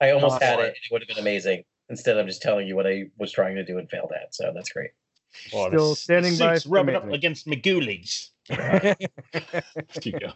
I 0.00 0.10
almost 0.12 0.40
had 0.40 0.60
it. 0.60 0.66
and 0.66 0.70
It 0.76 0.92
would 0.92 1.02
have 1.02 1.08
been 1.08 1.18
amazing. 1.18 1.64
Instead, 1.88 2.16
I'm 2.16 2.28
just 2.28 2.40
telling 2.40 2.68
you 2.68 2.76
what 2.76 2.86
I 2.86 3.06
was 3.18 3.32
trying 3.32 3.56
to 3.56 3.64
do 3.64 3.78
and 3.78 3.90
failed 3.90 4.12
at. 4.14 4.32
So 4.32 4.52
that's 4.54 4.68
great. 4.70 4.90
Oh, 5.52 5.66
Still 5.66 5.90
the 5.90 5.96
standing 5.96 6.38
by 6.38 6.52
Sikhs 6.54 6.62
for 6.66 6.70
rubbing 6.70 6.94
up 6.94 7.02
amazing. 7.02 7.16
against 7.16 7.46
McGoolies. 7.48 8.30
Keep 10.00 10.20
going. 10.20 10.32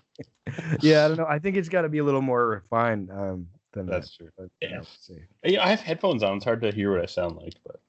yeah, 0.80 1.04
I 1.04 1.08
don't 1.08 1.16
know. 1.18 1.26
I 1.26 1.38
think 1.38 1.56
it's 1.56 1.68
got 1.68 1.82
to 1.82 1.88
be 1.88 1.98
a 1.98 2.04
little 2.04 2.22
more 2.22 2.44
refined 2.48 3.08
um, 3.12 3.46
than 3.72 3.86
That's 3.86 4.16
that. 4.16 4.24
true. 4.24 4.30
but, 4.36 4.48
Yeah. 4.60 4.78
let's 4.78 5.06
see. 5.06 5.18
Yeah, 5.44 5.64
I 5.64 5.68
have 5.68 5.80
headphones 5.80 6.22
on. 6.22 6.36
It's 6.36 6.44
hard 6.44 6.60
to 6.62 6.72
hear 6.72 6.92
what 6.92 7.02
I 7.02 7.06
sound 7.06 7.36
like, 7.36 7.54
but 7.64 7.80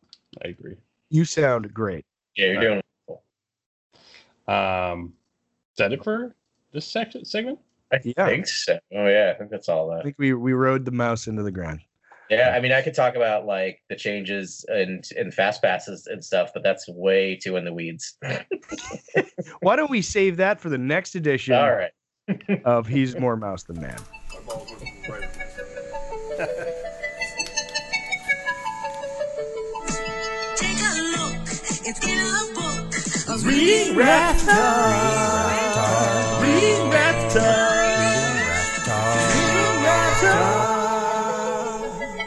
I 0.43 0.49
agree. 0.49 0.75
You 1.09 1.25
sound 1.25 1.73
great. 1.73 2.05
Yeah, 2.35 2.47
you're 2.47 2.61
doing. 2.61 2.81
Um, 4.47 5.13
is 5.73 5.77
that 5.77 5.93
it 5.93 6.03
for 6.03 6.35
this 6.71 6.85
section 6.87 7.23
segment? 7.25 7.59
I 7.91 7.99
Yeah. 8.03 8.25
think 8.27 8.47
so. 8.47 8.79
Oh 8.93 9.07
yeah, 9.07 9.31
I 9.33 9.37
think 9.37 9.49
that's 9.51 9.69
all 9.69 9.89
that. 9.89 9.99
I 9.99 10.03
think 10.03 10.15
we 10.19 10.33
we 10.33 10.53
rode 10.53 10.85
the 10.85 10.91
mouse 10.91 11.27
into 11.27 11.43
the 11.43 11.51
ground. 11.51 11.81
Yeah, 12.29 12.53
I 12.55 12.59
mean, 12.59 12.71
I 12.71 12.81
could 12.83 12.93
talk 12.93 13.15
about 13.15 13.45
like 13.47 13.81
the 13.89 13.95
changes 13.95 14.63
and 14.69 15.03
and 15.17 15.33
fast 15.33 15.61
passes 15.61 16.05
and 16.07 16.23
stuff, 16.23 16.51
but 16.53 16.61
that's 16.63 16.87
way 16.87 17.35
too 17.35 17.57
in 17.57 17.65
the 17.65 17.73
weeds. 17.73 18.17
Why 19.61 19.75
don't 19.75 19.89
we 19.89 20.01
save 20.01 20.37
that 20.37 20.59
for 20.59 20.69
the 20.69 20.77
next 20.77 21.15
edition 21.15 21.55
All 21.55 21.71
right. 21.71 21.91
of 22.65 22.87
He's 22.87 23.15
More 23.17 23.35
Mouse 23.35 23.63
Than 23.63 23.81
Man? 23.81 23.97
it's 31.89 32.05
in 32.05 32.19
a 32.19 32.45
book. 32.53 32.93
A 33.29 33.37
Read 33.47 33.95
rap 33.97 34.37
time. 34.37 36.41
Read 36.43 36.93
rap 36.93 37.15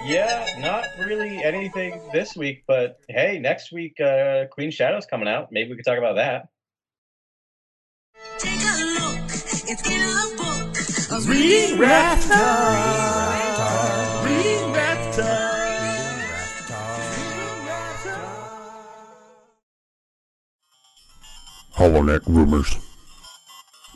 Yeah, 0.05 0.47
not 0.59 0.85
really 0.99 1.45
anything 1.45 2.01
this 2.13 2.35
week, 2.37 2.65
but 2.67 2.99
hey, 3.09 3.39
next 3.39 3.71
week 3.73 4.01
uh 4.01 4.47
Queen 4.51 4.73
Shadow's 4.73 5.07
coming 5.07 5.29
out. 5.29 5.53
Maybe 5.53 5.71
we 5.71 5.77
could 5.77 5.85
talk 5.85 5.99
about 5.99 6.17
that. 6.17 6.49
Take 8.39 8.61
a 8.61 8.77
look, 8.99 9.21
it's 9.25 9.89
in 9.89 10.03
a 10.03 10.37
book. 10.37 10.77
A 11.13 11.21
Read 11.29 11.79
rap 11.79 12.19
Holonet 21.83 22.23
rumors. 22.29 22.77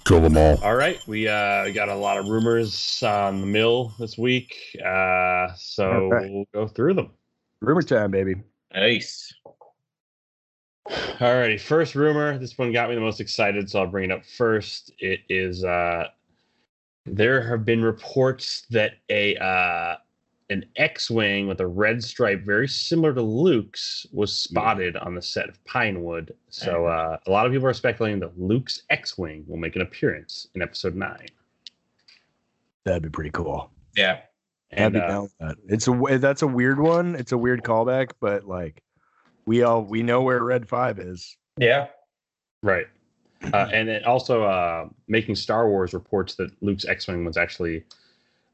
Kill 0.06 0.20
them 0.20 0.36
all. 0.36 0.60
All 0.64 0.74
right, 0.74 1.00
we 1.06 1.28
uh, 1.28 1.68
got 1.70 1.88
a 1.88 1.94
lot 1.94 2.18
of 2.18 2.26
rumors 2.26 3.00
on 3.04 3.40
the 3.40 3.46
mill 3.46 3.94
this 4.00 4.18
week, 4.18 4.56
uh, 4.84 5.54
so 5.56 5.88
All 5.88 6.10
right. 6.10 6.28
we'll 6.28 6.48
go 6.52 6.66
through 6.66 6.94
them. 6.94 7.10
Rumor 7.60 7.82
time, 7.82 8.10
baby. 8.10 8.34
Nice. 8.74 9.32
Alrighty, 10.88 11.60
first 11.60 11.94
rumor. 11.94 12.38
This 12.38 12.58
one 12.58 12.72
got 12.72 12.88
me 12.88 12.96
the 12.96 13.00
most 13.00 13.20
excited, 13.20 13.70
so 13.70 13.78
I'll 13.80 13.86
bring 13.86 14.10
it 14.10 14.12
up 14.12 14.26
first. 14.26 14.90
It 14.98 15.20
is 15.28 15.62
uh 15.62 16.08
there 17.04 17.40
have 17.40 17.64
been 17.64 17.82
reports 17.82 18.66
that 18.70 18.94
a 19.10 19.36
uh 19.36 19.96
an 20.50 20.64
X-wing 20.76 21.48
with 21.48 21.60
a 21.60 21.66
red 21.66 22.02
stripe, 22.02 22.44
very 22.44 22.68
similar 22.68 23.12
to 23.14 23.22
Luke's, 23.22 24.06
was 24.12 24.36
spotted 24.36 24.96
on 24.96 25.14
the 25.14 25.22
set 25.22 25.48
of 25.48 25.62
Pinewood. 25.64 26.32
So 26.50 26.86
uh, 26.86 27.18
a 27.26 27.30
lot 27.30 27.46
of 27.46 27.52
people 27.52 27.66
are 27.66 27.72
speculating 27.72 28.20
that 28.20 28.38
Luke's 28.38 28.82
X-wing 28.90 29.44
will 29.48 29.56
make 29.56 29.74
an 29.76 29.82
appearance 29.82 30.46
in 30.54 30.62
Episode 30.62 30.94
Nine. 30.94 31.26
That'd 32.84 33.02
be 33.02 33.08
pretty 33.08 33.30
cool. 33.30 33.70
Yeah. 33.96 34.20
I'd 34.72 34.78
And 34.78 34.94
be 34.94 35.00
uh, 35.00 35.08
down 35.08 35.22
with 35.22 35.38
that. 35.40 35.56
It's 35.68 35.88
a 35.88 35.92
w- 35.92 36.18
that's 36.18 36.42
a 36.42 36.46
weird 36.46 36.78
one. 36.78 37.16
It's 37.16 37.32
a 37.32 37.38
weird 37.38 37.62
callback, 37.62 38.10
but 38.20 38.44
like 38.44 38.82
we 39.46 39.62
all 39.62 39.82
we 39.82 40.02
know 40.02 40.22
where 40.22 40.42
Red 40.42 40.68
Five 40.68 40.98
is. 40.98 41.36
Yeah. 41.58 41.88
Right. 42.62 42.86
Uh, 43.52 43.68
and 43.70 43.90
it 43.90 44.02
also, 44.04 44.42
uh, 44.44 44.88
Making 45.08 45.36
Star 45.36 45.68
Wars 45.68 45.92
reports 45.92 46.34
that 46.36 46.50
Luke's 46.62 46.86
X-wing 46.86 47.22
was 47.24 47.36
actually 47.36 47.84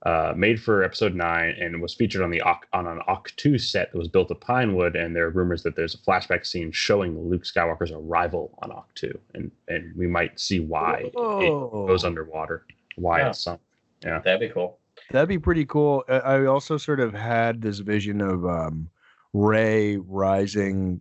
uh, 0.04 0.32
made 0.36 0.60
for 0.60 0.82
Episode 0.82 1.14
Nine 1.14 1.54
and 1.60 1.80
was 1.80 1.94
featured 1.94 2.22
on 2.22 2.30
the 2.30 2.42
on 2.42 2.86
an 2.86 3.00
Ahch-To 3.08 3.56
set 3.58 3.92
that 3.92 3.98
was 3.98 4.08
built 4.08 4.30
of 4.32 4.40
Pinewood. 4.40 4.96
And 4.96 5.14
there 5.14 5.26
are 5.26 5.30
rumors 5.30 5.62
that 5.62 5.76
there's 5.76 5.94
a 5.94 5.98
flashback 5.98 6.44
scene 6.44 6.72
showing 6.72 7.16
Luke 7.30 7.44
Skywalker's 7.44 7.92
arrival 7.92 8.58
on 8.62 8.70
Ahch-To, 8.70 9.16
and 9.34 9.50
and 9.68 9.94
we 9.96 10.06
might 10.08 10.40
see 10.40 10.58
why 10.60 11.02
it 11.06 11.12
Oh. 11.16 11.86
goes 11.86 12.04
underwater, 12.04 12.66
why 12.96 13.20
Yeah. 13.20 13.28
it's 13.28 13.40
sunk. 13.42 13.60
That'd 14.02 14.40
be 14.40 14.48
cool. 14.48 14.78
That'd 15.12 15.28
be 15.28 15.38
pretty 15.38 15.64
cool. 15.66 16.04
I 16.08 16.14
I 16.18 16.46
also 16.46 16.76
sort 16.76 16.98
of 17.00 17.12
had 17.14 17.62
this 17.62 17.78
vision 17.78 18.20
of 18.20 18.44
um 18.44 18.88
Rey 19.32 19.96
rising 19.96 21.00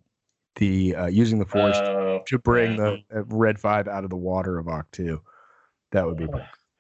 the 0.57 0.95
uh, 0.95 1.07
using 1.07 1.39
the 1.39 1.45
Force 1.45 1.77
Oh, 1.77 2.21
to 2.27 2.37
bring 2.37 2.73
yeah. 2.77 2.97
the 3.11 3.19
uh, 3.19 3.23
Red 3.25 3.59
Five 3.59 3.87
out 3.87 4.03
of 4.03 4.09
the 4.11 4.15
water 4.17 4.59
of 4.59 4.67
Ahch-To. 4.67 5.19
That 5.91 6.05
would 6.05 6.17
be. 6.17 6.27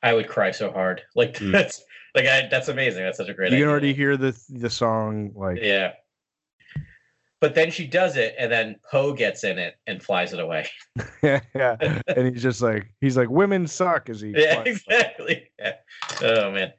I 0.03 0.13
would 0.13 0.27
cry 0.27 0.51
so 0.51 0.71
hard. 0.71 1.01
Like 1.15 1.33
Mm. 1.35 1.51
that's 1.51 1.83
like 2.15 2.25
I, 2.25 2.47
that's 2.49 2.67
amazing. 2.67 3.03
That's 3.03 3.17
such 3.17 3.29
a 3.29 3.33
great 3.33 3.51
You 3.51 3.55
idea. 3.57 3.65
can 3.65 3.71
already 3.71 3.93
hear 3.93 4.17
the 4.17 4.39
the 4.49 4.69
song 4.69 5.31
like 5.35 5.57
Yeah. 5.61 5.93
But 7.39 7.55
then 7.55 7.71
she 7.71 7.87
does 7.87 8.17
it, 8.17 8.35
and 8.37 8.51
then 8.51 8.75
Poe 8.91 9.13
gets 9.13 9.43
in 9.43 9.57
it 9.57 9.73
and 9.87 10.01
flies 10.03 10.31
it 10.31 10.39
away. 10.39 10.67
yeah, 11.23 11.39
yeah, 11.55 11.75
and 12.15 12.31
he's 12.31 12.43
just 12.43 12.61
like 12.61 12.93
he's 13.01 13.17
like 13.17 13.29
women 13.31 13.65
suck 13.65 14.09
as 14.09 14.21
he 14.21 14.31
Yeah, 14.35 14.55
flies. 14.61 14.67
exactly. 14.67 15.49
Yeah. 15.57 15.73
Oh 16.21 16.51
man. 16.51 16.71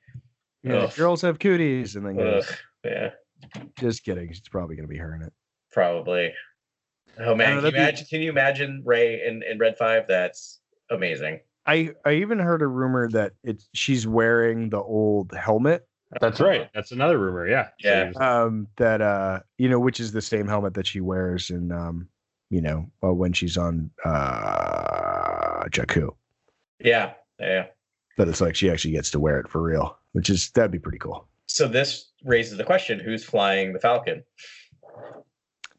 Yeah, 0.62 0.88
girls 0.94 1.20
have 1.22 1.40
cooties, 1.40 1.96
and 1.96 2.06
then 2.06 2.16
goes, 2.16 2.48
Yeah. 2.84 3.10
just 3.80 4.04
kidding. 4.04 4.28
She's 4.32 4.48
probably 4.48 4.76
gonna 4.76 4.86
be 4.86 4.98
her 4.98 5.16
in 5.16 5.22
it. 5.22 5.32
Probably. 5.72 6.32
Oh 7.18 7.34
man, 7.34 7.56
know, 7.56 7.60
can 7.62 7.66
you, 7.66 7.72
be- 7.72 7.78
imagine, 7.78 8.06
can 8.08 8.20
you 8.22 8.30
imagine 8.30 8.82
Rey 8.86 9.26
in, 9.26 9.42
in 9.42 9.58
Red 9.58 9.76
Five? 9.76 10.04
That's 10.06 10.60
amazing. 10.90 11.40
I 11.66 11.90
I 12.04 12.14
even 12.14 12.38
heard 12.38 12.62
a 12.62 12.66
rumor 12.66 13.08
that 13.10 13.32
it's 13.44 13.68
she's 13.74 14.06
wearing 14.06 14.70
the 14.70 14.82
old 14.82 15.32
helmet 15.32 15.86
That's 16.20 16.40
right. 16.40 16.68
That's 16.74 16.92
another 16.92 17.18
rumor. 17.18 17.46
Yeah. 17.48 17.68
Yeah. 17.78 18.10
um 18.16 18.66
that 18.76 19.00
uh 19.00 19.40
you 19.58 19.68
know 19.68 19.78
which 19.80 20.00
is 20.00 20.12
the 20.12 20.22
same 20.22 20.46
helmet 20.48 20.74
that 20.74 20.86
she 20.86 21.00
wears 21.00 21.50
in 21.50 21.70
um 21.72 22.08
you 22.50 22.60
know 22.60 22.90
uh, 23.02 23.12
when 23.12 23.32
she's 23.32 23.56
on 23.56 23.90
uh 24.04 25.64
Jakku 25.70 26.10
Yeah, 26.80 27.12
yeah. 27.38 27.66
but 28.16 28.28
it's 28.28 28.40
like 28.40 28.56
she 28.56 28.70
actually 28.70 28.92
gets 28.92 29.10
to 29.12 29.20
wear 29.20 29.38
it 29.38 29.48
for 29.48 29.62
real 29.62 29.96
which 30.12 30.28
is 30.30 30.50
that'd 30.50 30.70
be 30.70 30.78
pretty 30.78 30.98
cool 30.98 31.28
So 31.46 31.68
this 31.68 32.10
raises 32.24 32.58
the 32.58 32.64
question: 32.64 32.98
Who's 33.00 33.24
flying 33.24 33.72
the 33.72 33.78
Falcon? 33.80 34.24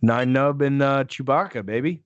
Nien 0.02 0.34
Nunb 0.34 0.62
and 0.66 0.82
uh 0.82 1.04
Chewbacca 1.06 1.66
baby 1.66 2.02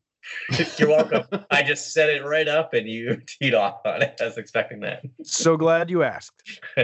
You're 0.78 0.90
welcome. 0.90 1.24
I 1.52 1.64
just 1.64 1.94
set 1.94 2.10
it 2.10 2.24
right 2.26 2.48
up, 2.48 2.74
and 2.74 2.88
you 2.88 3.22
teed 3.28 3.54
off 3.54 3.82
on 3.86 4.02
it. 4.02 4.18
I 4.22 4.26
was 4.26 4.38
expecting 4.38 4.80
that. 4.82 5.04
so 5.24 5.58
glad 5.58 5.90
you 5.90 6.04
asked 6.04 6.42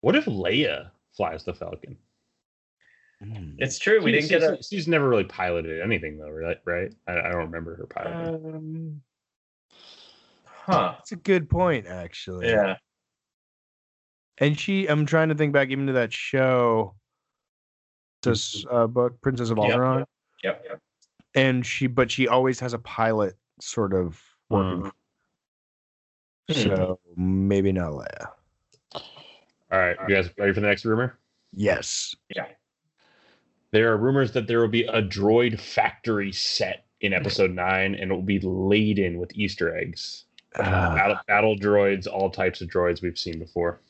What 0.00 0.16
if 0.16 0.24
Leia 0.26 0.90
flies 1.16 1.44
the 1.44 1.54
Falcon? 1.54 1.96
it's 3.58 3.78
true. 3.78 4.02
We 4.02 4.12
She- 4.12 4.20
didn't 4.20 4.30
get 4.30 4.42
a. 4.42 4.56
she's- 4.56 4.68
She's 4.68 4.88
never 4.88 5.08
really 5.08 5.24
piloted 5.24 5.80
anything 5.80 6.18
though, 6.18 6.28
right? 6.30 6.58
Right? 6.66 6.92
I, 7.08 7.12
I 7.20 7.28
don't 7.30 7.46
remember 7.46 7.76
her 7.76 7.86
piloting. 7.86 8.44
um, 8.54 9.02
Huh. 10.46 10.94
that's 10.96 11.12
a 11.12 11.16
good 11.16 11.48
point 11.50 11.86
actually 11.86 12.48
Yeah. 12.48 12.76
and 14.38 14.58
she 14.58 14.86
i'm 14.86 15.04
trying 15.04 15.28
to 15.28 15.34
think 15.34 15.52
back 15.52 15.68
even 15.68 15.86
to 15.88 15.92
that 15.92 16.10
show 16.10 16.94
this 18.22 18.64
uh 18.70 18.86
book 18.86 19.20
princess 19.20 19.50
of 19.50 19.58
Yep, 19.58 19.66
Alderaan. 19.68 20.04
Yep. 20.42 20.64
Yep. 20.70 20.78
And 21.34 21.64
she 21.64 21.86
but 21.86 22.10
she 22.10 22.28
always 22.28 22.60
has 22.60 22.72
a 22.72 22.78
pilot 22.78 23.34
sort 23.60 23.92
of 23.94 24.20
working 24.50 24.90
Hmm. 26.50 26.52
so 26.52 27.00
maybe 27.16 27.72
not 27.72 27.92
Leia. 27.92 28.26
All 29.72 29.78
right, 29.80 29.96
you 30.06 30.14
guys 30.14 30.28
ready 30.38 30.52
for 30.52 30.60
the 30.60 30.66
next 30.66 30.84
rumor? 30.84 31.18
Yes. 31.54 32.14
Yeah. 32.34 32.46
There 33.70 33.90
are 33.92 33.96
rumors 33.96 34.32
that 34.32 34.46
there 34.46 34.60
will 34.60 34.68
be 34.68 34.84
a 34.84 35.02
droid 35.02 35.58
factory 35.58 36.32
set 36.32 36.84
in 37.00 37.12
episode 37.12 37.50
nine, 37.50 37.94
and 37.94 38.10
it 38.10 38.14
will 38.14 38.22
be 38.22 38.40
laden 38.40 39.18
with 39.18 39.32
Easter 39.34 39.76
eggs. 39.76 40.24
Uh, 40.56 40.62
battle, 40.94 41.16
battle 41.26 41.56
droids, 41.56 42.06
all 42.06 42.30
types 42.30 42.60
of 42.60 42.68
droids 42.68 43.02
we've 43.02 43.18
seen 43.18 43.38
before. 43.38 43.80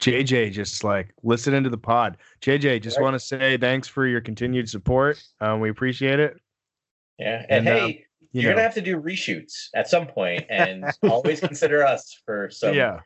JJ 0.00 0.52
just 0.52 0.82
like 0.84 1.12
listening 1.22 1.62
to 1.64 1.70
the 1.70 1.76
pod. 1.78 2.16
JJ, 2.40 2.80
just 2.82 2.96
Right. 2.96 3.02
want 3.04 3.14
to 3.14 3.20
say 3.20 3.56
thanks 3.58 3.86
for 3.88 4.06
your 4.06 4.20
continued 4.20 4.68
support. 4.70 5.22
Um, 5.40 5.60
we 5.60 5.68
appreciate 5.70 6.18
it. 6.18 6.40
Yeah. 7.18 7.44
And, 7.48 7.66
And, 7.66 7.68
hey, 7.68 7.80
um, 7.84 7.90
You 8.32 8.42
you're 8.42 8.50
know, 8.50 8.56
gonna 8.56 8.62
have 8.62 8.74
to 8.74 8.82
do 8.82 9.00
reshoots 9.00 9.68
at 9.74 9.88
some 9.88 10.06
point, 10.06 10.44
and 10.50 10.84
always 11.02 11.40
consider 11.40 11.84
us 11.84 12.20
for 12.24 12.50
some, 12.50 12.74
yeah, 12.74 13.00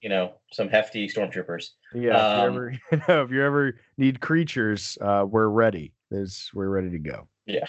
you 0.00 0.08
know, 0.08 0.34
some 0.52 0.68
hefty 0.68 1.08
stormtroopers. 1.08 1.70
yeah. 1.94 2.16
um, 2.16 2.30
if, 2.32 2.38
you 2.38 2.46
ever, 2.46 2.70
you 2.92 3.02
know, 3.08 3.22
if 3.24 3.30
you 3.30 3.42
ever 3.44 3.80
need 3.96 4.20
creatures, 4.20 4.96
uh, 5.00 5.24
we're 5.28 5.48
ready. 5.48 5.92
There's, 6.10 6.50
we're 6.54 6.68
ready 6.68 6.90
to 6.90 6.98
go. 6.98 7.28
Yeah, 7.46 7.66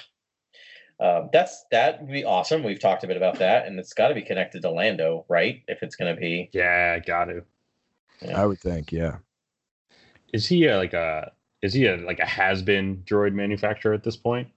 um, 0.99 1.29
that's 1.33 1.65
that 1.71 2.01
would 2.01 2.11
be 2.11 2.23
awesome. 2.23 2.63
We've 2.63 2.79
talked 2.79 3.03
a 3.03 3.07
bit 3.07 3.17
about 3.17 3.39
that, 3.39 3.65
and 3.67 3.79
it's 3.79 3.93
got 3.93 4.09
to 4.09 4.15
be 4.15 4.21
connected 4.21 4.61
to 4.61 4.69
Lando, 4.69 5.25
right? 5.27 5.61
If 5.67 5.81
it's 5.83 5.95
gonna 5.95 6.15
be, 6.15 6.49
Yeah, 6.53 6.99
got 6.99 7.25
to. 7.25 7.43
Yeah. 8.21 8.41
I 8.41 8.45
would 8.45 8.59
think, 8.59 8.91
yeah. 8.91 9.17
Is 10.33 10.45
he 10.47 10.65
a, 10.67 10.77
like 10.77 10.93
a? 10.93 11.31
Is 11.61 11.73
he 11.73 11.87
a 11.87 11.97
like 11.97 12.19
a 12.19 12.25
has 12.25 12.61
been 12.61 12.97
droid 13.05 13.33
manufacturer 13.33 13.93
at 13.93 14.03
this 14.03 14.15
point? 14.15 14.47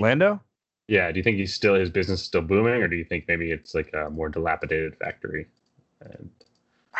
Lando. 0.00 0.40
Yeah. 0.88 1.12
Do 1.12 1.18
you 1.18 1.22
think 1.22 1.36
he's 1.36 1.54
still 1.54 1.74
his 1.74 1.90
business 1.90 2.20
is 2.20 2.26
still 2.26 2.42
booming, 2.42 2.82
or 2.82 2.88
do 2.88 2.96
you 2.96 3.04
think 3.04 3.26
maybe 3.28 3.52
it's 3.52 3.74
like 3.74 3.92
a 3.94 4.10
more 4.10 4.28
dilapidated 4.28 4.96
factory? 4.96 5.46
And 6.00 6.30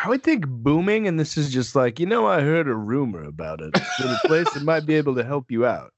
I 0.01 0.07
would 0.07 0.23
think 0.23 0.47
booming, 0.47 1.07
and 1.07 1.19
this 1.19 1.37
is 1.37 1.51
just 1.51 1.75
like, 1.75 1.99
you 1.99 2.05
know, 2.05 2.25
I 2.25 2.41
heard 2.41 2.67
a 2.67 2.75
rumor 2.75 3.23
about 3.23 3.61
it. 3.61 3.71
It's 3.75 4.23
a 4.23 4.27
place 4.27 4.51
that 4.53 4.63
might 4.63 4.85
be 4.85 4.95
able 4.95 5.15
to 5.15 5.23
help 5.23 5.51
you 5.51 5.65
out. 5.65 5.93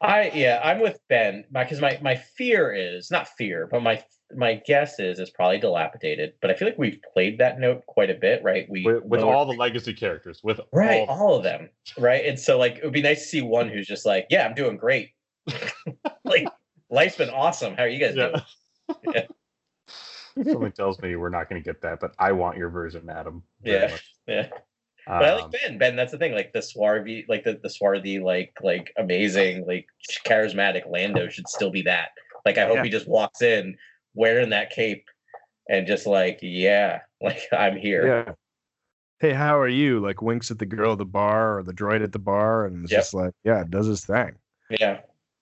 I 0.00 0.30
yeah, 0.34 0.60
I'm 0.64 0.80
with 0.80 0.98
Ben 1.08 1.44
because 1.52 1.80
my 1.80 1.98
my 2.02 2.16
fear 2.16 2.72
is 2.72 3.10
not 3.10 3.28
fear, 3.28 3.68
but 3.70 3.82
my 3.82 4.02
my 4.34 4.54
guess 4.66 4.98
is 4.98 5.18
it's 5.18 5.30
probably 5.30 5.58
dilapidated. 5.58 6.32
But 6.40 6.50
I 6.50 6.54
feel 6.54 6.68
like 6.68 6.78
we've 6.78 7.00
played 7.12 7.38
that 7.38 7.60
note 7.60 7.84
quite 7.86 8.10
a 8.10 8.14
bit, 8.14 8.42
right? 8.42 8.66
We 8.70 8.84
with, 8.84 9.04
with 9.04 9.20
all 9.20 9.44
the 9.44 9.52
legacy 9.52 9.92
characters, 9.92 10.40
with 10.42 10.60
right, 10.72 11.06
all, 11.06 11.28
all 11.28 11.36
of 11.36 11.42
them, 11.42 11.68
right? 11.98 12.24
And 12.24 12.40
so 12.40 12.58
like 12.58 12.78
it 12.78 12.84
would 12.84 12.94
be 12.94 13.02
nice 13.02 13.22
to 13.22 13.28
see 13.28 13.42
one 13.42 13.68
who's 13.68 13.86
just 13.86 14.06
like, 14.06 14.26
yeah, 14.30 14.46
I'm 14.46 14.54
doing 14.54 14.76
great. 14.78 15.10
like 16.24 16.48
life's 16.90 17.16
been 17.16 17.30
awesome. 17.30 17.74
How 17.76 17.84
are 17.84 17.88
you 17.88 17.98
guys 17.98 18.16
Yeah. 18.16 18.40
doing? 19.14 19.24
Something 20.44 20.72
tells 20.72 21.00
me 21.00 21.16
we're 21.16 21.28
not 21.28 21.48
going 21.48 21.60
to 21.62 21.64
get 21.64 21.82
that, 21.82 22.00
but 22.00 22.14
I 22.18 22.32
want 22.32 22.56
your 22.56 22.70
version, 22.70 23.08
Adam. 23.10 23.42
Yeah. 23.62 23.88
much. 23.88 24.14
Yeah. 24.28 24.48
But 25.06 25.24
I 25.24 25.30
Um, 25.30 25.40
like 25.50 25.50
Ben. 25.62 25.78
Ben, 25.78 25.96
that's 25.96 26.12
the 26.12 26.18
thing. 26.18 26.34
Like 26.34 26.52
the 26.52 26.62
swarthy, 26.62 27.24
like 27.28 27.42
the, 27.42 27.58
the 27.60 27.70
swarthy, 27.70 28.20
like 28.20 28.52
like 28.62 28.92
amazing, 28.96 29.66
like 29.66 29.86
charismatic 30.24 30.88
Lando 30.88 31.28
should 31.28 31.48
still 31.48 31.70
be 31.70 31.82
that. 31.82 32.10
Like 32.46 32.58
I 32.58 32.66
hope 32.66 32.76
Yeah. 32.76 32.84
he 32.84 32.90
just 32.90 33.08
walks 33.08 33.42
in 33.42 33.76
wearing 34.14 34.50
that 34.50 34.70
cape 34.70 35.04
and 35.68 35.86
just 35.86 36.06
like, 36.06 36.38
yeah, 36.42 37.00
like 37.20 37.40
I'm 37.50 37.76
here. 37.76 38.06
Yeah. 38.06 38.32
Hey, 39.18 39.32
how 39.32 39.58
are 39.58 39.68
you? 39.68 40.00
Like 40.00 40.22
winks 40.22 40.50
at 40.50 40.58
the 40.58 40.66
girl 40.66 40.92
at 40.92 40.98
the 40.98 41.04
bar 41.06 41.58
or 41.58 41.62
the 41.64 41.72
droid 41.72 42.04
at 42.04 42.12
the 42.12 42.18
bar, 42.20 42.66
and 42.66 42.84
it's 42.84 42.92
Yep. 42.92 43.00
just 43.00 43.14
like, 43.14 43.32
yeah, 43.42 43.64
does 43.68 43.86
his 43.86 44.04
thing. 44.04 44.32
Yeah. 44.68 45.00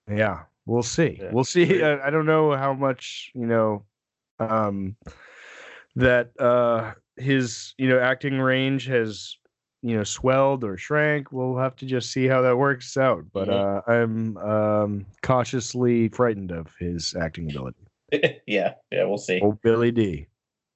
Yeah, 0.09 0.43
we'll 0.69 0.83
see. 0.83 1.17
Yeah. 1.21 1.31
We'll 1.31 1.43
see. 1.43 1.83
I, 1.83 2.07
I 2.07 2.09
don't 2.09 2.25
know 2.25 2.55
how 2.55 2.73
much 2.73 3.31
you 3.33 3.45
know, 3.45 3.83
um, 4.39 4.95
that 5.95 6.39
uh 6.39 6.93
his 7.17 7.73
you 7.77 7.89
know 7.89 7.99
acting 7.99 8.39
range 8.39 8.85
has 8.87 9.35
you 9.81 9.97
know 9.97 10.03
swelled 10.03 10.63
or 10.63 10.77
shrank. 10.77 11.31
We'll 11.31 11.57
have 11.57 11.75
to 11.77 11.85
just 11.85 12.11
see 12.11 12.27
how 12.27 12.41
that 12.41 12.57
works 12.57 12.95
out. 12.97 13.25
But 13.33 13.49
uh, 13.49 13.81
I'm 13.87 14.37
um 14.37 15.05
cautiously 15.21 16.09
frightened 16.09 16.51
of 16.51 16.73
his 16.79 17.15
acting 17.19 17.49
ability. 17.49 17.85
yeah. 18.47 18.75
Yeah. 18.91 19.03
We'll 19.05 19.17
see. 19.17 19.39
Oh, 19.43 19.53
Billy 19.63 19.91
Dee. 19.91 20.27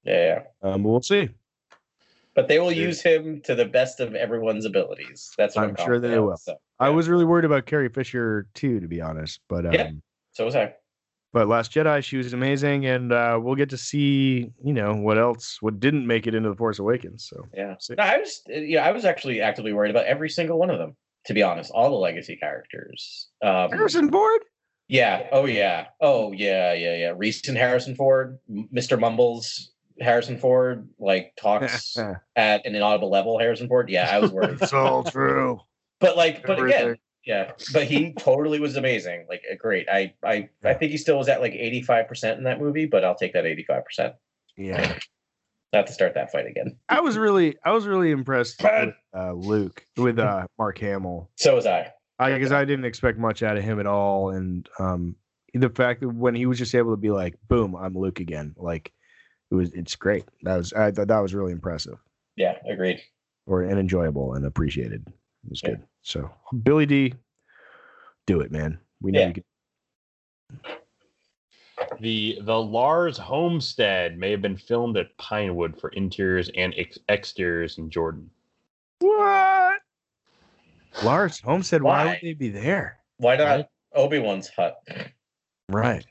Yeah, 0.04 0.44
yeah. 0.64 0.70
Um, 0.70 0.84
we'll 0.84 1.02
see. 1.02 1.30
But 2.36 2.48
they 2.48 2.60
will 2.60 2.72
Yeah. 2.72 2.88
use 2.88 3.02
him 3.02 3.42
to 3.42 3.56
the 3.56 3.66
best 3.66 4.00
of 4.00 4.16
everyone's 4.16 4.66
abilities. 4.66 5.32
That's 5.38 5.56
what 5.56 5.64
I'm, 5.64 5.76
I'm 5.78 5.86
sure 5.86 6.00
they 6.00 6.20
will. 6.20 6.36
So, 6.36 6.58
I 6.84 6.90
was 6.90 7.10
really 7.10 7.26
worried 7.26 7.46
about 7.46 7.66
Carrie 7.66 7.90
Fisher 7.90 8.48
too, 8.54 8.80
to 8.80 8.88
be 8.88 9.02
honest. 9.02 9.40
But 9.50 9.66
um, 9.66 9.74
Yeah. 9.74 9.92
so 10.32 10.46
was 10.46 10.56
I. 10.56 10.74
but 11.32 11.48
Last 11.48 11.72
Jedi, 11.72 12.04
she 12.04 12.18
was 12.18 12.34
amazing, 12.34 12.86
and 12.86 13.12
uh, 13.12 13.40
we'll 13.42 13.56
get 13.56 13.70
to 13.72 13.78
see, 13.78 14.52
you 14.64 14.74
know, 14.74 14.94
what 14.94 15.18
else, 15.18 15.58
what 15.62 15.80
didn't 15.80 16.06
make 16.06 16.28
it 16.28 16.36
into 16.36 16.50
the 16.50 16.56
Force 16.56 16.80
Awakens. 16.80 17.28
So 17.28 17.46
Yeah. 17.54 17.76
No, 17.98 18.04
I 18.04 18.18
was 18.18 18.42
yeah, 18.48 18.86
I 18.86 18.92
was 18.92 19.06
actually 19.06 19.42
actively 19.42 19.74
worried 19.74 19.92
about 19.92 20.06
every 20.06 20.30
single 20.30 20.60
one 20.60 20.70
of 20.70 20.78
them, 20.80 20.96
to 21.26 21.34
be 21.34 21.42
honest. 21.44 21.72
All 21.72 21.90
the 21.90 21.96
legacy 21.96 22.36
characters. 22.36 23.30
Um 23.42 23.72
Harrison 23.72 24.12
Ford. 24.12 24.42
Yeah. 24.88 25.28
Oh 25.32 25.46
yeah. 25.46 25.88
Oh 26.02 26.32
yeah. 26.34 26.74
Yeah. 26.74 26.96
Yeah. 26.98 27.14
Recent 27.16 27.58
Harrison 27.58 27.96
Ford, 27.96 28.38
Mr. 28.52 29.00
Mumbles, 29.00 29.72
Harrison 30.00 30.38
Ford, 30.38 30.88
like 31.00 31.34
talks 31.36 31.98
at 32.36 32.66
an 32.66 32.76
inaudible 32.76 33.10
level. 33.10 33.40
Harrison 33.40 33.68
Ford. 33.68 33.90
Yeah, 33.90 34.10
I 34.12 34.20
was 34.20 34.32
worried. 34.32 34.58
it's 34.62 34.74
all 34.74 35.04
true. 35.04 35.60
But 36.04 36.18
like, 36.18 36.46
but 36.46 36.60
again, 36.60 36.98
yeah. 37.26 37.52
But 37.72 37.86
he 37.86 38.14
totally 38.14 38.60
was 38.60 38.76
amazing. 38.76 39.26
Like, 39.30 39.42
great. 39.58 39.88
I, 39.90 40.14
I, 40.24 40.50
I 40.64 40.74
think 40.74 40.92
he 40.92 40.98
still 40.98 41.18
was 41.18 41.30
at 41.30 41.42
like 41.42 41.54
eighty 41.54 41.82
five 41.82 42.08
percent 42.08 42.38
in 42.38 42.44
that 42.44 42.60
movie, 42.60 42.86
but 42.86 43.04
I'll 43.04 43.16
take 43.16 43.34
that 43.34 43.46
eighty 43.46 43.64
five 43.64 43.86
percent. 43.86 44.14
Yeah, 44.58 45.00
Not 45.72 45.88
to 45.88 45.94
start 45.94 46.14
that 46.14 46.32
fight 46.32 46.46
again. 46.46 46.78
I 46.90 47.00
was 47.00 47.18
really, 47.18 47.58
I 47.66 47.72
was 47.72 47.88
really 47.88 48.12
impressed 48.12 48.62
with 48.62 48.94
uh, 49.18 49.32
Luke 49.34 49.84
with 49.98 50.20
uh, 50.20 50.46
Mark 50.60 50.78
Hamill. 50.78 51.32
So 51.38 51.56
was 51.56 51.66
I. 51.66 51.92
I 52.20 52.34
because 52.34 52.52
I 52.52 52.66
didn't 52.66 52.86
expect 52.86 53.18
much 53.18 53.42
out 53.42 53.58
of 53.58 53.64
him 53.64 53.80
at 53.80 53.88
all, 53.88 54.30
and 54.30 54.70
um, 54.78 55.16
the 55.56 55.70
fact 55.70 56.02
that 56.02 56.10
when 56.10 56.36
he 56.36 56.46
was 56.46 56.60
just 56.60 56.76
able 56.76 56.92
to 56.92 56.98
be 56.98 57.10
like, 57.10 57.36
"Boom, 57.48 57.76
I'm 57.76 57.98
Luke 57.98 58.20
again," 58.20 58.54
like 58.58 58.92
it 59.50 59.56
was, 59.56 59.72
it's 59.72 59.96
great. 59.96 60.26
That 60.44 60.58
was, 60.58 60.74
I 60.74 60.92
thought 60.92 61.08
that 61.08 61.20
was 61.20 61.34
really 61.34 61.52
impressive. 61.52 61.98
Yeah. 62.36 62.56
Agreed. 62.68 63.02
or 63.46 63.62
and 63.62 63.80
enjoyable 63.80 64.34
and 64.34 64.46
appreciated. 64.46 65.06
It 65.46 65.50
was 65.50 65.62
Yeah. 65.64 65.70
good. 65.72 65.88
So 66.02 66.32
Billy 66.64 66.86
Dee, 66.86 67.14
do 68.26 68.42
it, 68.42 68.52
man. 68.52 68.80
We 69.02 69.12
know 69.12 69.20
Yeah. 69.20 69.28
you 69.28 69.34
can. 69.34 69.44
The 72.00 72.38
the 72.42 72.60
Lars 72.62 73.18
homestead 73.18 74.18
may 74.18 74.32
have 74.32 74.42
been 74.42 74.58
filmed 74.58 74.98
at 74.98 75.16
Pinewood 75.18 75.80
for 75.80 75.90
interiors 75.90 76.50
and 76.56 76.74
ex- 76.78 77.00
exteriors 77.10 77.78
in 77.78 77.90
Jordan. 77.90 78.30
What? 79.00 79.80
Lars 81.04 81.40
Homestead, 81.40 81.82
why, 81.82 82.06
Why? 82.06 82.12
would 82.12 82.20
they 82.22 82.34
be 82.34 82.50
there? 82.50 83.00
Why 83.18 83.36
not 83.36 83.44
Right. 83.46 83.66
Obi 83.96 84.20
Wan's 84.20 84.48
hut? 84.50 84.78
Right. 85.70 86.06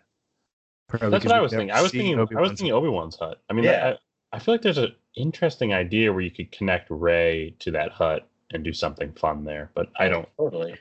Probably 0.88 1.10
That's 1.10 1.24
what 1.24 1.34
I 1.34 1.40
was 1.40 1.52
thinking. 1.52 1.70
I 1.70 1.80
was 1.80 1.92
thinking. 1.92 2.18
I 2.18 2.40
was 2.40 2.50
thinking 2.50 2.72
Obi 2.72 2.88
Wan's 2.88 3.16
hut. 3.16 3.40
I 3.48 3.52
mean, 3.52 3.64
Yeah. 3.64 3.94
I, 4.32 4.36
I 4.36 4.38
feel 4.40 4.54
like 4.54 4.62
there's 4.62 4.78
an 4.78 4.94
interesting 5.16 5.72
idea 5.72 6.12
where 6.12 6.20
you 6.22 6.30
could 6.30 6.50
connect 6.52 6.90
Rey 6.90 7.54
to 7.60 7.70
that 7.70 7.92
hut 7.92 8.28
and 8.54 8.62
do 8.64 8.72
something 8.72 9.12
fun 9.12 9.44
there. 9.44 9.70
But 9.74 9.88
I 9.98 10.08
don't. 10.08 10.28
Totally. 10.36 10.76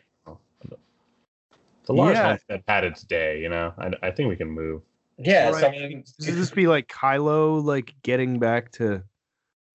The 1.86 1.94
Lars 1.94 2.16
Yeah. 2.16 2.28
homestead 2.30 2.64
had 2.68 2.84
its 2.84 3.02
day. 3.04 3.42
You 3.42 3.50
know, 3.50 3.74
I, 3.78 3.92
I 4.04 4.12
think 4.12 4.30
we 4.30 4.36
can 4.36 4.50
move. 4.50 4.82
Yeah. 5.18 5.50
Right. 5.50 5.62
Someone, 5.62 6.04
Does 6.20 6.36
this 6.38 6.52
be 6.52 6.68
like 6.68 6.88
Kylo, 6.88 7.64
like 7.64 7.96
getting 8.04 8.40
back 8.40 8.72
to? 8.74 9.04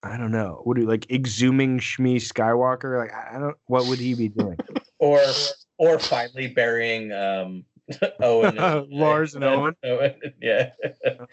I 0.02 0.16
don't 0.16 0.30
know. 0.30 0.62
Would 0.66 0.78
he 0.78 0.84
like 0.84 1.06
exhuming 1.08 1.78
Shmi 1.80 2.16
Skywalker? 2.16 2.98
Like 2.98 3.12
I 3.12 3.36
I 3.36 3.38
don't. 3.40 3.56
What 3.66 3.86
would 3.86 3.98
he 3.98 4.14
be 4.14 4.28
doing? 4.28 4.56
or 4.98 5.20
or 5.78 5.98
finally 5.98 6.46
burying 6.46 7.10
um 7.12 7.64
Owen 8.20 8.56
and- 8.56 8.88
Lars 8.90 9.34
and 9.34 9.42
Owen? 9.44 9.74
yeah 10.40 10.70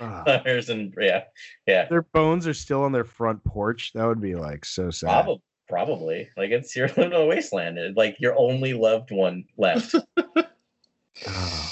Ah, 0.01 0.24
Lars 0.45 0.70
and 0.70 0.93
yeah 0.99 1.24
yeah 1.68 1.86
their 1.88 2.01
bones 2.01 2.45
are 2.47 2.53
still 2.53 2.84
on 2.84 2.91
their 2.91 3.03
front 3.05 3.43
porch. 3.43 3.93
That 3.93 4.05
would 4.07 4.22
be 4.22 4.36
like 4.36 4.66
so 4.66 4.89
sad. 4.89 5.07
probably 5.24 5.41
probably. 5.68 6.30
Like 6.38 6.51
it's 6.51 6.76
your 6.76 6.88
little 6.97 7.28
wasteland. 7.28 7.78
It's 7.78 7.97
like 7.97 8.18
your 8.20 8.38
only 8.38 8.74
loved 8.74 9.11
one 9.11 9.45
left. 9.57 9.95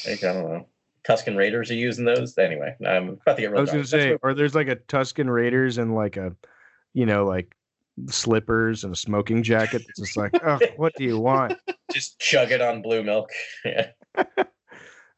Like 0.06 0.24
I 0.24 0.34
don't 0.34 0.50
know. 0.50 0.68
Tusken 1.04 1.36
Raiders 1.36 1.72
are 1.72 1.76
using 1.76 2.06
those? 2.06 2.38
Anyway 2.38 2.76
I'm 2.86 3.10
about 3.10 3.36
to 3.36 3.42
get 3.42 3.50
real 3.50 3.58
I 3.58 3.62
was 3.62 3.72
gonna 3.72 3.84
say, 3.84 4.12
That's 4.12 4.20
or 4.22 4.36
there's 4.36 4.54
like 4.54 4.68
a 4.68 4.76
Tusken 4.76 5.34
Raiders 5.34 5.80
and 5.80 5.96
like 5.96 6.16
a, 6.16 6.36
you 6.94 7.08
know, 7.08 7.26
like 7.26 7.56
slippers 8.08 8.84
and 8.84 8.94
a 8.94 8.96
smoking 8.96 9.42
jacket. 9.42 9.84
It's 9.89 10.00
just 10.00 10.16
like, 10.16 10.32
oh, 10.46 10.60
what 10.78 10.94
do 10.96 11.04
you 11.04 11.20
want? 11.20 11.58
just 11.92 12.20
chug 12.20 12.52
it 12.52 12.62
on 12.62 12.84
blue 12.84 13.04
milk. 13.04 13.32
Yeah 13.66 13.89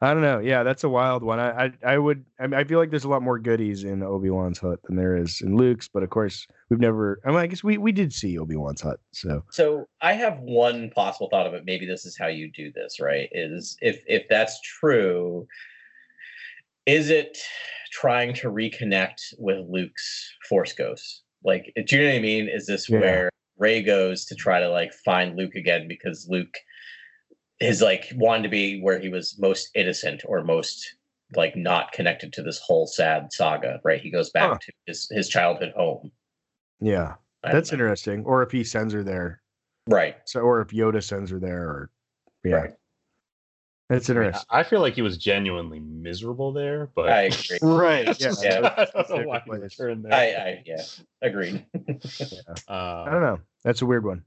I 0.04 0.14
don't 0.14 0.22
know. 0.22 0.40
Yeah, 0.40 0.64
that's 0.64 0.84
a 0.84 0.90
wild 0.90 1.24
one. 1.24 1.40
I 1.40 1.66
I, 1.66 1.72
I 1.94 1.98
would. 1.98 2.26
I, 2.40 2.48
mean, 2.48 2.60
I 2.60 2.64
feel 2.64 2.78
like 2.80 2.90
there's 2.90 3.06
a 3.06 3.10
lot 3.10 3.22
more 3.22 3.40
goodies 3.40 3.84
in 3.84 4.04
Obi 4.04 4.30
Wan's 4.30 4.60
hut 4.60 4.80
than 4.84 4.98
there 4.98 5.16
is 5.16 5.42
in 5.42 5.56
Luke's, 5.56 5.88
but 5.88 6.04
of 6.04 6.10
course 6.10 6.46
we've 6.70 6.80
never. 6.80 7.20
I 7.26 7.30
mean, 7.30 7.38
I 7.40 7.48
guess 7.48 7.64
we 7.64 7.78
we 7.78 7.92
did 7.92 8.12
see 8.12 8.38
Obi 8.38 8.56
Wan's 8.56 8.82
hut. 8.82 9.00
So 9.14 9.44
So 9.52 9.86
I 10.02 10.14
have 10.14 10.40
one 10.40 10.90
possible 10.90 11.30
thought 11.30 11.48
of 11.48 11.54
it. 11.54 11.64
Maybe 11.66 11.86
this 11.86 12.06
is 12.06 12.18
how 12.18 12.28
you 12.28 12.52
do 12.52 12.72
this, 12.74 13.00
right? 13.00 13.30
Is 13.32 13.78
if 13.82 14.04
if 14.08 14.24
that's 14.30 14.60
true, 14.62 15.48
is 16.86 17.10
it 17.10 17.38
trying 17.92 18.34
to 18.34 18.50
reconnect 18.50 19.22
with 19.38 19.66
Luke's 19.70 20.30
Force 20.50 20.74
Ghost? 20.74 21.22
Like, 21.46 21.72
do 21.86 21.96
you 21.96 22.04
know 22.04 22.10
what 22.10 22.18
I 22.18 22.22
mean? 22.22 22.50
Is 22.50 22.66
this 22.66 22.90
Yeah. 22.90 23.00
where 23.00 23.30
Rey 23.58 23.82
goes 23.82 24.26
to 24.26 24.36
try 24.36 24.60
to 24.60 24.70
like 24.70 24.92
find 25.06 25.38
Luke 25.38 25.56
again 25.56 25.88
because 25.88 26.28
Luke 26.30 26.56
is 27.64 27.82
like 27.82 28.12
wanted 28.16 28.44
to 28.44 28.50
be 28.50 28.82
where 28.82 29.00
he 29.00 29.10
was 29.10 29.38
most 29.40 29.70
innocent 29.76 30.24
or 30.26 30.44
most 30.44 30.96
like 31.36 31.56
not 31.56 31.92
connected 31.92 32.32
to 32.34 32.44
this 32.44 32.60
whole 32.60 32.86
sad 32.86 33.32
saga, 33.34 33.80
right? 33.84 34.02
He 34.02 34.12
goes 34.12 34.30
back 34.32 34.50
Huh. 34.52 34.58
to 34.62 34.72
his 34.86 35.08
his 35.10 35.30
childhood 35.30 35.74
home. 35.76 36.12
yeah, 36.80 37.16
that's 37.44 37.72
know. 37.72 37.76
interesting. 37.76 38.24
Or 38.26 38.44
if 38.44 38.52
he 38.52 38.64
sends 38.64 38.94
her 38.94 39.04
there, 39.04 39.42
right. 39.88 40.18
so 40.26 40.42
or 40.42 40.62
if 40.62 40.70
Yoda 40.70 41.02
sends 41.04 41.32
her 41.32 41.40
there, 41.40 41.64
or 41.64 41.90
yeah, 42.44 42.56
Right. 42.56 42.74
that's 43.90 44.10
I, 44.10 44.14
mean, 44.14 44.24
interesting. 44.24 44.46
I 44.50 44.64
feel 44.64 44.82
like 44.82 44.94
he 44.94 45.02
was 45.02 45.18
genuinely 45.18 45.80
miserable 45.80 46.52
there, 46.54 46.90
but 46.96 47.10
I 47.10 47.22
agree. 47.24 47.60
Right. 47.62 48.20
Yeah. 48.20 48.34
Yeah. 48.42 48.74
I 48.78 48.86
don't 48.94 49.10
know 49.10 49.28
why 49.28 49.42
he 49.46 49.52
there. 49.52 50.14
I, 50.14 50.24
I 50.34 50.64
yeah, 50.66 50.84
agreed. 51.22 51.66
I 52.68 52.72
Uh, 52.72 53.10
don't 53.10 53.22
know. 53.22 53.40
That's 53.64 53.82
a 53.82 53.86
weird 53.86 54.06
one. 54.06 54.24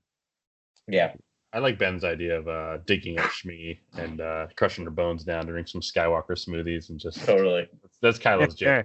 yeah, 0.89 1.13
I 1.57 1.59
like 1.59 1.79
Ben's 1.79 2.05
idea 2.05 2.39
of 2.39 2.49
uh, 2.49 2.77
digging 2.85 3.19
up 3.19 3.25
Shmi 3.31 3.79
and 3.97 4.21
uh, 4.21 4.49
crushing 4.57 4.85
her 4.85 4.91
bones 4.91 5.25
down, 5.25 5.47
doing 5.47 5.65
some 5.65 5.81
Skywalker 5.81 6.33
smoothies, 6.33 6.91
and 6.91 7.01
just 7.01 7.25
totally. 7.25 7.67
that's 8.03 8.19
Kylo's 8.19 8.61
Yeah. 8.61 8.77
jam. 8.83 8.85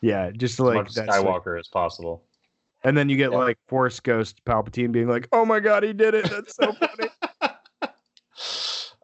Yeah, 0.00 0.30
just 0.32 0.54
As 0.54 0.60
like 0.60 0.74
much 0.74 0.94
that's 0.94 1.06
like- 1.06 1.24
Skywalker 1.24 1.56
as 1.56 1.68
possible. 1.68 2.24
and 2.82 2.98
then 2.98 3.08
you 3.08 3.16
get 3.16 3.30
Yeah. 3.30 3.38
like 3.38 3.58
Force 3.68 4.00
Ghost 4.00 4.44
Palpatine 4.44 4.90
being 4.90 5.06
like, 5.06 5.28
"Oh 5.30 5.44
my 5.44 5.60
god, 5.60 5.84
he 5.84 5.92
did 5.92 6.14
it! 6.14 6.28
That's 6.28 6.56
so 6.56 6.72
funny." 6.80 7.10
Uh, 7.42 7.48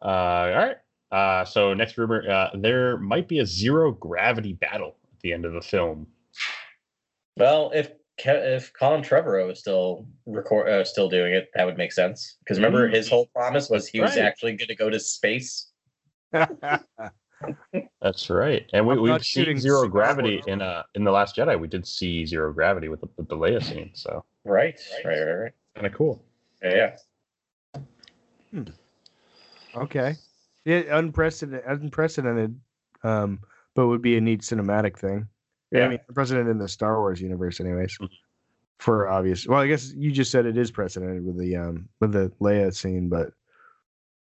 all 0.01 0.51
right. 0.53 0.75
Uh, 1.11 1.45
so 1.45 1.73
next 1.73 1.97
rumor, 1.97 2.29
uh, 2.29 2.49
there 2.55 2.97
might 2.97 3.29
be 3.29 3.39
a 3.39 3.45
zero 3.45 3.93
gravity 3.93 4.51
battle 4.53 4.97
at 5.13 5.19
the 5.21 5.31
end 5.31 5.45
of 5.45 5.53
the 5.53 5.61
film. 5.61 6.07
Well, 7.37 7.71
if 7.73 7.89
Ke- 7.89 7.97
if 8.17 8.71
Colin 8.73 9.01
Trevorrow 9.01 9.51
is 9.51 9.59
still 9.59 10.05
record 10.25 10.69
uh, 10.69 10.83
still 10.83 11.09
doing 11.09 11.33
it, 11.33 11.49
that 11.55 11.65
would 11.65 11.77
make 11.77 11.91
sense. 11.91 12.37
Because 12.39 12.57
remember, 12.57 12.87
his 12.87 13.09
whole 13.09 13.27
promise 13.27 13.69
was 13.69 13.87
he 13.87 13.99
was 14.01 14.17
actually 14.17 14.53
going 14.53 14.67
to 14.69 14.75
go 14.75 14.89
to 14.89 14.99
space. 14.99 15.71
That's 18.01 18.29
right. 18.29 18.65
And 18.73 18.87
we, 18.87 18.97
we've 18.97 19.23
seen 19.23 19.57
zero 19.59 19.87
gravity 19.87 20.35
Wars. 20.35 20.45
in 20.47 20.61
uh 20.61 20.83
in 20.95 21.03
the 21.03 21.11
Last 21.11 21.35
Jedi. 21.35 21.59
We 21.59 21.67
did 21.67 21.85
see 21.85 22.25
zero 22.25 22.53
gravity 22.53 22.87
with 22.87 23.01
the, 23.01 23.09
with 23.17 23.27
the 23.27 23.35
Leia 23.35 23.63
scene, 23.63 23.91
so 23.93 24.23
Right, 24.45 24.79
right, 25.03 25.17
right, 25.17 25.33
right. 25.33 25.51
kind 25.73 25.87
of 25.87 25.93
cool. 25.93 26.23
Yeah, 26.63 26.95
yeah. 28.53 28.63
okay. 29.75 30.15
Yeah, 30.65 30.81
unprecedented, 30.97 31.63
unprecedented, 31.67 32.59
um, 33.03 33.39
but 33.75 33.87
would 33.87 34.01
be 34.01 34.17
a 34.17 34.21
neat 34.21 34.41
cinematic 34.41 34.97
thing. 34.97 35.27
Yeah, 35.79 35.85
I 35.85 35.89
mean, 35.89 35.99
unprecedented 36.07 36.51
in 36.51 36.57
the 36.57 36.67
Star 36.67 36.99
Wars 36.99 37.21
universe, 37.21 37.59
anyways. 37.59 37.97
Mhm. 37.97 38.09
For 38.79 39.07
obvious, 39.07 39.47
well, 39.47 39.59
I 39.59 39.67
guess 39.67 39.93
you 39.95 40.11
just 40.11 40.31
said 40.31 40.45
it 40.45 40.57
is 40.57 40.69
precedented 40.69 41.25
with 41.25 41.37
the 41.39 41.55
um 41.55 41.87
with 42.01 42.11
the 42.11 42.31
Leia 42.41 42.73
scene, 42.75 43.07
but 43.09 43.31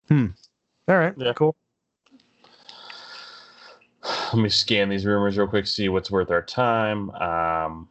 hmm. 0.09 0.27
All 0.87 0.99
right, 0.99 1.15
Yeah. 1.17 1.33
cool. 1.33 1.57
Let 4.35 4.37
me 4.43 4.51
scan 4.51 4.91
these 4.91 5.07
rumors 5.07 5.39
real 5.39 5.47
quick, 5.49 5.67
see 5.67 5.89
what's 5.89 6.11
worth 6.11 6.31
our 6.31 6.43
time. 6.43 7.09
Um, 7.13 7.89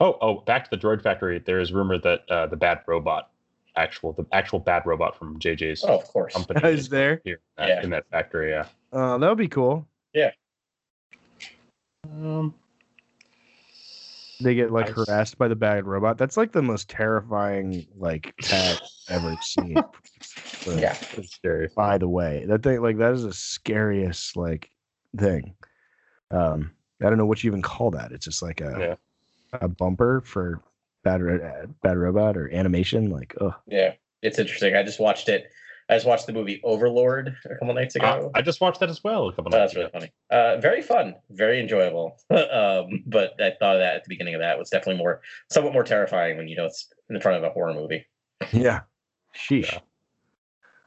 oh, 0.00 0.18
oh, 0.20 0.40
back 0.40 0.64
to 0.68 0.70
the 0.70 0.76
droid 0.76 1.00
factory. 1.00 1.38
There 1.38 1.60
is 1.60 1.72
rumor 1.72 1.98
that 1.98 2.28
uh, 2.28 2.46
the 2.48 2.56
bad 2.56 2.80
robot, 2.88 3.30
actual 3.76 4.12
the 4.14 4.26
actual 4.32 4.58
bad 4.58 4.84
robot 4.84 5.16
from 5.16 5.38
JJ's 5.38 5.84
Oh, 5.84 5.98
of 5.98 6.04
course. 6.08 6.32
company, 6.34 6.60
Is 6.72 6.88
there? 6.88 7.20
here 7.24 7.34
in 7.36 7.40
that, 7.64 7.68
Yeah. 7.68 7.82
in 7.84 7.90
that 7.90 8.04
factory. 8.10 8.50
Yeah. 8.50 8.66
Uh, 8.92 9.16
that 9.18 9.28
would 9.28 9.38
be 9.38 9.46
cool. 9.48 9.86
Um, 12.04 12.54
They 14.40 14.54
get 14.54 14.70
like 14.70 14.86
Nice. 14.86 14.94
harassed 14.94 15.38
by 15.38 15.48
the 15.48 15.56
bad 15.56 15.84
robot. 15.84 16.16
That's 16.16 16.36
like 16.36 16.52
the 16.52 16.62
most 16.62 16.88
terrifying 16.88 17.86
like 17.96 18.34
tag 18.42 18.78
ever 19.08 19.36
seen. 19.40 19.76
But, 20.64 20.80
Yeah. 20.80 20.96
it's 21.12 21.34
scary. 21.36 21.68
By 21.74 21.98
the 21.98 22.08
way, 22.08 22.44
that 22.46 22.62
thing 22.62 22.82
like 22.82 22.98
that 22.98 23.14
is 23.14 23.22
the 23.22 23.32
scariest 23.32 24.36
like 24.36 24.70
thing. 25.16 25.54
Um, 26.30 26.72
I 27.00 27.04
don't 27.08 27.16
know 27.16 27.26
what 27.26 27.42
you 27.42 27.48
even 27.48 27.62
call 27.62 27.92
that. 27.92 28.10
It's 28.12 28.24
just 28.24 28.42
like 28.42 28.60
a 28.60 28.96
Yeah. 29.52 29.58
a 29.60 29.68
bumper 29.68 30.20
for 30.20 30.60
bad 31.04 31.22
ro- 31.22 31.68
bad 31.82 31.96
robot 31.96 32.36
or 32.36 32.52
animation. 32.52 33.08
Like, 33.08 33.34
oh, 33.40 33.54
Yeah, 33.66 33.94
it's 34.20 34.38
interesting. 34.38 34.74
I 34.76 34.82
just 34.82 35.00
watched 35.00 35.28
it. 35.28 35.50
I 35.88 35.94
just 35.96 36.06
watched 36.06 36.26
the 36.26 36.32
movie 36.32 36.60
Overlord 36.64 37.34
a 37.46 37.54
couple 37.56 37.74
nights 37.74 37.96
Uh, 37.96 38.00
ago. 38.00 38.30
I 38.34 38.42
just 38.42 38.60
watched 38.60 38.80
that 38.80 38.90
as 38.90 39.02
well 39.02 39.28
a 39.28 39.32
couple 39.32 39.54
Oh, 39.54 39.58
nights 39.58 39.72
ago. 39.72 39.82
that's 39.82 39.94
really 39.94 40.10
funny. 40.30 40.56
Uh, 40.56 40.60
very 40.60 40.82
fun, 40.82 41.14
very 41.30 41.60
enjoyable. 41.60 42.18
um, 42.30 43.02
but 43.06 43.40
I 43.40 43.52
thought 43.58 43.76
of 43.76 43.80
that 43.80 43.94
at 43.96 44.04
the 44.04 44.08
beginning 44.08 44.34
of 44.34 44.40
that 44.40 44.58
was 44.58 44.68
definitely 44.70 44.98
more, 44.98 45.22
somewhat 45.50 45.72
more 45.72 45.84
terrifying 45.84 46.36
when 46.36 46.46
you 46.48 46.56
know 46.56 46.66
it's 46.66 46.92
in 47.08 47.20
front 47.20 47.38
of 47.38 47.44
a 47.44 47.50
horror 47.50 47.72
movie. 47.74 48.06
yeah, 48.52 48.80
sheesh. 49.34 49.72
Yeah. 49.72 49.78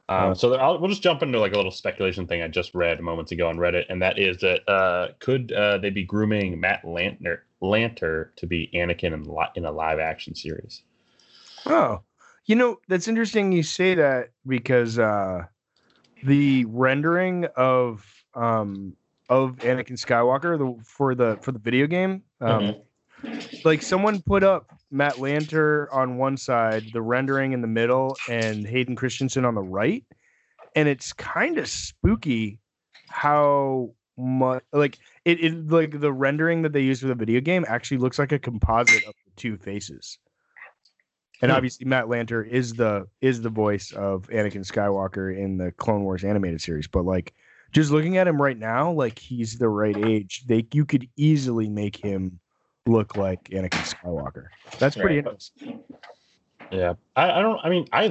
Um, 0.08 0.34
so 0.34 0.54
I'll, 0.54 0.78
we'll 0.78 0.90
just 0.90 1.02
jump 1.02 1.22
into 1.22 1.40
like 1.40 1.54
a 1.54 1.56
little 1.56 1.70
speculation 1.70 2.26
thing 2.26 2.42
I 2.42 2.48
just 2.48 2.74
read 2.74 3.00
moments 3.00 3.32
ago 3.32 3.48
on 3.48 3.56
Reddit, 3.56 3.84
and 3.88 4.02
that 4.02 4.18
is 4.18 4.36
that 4.38 4.68
uh, 4.68 5.08
could 5.20 5.52
uh, 5.52 5.78
they 5.78 5.90
be 5.90 6.04
grooming 6.04 6.60
Matt 6.60 6.82
Lanter, 6.84 7.38
Lanter 7.62 8.34
to 8.36 8.46
be 8.46 8.70
Anakin 8.74 9.14
in, 9.14 9.24
li- 9.24 9.46
in 9.54 9.64
a 9.64 9.72
live 9.72 9.98
action 10.00 10.34
series? 10.34 10.82
Oh, 11.64 12.02
you 12.46 12.56
know 12.56 12.78
that's 12.88 13.08
interesting. 13.08 13.52
You 13.52 13.62
say 13.62 13.94
that 13.94 14.30
because 14.46 14.98
uh, 14.98 15.44
the 16.22 16.64
rendering 16.66 17.46
of 17.56 18.06
um 18.34 18.96
of 19.28 19.56
Anakin 19.60 19.98
Skywalker 19.98 20.58
the 20.58 20.84
for 20.84 21.14
the 21.14 21.38
for 21.42 21.52
the 21.52 21.58
video 21.58 21.86
game 21.86 22.22
um 22.40 22.76
like 23.64 23.82
someone 23.82 24.22
put 24.22 24.42
up 24.44 24.66
Matt 24.90 25.16
Lanter 25.16 25.88
on 25.92 26.18
one 26.18 26.36
side, 26.36 26.92
the 26.92 27.02
rendering 27.02 27.52
in 27.52 27.60
the 27.62 27.68
middle, 27.68 28.20
and 28.26 28.66
Hayden 28.66 28.96
Christensen 28.96 29.44
on 29.44 29.54
the 29.54 29.62
right, 29.62 30.04
and 30.74 30.88
it's 30.88 31.12
kind 31.12 31.58
of 31.58 31.68
spooky 31.68 32.60
how 33.08 33.94
much 34.18 34.62
like 34.72 34.98
it, 35.24 35.42
it 35.44 35.68
like 35.68 36.00
the 36.00 36.12
rendering 36.12 36.62
that 36.62 36.72
they 36.72 36.82
use 36.82 37.00
for 37.00 37.08
the 37.08 37.14
video 37.14 37.40
game 37.40 37.64
actually 37.68 37.98
looks 37.98 38.18
like 38.18 38.32
a 38.32 38.38
composite 38.38 39.04
of 39.04 39.14
the 39.26 39.32
two 39.36 39.56
faces. 39.58 40.18
And 41.42 41.50
Hmm. 41.50 41.56
obviously 41.56 41.86
Matt 41.86 42.06
Lanter 42.06 42.46
is 42.48 42.74
the 42.74 43.06
is 43.20 43.42
the 43.42 43.50
voice 43.50 43.92
of 43.92 44.28
Anakin 44.28 44.64
Skywalker 44.64 45.36
in 45.36 45.58
the 45.58 45.72
Clone 45.72 46.04
Wars 46.04 46.24
animated 46.24 46.60
series, 46.60 46.86
but 46.86 47.04
like 47.04 47.34
just 47.72 47.90
looking 47.90 48.16
at 48.16 48.28
him 48.28 48.40
right 48.40 48.58
now, 48.58 48.92
like 48.92 49.18
he's 49.18 49.58
the 49.58 49.68
right 49.68 49.96
age. 49.96 50.44
They 50.46 50.66
you 50.72 50.86
could 50.86 51.08
easily 51.16 51.68
make 51.68 51.96
him 51.96 52.38
look 52.86 53.16
like 53.16 53.42
Anakin 53.50 53.84
Skywalker. 53.84 54.46
That's 54.78 54.96
pretty 54.96 55.16
Right. 55.16 55.26
interesting. 55.26 55.80
Yeah, 56.70 56.94
I, 57.16 57.32
I 57.32 57.42
don't. 57.42 57.60
I 57.62 57.68
mean, 57.68 57.86
I, 57.92 58.04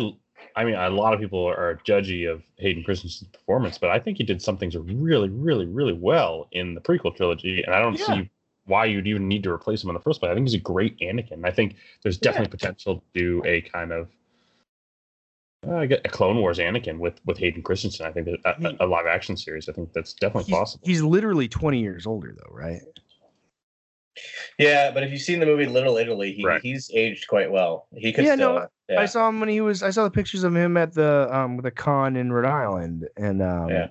I 0.55 0.65
mean, 0.65 0.75
a 0.75 0.89
lot 0.89 1.13
of 1.13 1.19
people 1.19 1.45
are 1.45 1.79
judgy 1.87 2.31
of 2.31 2.43
Hayden 2.57 2.83
Christensen's 2.83 3.29
performance, 3.29 3.77
but 3.77 3.89
I 3.89 3.97
think 3.99 4.17
he 4.17 4.23
did 4.23 4.41
some 4.41 4.57
things 4.57 4.75
really, 4.75 5.29
really, 5.29 5.65
really 5.65 5.93
well 5.93 6.47
in 6.51 6.75
the 6.75 6.81
prequel 6.81 7.15
trilogy, 7.15 7.63
and 7.63 7.73
I 7.73 7.79
don't 7.79 7.97
Yeah. 7.97 8.05
see 8.05 8.29
why 8.65 8.85
you'd 8.85 9.07
even 9.07 9.27
need 9.27 9.43
to 9.43 9.51
replace 9.51 9.83
him 9.83 9.89
in 9.89 9.93
the 9.95 9.99
first 10.01 10.19
place. 10.19 10.29
I 10.31 10.33
think 10.35 10.47
he's 10.47 10.53
a 10.55 10.59
great 10.63 10.97
Anakin. 10.99 11.45
I 11.45 11.51
think 11.51 11.75
there's 12.03 12.17
definitely 12.17 12.49
potential 12.49 12.97
to 12.97 13.01
do 13.19 13.41
a 13.45 13.61
kind 13.61 13.91
of. 13.91 14.09
Uh, 15.67 15.75
I 15.77 15.85
get 15.85 16.01
a 16.05 16.09
Clone 16.09 16.37
Wars 16.37 16.57
Anakin 16.59 16.97
with 16.97 17.19
with 17.25 17.37
Hayden 17.37 17.61
Christensen. 17.63 18.05
I 18.05 18.11
think 18.11 18.27
that 18.27 18.39
a, 18.45 18.67
a- 18.83 18.85
a 18.85 18.87
live 18.87 19.05
action 19.07 19.37
series. 19.37 19.67
I 19.69 19.73
think 19.73 19.93
that's 19.93 20.13
definitely 20.13 20.49
He's, 20.51 20.57
possible. 20.59 20.87
he's 20.87 21.01
literally 21.03 21.47
20 21.47 21.79
years 21.79 22.05
older 22.07 22.35
though, 22.37 22.53
right? 22.55 22.81
Yeah, 24.59 24.91
but 24.91 25.03
if 25.03 25.11
you've 25.11 25.21
seen 25.21 25.39
the 25.39 25.45
movie 25.45 25.65
Little 25.65 25.97
Italy, 25.97 26.33
he, 26.33 26.43
Right. 26.45 26.61
he's 26.61 26.91
aged 26.93 27.27
quite 27.27 27.49
well. 27.51 27.87
He 27.95 28.11
could 28.11 28.25
Yeah, 28.25 28.35
still. 28.35 28.53
no, 28.55 28.67
yeah. 28.89 28.99
I 28.99 29.05
saw 29.05 29.27
him 29.29 29.39
when 29.39 29.49
he 29.49 29.61
was 29.61 29.83
I 29.83 29.89
saw 29.89 30.03
the 30.03 30.11
pictures 30.11 30.43
of 30.43 30.55
him 30.55 30.75
at 30.77 30.93
the 30.93 31.33
um 31.35 31.57
the 31.57 31.71
con 31.71 32.15
in 32.17 32.31
Rhode 32.31 32.45
Island 32.49 33.07
and 33.15 33.41
um 33.41 33.69
Yeah. 33.69 33.87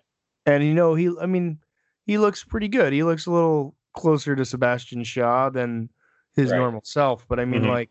and 0.47 0.63
you 0.63 0.75
know 0.75 0.95
he 0.95 1.11
I 1.21 1.27
mean 1.27 1.59
he 2.07 2.19
looks 2.19 2.45
pretty 2.45 2.69
good. 2.69 2.93
He 2.93 3.03
looks 3.03 3.27
a 3.27 3.31
little 3.31 3.75
closer 3.95 4.37
to 4.37 4.45
Sebastian 4.45 5.05
Shaw 5.05 5.51
than 5.51 5.89
his 6.37 6.51
Right. 6.51 6.59
normal 6.59 6.83
self, 6.85 7.27
but 7.29 7.41
I 7.41 7.45
mean 7.45 7.63
Mhm. 7.63 7.69
like 7.71 7.91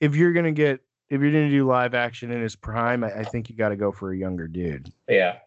if 0.00 0.14
you're 0.14 0.32
going 0.32 0.44
to 0.46 0.52
get 0.52 0.80
if 1.10 1.22
you're 1.22 1.32
going 1.32 1.48
to 1.48 1.50
do 1.50 1.66
live 1.66 1.94
action 1.94 2.30
in 2.30 2.42
his 2.42 2.54
prime, 2.54 3.02
I, 3.02 3.20
I 3.20 3.24
think 3.24 3.48
you 3.48 3.56
got 3.56 3.70
to 3.70 3.76
go 3.76 3.90
for 3.90 4.12
a 4.12 4.16
younger 4.16 4.46
dude. 4.46 4.92
yeah. 5.08 5.38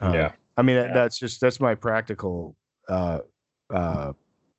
Um, 0.00 0.14
Yeah. 0.14 0.32
I 0.56 0.62
mean 0.62 0.76
Yeah. 0.76 0.92
that's 0.92 1.18
just 1.18 1.40
that's 1.40 1.60
my 1.60 1.74
practical 1.74 2.56
uh 2.88 3.20
uh 3.72 4.12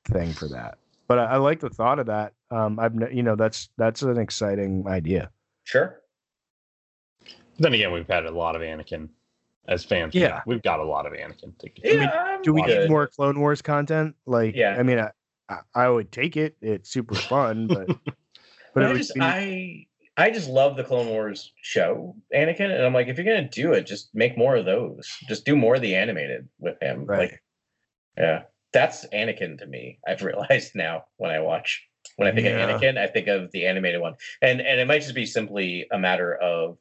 thing 0.06 0.32
for 0.34 0.48
that. 0.50 0.78
But 1.08 1.20
I, 1.20 1.26
I 1.26 1.38
like 1.38 1.60
the 1.60 1.70
thought 1.70 2.00
of 2.00 2.06
that. 2.08 2.34
Um 2.50 2.80
I've 2.80 2.96
you 3.14 3.24
know 3.24 3.36
that's 3.36 3.70
that's 3.78 4.02
an 4.04 4.18
exciting 4.18 4.88
idea. 4.88 5.32
Sure. 5.64 6.02
then 7.60 7.74
again, 7.74 7.92
we've 7.92 8.08
had 8.08 8.26
a 8.26 8.32
lot 8.32 8.56
of 8.56 8.62
Anakin 8.62 9.10
as 9.68 9.84
fans. 9.84 10.16
Yeah. 10.16 10.42
we've 10.46 10.62
got 10.62 10.80
a 10.80 10.84
lot 10.84 11.06
of 11.06 11.14
Anakin. 11.14 11.58
To 11.60 11.70
Yeah. 11.84 12.10
I'm 12.12 12.42
Do 12.42 12.54
we 12.54 12.62
good. 12.64 12.82
need 12.82 12.90
more 12.90 13.08
Clone 13.08 13.40
Wars 13.40 13.62
content? 13.62 14.16
Like, 14.26 14.56
Yeah. 14.56 14.76
I 14.78 14.84
mean, 14.84 15.00
I, 15.00 15.12
I, 15.50 15.58
I 15.76 15.90
would 15.90 16.12
take 16.12 16.38
it. 16.38 16.56
It's 16.62 16.90
super 16.90 17.16
fun, 17.34 17.68
but 17.68 17.88
but 18.74 18.84
I 18.86 18.94
just 18.94 19.14
be- 19.14 19.22
I 19.22 19.88
I 20.20 20.32
just 20.32 20.50
love 20.50 20.76
the 20.78 20.84
Clone 20.84 21.08
Wars 21.08 21.54
show, 21.62 22.16
Anakin, 22.34 22.72
and 22.74 22.84
I'm 22.84 22.94
like, 22.94 23.08
if 23.08 23.18
you're 23.18 23.26
gonna 23.26 23.48
do 23.50 23.74
it, 23.74 23.86
just 23.86 24.10
make 24.16 24.38
more 24.38 24.56
of 24.56 24.66
those. 24.66 25.08
Just 25.28 25.46
do 25.46 25.56
more 25.56 25.76
of 25.76 25.82
the 25.82 25.96
animated 25.96 26.48
with 26.60 26.82
him. 26.82 27.06
right. 27.06 27.20
Like, 27.32 27.44
yeah, 28.18 28.44
that's 28.74 29.06
Anakin 29.08 29.60
to 29.60 29.68
me. 29.68 30.00
I've 30.08 30.24
realized 30.24 30.74
now 30.76 31.06
when 31.18 31.32
I 31.32 31.40
watch 31.40 31.84
when 32.16 32.28
I 32.28 32.32
think 32.32 32.46
Yeah. 32.48 32.68
of 32.68 32.82
Anakin, 32.82 32.98
I 32.98 33.06
think 33.08 33.28
of 33.28 33.52
the 33.52 33.66
animated 33.68 34.02
one, 34.02 34.16
and 34.42 34.60
and 34.60 34.80
it 34.80 34.88
might 34.88 35.02
just 35.02 35.14
be 35.16 35.26
simply 35.26 35.86
a 35.92 36.00
matter 36.00 36.36
of 36.36 36.78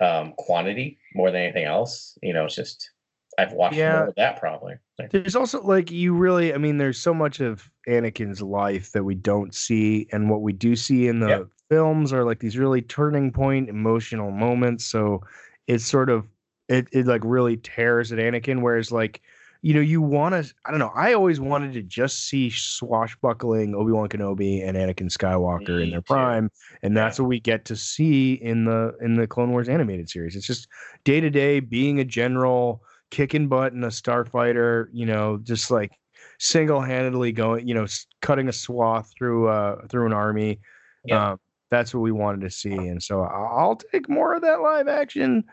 um 0.00 0.32
quantity 0.36 0.98
more 1.14 1.30
than 1.30 1.42
anything 1.42 1.64
else. 1.64 2.18
You 2.22 2.32
know, 2.32 2.44
it's 2.46 2.54
just 2.56 2.90
I've 3.38 3.52
watched 3.52 3.76
Yeah. 3.76 3.92
more 3.98 4.08
of 4.08 4.14
that 4.16 4.38
probably. 4.40 4.74
There's 5.10 5.36
also 5.36 5.60
like 5.62 5.90
you 5.90 6.14
really, 6.14 6.54
I 6.54 6.58
mean, 6.58 6.78
there's 6.78 6.98
so 6.98 7.12
much 7.12 7.40
of 7.40 7.68
Anakin's 7.88 8.40
life 8.40 8.92
that 8.92 9.04
we 9.04 9.14
don't 9.16 9.54
see, 9.54 10.06
and 10.12 10.30
what 10.30 10.42
we 10.42 10.52
do 10.52 10.76
see 10.76 11.08
in 11.08 11.18
the 11.20 11.28
Yeah. 11.28 11.42
films 11.68 12.12
are 12.12 12.24
like 12.24 12.38
these 12.38 12.56
really 12.56 12.82
turning 12.82 13.32
point 13.32 13.68
emotional 13.68 14.30
moments. 14.30 14.84
So 14.84 15.22
it's 15.66 15.84
sort 15.84 16.10
of 16.10 16.28
it 16.68 16.88
it 16.92 17.06
like 17.06 17.22
really 17.24 17.56
tears 17.56 18.12
at 18.12 18.18
Anakin. 18.18 18.60
Whereas 18.62 18.92
like 18.92 19.20
you 19.64 19.72
know 19.72 19.80
you 19.80 20.02
want 20.02 20.34
to, 20.34 20.54
I 20.66 20.70
don't 20.70 20.78
know, 20.78 20.92
I 20.94 21.14
always 21.14 21.40
wanted 21.40 21.72
to 21.72 21.80
just 21.80 22.28
see 22.28 22.50
swashbuckling 22.50 23.74
Obi 23.74 23.92
Wan 23.92 24.10
Kenobi 24.10 24.62
and 24.62 24.76
Anakin 24.76 25.10
Skywalker 25.10 25.82
in 25.82 25.90
their 25.90 26.00
too. 26.00 26.12
prime, 26.12 26.50
and 26.82 26.94
that's 26.94 27.18
what 27.18 27.28
we 27.28 27.40
get 27.40 27.64
to 27.64 27.74
see 27.74 28.34
in 28.34 28.66
the 28.66 28.94
in 29.00 29.14
the 29.14 29.26
Clone 29.26 29.52
Wars 29.52 29.70
animated 29.70 30.10
series. 30.10 30.36
It's 30.36 30.46
just 30.46 30.68
day 31.04 31.18
to 31.18 31.30
day 31.30 31.60
being 31.60 31.98
a 31.98 32.04
general 32.04 32.82
kicking 33.10 33.48
butt 33.48 33.72
in 33.72 33.82
a 33.84 33.88
starfighter, 33.88 34.88
you 34.92 35.06
know, 35.06 35.38
just 35.42 35.70
like 35.70 35.92
single-handedly 36.38 37.32
going, 37.32 37.66
you 37.66 37.72
know, 37.72 37.86
cutting 38.20 38.50
a 38.50 38.52
swath 38.52 39.10
through 39.16 39.48
uh 39.48 39.86
through 39.88 40.04
an 40.04 40.12
army. 40.12 40.60
Yeah. 41.06 41.30
Um, 41.30 41.40
that's 41.70 41.94
what 41.94 42.00
we 42.00 42.12
wanted 42.12 42.42
to 42.42 42.50
see, 42.50 42.74
and 42.74 43.02
so 43.02 43.22
I'll 43.22 43.76
take 43.76 44.10
more 44.10 44.34
of 44.34 44.42
that 44.42 44.60
live 44.60 44.88
action 44.88 45.44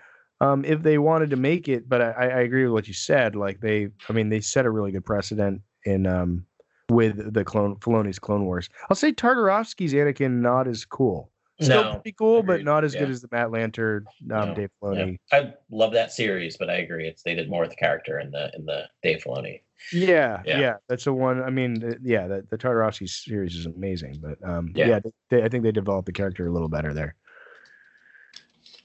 um, 0.42 0.66
if 0.66 0.82
they 0.84 0.98
wanted 0.98 1.30
to 1.30 1.38
make 1.38 1.70
it. 1.70 1.88
But 1.88 2.02
I, 2.02 2.12
I 2.12 2.40
agree 2.42 2.64
with 2.66 2.74
what 2.74 2.88
you 2.90 2.94
said. 2.94 3.36
Like 3.36 3.62
they, 3.62 3.88
I 4.10 4.14
mean, 4.14 4.28
they 4.28 4.42
set 4.42 4.66
a 4.66 4.70
really 4.70 4.92
good 4.92 5.06
precedent 5.06 5.62
in 5.86 6.06
um 6.06 6.46
with 6.90 7.34
the 7.34 7.46
clone 7.46 7.78
Filoni's 7.78 8.20
Clone 8.20 8.44
Wars. 8.46 8.68
I'll 8.90 8.96
say 8.98 9.14
Tartakovsky's 9.14 9.94
Anakin 9.94 10.42
not 10.42 10.68
as 10.68 10.84
cool. 10.84 11.32
Still 11.62 11.84
No, 11.84 11.92
pretty 11.94 12.14
cool, 12.18 12.42
but 12.42 12.64
not 12.64 12.84
as 12.84 12.96
good 12.96 13.10
as 13.10 13.22
the 13.22 13.28
Matt 13.32 13.50
Lanter, 13.50 13.98
um, 14.32 14.50
No. 14.50 14.54
Dave 14.56 14.70
Yeah. 14.82 14.90
Filoni. 14.90 15.18
I 15.32 15.54
love 15.70 15.94
that 15.94 16.12
series, 16.12 16.58
but 16.58 16.72
I 16.72 16.78
agree. 16.78 17.08
It's 17.08 17.22
they 17.22 17.36
did 17.36 17.50
more 17.52 17.62
with 17.62 17.70
the 17.70 17.76
character 17.76 18.20
in 18.20 18.32
the 18.32 18.52
in 18.56 18.66
the 18.66 18.90
Dave 19.04 19.24
Filoni. 19.24 19.62
Yeah, 19.94 20.42
Yeah. 20.44 20.60
yeah, 20.60 20.74
that's 20.90 21.04
the 21.06 21.14
one. 21.14 21.42
I 21.42 21.50
mean, 21.52 21.80
th- 21.80 21.98
yeah, 22.04 22.28
the, 22.28 22.46
the 22.50 22.58
Tartarovsky 22.58 23.08
series 23.08 23.56
is 23.56 23.68
amazing, 23.68 24.20
but 24.22 24.38
um, 24.48 24.72
yeah, 24.76 24.88
Yeah. 24.88 25.00
they, 25.00 25.12
they, 25.30 25.44
I 25.44 25.50
think 25.50 25.64
they 25.64 25.72
developed 25.72 26.08
the 26.08 26.12
character 26.14 26.48
a 26.48 26.52
little 26.52 26.68
better 26.68 26.94
there. 26.96 27.16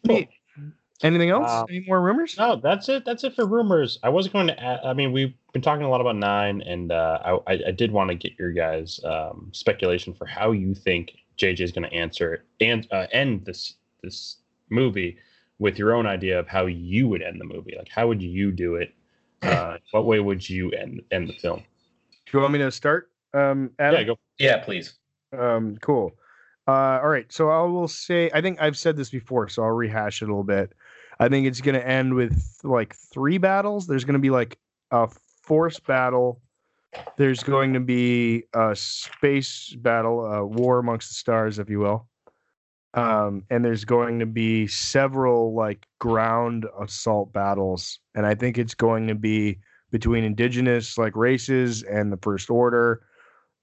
Cool. 0.07 0.17
Neat. 0.19 0.29
Anything 1.03 1.31
else? 1.31 1.51
Um, 1.51 1.67
Any 1.69 1.85
more 1.87 2.01
rumors? 2.01 2.37
No, 2.39 2.57
that's 2.57 2.89
it. 2.89 3.05
That's 3.05 3.23
it 3.25 3.35
for 3.35 3.47
rumors. 3.47 3.99
I 4.03 4.09
wasn't 4.09 4.33
going 4.33 4.47
to. 4.47 4.59
Add, 4.63 4.81
I 4.85 4.95
mean, 4.95 5.13
we've 5.13 5.35
been 5.53 5.63
talking 5.63 5.85
a 5.85 5.91
lot 5.91 6.01
about 6.01 6.17
nine, 6.17 6.63
and 6.63 6.91
uh, 6.91 7.19
I, 7.25 7.53
I, 7.53 7.61
I 7.69 7.71
did 7.71 7.93
want 7.93 8.09
to 8.09 8.15
get 8.15 8.39
your 8.39 8.53
guys' 8.53 9.01
um, 9.05 9.51
speculation 9.53 10.15
for 10.15 10.25
how 10.27 10.53
you 10.53 10.75
think 10.75 11.13
JJ 11.39 11.61
is 11.61 11.73
going 11.73 11.89
to 11.89 11.95
answer 11.95 12.45
and 12.61 12.89
uh, 12.91 13.07
end 13.13 13.45
this 13.45 13.75
this 14.03 14.37
movie 14.71 15.19
with 15.59 15.79
your 15.79 15.95
own 15.95 16.07
idea 16.07 16.39
of 16.39 16.49
how 16.49 16.67
you 16.67 17.09
would 17.09 17.23
end 17.23 17.41
the 17.41 17.45
movie. 17.45 17.75
Like, 17.77 17.89
how 17.89 18.09
would 18.09 18.23
you 18.23 18.51
do 18.51 18.77
it? 18.77 18.95
Uh, 19.43 19.77
what 19.91 20.07
way 20.07 20.21
would 20.21 20.49
you 20.49 20.71
end 20.73 21.03
end 21.11 21.29
the 21.29 21.35
film? 21.35 21.59
Do 21.59 22.39
you 22.39 22.41
want 22.41 22.53
me 22.53 22.59
to 22.61 22.71
start? 22.71 23.11
Um, 23.35 23.71
Adam? 23.79 24.01
Yeah, 24.01 24.05
go. 24.07 24.19
Yeah, 24.39 24.59
please. 24.59 24.95
Um, 25.37 25.77
cool. 25.83 26.13
Uh, 26.67 26.99
all 27.03 27.09
right. 27.09 27.31
So 27.33 27.51
I 27.51 27.63
will 27.63 27.87
say, 27.87 28.31
I 28.35 28.41
think 28.41 28.61
I've 28.61 28.77
said 28.77 28.97
this 28.97 29.11
before, 29.11 29.49
so 29.49 29.63
I'll 29.63 29.71
rehash 29.71 30.23
it 30.23 30.25
a 30.25 30.29
little 30.29 30.43
bit. 30.43 30.73
I 31.19 31.29
think 31.29 31.47
it's 31.47 31.61
going 31.61 31.75
to 31.75 31.87
end 31.87 32.15
with 32.15 32.61
like 32.63 32.95
three 32.95 33.39
battles. 33.39 33.87
There's 33.87 34.05
going 34.05 34.15
to 34.15 34.21
be 34.21 34.31
like 34.31 34.59
a 34.91 35.09
force 35.43 35.81
battle. 35.81 36.41
There's 37.17 37.43
going 37.43 37.75
to 37.75 37.81
be 37.81 38.45
a 38.55 38.75
space 38.75 39.75
battle, 39.79 40.25
a 40.25 40.47
war 40.47 40.79
amongst 40.79 41.09
the 41.09 41.15
stars, 41.15 41.59
if 41.59 41.69
you 41.69 41.81
will. 41.81 42.09
Um, 42.95 43.45
and 43.51 43.63
there's 43.63 43.85
going 43.85 44.19
to 44.21 44.27
be 44.27 44.67
several 44.67 45.55
like 45.55 45.87
ground 45.99 46.67
assault 46.81 47.33
battles. 47.33 47.99
And 48.15 48.27
I 48.27 48.35
think 48.35 48.57
it's 48.57 48.75
going 48.75 49.07
to 49.09 49.15
be 49.15 49.59
between 49.91 50.25
indigenous 50.25 50.97
like 50.97 51.15
races 51.15 51.83
and 51.83 52.11
the 52.11 52.19
First 52.19 52.51
Order. 52.51 53.03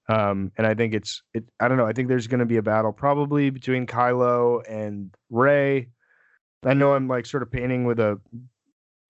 Um, 0.08 0.52
and 0.56 0.66
I 0.66 0.74
think 0.74 0.94
it's 0.94 1.22
it. 1.32 1.44
I 1.60 1.66
don't 1.66 1.78
know. 1.78 1.86
I 1.86 1.92
think 1.92 2.08
there's 2.08 2.26
going 2.26 2.40
to 2.40 2.46
be 2.46 2.58
a 2.58 2.62
battle 2.62 2.92
probably 2.92 3.50
between 3.50 3.86
Kylo 3.86 4.62
and 4.68 5.14
Rey. 5.30 5.88
I 6.64 6.74
know 6.74 6.94
I'm 6.94 7.08
like 7.08 7.26
sort 7.26 7.42
of 7.42 7.50
painting 7.50 7.84
with 7.84 8.00
a 8.00 8.20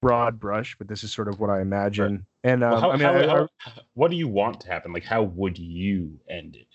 broad 0.00 0.38
brush, 0.38 0.76
but 0.78 0.88
this 0.88 1.02
is 1.04 1.12
sort 1.12 1.28
of 1.28 1.40
what 1.40 1.50
I 1.50 1.60
imagine. 1.60 2.26
And 2.42 2.62
um, 2.62 2.72
Well, 2.72 2.80
how, 2.80 2.90
I 2.90 2.96
mean, 2.96 3.02
how, 3.06 3.14
I- 3.14 3.42
I- 3.42 3.46
how- 3.58 3.72
what 3.94 4.10
do 4.10 4.16
you 4.16 4.28
want 4.28 4.60
to 4.60 4.68
happen? 4.68 4.92
Like, 4.92 5.04
how 5.04 5.22
would 5.22 5.58
you 5.58 6.18
end 6.28 6.56
it? 6.56 6.66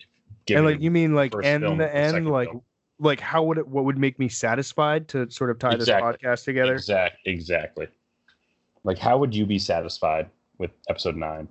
and 0.52 0.64
like 0.64 0.80
you 0.80 0.90
mean 0.90 1.14
like 1.14 1.32
end 1.44 1.62
film 1.62 1.78
the 1.78 1.94
end 1.94 2.28
like 2.28 2.48
film? 2.48 2.62
like 2.98 3.20
how 3.20 3.44
would 3.44 3.56
it 3.56 3.68
what 3.68 3.84
would 3.84 3.96
make 3.96 4.18
me 4.18 4.28
satisfied 4.28 5.06
to 5.06 5.30
sort 5.30 5.48
of 5.48 5.60
tie 5.60 5.74
Exactly. 5.74 6.10
this 6.12 6.20
podcast 6.40 6.44
together? 6.44 6.72
Exact, 6.74 7.16
exactly. 7.24 7.86
Like, 8.82 8.98
how 8.98 9.16
would 9.18 9.32
you 9.34 9.46
be 9.46 9.58
satisfied 9.60 10.28
with 10.58 10.70
episode 10.88 11.14
nine? 11.14 11.46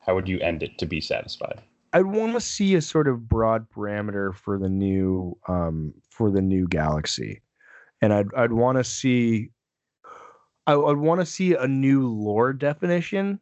How 0.00 0.14
would 0.16 0.26
you 0.28 0.40
end 0.40 0.62
it 0.64 0.78
to 0.78 0.86
be 0.86 1.00
satisfied? 1.00 1.60
I'd 1.92 2.06
want 2.06 2.32
to 2.34 2.40
see 2.40 2.74
a 2.74 2.80
sort 2.80 3.06
of 3.06 3.28
broad 3.28 3.68
parameter 3.70 4.34
for 4.34 4.58
the 4.58 4.68
new 4.68 5.36
um 5.46 5.94
for 6.10 6.30
the 6.30 6.42
new 6.42 6.66
galaxy. 6.66 7.40
And 8.02 8.12
I'd 8.12 8.32
I'd 8.34 8.52
want 8.52 8.78
to 8.78 8.84
see 8.84 9.50
I, 10.66 10.74
I'd 10.74 10.96
want 10.96 11.20
to 11.20 11.26
see 11.26 11.54
a 11.54 11.66
new 11.66 12.08
lore 12.08 12.52
definition 12.52 13.40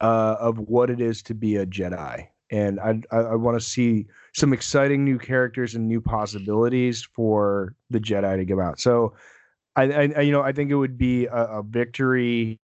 uh 0.00 0.36
of 0.40 0.58
what 0.58 0.90
it 0.90 1.00
is 1.00 1.22
to 1.24 1.34
be 1.34 1.56
a 1.56 1.66
Jedi. 1.66 2.26
And 2.50 2.80
I'd, 2.80 3.06
I 3.10 3.18
I 3.18 3.34
want 3.34 3.58
to 3.58 3.64
see 3.64 4.06
some 4.34 4.52
exciting 4.52 5.04
new 5.04 5.18
characters 5.18 5.74
and 5.74 5.86
new 5.86 6.00
possibilities 6.00 7.06
for 7.14 7.74
the 7.90 8.00
Jedi 8.00 8.36
to 8.36 8.46
come 8.46 8.60
out. 8.60 8.80
So 8.80 9.14
I, 9.76 9.84
I 9.84 10.20
you 10.20 10.32
know 10.32 10.42
I 10.42 10.52
think 10.52 10.70
it 10.70 10.76
would 10.76 10.98
be 10.98 11.26
a, 11.26 11.44
a 11.44 11.62
victory 11.62 12.58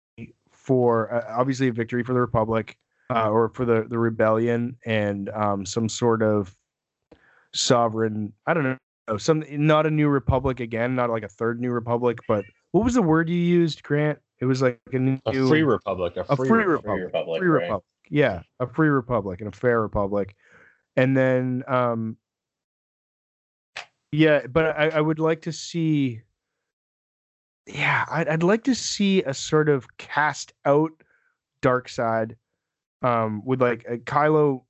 for 0.51 1.13
uh, 1.13 1.39
obviously 1.39 1.69
a 1.69 1.73
victory 1.73 2.03
for 2.03 2.13
the 2.13 2.19
Republic 2.19 2.77
uh, 3.09 3.29
or 3.29 3.49
for 3.49 3.65
the 3.65 3.85
the 3.89 3.97
rebellion 3.97 4.75
and 4.85 5.29
um, 5.29 5.65
some 5.65 5.87
sort 5.87 6.21
of 6.21 6.55
sovereign. 7.53 8.33
I 8.45 8.53
don't 8.53 8.77
know, 9.07 9.17
some 9.17 9.43
not 9.49 9.85
a 9.85 9.91
new 9.91 10.07
republic 10.09 10.59
again, 10.59 10.95
not 10.95 11.09
like 11.09 11.23
a 11.23 11.29
third 11.29 11.59
new 11.59 11.71
republic, 11.71 12.19
but 12.27 12.45
what 12.71 12.83
was 12.83 12.93
the 12.93 13.01
word 13.01 13.29
you 13.29 13.37
used, 13.37 13.83
Grant? 13.83 14.19
It 14.39 14.45
was 14.45 14.61
like 14.61 14.79
a 14.91 14.99
new 14.99 15.19
A 15.25 15.33
free 15.33 15.63
republic. 15.63 16.15
A 16.17 16.25
a 16.29 16.35
free, 16.35 16.47
free 16.47 16.63
republic. 16.63 17.05
republic, 17.05 17.05
Republic, 17.05 17.39
free 17.39 17.49
right. 17.49 17.61
republic. 17.63 17.85
Yeah, 18.09 18.41
a 18.59 18.67
free 18.67 18.89
republic 18.89 19.41
and 19.41 19.53
a 19.53 19.57
fair 19.57 19.81
republic, 19.81 20.35
and 20.95 21.17
then 21.17 21.63
um, 21.67 22.17
yeah, 24.11 24.47
but 24.47 24.77
I, 24.77 24.89
I 24.89 25.01
would 25.01 25.19
like 25.19 25.41
to 25.43 25.51
see. 25.51 26.21
Yeah, 27.65 28.05
I'd, 28.09 28.29
I'd 28.29 28.43
like 28.43 28.63
to 28.65 28.75
see 28.75 29.23
a 29.23 29.33
sort 29.33 29.67
of 29.67 29.97
cast 29.97 30.53
out 30.65 30.91
dark 31.61 31.89
side, 31.89 32.37
um, 33.01 33.43
with 33.43 33.61
like 33.61 33.85
a 33.89 33.97
Kylo, 33.97 34.63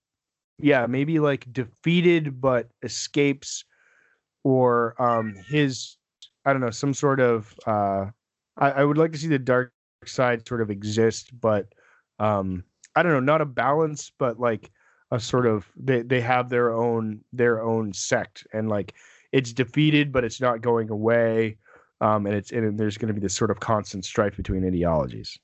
yeah, 0.57 0.87
maybe 0.87 1.19
like 1.19 1.51
defeated 1.53 2.41
but 2.41 2.69
escapes, 2.81 3.65
or 4.47 4.95
um, 4.97 5.35
his, 5.49 5.97
I 6.45 6.53
don't 6.53 6.61
know, 6.61 6.69
some 6.69 6.93
sort 6.93 7.19
of. 7.19 7.53
Uh, 7.65 8.05
I, 8.55 8.71
I 8.71 8.83
would 8.85 8.97
like 8.97 9.11
to 9.11 9.17
see 9.17 9.27
the 9.27 9.37
dark 9.37 9.73
side 10.05 10.47
sort 10.47 10.61
of 10.61 10.71
exist, 10.71 11.37
but 11.41 11.67
um, 12.19 12.63
I 12.95 13.03
don't 13.03 13.11
know, 13.11 13.19
not 13.19 13.41
a 13.41 13.45
balance, 13.45 14.09
but 14.17 14.39
like 14.39 14.71
a 15.11 15.19
sort 15.19 15.47
of 15.47 15.69
they 15.75 16.01
they 16.01 16.21
have 16.21 16.47
their 16.47 16.73
own 16.73 17.19
their 17.33 17.61
own 17.61 17.91
sect, 17.91 18.47
and 18.53 18.69
like 18.69 18.93
it's 19.33 19.51
defeated, 19.51 20.13
but 20.13 20.23
it's 20.23 20.39
not 20.39 20.61
going 20.61 20.89
away. 20.89 21.57
Um, 21.99 22.25
and 22.25 22.33
it's 22.33 22.53
and 22.53 22.79
there's 22.79 22.97
going 22.97 23.09
to 23.09 23.13
be 23.13 23.19
this 23.19 23.35
sort 23.35 23.51
of 23.51 23.59
constant 23.59 24.05
strife 24.05 24.37
between 24.37 24.65
ideologies. 24.65 25.37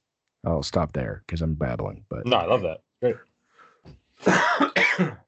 I'll 0.46 0.64
stop 0.64 0.94
there 0.94 1.24
because 1.28 1.42
I'm 1.42 1.56
babbling. 1.56 2.06
But 2.10 2.26
No, 2.26 2.38
I 2.38 2.46
love 2.46 2.62
that. 2.62 2.80
Great. 3.02 3.18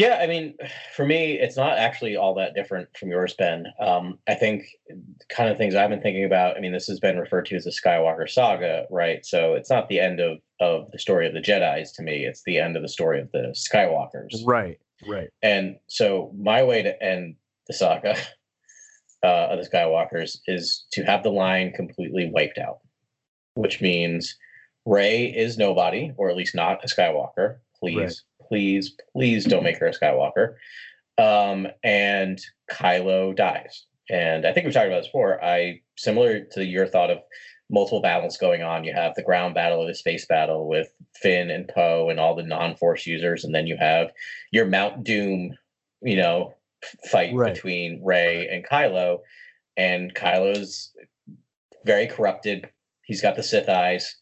Yeah, 0.00 0.18
I 0.22 0.26
mean, 0.26 0.54
for 0.96 1.04
me, 1.04 1.38
it's 1.38 1.58
not 1.58 1.76
actually 1.76 2.16
all 2.16 2.34
that 2.36 2.54
different 2.54 2.88
from 2.96 3.10
yours, 3.10 3.34
Ben. 3.34 3.66
Um, 3.78 4.18
I 4.26 4.34
think 4.34 4.64
kind 5.28 5.50
of 5.50 5.58
things 5.58 5.74
I've 5.74 5.90
been 5.90 6.00
thinking 6.00 6.24
about. 6.24 6.56
I 6.56 6.60
mean, 6.60 6.72
this 6.72 6.86
has 6.86 6.98
been 6.98 7.18
referred 7.18 7.44
to 7.46 7.56
as 7.56 7.64
the 7.64 7.70
Skywalker 7.70 8.26
saga, 8.26 8.86
right? 8.88 9.26
So 9.26 9.52
it's 9.52 9.68
not 9.68 9.90
the 9.90 10.00
end 10.00 10.18
of 10.18 10.38
of 10.58 10.90
the 10.92 10.98
story 10.98 11.26
of 11.26 11.34
the 11.34 11.40
Jedi's 11.40 11.92
to 11.92 12.02
me. 12.02 12.24
It's 12.24 12.42
the 12.44 12.58
end 12.58 12.76
of 12.76 12.82
the 12.82 12.88
story 12.88 13.20
of 13.20 13.30
the 13.32 13.54
Skywalkers. 13.54 14.42
right, 14.46 14.78
right, 15.06 15.28
And 15.42 15.76
so 15.86 16.32
my 16.34 16.62
way 16.62 16.82
to 16.82 17.02
end 17.02 17.36
the 17.66 17.74
saga 17.74 18.16
uh, 19.22 19.48
of 19.50 19.62
the 19.62 19.68
Skywalkers 19.68 20.38
is 20.46 20.86
to 20.92 21.02
have 21.04 21.22
the 21.22 21.30
line 21.30 21.72
completely 21.72 22.30
wiped 22.32 22.56
out, 22.56 22.78
which 23.54 23.82
means 23.82 24.34
Rey 24.86 25.26
is 25.26 25.58
nobody, 25.58 26.12
or 26.16 26.30
at 26.30 26.36
least 26.36 26.54
not 26.54 26.82
a 26.82 26.86
Skywalker. 26.86 27.58
Please, 27.78 27.96
Right. 27.96 28.16
Please, 28.50 28.96
please 29.12 29.44
don't 29.44 29.62
make 29.62 29.78
her 29.78 29.86
a 29.86 29.92
Skywalker. 29.92 30.54
Um, 31.18 31.68
and 31.84 32.40
Kylo 32.70 33.34
dies. 33.36 33.86
And 34.10 34.44
I 34.44 34.52
think 34.52 34.64
we've 34.64 34.74
talked 34.74 34.88
about 34.88 34.98
this 34.98 35.06
before. 35.06 35.42
I 35.42 35.82
similar 35.96 36.40
to 36.52 36.64
your 36.64 36.86
thought 36.88 37.10
of 37.10 37.18
multiple 37.70 38.02
battles 38.02 38.36
going 38.36 38.62
on. 38.62 38.82
You 38.82 38.92
have 38.92 39.14
the 39.14 39.22
ground 39.22 39.54
battle 39.54 39.86
the 39.86 39.94
space 39.94 40.26
battle 40.26 40.66
with 40.68 40.92
Finn 41.14 41.50
and 41.50 41.68
Poe 41.68 42.08
and 42.10 42.18
all 42.18 42.34
the 42.34 42.42
non-force 42.42 43.06
users, 43.06 43.44
and 43.44 43.54
then 43.54 43.68
you 43.68 43.76
have 43.76 44.10
your 44.50 44.66
Mount 44.66 45.04
Doom, 45.04 45.56
you 46.02 46.16
know, 46.16 46.54
fight 47.08 47.32
Right. 47.32 47.54
between 47.54 48.02
Rey 48.02 48.48
and 48.48 48.66
Kylo. 48.66 49.20
And 49.76 50.12
Kylo's 50.14 50.90
very 51.84 52.08
corrupted. 52.08 52.68
He's 53.04 53.22
got 53.22 53.36
the 53.36 53.42
Sith 53.44 53.68
eyes. 53.68 54.16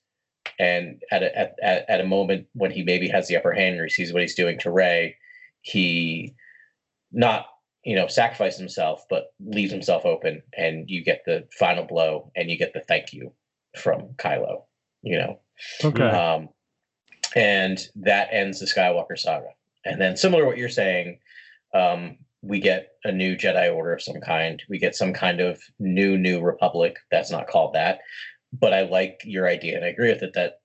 And 0.58 1.02
at 1.10 1.22
a, 1.22 1.38
at, 1.38 1.54
at, 1.62 1.90
at 1.90 2.00
a 2.00 2.06
moment 2.06 2.46
when 2.52 2.70
he 2.70 2.82
maybe 2.82 3.08
has 3.08 3.28
the 3.28 3.36
upper 3.36 3.52
hand 3.52 3.78
or 3.78 3.84
he 3.84 3.90
sees 3.90 4.12
what 4.12 4.22
he's 4.22 4.34
doing 4.34 4.58
to 4.60 4.70
Rey, 4.70 5.16
he 5.62 6.34
not 7.12 7.46
you 7.84 7.94
know 7.94 8.06
sacrifices 8.06 8.58
himself, 8.58 9.04
but 9.08 9.32
leaves 9.40 9.72
himself 9.72 10.04
open, 10.04 10.42
and 10.56 10.90
you 10.90 11.02
get 11.02 11.22
the 11.24 11.46
final 11.58 11.84
blow, 11.84 12.30
and 12.36 12.50
you 12.50 12.56
get 12.56 12.72
the 12.72 12.80
thank 12.80 13.12
you 13.12 13.32
from 13.76 14.08
Kylo. 14.16 14.64
You 15.02 15.18
know, 15.18 15.40
okay, 15.84 16.02
um, 16.02 16.48
and 17.34 17.78
that 17.96 18.28
ends 18.32 18.60
the 18.60 18.66
Skywalker 18.66 19.18
saga. 19.18 19.48
And 19.84 20.00
then, 20.00 20.16
similar 20.16 20.42
to 20.42 20.46
what 20.46 20.58
you're 20.58 20.68
saying, 20.68 21.18
um, 21.72 22.18
we 22.42 22.60
get 22.60 22.92
a 23.04 23.12
new 23.12 23.36
Jedi 23.36 23.74
Order 23.74 23.94
of 23.94 24.02
some 24.02 24.20
kind. 24.20 24.62
We 24.68 24.78
get 24.78 24.94
some 24.94 25.12
kind 25.12 25.40
of 25.40 25.60
new 25.78 26.18
New 26.18 26.40
Republic. 26.40 26.96
That's 27.10 27.30
not 27.30 27.46
called 27.46 27.74
that, 27.74 28.00
but 28.52 28.72
I 28.72 28.82
like 28.82 29.22
your 29.24 29.48
idea, 29.48 29.76
and 29.76 29.84
I 29.84 29.88
agree 29.88 30.10
with 30.10 30.22
it. 30.22 30.32
That 30.34 30.60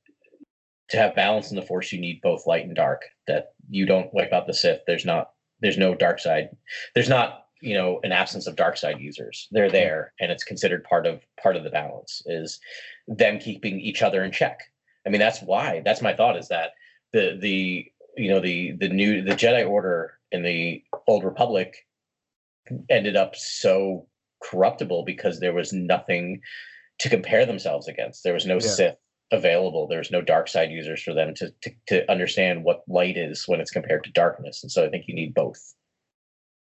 to 0.89 0.97
have 0.97 1.15
balance 1.15 1.49
in 1.49 1.55
the 1.55 1.61
Force, 1.61 1.91
you 1.91 1.99
need 1.99 2.21
both 2.21 2.47
light 2.47 2.65
and 2.65 2.75
dark. 2.75 3.03
That 3.27 3.53
you 3.69 3.85
don't 3.85 4.13
wipe 4.13 4.33
out 4.33 4.47
the 4.47 4.53
Sith. 4.53 4.81
There's 4.87 5.05
not. 5.05 5.31
There's 5.59 5.77
no 5.77 5.95
dark 5.95 6.19
side. 6.19 6.49
There's 6.93 7.09
not 7.09 7.45
you 7.61 7.73
know 7.73 7.99
an 8.03 8.11
absence 8.11 8.47
of 8.47 8.55
dark 8.55 8.77
side 8.77 8.99
users. 8.99 9.47
They're 9.51 9.71
there, 9.71 10.13
and 10.19 10.31
it's 10.31 10.43
considered 10.43 10.83
part 10.83 11.05
of 11.05 11.21
part 11.41 11.55
of 11.55 11.63
the 11.63 11.69
balance. 11.69 12.21
Is 12.25 12.59
them 13.07 13.39
keeping 13.39 13.79
each 13.79 14.01
other 14.01 14.23
in 14.23 14.31
check. 14.31 14.59
I 15.05 15.09
mean, 15.09 15.19
that's 15.19 15.41
why. 15.41 15.81
That's 15.83 16.01
my 16.01 16.13
thought. 16.13 16.37
Is 16.37 16.47
that 16.49 16.71
the 17.11 17.37
the 17.39 17.85
you 18.17 18.29
know 18.29 18.39
the 18.39 18.73
the 18.73 18.89
new 18.89 19.21
the 19.21 19.35
Jedi 19.35 19.67
Order 19.67 20.19
in 20.31 20.43
the 20.43 20.83
Old 21.07 21.23
Republic 21.23 21.75
ended 22.89 23.15
up 23.15 23.35
so 23.35 24.07
corruptible 24.41 25.03
because 25.05 25.39
there 25.39 25.53
was 25.53 25.73
nothing 25.73 26.41
to 27.03 27.09
compare 27.09 27.45
themselves 27.45 27.89
against. 27.89 28.23
There 28.23 28.33
was 28.33 28.45
no 28.45 28.55
Yeah. 28.55 28.59
Sith 28.61 28.95
available. 29.31 29.87
There's 29.87 30.09
no 30.09 30.21
dark 30.21 30.47
side 30.47 30.71
users 30.71 31.03
for 31.03 31.13
them 31.13 31.33
to, 31.35 31.51
to 31.61 31.71
to 31.87 32.09
understand 32.11 32.63
what 32.63 32.83
light 32.87 33.17
is 33.17 33.43
when 33.45 33.59
it's 33.59 33.71
compared 33.71 34.05
to 34.05 34.11
darkness. 34.11 34.63
And 34.63 34.71
so 34.71 34.85
I 34.85 34.89
think 34.89 35.05
you 35.07 35.13
need 35.13 35.33
both. 35.33 35.61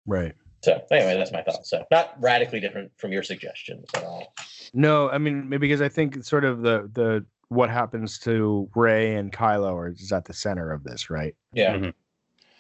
Right. 0.07 0.35
So 0.63 0.81
anyway, 0.93 1.17
that's 1.17 1.33
my 1.33 1.43
thought. 1.43 1.67
So 1.67 1.85
not 1.91 2.15
radically 2.21 2.61
different 2.61 2.93
from 2.99 3.11
your 3.11 3.25
suggestions 3.25 3.87
at 3.95 4.05
all. 4.05 4.33
No, 4.73 5.11
I 5.11 5.19
mean 5.19 5.49
because 5.59 5.83
I 5.83 5.89
think 5.89 6.23
sort 6.25 6.45
of 6.45 6.63
the 6.63 6.89
the 6.93 7.27
what 7.49 7.69
happens 7.71 8.19
to 8.21 8.69
Rey 8.77 9.17
and 9.17 9.33
Kylo 9.33 9.91
is 9.93 10.13
at 10.13 10.25
the 10.25 10.35
center 10.35 10.71
of 10.71 10.85
this, 10.85 11.11
right? 11.11 11.35
Yeah. 11.53 11.75
Mhm. 11.77 11.95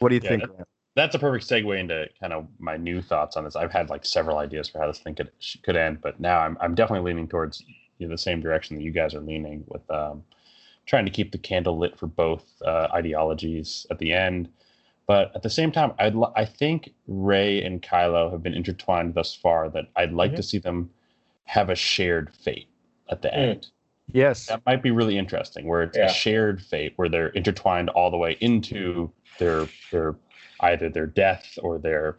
What 0.00 0.09
do 0.09 0.16
you 0.16 0.20
Yeah, 0.24 0.28
think? 0.30 0.42
that- 0.42 0.48
Grant? 0.48 0.68
That's 0.98 1.14
a 1.14 1.18
perfect 1.18 1.48
segue 1.48 1.78
into 1.78 2.08
kind 2.20 2.32
of 2.32 2.48
my 2.58 2.76
new 2.76 3.00
thoughts 3.00 3.36
on 3.36 3.44
this. 3.44 3.54
I've 3.54 3.70
had 3.70 3.88
like 3.88 4.04
several 4.04 4.38
ideas 4.38 4.68
for 4.68 4.80
how 4.80 4.88
this 4.88 4.98
thing 4.98 5.14
could 5.14 5.30
could 5.62 5.76
end, 5.76 6.00
but 6.00 6.18
now 6.18 6.40
I'm 6.40 6.58
I'm 6.60 6.74
definitely 6.74 7.08
leaning 7.08 7.28
towards 7.28 7.62
you 7.98 8.06
know, 8.08 8.12
the 8.12 8.18
same 8.18 8.40
direction 8.40 8.76
that 8.76 8.82
you 8.82 8.90
guys 8.90 9.14
are 9.14 9.20
leaning 9.20 9.62
with 9.68 9.88
um, 9.90 10.24
trying 10.86 11.04
to 11.04 11.10
keep 11.12 11.30
the 11.30 11.38
candle 11.38 11.78
lit 11.78 11.96
for 11.96 12.08
both 12.08 12.44
uh, 12.64 12.88
ideologies 12.92 13.86
at 13.92 13.98
the 14.00 14.12
end. 14.12 14.48
But 15.06 15.30
at 15.36 15.42
the 15.42 15.50
same 15.50 15.70
time, 15.70 15.92
I'd 16.00 16.14
li- 16.16 16.32
I 16.36 16.44
think 16.44 16.90
Rey 17.06 17.62
and 17.62 17.80
Kylo 17.80 18.30
have 18.32 18.42
been 18.42 18.54
intertwined 18.54 19.14
thus 19.14 19.34
far 19.34 19.70
that 19.70 19.84
I'd 19.96 20.12
like 20.12 20.34
to 20.34 20.42
see 20.42 20.58
them 20.58 20.90
have 21.44 21.70
a 21.70 21.74
shared 21.76 22.34
fate 22.34 22.68
at 23.08 23.22
the 23.22 23.28
Mm. 23.28 23.36
end. 23.38 23.66
Yes. 24.12 24.46
That 24.46 24.62
might 24.66 24.82
be 24.82 24.90
really 24.90 25.16
interesting, 25.16 25.66
where 25.66 25.82
it's 25.82 25.96
Yeah. 25.96 26.06
a 26.06 26.12
shared 26.12 26.60
fate, 26.60 26.92
where 26.96 27.08
they're 27.08 27.28
intertwined 27.28 27.88
all 27.90 28.10
the 28.10 28.16
way 28.18 28.36
into 28.40 29.10
their 29.38 29.66
their 29.92 30.14
either 30.60 30.89
their 30.89 31.06
death 31.06 31.59
or 31.62 31.78
their 31.78 32.16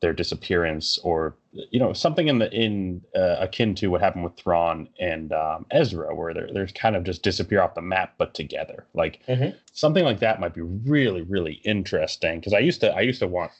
their 0.00 0.12
disappearance, 0.12 0.98
or 1.04 1.36
you 1.52 1.78
know 1.78 1.92
something 1.92 2.26
in 2.28 2.38
the 2.38 2.50
in 2.52 3.02
uh, 3.14 3.36
akin 3.38 3.74
to 3.76 3.88
what 3.88 4.00
happened 4.00 4.24
with 4.24 4.36
Thrawn 4.36 4.88
and 4.98 5.32
um, 5.32 5.64
Ezra, 5.70 6.14
where 6.14 6.34
they're 6.34 6.52
they're 6.52 6.66
kind 6.66 6.96
of 6.96 7.04
just 7.04 7.22
disappear 7.22 7.62
off 7.62 7.74
the 7.74 7.82
map, 7.82 8.14
but 8.18 8.34
together. 8.34 8.84
Like 8.94 9.20
Mhm. 9.28 9.56
something 9.72 10.04
like 10.04 10.18
that 10.20 10.40
might 10.40 10.54
be 10.54 10.62
really 10.62 11.22
really 11.22 11.54
interesting 11.64 12.40
because 12.40 12.52
I 12.52 12.58
used 12.58 12.80
to 12.80 12.92
I 12.94 13.00
used 13.02 13.20
to 13.20 13.28
want. 13.28 13.52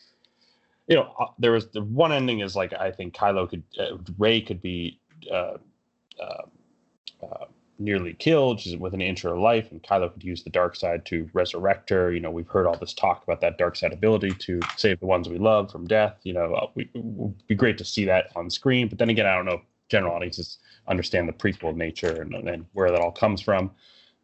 You 0.88 0.96
know, 0.96 1.14
uh, 1.18 1.26
there 1.38 1.52
was 1.52 1.68
the 1.70 1.82
one 1.82 2.12
ending 2.12 2.40
is 2.40 2.56
like 2.56 2.72
I 2.72 2.90
think 2.90 3.14
Kylo 3.14 3.48
could, 3.48 3.62
uh, 3.78 3.98
Rey 4.18 4.40
could 4.40 4.60
be 4.60 4.98
uh, 5.30 5.58
uh, 6.20 6.42
uh, 7.22 7.44
nearly 7.78 8.14
killed. 8.14 8.60
She's 8.60 8.76
with 8.76 8.94
an 8.94 9.00
inch 9.00 9.24
of 9.24 9.32
her 9.32 9.38
life, 9.38 9.70
and 9.70 9.82
Kylo 9.82 10.12
could 10.12 10.24
use 10.24 10.42
the 10.42 10.50
dark 10.50 10.76
side 10.76 11.04
to 11.06 11.28
resurrect 11.32 11.90
her. 11.90 12.12
You 12.12 12.20
know, 12.20 12.30
we've 12.30 12.48
heard 12.48 12.66
all 12.66 12.76
this 12.76 12.94
talk 12.94 13.22
about 13.24 13.40
that 13.40 13.58
dark 13.58 13.76
side 13.76 13.92
ability 13.92 14.32
to 14.32 14.60
save 14.76 15.00
the 15.00 15.06
ones 15.06 15.28
we 15.28 15.38
love 15.38 15.70
from 15.70 15.86
death. 15.86 16.16
You 16.22 16.34
know, 16.34 16.54
uh, 16.54 16.66
we, 16.74 16.90
it 16.94 17.02
would 17.02 17.46
be 17.46 17.54
great 17.54 17.78
to 17.78 17.84
see 17.84 18.04
that 18.06 18.30
on 18.36 18.50
screen. 18.50 18.88
But 18.88 18.98
then 18.98 19.10
again, 19.10 19.26
I 19.26 19.34
don't 19.34 19.46
know 19.46 19.62
general 19.88 20.14
audiences 20.14 20.58
understand 20.88 21.28
the 21.28 21.32
prequel 21.34 21.76
nature 21.76 22.22
and, 22.22 22.34
and 22.48 22.64
where 22.72 22.90
that 22.90 23.00
all 23.00 23.12
comes 23.12 23.42
from. 23.42 23.70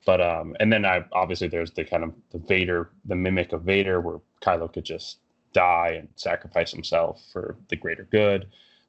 But 0.06 0.20
um, 0.22 0.56
and 0.60 0.72
then 0.72 0.86
I 0.86 1.04
obviously 1.12 1.48
there's 1.48 1.72
the 1.72 1.84
kind 1.84 2.02
of 2.02 2.14
the 2.30 2.38
Vader, 2.38 2.90
the 3.04 3.14
mimic 3.14 3.52
of 3.52 3.62
Vader, 3.62 4.00
where 4.00 4.18
Kylo 4.42 4.72
could 4.72 4.84
just 4.84 5.18
die 5.52 5.96
and 5.98 6.08
sacrifice 6.16 6.70
himself 6.70 7.22
for 7.32 7.56
the 7.68 7.76
greater 7.76 8.04
good. 8.10 8.46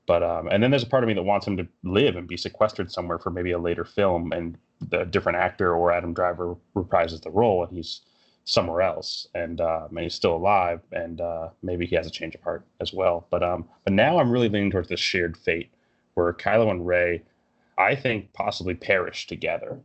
But 0.09 0.23
um, 0.23 0.47
and 0.47 0.63
then 0.63 0.71
there's 0.71 0.81
a 0.81 0.87
part 0.87 1.03
of 1.03 1.07
me 1.07 1.13
that 1.13 1.21
wants 1.21 1.45
him 1.45 1.55
to 1.57 1.67
live 1.83 2.15
and 2.15 2.27
be 2.27 2.35
sequestered 2.35 2.91
somewhere 2.91 3.19
for 3.19 3.29
maybe 3.29 3.51
a 3.51 3.59
later 3.59 3.85
film, 3.85 4.31
and 4.31 4.57
the 4.89 5.05
different 5.05 5.37
actor 5.37 5.75
or 5.75 5.91
Adam 5.91 6.15
Driver 6.15 6.55
reprises 6.75 7.21
the 7.21 7.29
role, 7.29 7.63
and 7.63 7.77
he's 7.77 8.01
somewhere 8.43 8.81
else, 8.81 9.27
and 9.35 9.61
um, 9.61 9.89
and 9.91 9.99
he's 9.99 10.15
still 10.15 10.35
alive, 10.35 10.81
and 10.91 11.21
uh, 11.21 11.49
maybe 11.61 11.85
he 11.85 11.95
has 11.95 12.07
a 12.07 12.09
change 12.09 12.33
of 12.33 12.41
heart 12.41 12.65
as 12.79 12.91
well. 12.91 13.27
But 13.29 13.43
um, 13.43 13.65
but 13.83 13.93
now 13.93 14.17
I'm 14.17 14.31
really 14.31 14.49
leaning 14.49 14.71
towards 14.71 14.89
this 14.89 14.99
shared 14.99 15.37
fate, 15.37 15.69
where 16.15 16.33
Kylo 16.33 16.71
and 16.71 16.87
Rey, 16.87 17.21
I 17.77 17.93
think, 17.93 18.33
possibly 18.33 18.73
perish 18.73 19.27
together, 19.27 19.79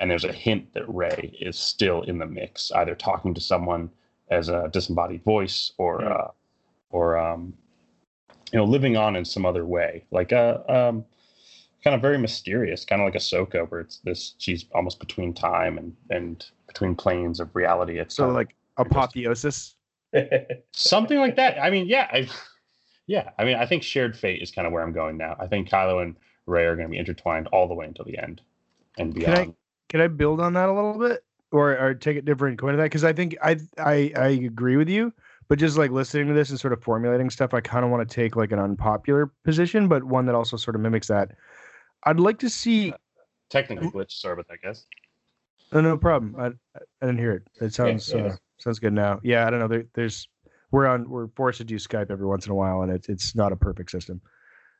and 0.00 0.10
there's 0.10 0.24
a 0.24 0.32
hint 0.32 0.74
that 0.74 0.92
Rey 0.92 1.32
is 1.40 1.56
still 1.56 2.02
in 2.02 2.18
the 2.18 2.26
mix, 2.26 2.72
either 2.72 2.96
talking 2.96 3.32
to 3.32 3.40
someone 3.40 3.90
as 4.28 4.48
a 4.48 4.70
disembodied 4.72 5.22
voice, 5.22 5.72
or 5.78 6.00
Hmm. 6.02 6.12
uh, 6.12 6.28
or 6.90 7.16
um, 7.16 7.54
you 8.52 8.58
know, 8.58 8.64
living 8.64 8.96
on 8.96 9.16
in 9.16 9.24
some 9.24 9.44
other 9.44 9.64
way, 9.64 10.04
like 10.10 10.32
a 10.32 10.60
um, 10.72 11.04
kind 11.84 11.94
of 11.94 12.00
very 12.00 12.18
mysterious, 12.18 12.84
kind 12.84 13.00
of 13.00 13.06
like 13.06 13.14
Ahsoka, 13.14 13.68
where 13.70 13.80
it's 13.80 13.98
this 13.98 14.34
she's 14.38 14.64
almost 14.74 14.98
between 14.98 15.32
time 15.34 15.78
and 15.78 15.96
and 16.10 16.46
between 16.66 16.94
planes 16.94 17.40
of 17.40 17.54
reality. 17.54 17.98
It's 17.98 18.16
So 18.16 18.28
like 18.28 18.54
apotheosis. 18.76 19.74
something 20.72 21.18
like 21.18 21.36
that. 21.36 21.58
I 21.62 21.68
mean, 21.68 21.86
yeah, 21.86 22.08
I, 22.10 22.28
yeah. 23.06 23.30
I 23.38 23.44
mean, 23.44 23.56
I 23.56 23.66
think 23.66 23.82
shared 23.82 24.16
fate 24.16 24.40
is 24.40 24.50
kind 24.50 24.66
of 24.66 24.72
where 24.72 24.82
I'm 24.82 24.92
going 24.92 25.18
now. 25.18 25.36
I 25.38 25.46
think 25.46 25.68
Kylo 25.68 26.02
and 26.02 26.16
Rey 26.46 26.64
are 26.64 26.76
going 26.76 26.88
to 26.88 26.90
be 26.90 26.98
intertwined 26.98 27.46
all 27.48 27.68
the 27.68 27.74
way 27.74 27.84
until 27.86 28.06
the 28.06 28.16
end 28.18 28.40
and 28.96 29.14
Can 29.14 29.24
I- 29.24 29.34
beyond. 29.36 29.54
Can 29.88 30.02
I 30.02 30.08
build 30.08 30.38
on 30.40 30.52
that 30.52 30.68
a 30.68 30.72
little 30.72 30.98
bit, 30.98 31.24
or 31.50 31.78
or 31.78 31.94
take 31.94 32.18
it 32.18 32.26
different, 32.26 32.58
go 32.58 32.68
of 32.68 32.76
that? 32.76 32.82
Because 32.82 33.04
I 33.04 33.14
think 33.14 33.38
I 33.42 33.56
I 33.78 34.12
I 34.14 34.28
agree 34.28 34.76
with 34.76 34.90
you, 34.90 35.14
but 35.48 35.58
just 35.58 35.78
like 35.78 35.90
listening 35.90 36.28
to 36.28 36.34
this 36.34 36.50
and 36.50 36.60
sort 36.60 36.72
of 36.72 36.82
formulating 36.82 37.30
stuff, 37.30 37.54
I 37.54 37.60
kind 37.60 37.84
of 37.84 37.90
want 37.90 38.08
to 38.08 38.14
take 38.14 38.36
like 38.36 38.52
an 38.52 38.58
unpopular 38.58 39.32
position, 39.44 39.88
but 39.88 40.04
one 40.04 40.26
that 40.26 40.34
also 40.34 40.56
sort 40.56 40.74
of 40.76 40.82
mimics 40.82 41.08
that. 41.08 41.32
I'd 42.04 42.20
like 42.20 42.38
to 42.40 42.50
see. 42.50 42.92
Technically 43.50 43.88
glitch, 43.88 44.12
sorry 44.12 44.34
about 44.34 44.48
that, 44.48 44.62
guys. 44.62 44.86
No, 45.72 45.80
no 45.80 45.96
problem. 45.96 46.36
I 46.38 46.46
I 46.76 47.06
didn't 47.06 47.18
hear 47.18 47.32
it. 47.32 47.42
It 47.60 47.74
sounds 47.74 48.12
yeah. 48.12 48.26
uh, 48.26 48.36
sounds 48.58 48.78
good 48.78 48.92
now. 48.92 49.20
Yeah, 49.22 49.46
I 49.46 49.50
don't 49.50 49.58
know. 49.58 49.68
There, 49.68 49.84
there's 49.94 50.28
we're 50.70 50.86
on 50.86 51.08
we're 51.08 51.28
forced 51.28 51.58
to 51.58 51.64
do 51.64 51.76
Skype 51.76 52.10
every 52.10 52.26
once 52.26 52.46
in 52.46 52.52
a 52.52 52.54
while, 52.54 52.82
and 52.82 52.92
it's 52.92 53.08
it's 53.08 53.34
not 53.34 53.52
a 53.52 53.56
perfect 53.56 53.90
system. 53.90 54.20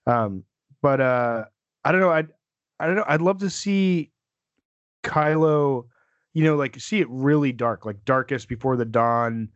Um, 0.07 0.45
but 0.83 1.01
uh, 1.01 1.45
I 1.85 1.93
don't 1.93 2.01
know. 2.01 2.11
I 2.11 2.25
I 2.81 2.87
don't 2.87 2.97
know. 2.97 3.05
I'd 3.07 3.23
love 3.23 3.39
to 3.39 3.51
see 3.51 4.11
Kylo, 5.03 5.87
you 6.35 6.45
know, 6.45 6.57
like 6.57 6.79
see 6.79 7.01
it 7.01 7.09
really 7.11 7.53
dark, 7.53 7.85
like 7.85 8.05
darkest 8.05 8.49
before 8.49 8.77
the 8.77 8.85
dawn. 8.85 9.49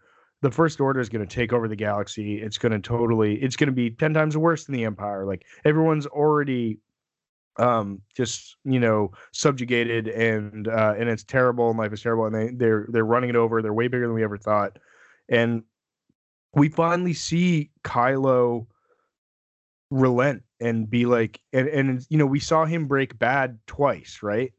The 0.43 0.51
First 0.51 0.81
Order 0.81 1.01
is 1.01 1.09
going 1.09 1.27
to 1.27 1.35
take 1.35 1.52
over 1.52 1.69
the 1.69 1.77
galaxy. 1.77 2.43
It's 2.43 2.59
going 2.59 2.73
to 2.73 2.81
totally. 2.81 3.36
It's 3.43 3.56
going 3.56 3.69
to 3.69 3.73
be 3.73 3.90
ten 3.90 4.12
times 4.12 4.36
worse 4.36 4.64
than 4.64 4.74
the 4.74 4.85
Empire. 4.85 5.24
Like 5.24 5.47
everyone's 5.64 6.06
already 6.06 6.78
um 7.59 8.01
just 8.16 8.56
you 8.64 8.81
know 8.81 9.10
subjugated 9.32 10.09
and 10.09 10.69
uh 10.69 10.94
and 10.98 11.09
it's 11.10 11.23
terrible 11.23 11.69
and 11.69 11.78
life 11.78 11.93
is 11.93 12.01
terrible 12.01 12.24
and 12.24 12.35
they 12.35 12.48
they're 12.55 12.86
they're 12.89 13.05
running 13.05 13.28
it 13.28 13.36
over 13.36 13.60
they're 13.60 13.74
way 13.74 13.89
bigger 13.89 14.06
than 14.06 14.14
we 14.14 14.24
ever 14.24 14.39
thought 14.39 14.78
and 15.28 15.62
we 16.55 16.70
finally 16.70 17.12
see 17.12 17.70
Kylo 17.85 18.66
relent 19.90 20.43
and 20.60 20.89
be 20.89 21.05
like 21.05 21.40
and 21.52 21.69
and 21.69 22.06
you 22.09 22.16
know 22.16 22.24
we 22.24 22.40
saw 22.40 22.64
him 22.64 22.86
break 22.86 23.19
bad 23.19 23.59
twice 23.66 24.20
right 24.23 24.55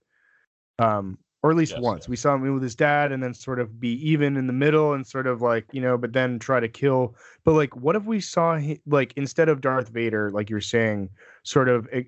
um 0.77 1.17
or 1.43 1.51
at 1.51 1.57
least 1.57 1.73
Yes, 1.73 1.81
once. 1.81 2.05
yeah. 2.05 2.09
we 2.11 2.15
saw 2.15 2.35
him 2.35 2.53
with 2.53 2.63
his 2.63 2.75
dad 2.75 3.11
and 3.11 3.21
then 3.21 3.33
sort 3.33 3.59
of 3.59 3.79
be 3.79 3.93
even 4.09 4.37
in 4.37 4.47
the 4.47 4.53
middle 4.53 4.93
and 4.93 5.05
sort 5.05 5.27
of 5.27 5.41
like 5.41 5.65
you 5.71 5.81
know 5.81 5.97
but 5.97 6.13
then 6.13 6.39
try 6.39 6.59
to 6.59 6.69
kill. 6.69 7.15
But 7.43 7.53
like 7.53 7.75
what 7.75 7.95
if 7.95 8.05
we 8.05 8.21
saw 8.21 8.55
him 8.57 8.79
like 8.87 9.13
instead 9.17 9.49
of 9.49 9.61
Darth 9.61 9.89
Vader 9.89 10.31
like 10.31 10.49
you're 10.49 10.61
saying 10.61 11.09
sort 11.43 11.69
of 11.69 11.87
eh, 11.91 12.03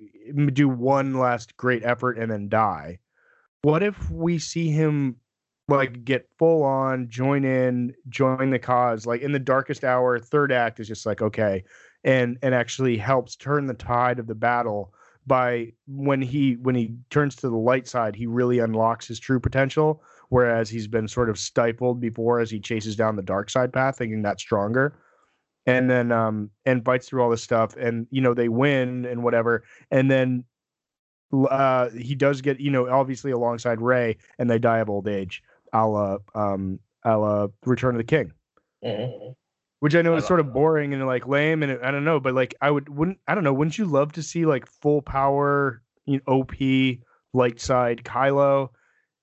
do 0.53 0.67
one 0.69 1.13
last 1.15 1.55
great 1.57 1.83
effort 1.83 2.17
and 2.17 2.31
then 2.31 2.49
die? 2.49 2.99
What 3.61 3.83
if 3.83 4.09
we 4.09 4.39
see 4.39 4.69
him 4.69 5.17
like 5.67 6.05
get 6.05 6.29
full 6.37 6.63
on 6.63 7.09
join 7.09 7.43
in 7.43 7.93
join 8.07 8.51
the 8.51 8.59
cause 8.59 9.07
like 9.07 9.21
in 9.21 9.31
the 9.31 9.39
darkest 9.39 9.83
hour 9.83 10.19
third 10.19 10.51
act 10.51 10.79
is 10.79 10.87
just 10.87 11.07
like 11.07 11.23
okay 11.23 11.63
and 12.03 12.37
and 12.43 12.53
actually 12.53 12.97
helps 12.97 13.35
turn 13.35 13.65
the 13.65 13.73
tide 13.73 14.19
of 14.19 14.27
the 14.27 14.35
battle 14.35 14.93
by 15.27 15.71
when 15.87 16.21
he 16.21 16.53
when 16.61 16.75
he 16.75 16.95
turns 17.09 17.35
to 17.35 17.49
the 17.49 17.55
light 17.55 17.87
side 17.87 18.15
he 18.15 18.27
really 18.27 18.59
unlocks 18.59 19.07
his 19.07 19.19
true 19.19 19.39
potential 19.39 20.03
whereas 20.29 20.69
he's 20.69 20.87
been 20.87 21.07
sort 21.07 21.29
of 21.29 21.37
stifled 21.37 21.99
before 21.99 22.39
as 22.39 22.49
he 22.49 22.59
chases 22.59 22.95
down 22.95 23.15
the 23.15 23.21
dark 23.21 23.49
side 23.49 23.71
path 23.71 23.97
thinking 23.97 24.21
that's 24.21 24.41
stronger. 24.41 24.97
And 25.67 25.89
then 25.89 26.11
um 26.11 26.51
and 26.65 26.83
bites 26.83 27.07
through 27.07 27.23
all 27.23 27.29
this 27.29 27.41
stuff 27.43 27.75
and 27.75 28.07
you 28.11 28.21
know 28.21 28.33
they 28.33 28.49
win 28.49 29.05
and 29.05 29.23
whatever. 29.23 29.63
And 29.91 30.11
then 30.11 30.43
uh 31.49 31.89
he 31.89 32.15
does 32.15 32.41
get 32.41 32.59
you 32.59 32.69
know 32.71 32.87
obviously 32.87 33.31
alongside 33.31 33.81
rey 33.81 34.17
and 34.37 34.49
they 34.49 34.59
die 34.59 34.79
of 34.79 34.89
old 34.89 35.07
age 35.07 35.41
a 35.73 35.87
la 35.87 36.17
um 36.35 36.79
a 37.03 37.17
la 37.17 37.47
return 37.65 37.95
of 37.95 37.99
the 37.99 38.03
king. 38.03 38.31
Mhm. 38.83 39.35
Which 39.79 39.95
I 39.95 40.01
know 40.01 40.15
I 40.15 40.17
is 40.17 40.25
sort 40.25 40.39
of 40.39 40.47
that. 40.47 40.53
boring 40.53 40.93
and 40.93 41.05
like 41.05 41.27
lame, 41.27 41.63
and 41.63 41.79
I 41.83 41.91
don't 41.91 42.05
know, 42.05 42.19
but 42.19 42.33
like 42.33 42.55
I 42.61 42.71
would 42.71 42.89
wouldn't 42.89 43.19
I 43.27 43.35
don't 43.35 43.43
know, 43.43 43.53
wouldn't 43.53 43.77
you 43.77 43.85
love 43.85 44.11
to 44.13 44.23
see 44.23 44.45
like 44.45 44.65
full 44.67 45.01
power, 45.01 45.81
you 46.05 46.21
know, 46.27 46.33
OP 46.33 46.53
light 47.33 47.59
side 47.59 48.03
Kylo, 48.03 48.69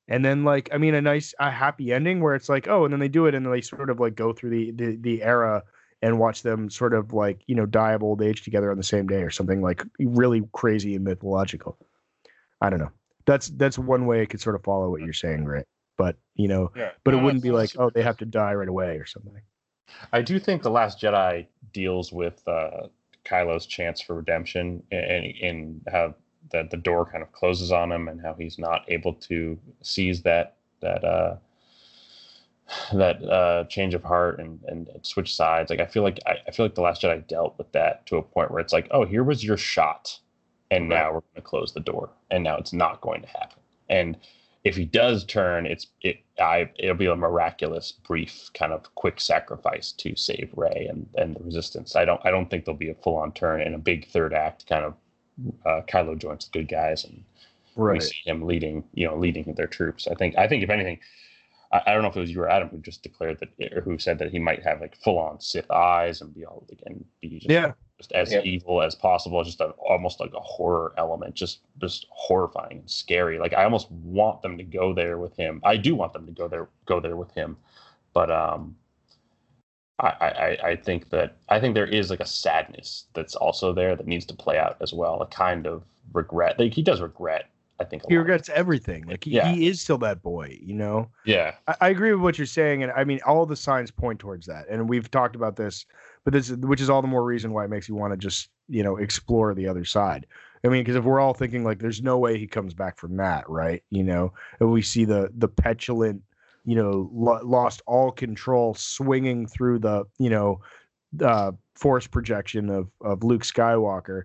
and 0.09 0.25
then 0.25 0.45
like 0.45 0.69
I 0.73 0.79
mean 0.79 0.95
a 0.95 1.01
nice 1.01 1.35
a 1.39 1.51
happy 1.51 1.93
ending 1.93 2.21
where 2.21 2.35
it's 2.35 2.49
like 2.49 2.69
oh, 2.69 2.85
and 2.85 2.93
then 2.93 3.01
they 3.01 3.09
do 3.09 3.27
it 3.27 3.35
and 3.35 3.47
they 3.47 3.61
sort 3.61 3.91
of 3.91 4.01
like 4.01 4.15
go 4.15 4.33
through 4.33 4.51
the 4.51 4.71
the, 4.73 4.97
the 5.01 5.23
era 5.23 5.63
and 6.03 6.19
watch 6.19 6.43
them 6.43 6.69
sort 6.69 6.95
of 6.95 7.13
like 7.13 7.43
you 7.47 7.55
know 7.55 7.67
die 7.67 7.93
of 7.93 8.03
old 8.03 8.21
age 8.23 8.43
together 8.43 8.71
on 8.71 8.77
the 8.77 8.83
same 8.83 9.07
day 9.07 9.23
or 9.23 9.31
something 9.31 9.63
like 9.63 9.83
really 10.01 10.43
crazy 10.53 10.95
and 10.97 11.05
mythological. 11.05 11.79
I 12.61 12.71
don't 12.71 12.79
know. 12.81 12.91
That's 13.25 13.49
that's 13.49 13.79
one 13.79 14.07
way 14.07 14.23
I 14.23 14.27
could 14.27 14.41
sort 14.41 14.57
of 14.57 14.65
follow 14.65 14.91
what 14.91 15.01
you're 15.03 15.13
saying, 15.13 15.45
right? 15.45 15.65
But 15.97 16.17
you 16.35 16.49
know, 16.49 16.73
Yeah. 16.77 16.91
but 17.05 17.15
it 17.15 17.19
wouldn't 17.23 17.43
be 17.43 17.53
like 17.53 17.71
oh 17.79 17.91
they 17.91 18.03
have 18.03 18.17
to 18.19 18.27
die 18.27 18.55
right 18.55 18.69
away 18.69 18.97
or 18.99 19.07
something. 19.07 19.33
I 20.13 20.23
do 20.23 20.39
think 20.39 20.63
the 20.63 20.71
Last 20.71 21.01
Jedi 21.01 21.47
deals 21.73 22.13
with 22.13 22.47
uh, 22.47 22.89
Kylo's 23.25 23.67
chance 23.67 24.01
for 24.01 24.15
redemption 24.15 24.83
and 24.91 25.27
and 25.43 25.81
how 25.91 26.15
that 26.51 26.71
the 26.71 26.77
door 26.77 27.07
kind 27.07 27.23
of 27.23 27.33
closes 27.33 27.73
on 27.73 27.91
him 27.93 28.09
and 28.09 28.21
how 28.21 28.35
he's 28.35 28.59
not 28.59 28.85
able 28.89 29.15
to 29.15 29.59
seize 29.83 30.23
that 30.23 30.57
that 30.81 31.05
uh 31.05 31.37
that 32.93 33.23
uh 33.25 33.65
change 33.65 33.95
of 33.95 34.03
heart 34.03 34.41
and 34.41 34.61
and 34.67 34.89
switch 35.03 35.35
sides. 35.35 35.71
Like 35.71 35.81
i 35.81 35.87
feel 35.87 36.03
like 36.03 36.19
I, 36.27 36.37
I 36.47 36.51
feel 36.51 36.67
like 36.67 36.75
the 36.75 36.83
last 36.83 37.03
jedi 37.03 37.27
dealt 37.27 37.57
with 37.59 37.71
that 37.73 38.07
to 38.07 38.17
a 38.17 38.23
point 38.23 38.51
where 38.51 38.61
it's 38.61 38.73
like 38.73 38.89
oh 38.91 39.05
here 39.05 39.25
was 39.25 39.45
your 39.45 39.57
shot 39.57 40.19
and 40.71 40.89
now 40.89 41.09
we're 41.09 41.21
going 41.21 41.35
to 41.37 41.43
close 41.43 41.73
the 41.73 41.81
door 41.81 42.11
and 42.31 42.43
now 42.43 42.57
it's 42.57 42.73
not 42.73 43.01
going 43.03 43.21
to 43.23 43.29
happen. 43.29 43.59
And 43.91 44.17
if 44.65 44.77
he 44.77 44.85
does 44.85 45.25
turn 45.25 45.67
it's 45.67 45.89
it 46.03 46.19
i 46.41 46.69
it'll 46.79 46.95
be 46.95 47.07
a 47.07 47.17
miraculous 47.17 47.93
brief 47.93 48.51
kind 48.55 48.73
of 48.73 48.95
quick 48.95 49.21
sacrifice 49.21 49.93
to 49.93 50.15
save 50.17 50.53
rey 50.57 50.87
and 50.89 51.07
and 51.17 51.37
the 51.37 51.43
resistance 51.43 51.97
i 51.97 52.05
don't 52.05 52.21
i 52.25 52.31
don't 52.31 52.49
think 52.51 52.65
there'll 52.65 52.79
be 52.79 52.91
a 52.91 52.95
full 52.95 53.17
on 53.17 53.33
turn 53.33 53.61
and 53.61 53.75
a 53.75 53.79
big 53.79 54.09
third 54.09 54.33
act 54.33 54.67
kind 54.67 54.85
of 54.85 54.95
uh, 55.65 55.81
Kylo 55.89 56.17
joins 56.17 56.45
the 56.45 56.59
good 56.59 56.69
guys 56.69 57.05
and 57.05 57.25
we 57.95 58.01
see 58.01 58.21
him 58.25 58.43
leading, 58.43 58.85
you 58.95 59.07
know, 59.07 59.17
leading 59.17 59.55
their 59.55 59.67
troops. 59.67 60.07
I 60.07 60.15
think, 60.15 60.37
I 60.37 60.47
think 60.47 60.63
if 60.63 60.71
anything, 60.71 60.99
I, 61.73 61.83
I 61.87 61.93
don't 61.95 62.03
know 62.03 62.09
if 62.09 62.17
it 62.17 62.21
was 62.21 62.31
you 62.31 62.41
or 62.43 62.49
Adam 62.51 62.69
who 62.69 62.79
just 62.79 63.03
declared 63.03 63.39
that, 63.41 63.73
or 63.73 63.81
who 63.81 63.99
said 63.99 64.19
that 64.19 64.31
he 64.31 64.39
might 64.39 64.63
have 64.63 64.81
like 64.81 64.97
full 64.97 65.19
on 65.19 65.41
Sith 65.41 65.71
eyes 65.71 66.21
and 66.21 66.35
be 66.35 66.45
all 66.45 66.65
like, 66.71 66.81
and 66.87 67.05
be 67.21 67.39
just, 67.39 67.51
Yeah. 67.51 67.73
just 67.99 68.13
as 68.13 68.33
Yeah. 68.33 68.43
evil 68.43 68.83
as 68.83 68.95
possible, 68.95 69.43
just 69.45 69.61
a, 69.61 69.71
almost 69.79 70.21
like 70.21 70.33
a 70.35 70.41
horror 70.41 70.93
element, 70.99 71.35
just 71.35 71.61
just 71.79 72.07
horrifying 72.11 72.79
and 72.79 72.91
scary. 72.91 73.39
Like 73.39 73.55
I 73.55 73.65
almost 73.65 73.91
want 73.91 74.43
them 74.43 74.59
to 74.59 74.65
go 74.65 74.93
there 74.93 75.19
with 75.19 75.37
him. 75.37 75.61
I 75.65 75.77
do 75.77 75.95
want 75.95 76.13
them 76.13 76.27
to 76.27 76.33
go 76.33 76.49
there, 76.49 76.69
go 76.87 77.01
there 77.01 77.17
with 77.17 77.31
him, 77.33 77.57
but 78.13 78.31
um, 78.31 78.77
I, 79.99 80.09
I, 80.09 80.69
I 80.71 80.77
think 80.77 81.11
that 81.11 81.37
I 81.49 81.61
think 81.61 81.75
there 81.75 81.87
is 81.87 82.11
like 82.11 82.21
a 82.21 82.27
sadness 82.27 83.07
that's 83.15 83.37
also 83.37 83.73
there 83.73 83.95
that 83.95 84.07
needs 84.07 84.27
to 84.27 84.35
play 84.35 84.59
out 84.59 84.77
as 84.81 84.93
well. 84.93 85.23
A 85.23 85.27
kind 85.27 85.67
of 85.67 85.85
regret. 86.13 86.59
Like 86.59 86.75
he 86.75 86.83
does 86.83 87.01
regret. 87.01 87.49
I 87.83 87.85
think 87.85 88.03
He 88.09 88.17
regrets 88.17 88.49
everything. 88.49 89.07
Like 89.07 89.25
he, 89.25 89.33
Yeah. 89.33 89.53
he 89.53 89.67
is 89.69 89.81
still 89.81 89.99
that 89.99 90.23
boy, 90.23 90.59
you 90.61 90.75
know. 90.75 91.11
Yeah, 91.25 91.55
I, 91.67 91.75
I 91.83 91.89
agree 91.91 92.13
with 92.13 92.23
what 92.23 92.39
you're 92.39 92.47
saying, 92.47 92.83
and 92.83 92.93
I 92.93 93.05
mean 93.05 93.21
all 93.27 93.45
the 93.47 93.57
signs 93.57 93.91
point 93.91 94.19
towards 94.21 94.47
that. 94.47 94.67
And 94.71 94.89
we've 94.89 95.11
talked 95.11 95.37
about 95.37 95.57
this, 95.57 95.85
but 96.25 96.33
this 96.33 96.51
which 96.51 96.81
is 96.81 96.89
all 96.89 97.03
the 97.03 97.09
more 97.09 97.25
reason 97.25 97.53
why 97.53 97.65
it 97.65 97.69
makes 97.69 97.89
you 97.89 97.95
want 97.95 98.13
to 98.13 98.17
just 98.17 98.49
you 98.69 98.83
know 98.83 98.97
explore 98.97 99.55
the 99.55 99.69
other 99.69 99.85
side. 99.85 100.27
I 100.65 100.69
mean, 100.69 100.83
because 100.85 100.95
if 100.97 101.05
we're 101.05 101.19
all 101.21 101.35
thinking 101.35 101.65
like 101.65 101.81
there's 101.81 102.03
no 102.03 102.19
way 102.19 102.39
he 102.39 102.47
comes 102.47 102.73
back 102.73 102.97
from 102.97 103.17
that, 103.17 103.49
right? 103.51 103.83
You 103.91 104.05
know, 104.05 104.33
and 104.61 104.71
we 104.71 104.81
see 104.83 105.05
the 105.05 105.31
the 105.37 105.49
petulant, 105.49 106.23
you 106.65 106.77
know, 106.77 107.11
lo- 107.13 107.41
lost 107.43 107.83
all 107.87 108.13
control, 108.13 108.75
swinging 108.75 109.47
through 109.49 109.81
the 109.81 110.05
you 110.19 110.31
know, 110.31 110.61
uh, 111.21 111.51
force 111.75 112.07
projection 112.07 112.71
of 112.71 112.91
of 113.01 113.25
Luke 113.25 113.43
Skywalker. 113.43 114.23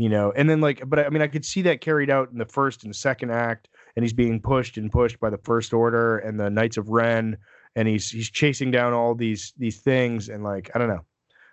You 0.00 0.08
know, 0.08 0.32
and 0.34 0.48
then 0.48 0.62
like, 0.62 0.82
but 0.88 0.98
I 0.98 1.10
mean, 1.10 1.20
I 1.20 1.26
could 1.26 1.44
see 1.44 1.60
that 1.62 1.82
carried 1.82 2.08
out 2.08 2.30
in 2.32 2.38
the 2.38 2.46
first 2.46 2.84
and 2.84 2.96
second 2.96 3.32
act, 3.32 3.68
and 3.96 4.02
he's 4.02 4.14
being 4.14 4.40
pushed 4.40 4.78
and 4.78 4.90
pushed 4.90 5.20
by 5.20 5.28
the 5.28 5.36
First 5.36 5.74
Order 5.74 6.16
and 6.20 6.40
the 6.40 6.48
Knights 6.48 6.78
of 6.78 6.88
Ren, 6.88 7.36
and 7.76 7.86
he's 7.86 8.08
he's 8.10 8.30
chasing 8.30 8.70
down 8.70 8.94
all 8.94 9.14
these 9.14 9.52
these 9.58 9.78
things, 9.80 10.30
and 10.30 10.42
like, 10.42 10.70
I 10.74 10.78
don't 10.78 10.88
know, 10.88 11.04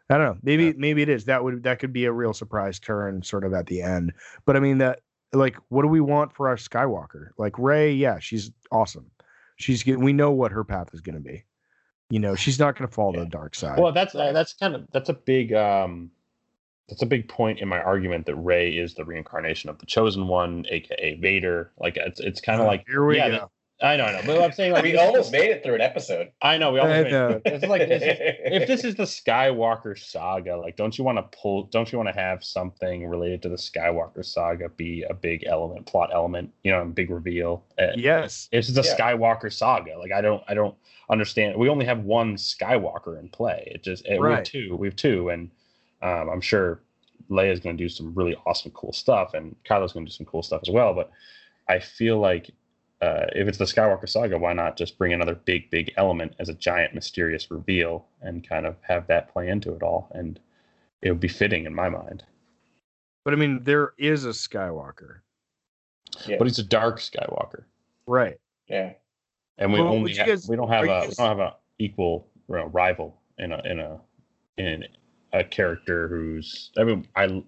I 0.09 0.17
don't 0.17 0.27
know, 0.27 0.37
maybe 0.43 0.67
Yeah. 0.67 0.73
maybe 0.77 1.01
it 1.01 1.09
is 1.09 1.25
that 1.25 1.43
would 1.43 1.61
that 1.63 1.79
could 1.79 1.91
be 1.91 2.05
a 2.05 2.11
real 2.13 2.31
surprise 2.33 2.79
turn, 2.79 3.21
sort 3.21 3.43
of 3.43 3.53
at 3.53 3.65
the 3.65 3.81
end. 3.81 4.13
But 4.45 4.55
I 4.55 4.61
mean 4.61 4.77
that 4.77 5.01
like, 5.33 5.57
what 5.67 5.81
do 5.81 5.89
we 5.89 5.99
want 5.99 6.31
for 6.31 6.47
our 6.47 6.55
Skywalker? 6.55 7.31
Like 7.37 7.59
Rey, 7.59 7.91
yeah, 7.91 8.17
she's 8.19 8.49
awesome. 8.71 9.11
She's 9.57 9.83
get- 9.83 9.99
we 9.99 10.13
know 10.13 10.31
what 10.31 10.53
her 10.53 10.63
path 10.63 10.93
is 10.93 11.01
going 11.01 11.15
to 11.15 11.21
be. 11.21 11.43
You 12.09 12.19
know, 12.19 12.35
she's 12.35 12.59
not 12.59 12.77
going 12.77 12.87
to 12.87 12.93
fall 12.95 13.11
to 13.11 13.19
the 13.19 13.25
dark 13.25 13.55
side. 13.55 13.77
Well, 13.77 13.91
that's 13.91 14.15
uh, 14.15 14.31
that's 14.31 14.53
kind 14.53 14.73
of 14.73 14.87
that's 14.93 15.09
a 15.09 15.13
big 15.13 15.51
um 15.51 16.11
that's 16.89 17.01
a 17.01 17.05
big 17.05 17.27
point 17.27 17.59
in 17.59 17.67
my 17.67 17.81
argument 17.81 18.25
that 18.27 18.35
Rey 18.35 18.77
is 18.77 18.93
the 18.93 19.03
reincarnation 19.03 19.69
of 19.69 19.77
the 19.79 19.85
chosen 19.85 20.27
one, 20.27 20.65
aka 20.69 21.15
Vader. 21.15 21.71
Like 21.77 21.97
it's 21.97 22.19
it's 22.19 22.41
kind 22.41 22.61
of 22.61 22.67
like 22.67 22.85
here 22.87 23.05
we 23.05 23.17
yeah, 23.17 23.29
go. 23.29 23.51
I 23.79 23.95
know, 23.95 24.05
I 24.05 24.13
know, 24.13 24.21
but 24.25 24.41
I'm 24.41 24.51
saying 24.53 24.73
like 24.73 24.83
we 24.83 24.97
almost 24.97 25.31
made 25.31 25.51
it 25.51 25.63
through 25.63 25.75
an 25.75 25.81
episode. 25.81 26.31
I 26.41 26.57
know 26.57 26.71
we 26.71 26.79
I 26.79 26.83
almost 26.83 27.03
made 27.03 27.11
know. 27.11 27.29
it. 27.29 27.41
It's 27.45 27.65
like 27.65 27.87
this 27.87 28.01
is, 28.01 28.17
if 28.19 28.67
this 28.67 28.83
is 28.83 28.95
the 28.95 29.03
Skywalker 29.03 29.99
saga, 29.99 30.57
like 30.57 30.77
don't 30.77 30.97
you 30.97 31.03
want 31.03 31.17
to 31.17 31.37
pull? 31.37 31.63
Don't 31.65 31.91
you 31.91 31.99
want 31.99 32.09
to 32.09 32.19
have 32.19 32.43
something 32.43 33.07
related 33.07 33.43
to 33.43 33.49
the 33.49 33.55
Skywalker 33.55 34.25
saga 34.25 34.69
be 34.69 35.03
a 35.03 35.13
big 35.13 35.43
element, 35.45 35.85
plot 35.85 36.09
element? 36.11 36.51
You 36.63 36.71
know, 36.71 36.81
a 36.81 36.85
big 36.85 37.11
reveal. 37.11 37.65
Uh, 37.77 37.87
yes, 37.95 38.49
It's 38.51 38.69
the 38.69 38.81
Yeah. 38.81 38.97
Skywalker 38.97 39.53
saga. 39.53 39.99
Like 39.99 40.11
I 40.11 40.21
don't, 40.21 40.43
I 40.47 40.55
don't 40.55 40.75
understand. 41.09 41.57
We 41.57 41.69
only 41.69 41.85
have 41.85 41.99
one 41.99 42.35
Skywalker 42.35 43.19
in 43.19 43.29
play. 43.29 43.71
It 43.75 43.83
just 43.83 44.07
eh, 44.07 44.17
we 44.17 44.29
have 44.29 44.43
two. 44.43 44.75
We 44.75 44.87
have 44.87 44.95
two, 44.95 45.29
and 45.29 45.51
um, 46.01 46.29
I'm 46.29 46.41
sure 46.41 46.79
Leia 47.29 47.51
is 47.51 47.59
going 47.59 47.77
to 47.77 47.83
do 47.83 47.89
some 47.89 48.13
really 48.13 48.35
awesome, 48.45 48.71
cool 48.71 48.93
stuff, 48.93 49.33
and 49.33 49.55
Kylo's 49.69 49.93
going 49.93 50.05
to 50.05 50.11
do 50.11 50.15
some 50.15 50.25
cool 50.25 50.43
stuff 50.43 50.61
as 50.63 50.69
well. 50.69 50.93
But 50.93 51.11
I 51.67 51.79
feel 51.79 52.19
like 52.19 52.51
uh, 53.01 53.25
if 53.35 53.47
it's 53.47 53.57
the 53.57 53.65
Skywalker 53.65 54.07
saga, 54.09 54.37
why 54.37 54.53
not 54.53 54.77
just 54.77 54.97
bring 54.97 55.13
another 55.13 55.35
big, 55.35 55.69
big 55.69 55.93
element 55.97 56.33
as 56.39 56.49
a 56.49 56.53
giant, 56.53 56.95
mysterious 56.95 57.51
reveal 57.51 58.05
and 58.21 58.47
kind 58.47 58.65
of 58.65 58.75
have 58.81 59.07
that 59.07 59.31
play 59.33 59.49
into 59.49 59.73
it 59.73 59.83
all? 59.83 60.07
And 60.13 60.39
it 61.01 61.11
would 61.11 61.19
be 61.19 61.27
fitting 61.27 61.65
in 61.65 61.73
my 61.75 61.89
mind. 61.89 62.23
but 63.23 63.33
I 63.33 63.37
mean, 63.37 63.63
there 63.63 63.93
is 63.97 64.25
a 64.25 64.29
Skywalker, 64.29 65.19
Yeah. 66.25 66.37
But 66.39 66.47
he's 66.47 66.59
a 66.59 66.63
dark 66.63 66.99
Skywalker. 66.99 67.63
right? 68.07 68.39
yeah. 68.67 68.93
and 69.57 69.71
we 69.73 69.79
Well, 69.79 69.89
only 69.89 70.03
would 70.03 70.11
you 70.11 70.17
have, 70.19 70.27
guys- 70.27 70.47
we 70.47 70.55
don't 70.55 70.69
have 70.69 70.83
are 70.83 70.85
you 70.85 70.91
a 70.91 71.07
we 71.09 71.13
don't 71.15 71.27
have 71.27 71.39
a 71.39 71.55
equal 71.79 72.27
you 72.49 72.55
know, 72.55 72.65
rival 72.67 73.19
in 73.37 73.51
a 73.51 73.61
in 73.65 73.79
a 73.79 73.99
in 74.57 74.85
a 75.33 75.43
character 75.43 76.07
who's 76.07 76.71
I 76.77 76.83
mean 76.83 77.07
I 77.15 77.43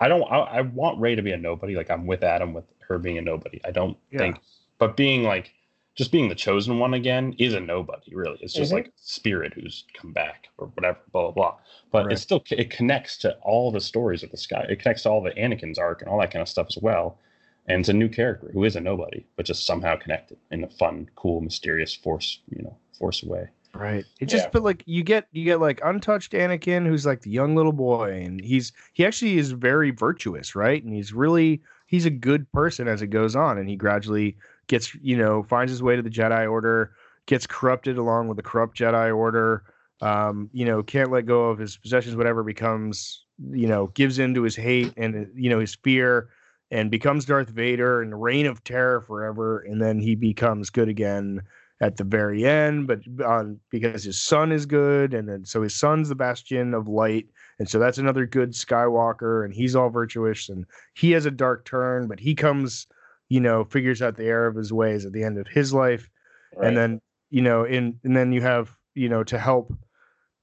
I 0.00 0.08
don't 0.08 0.22
I, 0.30 0.38
I 0.38 0.60
want 0.62 1.00
Rey 1.00 1.14
to 1.14 1.22
be 1.22 1.32
a 1.32 1.36
nobody 1.36 1.76
like 1.76 1.90
I'm 1.90 2.06
with 2.06 2.22
Adam 2.22 2.52
with 2.52 2.64
her 2.88 2.98
being 2.98 3.18
a 3.18 3.22
nobody 3.22 3.60
I 3.64 3.70
don't 3.70 3.96
Yeah. 4.10 4.18
think 4.18 4.38
but 4.78 4.96
being 4.96 5.22
like 5.24 5.52
just 5.96 6.12
being 6.12 6.28
the 6.28 6.34
chosen 6.34 6.78
one 6.78 6.94
again 6.94 7.34
is 7.38 7.54
a 7.54 7.60
nobody 7.60 8.14
really 8.14 8.38
it's 8.40 8.54
just 8.54 8.70
Mhm. 8.70 8.76
like 8.76 8.92
spirit 8.96 9.52
who's 9.54 9.84
come 9.94 10.12
back 10.12 10.48
or 10.58 10.68
whatever 10.68 10.98
blah 11.12 11.22
blah 11.24 11.32
blah 11.32 11.56
but 11.90 12.06
Right. 12.06 12.12
it 12.14 12.18
still 12.18 12.42
it 12.50 12.70
connects 12.70 13.16
to 13.18 13.34
all 13.42 13.70
the 13.70 13.80
stories 13.80 14.22
of 14.22 14.30
the 14.30 14.36
sky 14.36 14.66
it 14.68 14.78
connects 14.80 15.02
to 15.02 15.10
all 15.10 15.22
the 15.22 15.32
Anakin's 15.32 15.78
arc 15.78 16.00
and 16.02 16.10
all 16.10 16.18
that 16.20 16.30
kind 16.30 16.42
of 16.42 16.48
stuff 16.48 16.68
as 16.70 16.78
well 16.78 17.18
and 17.66 17.80
it's 17.80 17.88
a 17.88 17.92
new 17.92 18.08
character 18.08 18.50
who 18.52 18.64
is 18.64 18.74
a 18.74 18.80
nobody, 18.80 19.24
but 19.36 19.46
just 19.46 19.64
somehow 19.66 19.94
connected 19.96 20.38
in 20.50 20.64
a 20.64 20.68
fun, 20.68 21.08
cool, 21.14 21.40
mysterious 21.40 21.94
force, 21.94 22.40
you 22.48 22.62
know, 22.62 22.76
force 22.98 23.22
way. 23.22 23.48
Right. 23.74 24.04
It 24.18 24.26
just 24.26 24.46
Yeah. 24.46 24.50
but 24.52 24.62
like 24.64 24.82
you 24.86 25.02
get 25.02 25.28
you 25.32 25.44
get 25.44 25.60
like 25.60 25.80
untouched 25.84 26.32
Anakin 26.32 26.86
who's 26.86 27.06
like 27.06 27.20
the 27.22 27.30
young 27.30 27.54
little 27.54 27.72
boy 27.72 28.22
and 28.24 28.40
he's 28.42 28.72
he 28.94 29.06
actually 29.06 29.38
is 29.38 29.52
very 29.52 29.90
virtuous, 29.90 30.54
right? 30.56 30.82
And 30.82 30.92
he's 30.92 31.12
really 31.12 31.62
he's 31.86 32.04
a 32.04 32.10
good 32.10 32.50
person 32.52 32.88
as 32.88 33.00
it 33.02 33.08
goes 33.08 33.36
on 33.36 33.58
and 33.58 33.68
he 33.68 33.76
gradually 33.76 34.36
gets, 34.66 34.94
you 34.96 35.16
know, 35.16 35.44
finds 35.44 35.70
his 35.72 35.82
way 35.82 35.96
to 35.96 36.02
the 36.02 36.10
Jedi 36.10 36.50
order, 36.50 36.92
gets 37.26 37.46
corrupted 37.46 37.96
along 37.96 38.28
with 38.28 38.36
the 38.36 38.42
corrupt 38.42 38.76
Jedi 38.76 39.16
order. 39.16 39.64
Um, 40.00 40.50
you 40.52 40.64
know, 40.64 40.82
can't 40.82 41.10
let 41.10 41.26
go 41.26 41.50
of 41.50 41.58
his 41.58 41.76
possessions 41.76 42.16
whatever 42.16 42.42
becomes, 42.42 43.24
you 43.50 43.68
know, 43.68 43.88
gives 43.88 44.18
in 44.18 44.34
to 44.34 44.42
his 44.42 44.56
hate 44.56 44.92
and 44.96 45.28
you 45.34 45.48
know 45.50 45.60
his 45.60 45.74
fear 45.76 46.30
and 46.72 46.90
becomes 46.90 47.24
Darth 47.24 47.48
Vader 47.48 48.02
and 48.02 48.12
the 48.12 48.16
reign 48.16 48.46
of 48.46 48.64
terror 48.64 49.00
forever 49.00 49.60
and 49.60 49.80
then 49.80 50.00
he 50.00 50.14
becomes 50.14 50.70
good 50.70 50.88
again 50.88 51.42
at 51.80 51.96
the 51.96 52.04
very 52.04 52.44
end, 52.44 52.86
but 52.86 53.00
on 53.24 53.58
because 53.70 54.04
his 54.04 54.20
son 54.20 54.52
is 54.52 54.66
good, 54.66 55.14
and 55.14 55.28
then 55.28 55.44
so 55.44 55.62
his 55.62 55.74
son's 55.74 56.08
the 56.08 56.14
bastion 56.14 56.74
of 56.74 56.88
light, 56.88 57.26
and 57.58 57.68
so 57.68 57.78
that's 57.78 57.98
another 57.98 58.26
good 58.26 58.50
Skywalker, 58.52 59.44
and 59.44 59.54
he's 59.54 59.74
all 59.74 59.88
virtuous, 59.88 60.48
and 60.48 60.66
he 60.94 61.10
has 61.12 61.24
a 61.26 61.30
dark 61.30 61.64
turn, 61.64 62.06
but 62.06 62.20
he 62.20 62.34
comes, 62.34 62.86
you 63.28 63.40
know, 63.40 63.64
figures 63.64 64.02
out 64.02 64.16
the 64.16 64.24
error 64.26 64.46
of 64.46 64.56
his 64.56 64.72
ways 64.72 65.06
at 65.06 65.12
the 65.12 65.24
end 65.24 65.38
of 65.38 65.46
his 65.48 65.72
life, 65.72 66.08
Right. 66.56 66.68
and 66.68 66.76
then 66.76 67.00
you 67.30 67.42
know, 67.42 67.64
in 67.64 67.98
and 68.04 68.16
then 68.16 68.32
you 68.32 68.42
have 68.42 68.70
you 68.94 69.08
know 69.08 69.24
to 69.24 69.38
help 69.38 69.72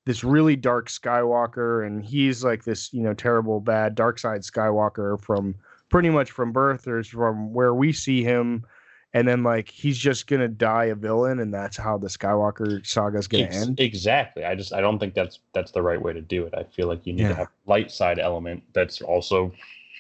this 0.06 0.24
really 0.24 0.56
dark 0.56 0.90
Skywalker, 0.90 1.86
and 1.86 2.04
he's 2.04 2.44
like 2.44 2.64
this 2.64 2.92
you 2.94 3.04
know 3.04 3.14
terrible 3.14 3.60
bad 3.60 3.94
dark 3.94 4.18
side 4.18 4.42
Skywalker 4.42 5.22
from 5.22 5.54
pretty 5.90 6.10
much 6.10 6.32
from 6.32 6.52
birth 6.52 6.88
or 6.88 7.04
from 7.04 7.54
where 7.54 7.74
we 7.76 7.94
see 7.94 8.24
him 8.24 8.66
and 9.14 9.28
then 9.28 9.44
like 9.44 9.70
he's 9.70 9.98
just 9.98 10.28
gonna 10.28 10.48
die 10.48 10.86
a 10.86 10.96
villain 10.96 11.40
and 11.40 11.54
that's 11.54 11.78
how 11.78 11.98
the 11.98 12.08
skywalker 12.08 12.86
saga 12.86 13.18
is 13.18 13.28
gonna 13.28 13.44
Ex- 13.46 13.56
end 13.68 13.80
Exactly. 13.80 14.44
I 14.46 14.56
just 14.56 14.74
I 14.74 14.82
don't 14.82 15.00
think 15.00 15.14
that's 15.14 15.40
that's 15.54 15.72
the 15.72 15.82
right 15.82 16.02
way 16.02 16.14
to 16.14 16.22
do 16.22 16.46
it. 16.46 16.54
I 16.56 16.64
feel 16.64 16.88
like 16.88 17.06
you 17.06 17.14
need 17.14 17.24
Yeah. 17.24 17.30
to 17.30 17.36
have 17.36 17.48
light 17.66 17.92
side 17.92 18.20
element 18.20 18.64
that's 18.74 19.02
also 19.02 19.52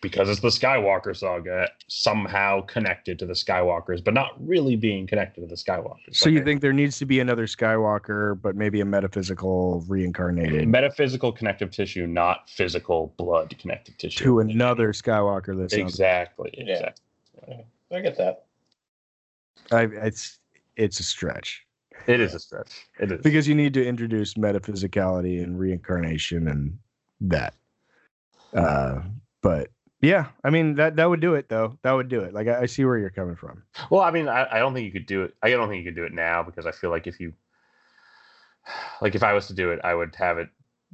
because 0.03 0.29
it's 0.29 0.41
the 0.41 0.49
Skywalker 0.49 1.15
saga 1.15 1.67
somehow 1.87 2.61
connected 2.61 3.17
to 3.17 3.25
the 3.25 3.33
Skywalkers, 3.33 4.03
but 4.03 4.13
not 4.13 4.33
really 4.45 4.75
being 4.75 5.07
connected 5.07 5.41
to 5.41 5.47
the 5.47 5.55
Skywalkers. 5.55 6.11
so 6.15 6.29
you 6.29 6.43
think 6.43 6.61
there 6.61 6.71
needs 6.73 6.99
to 6.99 7.05
be 7.05 7.19
another 7.19 7.47
skywalker 7.47 8.39
but 8.39 8.55
maybe 8.55 8.79
a 8.81 8.85
metaphysical 8.85 9.83
reincarnated 9.87 10.67
metaphysical 10.67 11.31
connective 11.31 11.71
tissue, 11.71 12.05
not 12.05 12.47
physical 12.49 13.13
blood 13.17 13.55
connective 13.57 13.97
tissue. 13.97 14.23
to 14.25 14.39
another 14.41 14.91
skywalker 14.93 15.57
that's 15.57 15.73
not- 15.75 15.81
Exactly. 15.87 16.53
Yeah. 16.57 16.73
Exactly. 16.73 17.65
I 17.91 18.01
get 18.01 18.17
that. 18.17 18.43
I, 19.71 19.83
it's 19.83 20.39
it's 20.75 20.99
a 20.99 21.03
stretch 21.03 21.65
It 22.07 22.19
is 22.19 22.33
a 22.33 22.39
stretch. 22.39 22.87
It 22.99 23.11
is. 23.11 23.21
because 23.21 23.47
you 23.47 23.55
need 23.55 23.73
to 23.75 23.85
introduce 23.85 24.35
metaphysicality 24.35 25.43
and 25.43 25.59
reincarnation 25.59 26.47
and 26.47 26.77
that 27.21 27.53
Uh, 28.53 29.01
but 29.41 29.69
yeah, 30.01 30.27
I 30.43 30.51
mean 30.51 30.75
that 30.75 30.95
that 30.97 31.09
would 31.09 31.19
do 31.21 31.33
it 31.33 31.49
though. 31.49 31.77
That 31.81 31.93
would 31.93 32.07
do 32.07 32.21
it. 32.21 32.33
Like 32.33 32.47
I, 32.47 32.61
I 32.61 32.65
see 32.67 32.85
where 32.85 32.97
you're 32.97 33.09
coming 33.09 33.35
from. 33.35 33.63
Well, 33.89 34.01
I 34.01 34.11
mean, 34.11 34.27
I, 34.27 34.47
I 34.51 34.59
don't 34.59 34.73
think 34.73 34.85
you 34.85 34.91
could 34.91 35.07
do 35.07 35.23
it. 35.23 35.33
I 35.41 35.49
don't 35.49 35.67
think 35.69 35.83
you 35.83 35.91
could 35.91 35.95
do 35.95 36.05
it 36.05 36.13
now 36.13 36.43
because 36.43 36.65
I 36.67 36.71
feel 36.71 36.91
like 36.91 37.07
if 37.07 37.19
you, 37.19 37.33
like, 39.01 39.15
if 39.15 39.23
I 39.23 39.33
was 39.33 39.47
to 39.47 39.53
do 39.53 39.71
it, 39.71 39.79
I 39.83 39.95
would 39.95 40.13
have 40.15 40.37
it 40.37 40.49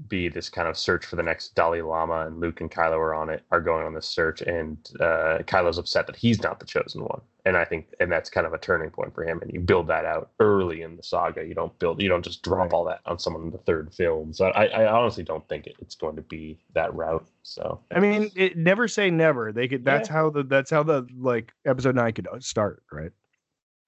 be 0.08 0.30
this 0.30 0.50
kind 0.50 0.68
of 0.70 0.78
search 0.78 1.06
for 1.06 1.18
the 1.18 1.24
next 1.24 1.54
Dalai 1.54 1.82
Lama, 1.82 2.26
and 2.28 2.40
Luke 2.40 2.62
and 2.62 2.72
Kylo 2.72 2.98
are 2.98 3.14
on 3.14 3.30
it, 3.30 3.44
are 3.52 3.62
going 3.62 3.86
on 3.86 3.94
this 3.94 4.08
search, 4.08 4.42
and 4.42 4.78
uh, 5.02 5.40
Kylo's 5.46 5.78
upset 5.78 6.08
that 6.08 6.16
he's 6.16 6.42
not 6.42 6.60
the 6.60 6.66
chosen 6.66 7.04
one, 7.04 7.22
and 7.46 7.58
I 7.58 7.66
think, 7.66 7.88
and 8.00 8.12
that's 8.12 8.30
kind 8.30 8.48
of 8.48 8.54
a 8.54 8.58
turning 8.58 8.90
point 8.90 9.14
for 9.14 9.24
him. 9.24 9.40
And 9.42 9.52
you 9.52 9.60
build 9.60 9.88
that 9.88 10.06
out 10.06 10.32
early 10.40 10.82
in 10.82 10.96
the 10.96 11.04
saga. 11.04 11.46
You 11.46 11.54
don't 11.54 11.78
build, 11.80 12.02
you 12.02 12.08
don't 12.08 12.24
just 12.24 12.42
drop 12.42 12.60
Right. 12.60 12.74
all 12.74 12.84
that 12.86 13.02
on 13.06 13.20
someone 13.20 13.44
in 13.44 13.52
the 13.52 13.58
third 13.60 13.94
film. 13.94 14.34
So 14.34 14.46
I, 14.48 14.66
I 14.68 14.92
honestly 14.92 15.24
don't 15.24 15.48
think 15.50 15.68
it, 15.68 15.76
it's 15.80 15.96
going 15.96 16.16
to 16.16 16.22
be 16.22 16.58
that 16.74 16.94
route. 16.96 17.26
So 17.44 17.80
I 17.92 18.00
mean, 18.00 18.32
it, 18.36 18.56
never 18.58 18.88
say 18.88 19.10
never. 19.10 19.52
They 19.52 19.68
could. 19.68 19.84
That's 19.84 20.08
how 20.08 20.30
the 20.30 20.44
that's 20.44 20.72
how 20.72 20.84
the 20.84 21.06
like 21.18 21.52
episode 21.66 21.96
nine 21.96 22.14
could 22.14 22.28
uh, 22.28 22.40
start, 22.40 22.84
right? 22.92 23.12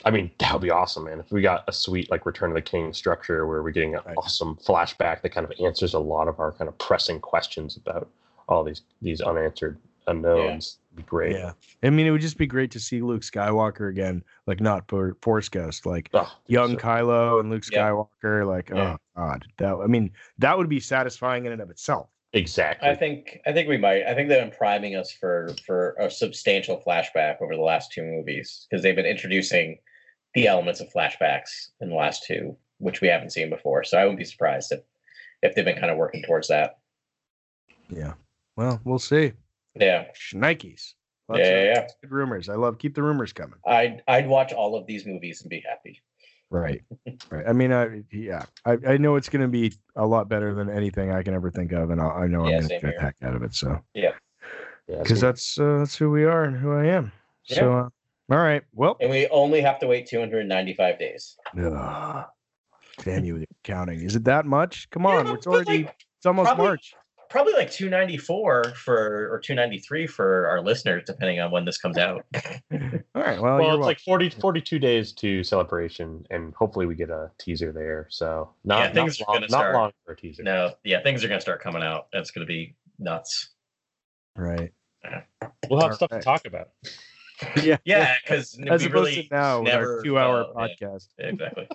I 0.03 0.11
mean, 0.11 0.29
that 0.39 0.51
would 0.51 0.61
be 0.61 0.69
awesome, 0.71 1.05
man. 1.05 1.21
If 1.21 1.31
we 1.31 1.41
got 1.41 1.63
a 1.67 1.71
sweet 1.71 2.11
like 2.11 2.25
Return 2.25 2.49
of 2.51 2.55
the 2.55 2.61
King 2.61 2.91
structure 2.93 3.47
where 3.47 3.63
we're 3.63 3.71
getting 3.71 3.95
an 3.95 4.01
Right. 4.05 4.17
awesome 4.17 4.57
flashback 4.57 5.21
that 5.21 5.29
kind 5.29 5.45
of 5.45 5.53
answers 5.63 5.93
a 5.93 5.99
lot 5.99 6.27
of 6.27 6.39
our 6.39 6.51
kind 6.51 6.67
of 6.67 6.77
pressing 6.77 7.21
questions 7.21 7.77
about 7.77 8.09
all 8.49 8.63
these 8.63 8.81
these 9.01 9.21
unanswered 9.21 9.77
unknowns, 10.07 10.77
would 10.84 10.84
be 10.95 11.03
great. 11.03 11.35
Yeah. 11.35 11.51
I 11.83 11.89
mean, 11.89 12.07
it 12.07 12.11
would 12.11 12.21
just 12.21 12.37
be 12.37 12.47
great 12.47 12.71
to 12.71 12.79
see 12.79 13.01
Luke 13.01 13.21
Skywalker 13.21 13.89
again, 13.89 14.23
like 14.47 14.59
not 14.61 14.87
for 14.87 15.15
Force 15.21 15.49
Ghost, 15.49 15.85
like 15.85 16.09
Oh, 16.13 16.31
young 16.47 16.71
so- 16.71 16.77
Kylo 16.85 17.39
and 17.39 17.49
Luke 17.49 17.63
Yeah. 17.71 17.89
Skywalker. 17.89 18.45
Like, 18.47 18.69
Yeah. 18.69 18.93
oh 18.95 18.97
god, 19.15 19.45
that. 19.57 19.75
I 19.75 19.87
mean, 19.87 20.11
that 20.39 20.57
would 20.57 20.69
be 20.69 20.79
satisfying 20.79 21.45
in 21.45 21.51
and 21.51 21.61
of 21.61 21.69
itself. 21.69 22.09
exactly. 22.33 22.89
I 22.89 22.95
think 22.95 23.39
I 23.45 23.53
think 23.53 23.69
we 23.69 23.77
might. 23.77 24.03
I 24.05 24.13
think 24.13 24.27
they've 24.29 24.41
been 24.41 24.51
priming 24.57 24.95
us 24.95 25.11
for 25.11 25.49
for 25.65 25.95
a 25.99 26.09
substantial 26.11 26.81
flashback 26.85 27.41
over 27.41 27.55
the 27.55 27.61
last 27.61 27.91
two 27.93 28.03
movies 28.03 28.67
because 28.69 28.83
they've 28.83 28.95
been 28.95 29.05
introducing 29.05 29.77
the 30.33 30.47
elements 30.47 30.81
of 30.81 30.91
flashbacks 30.91 31.69
in 31.79 31.87
the 31.89 31.95
last 31.95 32.25
two, 32.25 32.57
which 32.79 32.99
we 32.99 33.07
haven't 33.07 33.29
seen 33.31 33.49
before. 33.49 33.85
So 33.85 33.97
I 33.97 34.03
wouldn't 34.03 34.19
be 34.19 34.25
surprised 34.25 34.71
if 34.73 34.81
if 35.43 35.55
they've 35.55 35.63
been 35.63 35.77
kind 35.79 35.91
of 35.91 35.97
working 35.97 36.23
towards 36.23 36.47
that. 36.49 36.77
Yeah. 37.89 38.13
Well, 38.57 38.81
we'll 38.83 38.99
see. 38.99 39.31
Yeah, 39.79 40.05
Nikes. 40.33 40.93
Yeah, 41.29 41.37
yeah, 41.37 41.63
yeah. 41.63 41.87
Good 42.01 42.11
rumors. 42.11 42.49
I 42.49 42.55
love 42.55 42.77
keep 42.77 42.93
the 42.95 43.01
rumors 43.03 43.33
coming. 43.33 43.59
I'd 43.65 44.03
I'd 44.07 44.27
watch 44.27 44.53
all 44.53 44.75
of 44.75 44.85
these 44.85 45.05
movies 45.05 45.41
and 45.41 45.49
be 45.49 45.63
happy. 45.67 46.01
Right. 46.51 46.81
Right. 47.31 47.45
I 47.47 47.53
mean, 47.53 47.71
I 47.73 48.03
yeah, 48.11 48.43
I, 48.65 48.77
I 48.87 48.97
know 48.97 49.15
it's 49.15 49.29
going 49.29 49.41
to 49.41 49.47
be 49.47 49.73
a 49.95 50.05
lot 50.05 50.29
better 50.29 50.53
than 50.53 50.69
anything 50.69 51.11
I 51.11 51.23
can 51.23 51.33
ever 51.33 51.49
think 51.49 51.71
of, 51.71 51.89
and 51.89 51.99
I, 51.99 52.05
I 52.05 52.27
know 52.27 52.47
Yeah, 52.47 52.57
I'm 52.57 52.67
going 52.67 52.67
to 52.67 52.67
get 52.67 52.81
here. 52.81 52.93
a 52.97 53.01
heck 53.01 53.15
out 53.23 53.35
of 53.35 53.41
it. 53.43 53.55
So 53.55 53.79
yeah, 53.95 54.11
because 54.87 55.19
so- 55.19 55.25
that's 55.25 55.59
uh, 55.59 55.79
that's 55.79 55.95
who 55.95 56.11
we 56.11 56.23
are 56.25 56.43
and 56.43 56.55
who 56.55 56.71
I 56.73 56.85
am. 56.85 57.11
So 57.43 57.73
uh, 57.73 57.89
all 58.33 58.37
right. 58.43 58.61
Well, 58.73 58.97
And 59.01 59.09
we 59.09 59.27
only 59.29 59.61
have 59.61 59.79
to 59.79 59.87
wait 59.87 60.07
295 60.07 60.99
days. 60.99 61.35
ugh, 61.59 62.25
damn 63.03 63.25
you 63.25 63.33
with 63.33 63.41
your 63.41 63.47
counting. 63.63 64.01
Is 64.01 64.15
it 64.15 64.23
that 64.25 64.45
much? 64.45 64.89
Come 64.91 65.05
on, 65.05 65.25
Yeah, 65.27 65.33
it's 65.33 65.47
already 65.47 65.83
like, 65.85 66.05
it's 66.17 66.25
almost 66.25 66.47
probably- 66.47 66.65
March. 66.65 66.93
Probably 67.35 67.51
like 67.51 67.69
294 67.69 68.63
for 68.75 69.29
or 69.29 69.39
293 69.39 70.07
for 70.07 70.47
our 70.47 70.61
listeners, 70.61 71.03
depending 71.05 71.41
on 71.41 71.51
when 71.51 71.65
this 71.65 71.77
comes 71.77 71.97
out. 71.97 72.23
All 72.33 72.41
right. 73.13 73.41
Well, 73.41 73.57
well, 73.57 73.61
you're 73.61 73.75
it's 73.75 73.85
like 73.85 73.99
40, 73.99 74.29
42 74.29 74.79
days 74.79 75.11
to 75.15 75.43
celebration, 75.43 76.25
and 76.29 76.53
hopefully 76.53 76.85
we 76.85 76.95
get 76.95 77.09
a 77.09 77.29
teaser 77.37 77.73
there. 77.73 78.07
So 78.09 78.51
not, 78.63 78.79
Yeah, 78.79 78.93
things 78.93 79.19
not, 79.19 79.27
are 79.27 79.31
long, 79.33 79.35
gonna 79.41 79.51
not 79.51 79.57
start- 79.57 79.75
long 79.75 79.91
for 80.05 80.13
a 80.13 80.15
teaser. 80.15 80.43
no, 80.43 80.71
yeah, 80.85 81.03
things 81.03 81.25
are 81.25 81.27
gonna 81.27 81.41
start 81.41 81.61
coming 81.61 81.83
out. 81.83 82.07
It's 82.13 82.31
gonna 82.31 82.45
be 82.45 82.73
nuts. 82.99 83.49
right. 84.37 84.71
We'll 85.69 85.81
have 85.81 85.95
stuff 85.95 86.11
to 86.11 86.21
talk 86.21 86.45
about. 86.47 86.69
Yeah. 87.61 87.75
Yeah, 87.83 88.15
because 88.23 88.57
As 88.65 88.81
we 88.81 88.87
opposed 88.87 88.93
really 88.93 89.27
to 89.27 89.35
now 89.35 89.59
with 89.59 89.67
never 89.73 89.97
our 89.97 90.03
two-hour 90.03 90.57
uh, 90.57 90.67
yeah, 90.79 90.87
podcast. 90.87 91.07
exactly. 91.19 91.67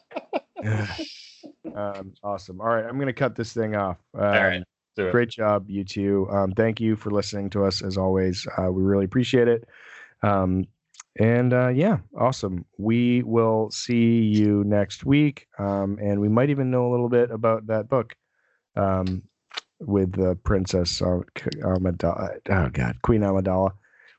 um, 1.75 2.15
awesome. 2.23 2.63
All 2.63 2.69
right, 2.69 2.87
I'm 2.87 2.95
going 2.95 3.09
to 3.09 3.13
cut 3.13 3.37
this 3.37 3.53
thing 3.53 3.77
off. 3.77 3.99
Um, 4.15 4.23
right. 4.23 4.63
Do 5.01 5.09
it. 5.09 5.13
Great 5.13 5.31
job, 5.31 5.71
you 5.71 5.83
two. 5.85 6.29
Um, 6.31 6.53
thank 6.53 6.79
you 6.81 6.95
for 6.95 7.11
listening 7.11 7.49
to 7.51 7.65
us 7.65 7.81
as 7.83 7.97
always. 7.97 8.47
Uh, 8.59 8.71
we 8.71 8.83
really 8.83 9.07
appreciate 9.07 9.49
it. 9.49 9.67
Um, 10.23 10.67
and 11.19 11.53
uh, 11.55 11.69
yeah, 11.69 11.99
awesome. 12.19 12.67
We 12.79 13.23
will 13.23 13.71
see 13.71 14.21
you 14.21 14.63
next 14.65 15.05
week. 15.07 15.47
Um, 15.59 15.99
and 16.03 16.21
we 16.21 16.29
might 16.29 16.51
even 16.51 16.71
know 16.71 16.87
a 16.89 16.91
little 16.91 17.09
bit 17.09 17.31
about 17.31 17.67
that 17.69 17.89
book 17.89 18.15
um, 18.77 19.23
with 19.79 20.13
the 20.13 20.37
Princess 20.45 21.01
Am- 21.01 21.25
Amidala. 21.63 22.39
Oh, 22.51 22.69
God, 22.69 22.97
Queen 23.03 23.23
Amidala. 23.23 23.71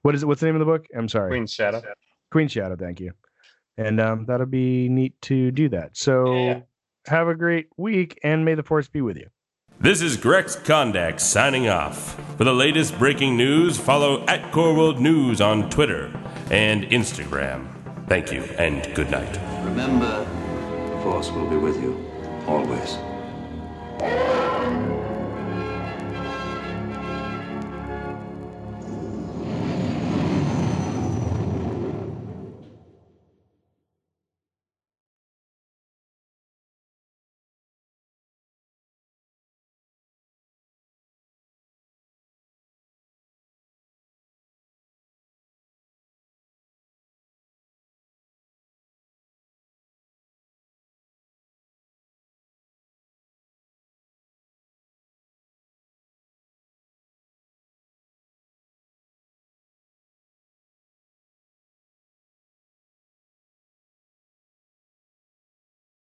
What 0.01 0.15
is 0.15 0.23
it? 0.23 0.25
What's 0.25 0.41
the 0.41 0.47
name 0.47 0.55
of 0.55 0.59
the 0.59 0.65
book? 0.65 0.87
I'm 0.97 1.07
sorry. 1.07 1.29
Queen 1.29 1.45
Shadow. 1.45 1.83
Queen 2.31 2.47
Shadow, 2.47 2.75
thank 2.75 2.99
you. 2.99 3.11
And 3.77 4.01
um, 4.01 4.25
that'll 4.25 4.47
be 4.47 4.89
neat 4.89 5.13
to 5.23 5.51
do 5.51 5.69
that. 5.69 5.95
So 5.95 6.35
Yeah. 6.35 6.61
have 7.05 7.27
a 7.27 7.35
great 7.35 7.67
week 7.77 8.19
and 8.23 8.43
may 8.43 8.55
the 8.55 8.63
force 8.63 8.87
be 8.89 9.01
with 9.01 9.17
you. 9.17 9.27
This 9.81 10.03
is 10.03 10.15
Grex 10.15 10.55
Kondak 10.55 11.19
signing 11.19 11.67
off. 11.67 12.15
For 12.37 12.43
the 12.43 12.53
latest 12.53 12.99
breaking 12.99 13.35
news, 13.35 13.79
follow 13.79 14.23
at 14.27 14.51
Corworld 14.51 14.99
News 14.99 15.41
on 15.41 15.71
Twitter 15.71 16.11
and 16.51 16.83
Instagram. 16.83 17.67
Thank 18.07 18.31
you 18.31 18.43
and 18.59 18.93
good 18.93 19.09
night. 19.09 19.39
Remember, 19.65 20.19
the 20.19 21.01
Force 21.01 21.31
will 21.31 21.49
be 21.49 21.57
with 21.57 21.81
you 21.81 21.97
always. 22.45 22.99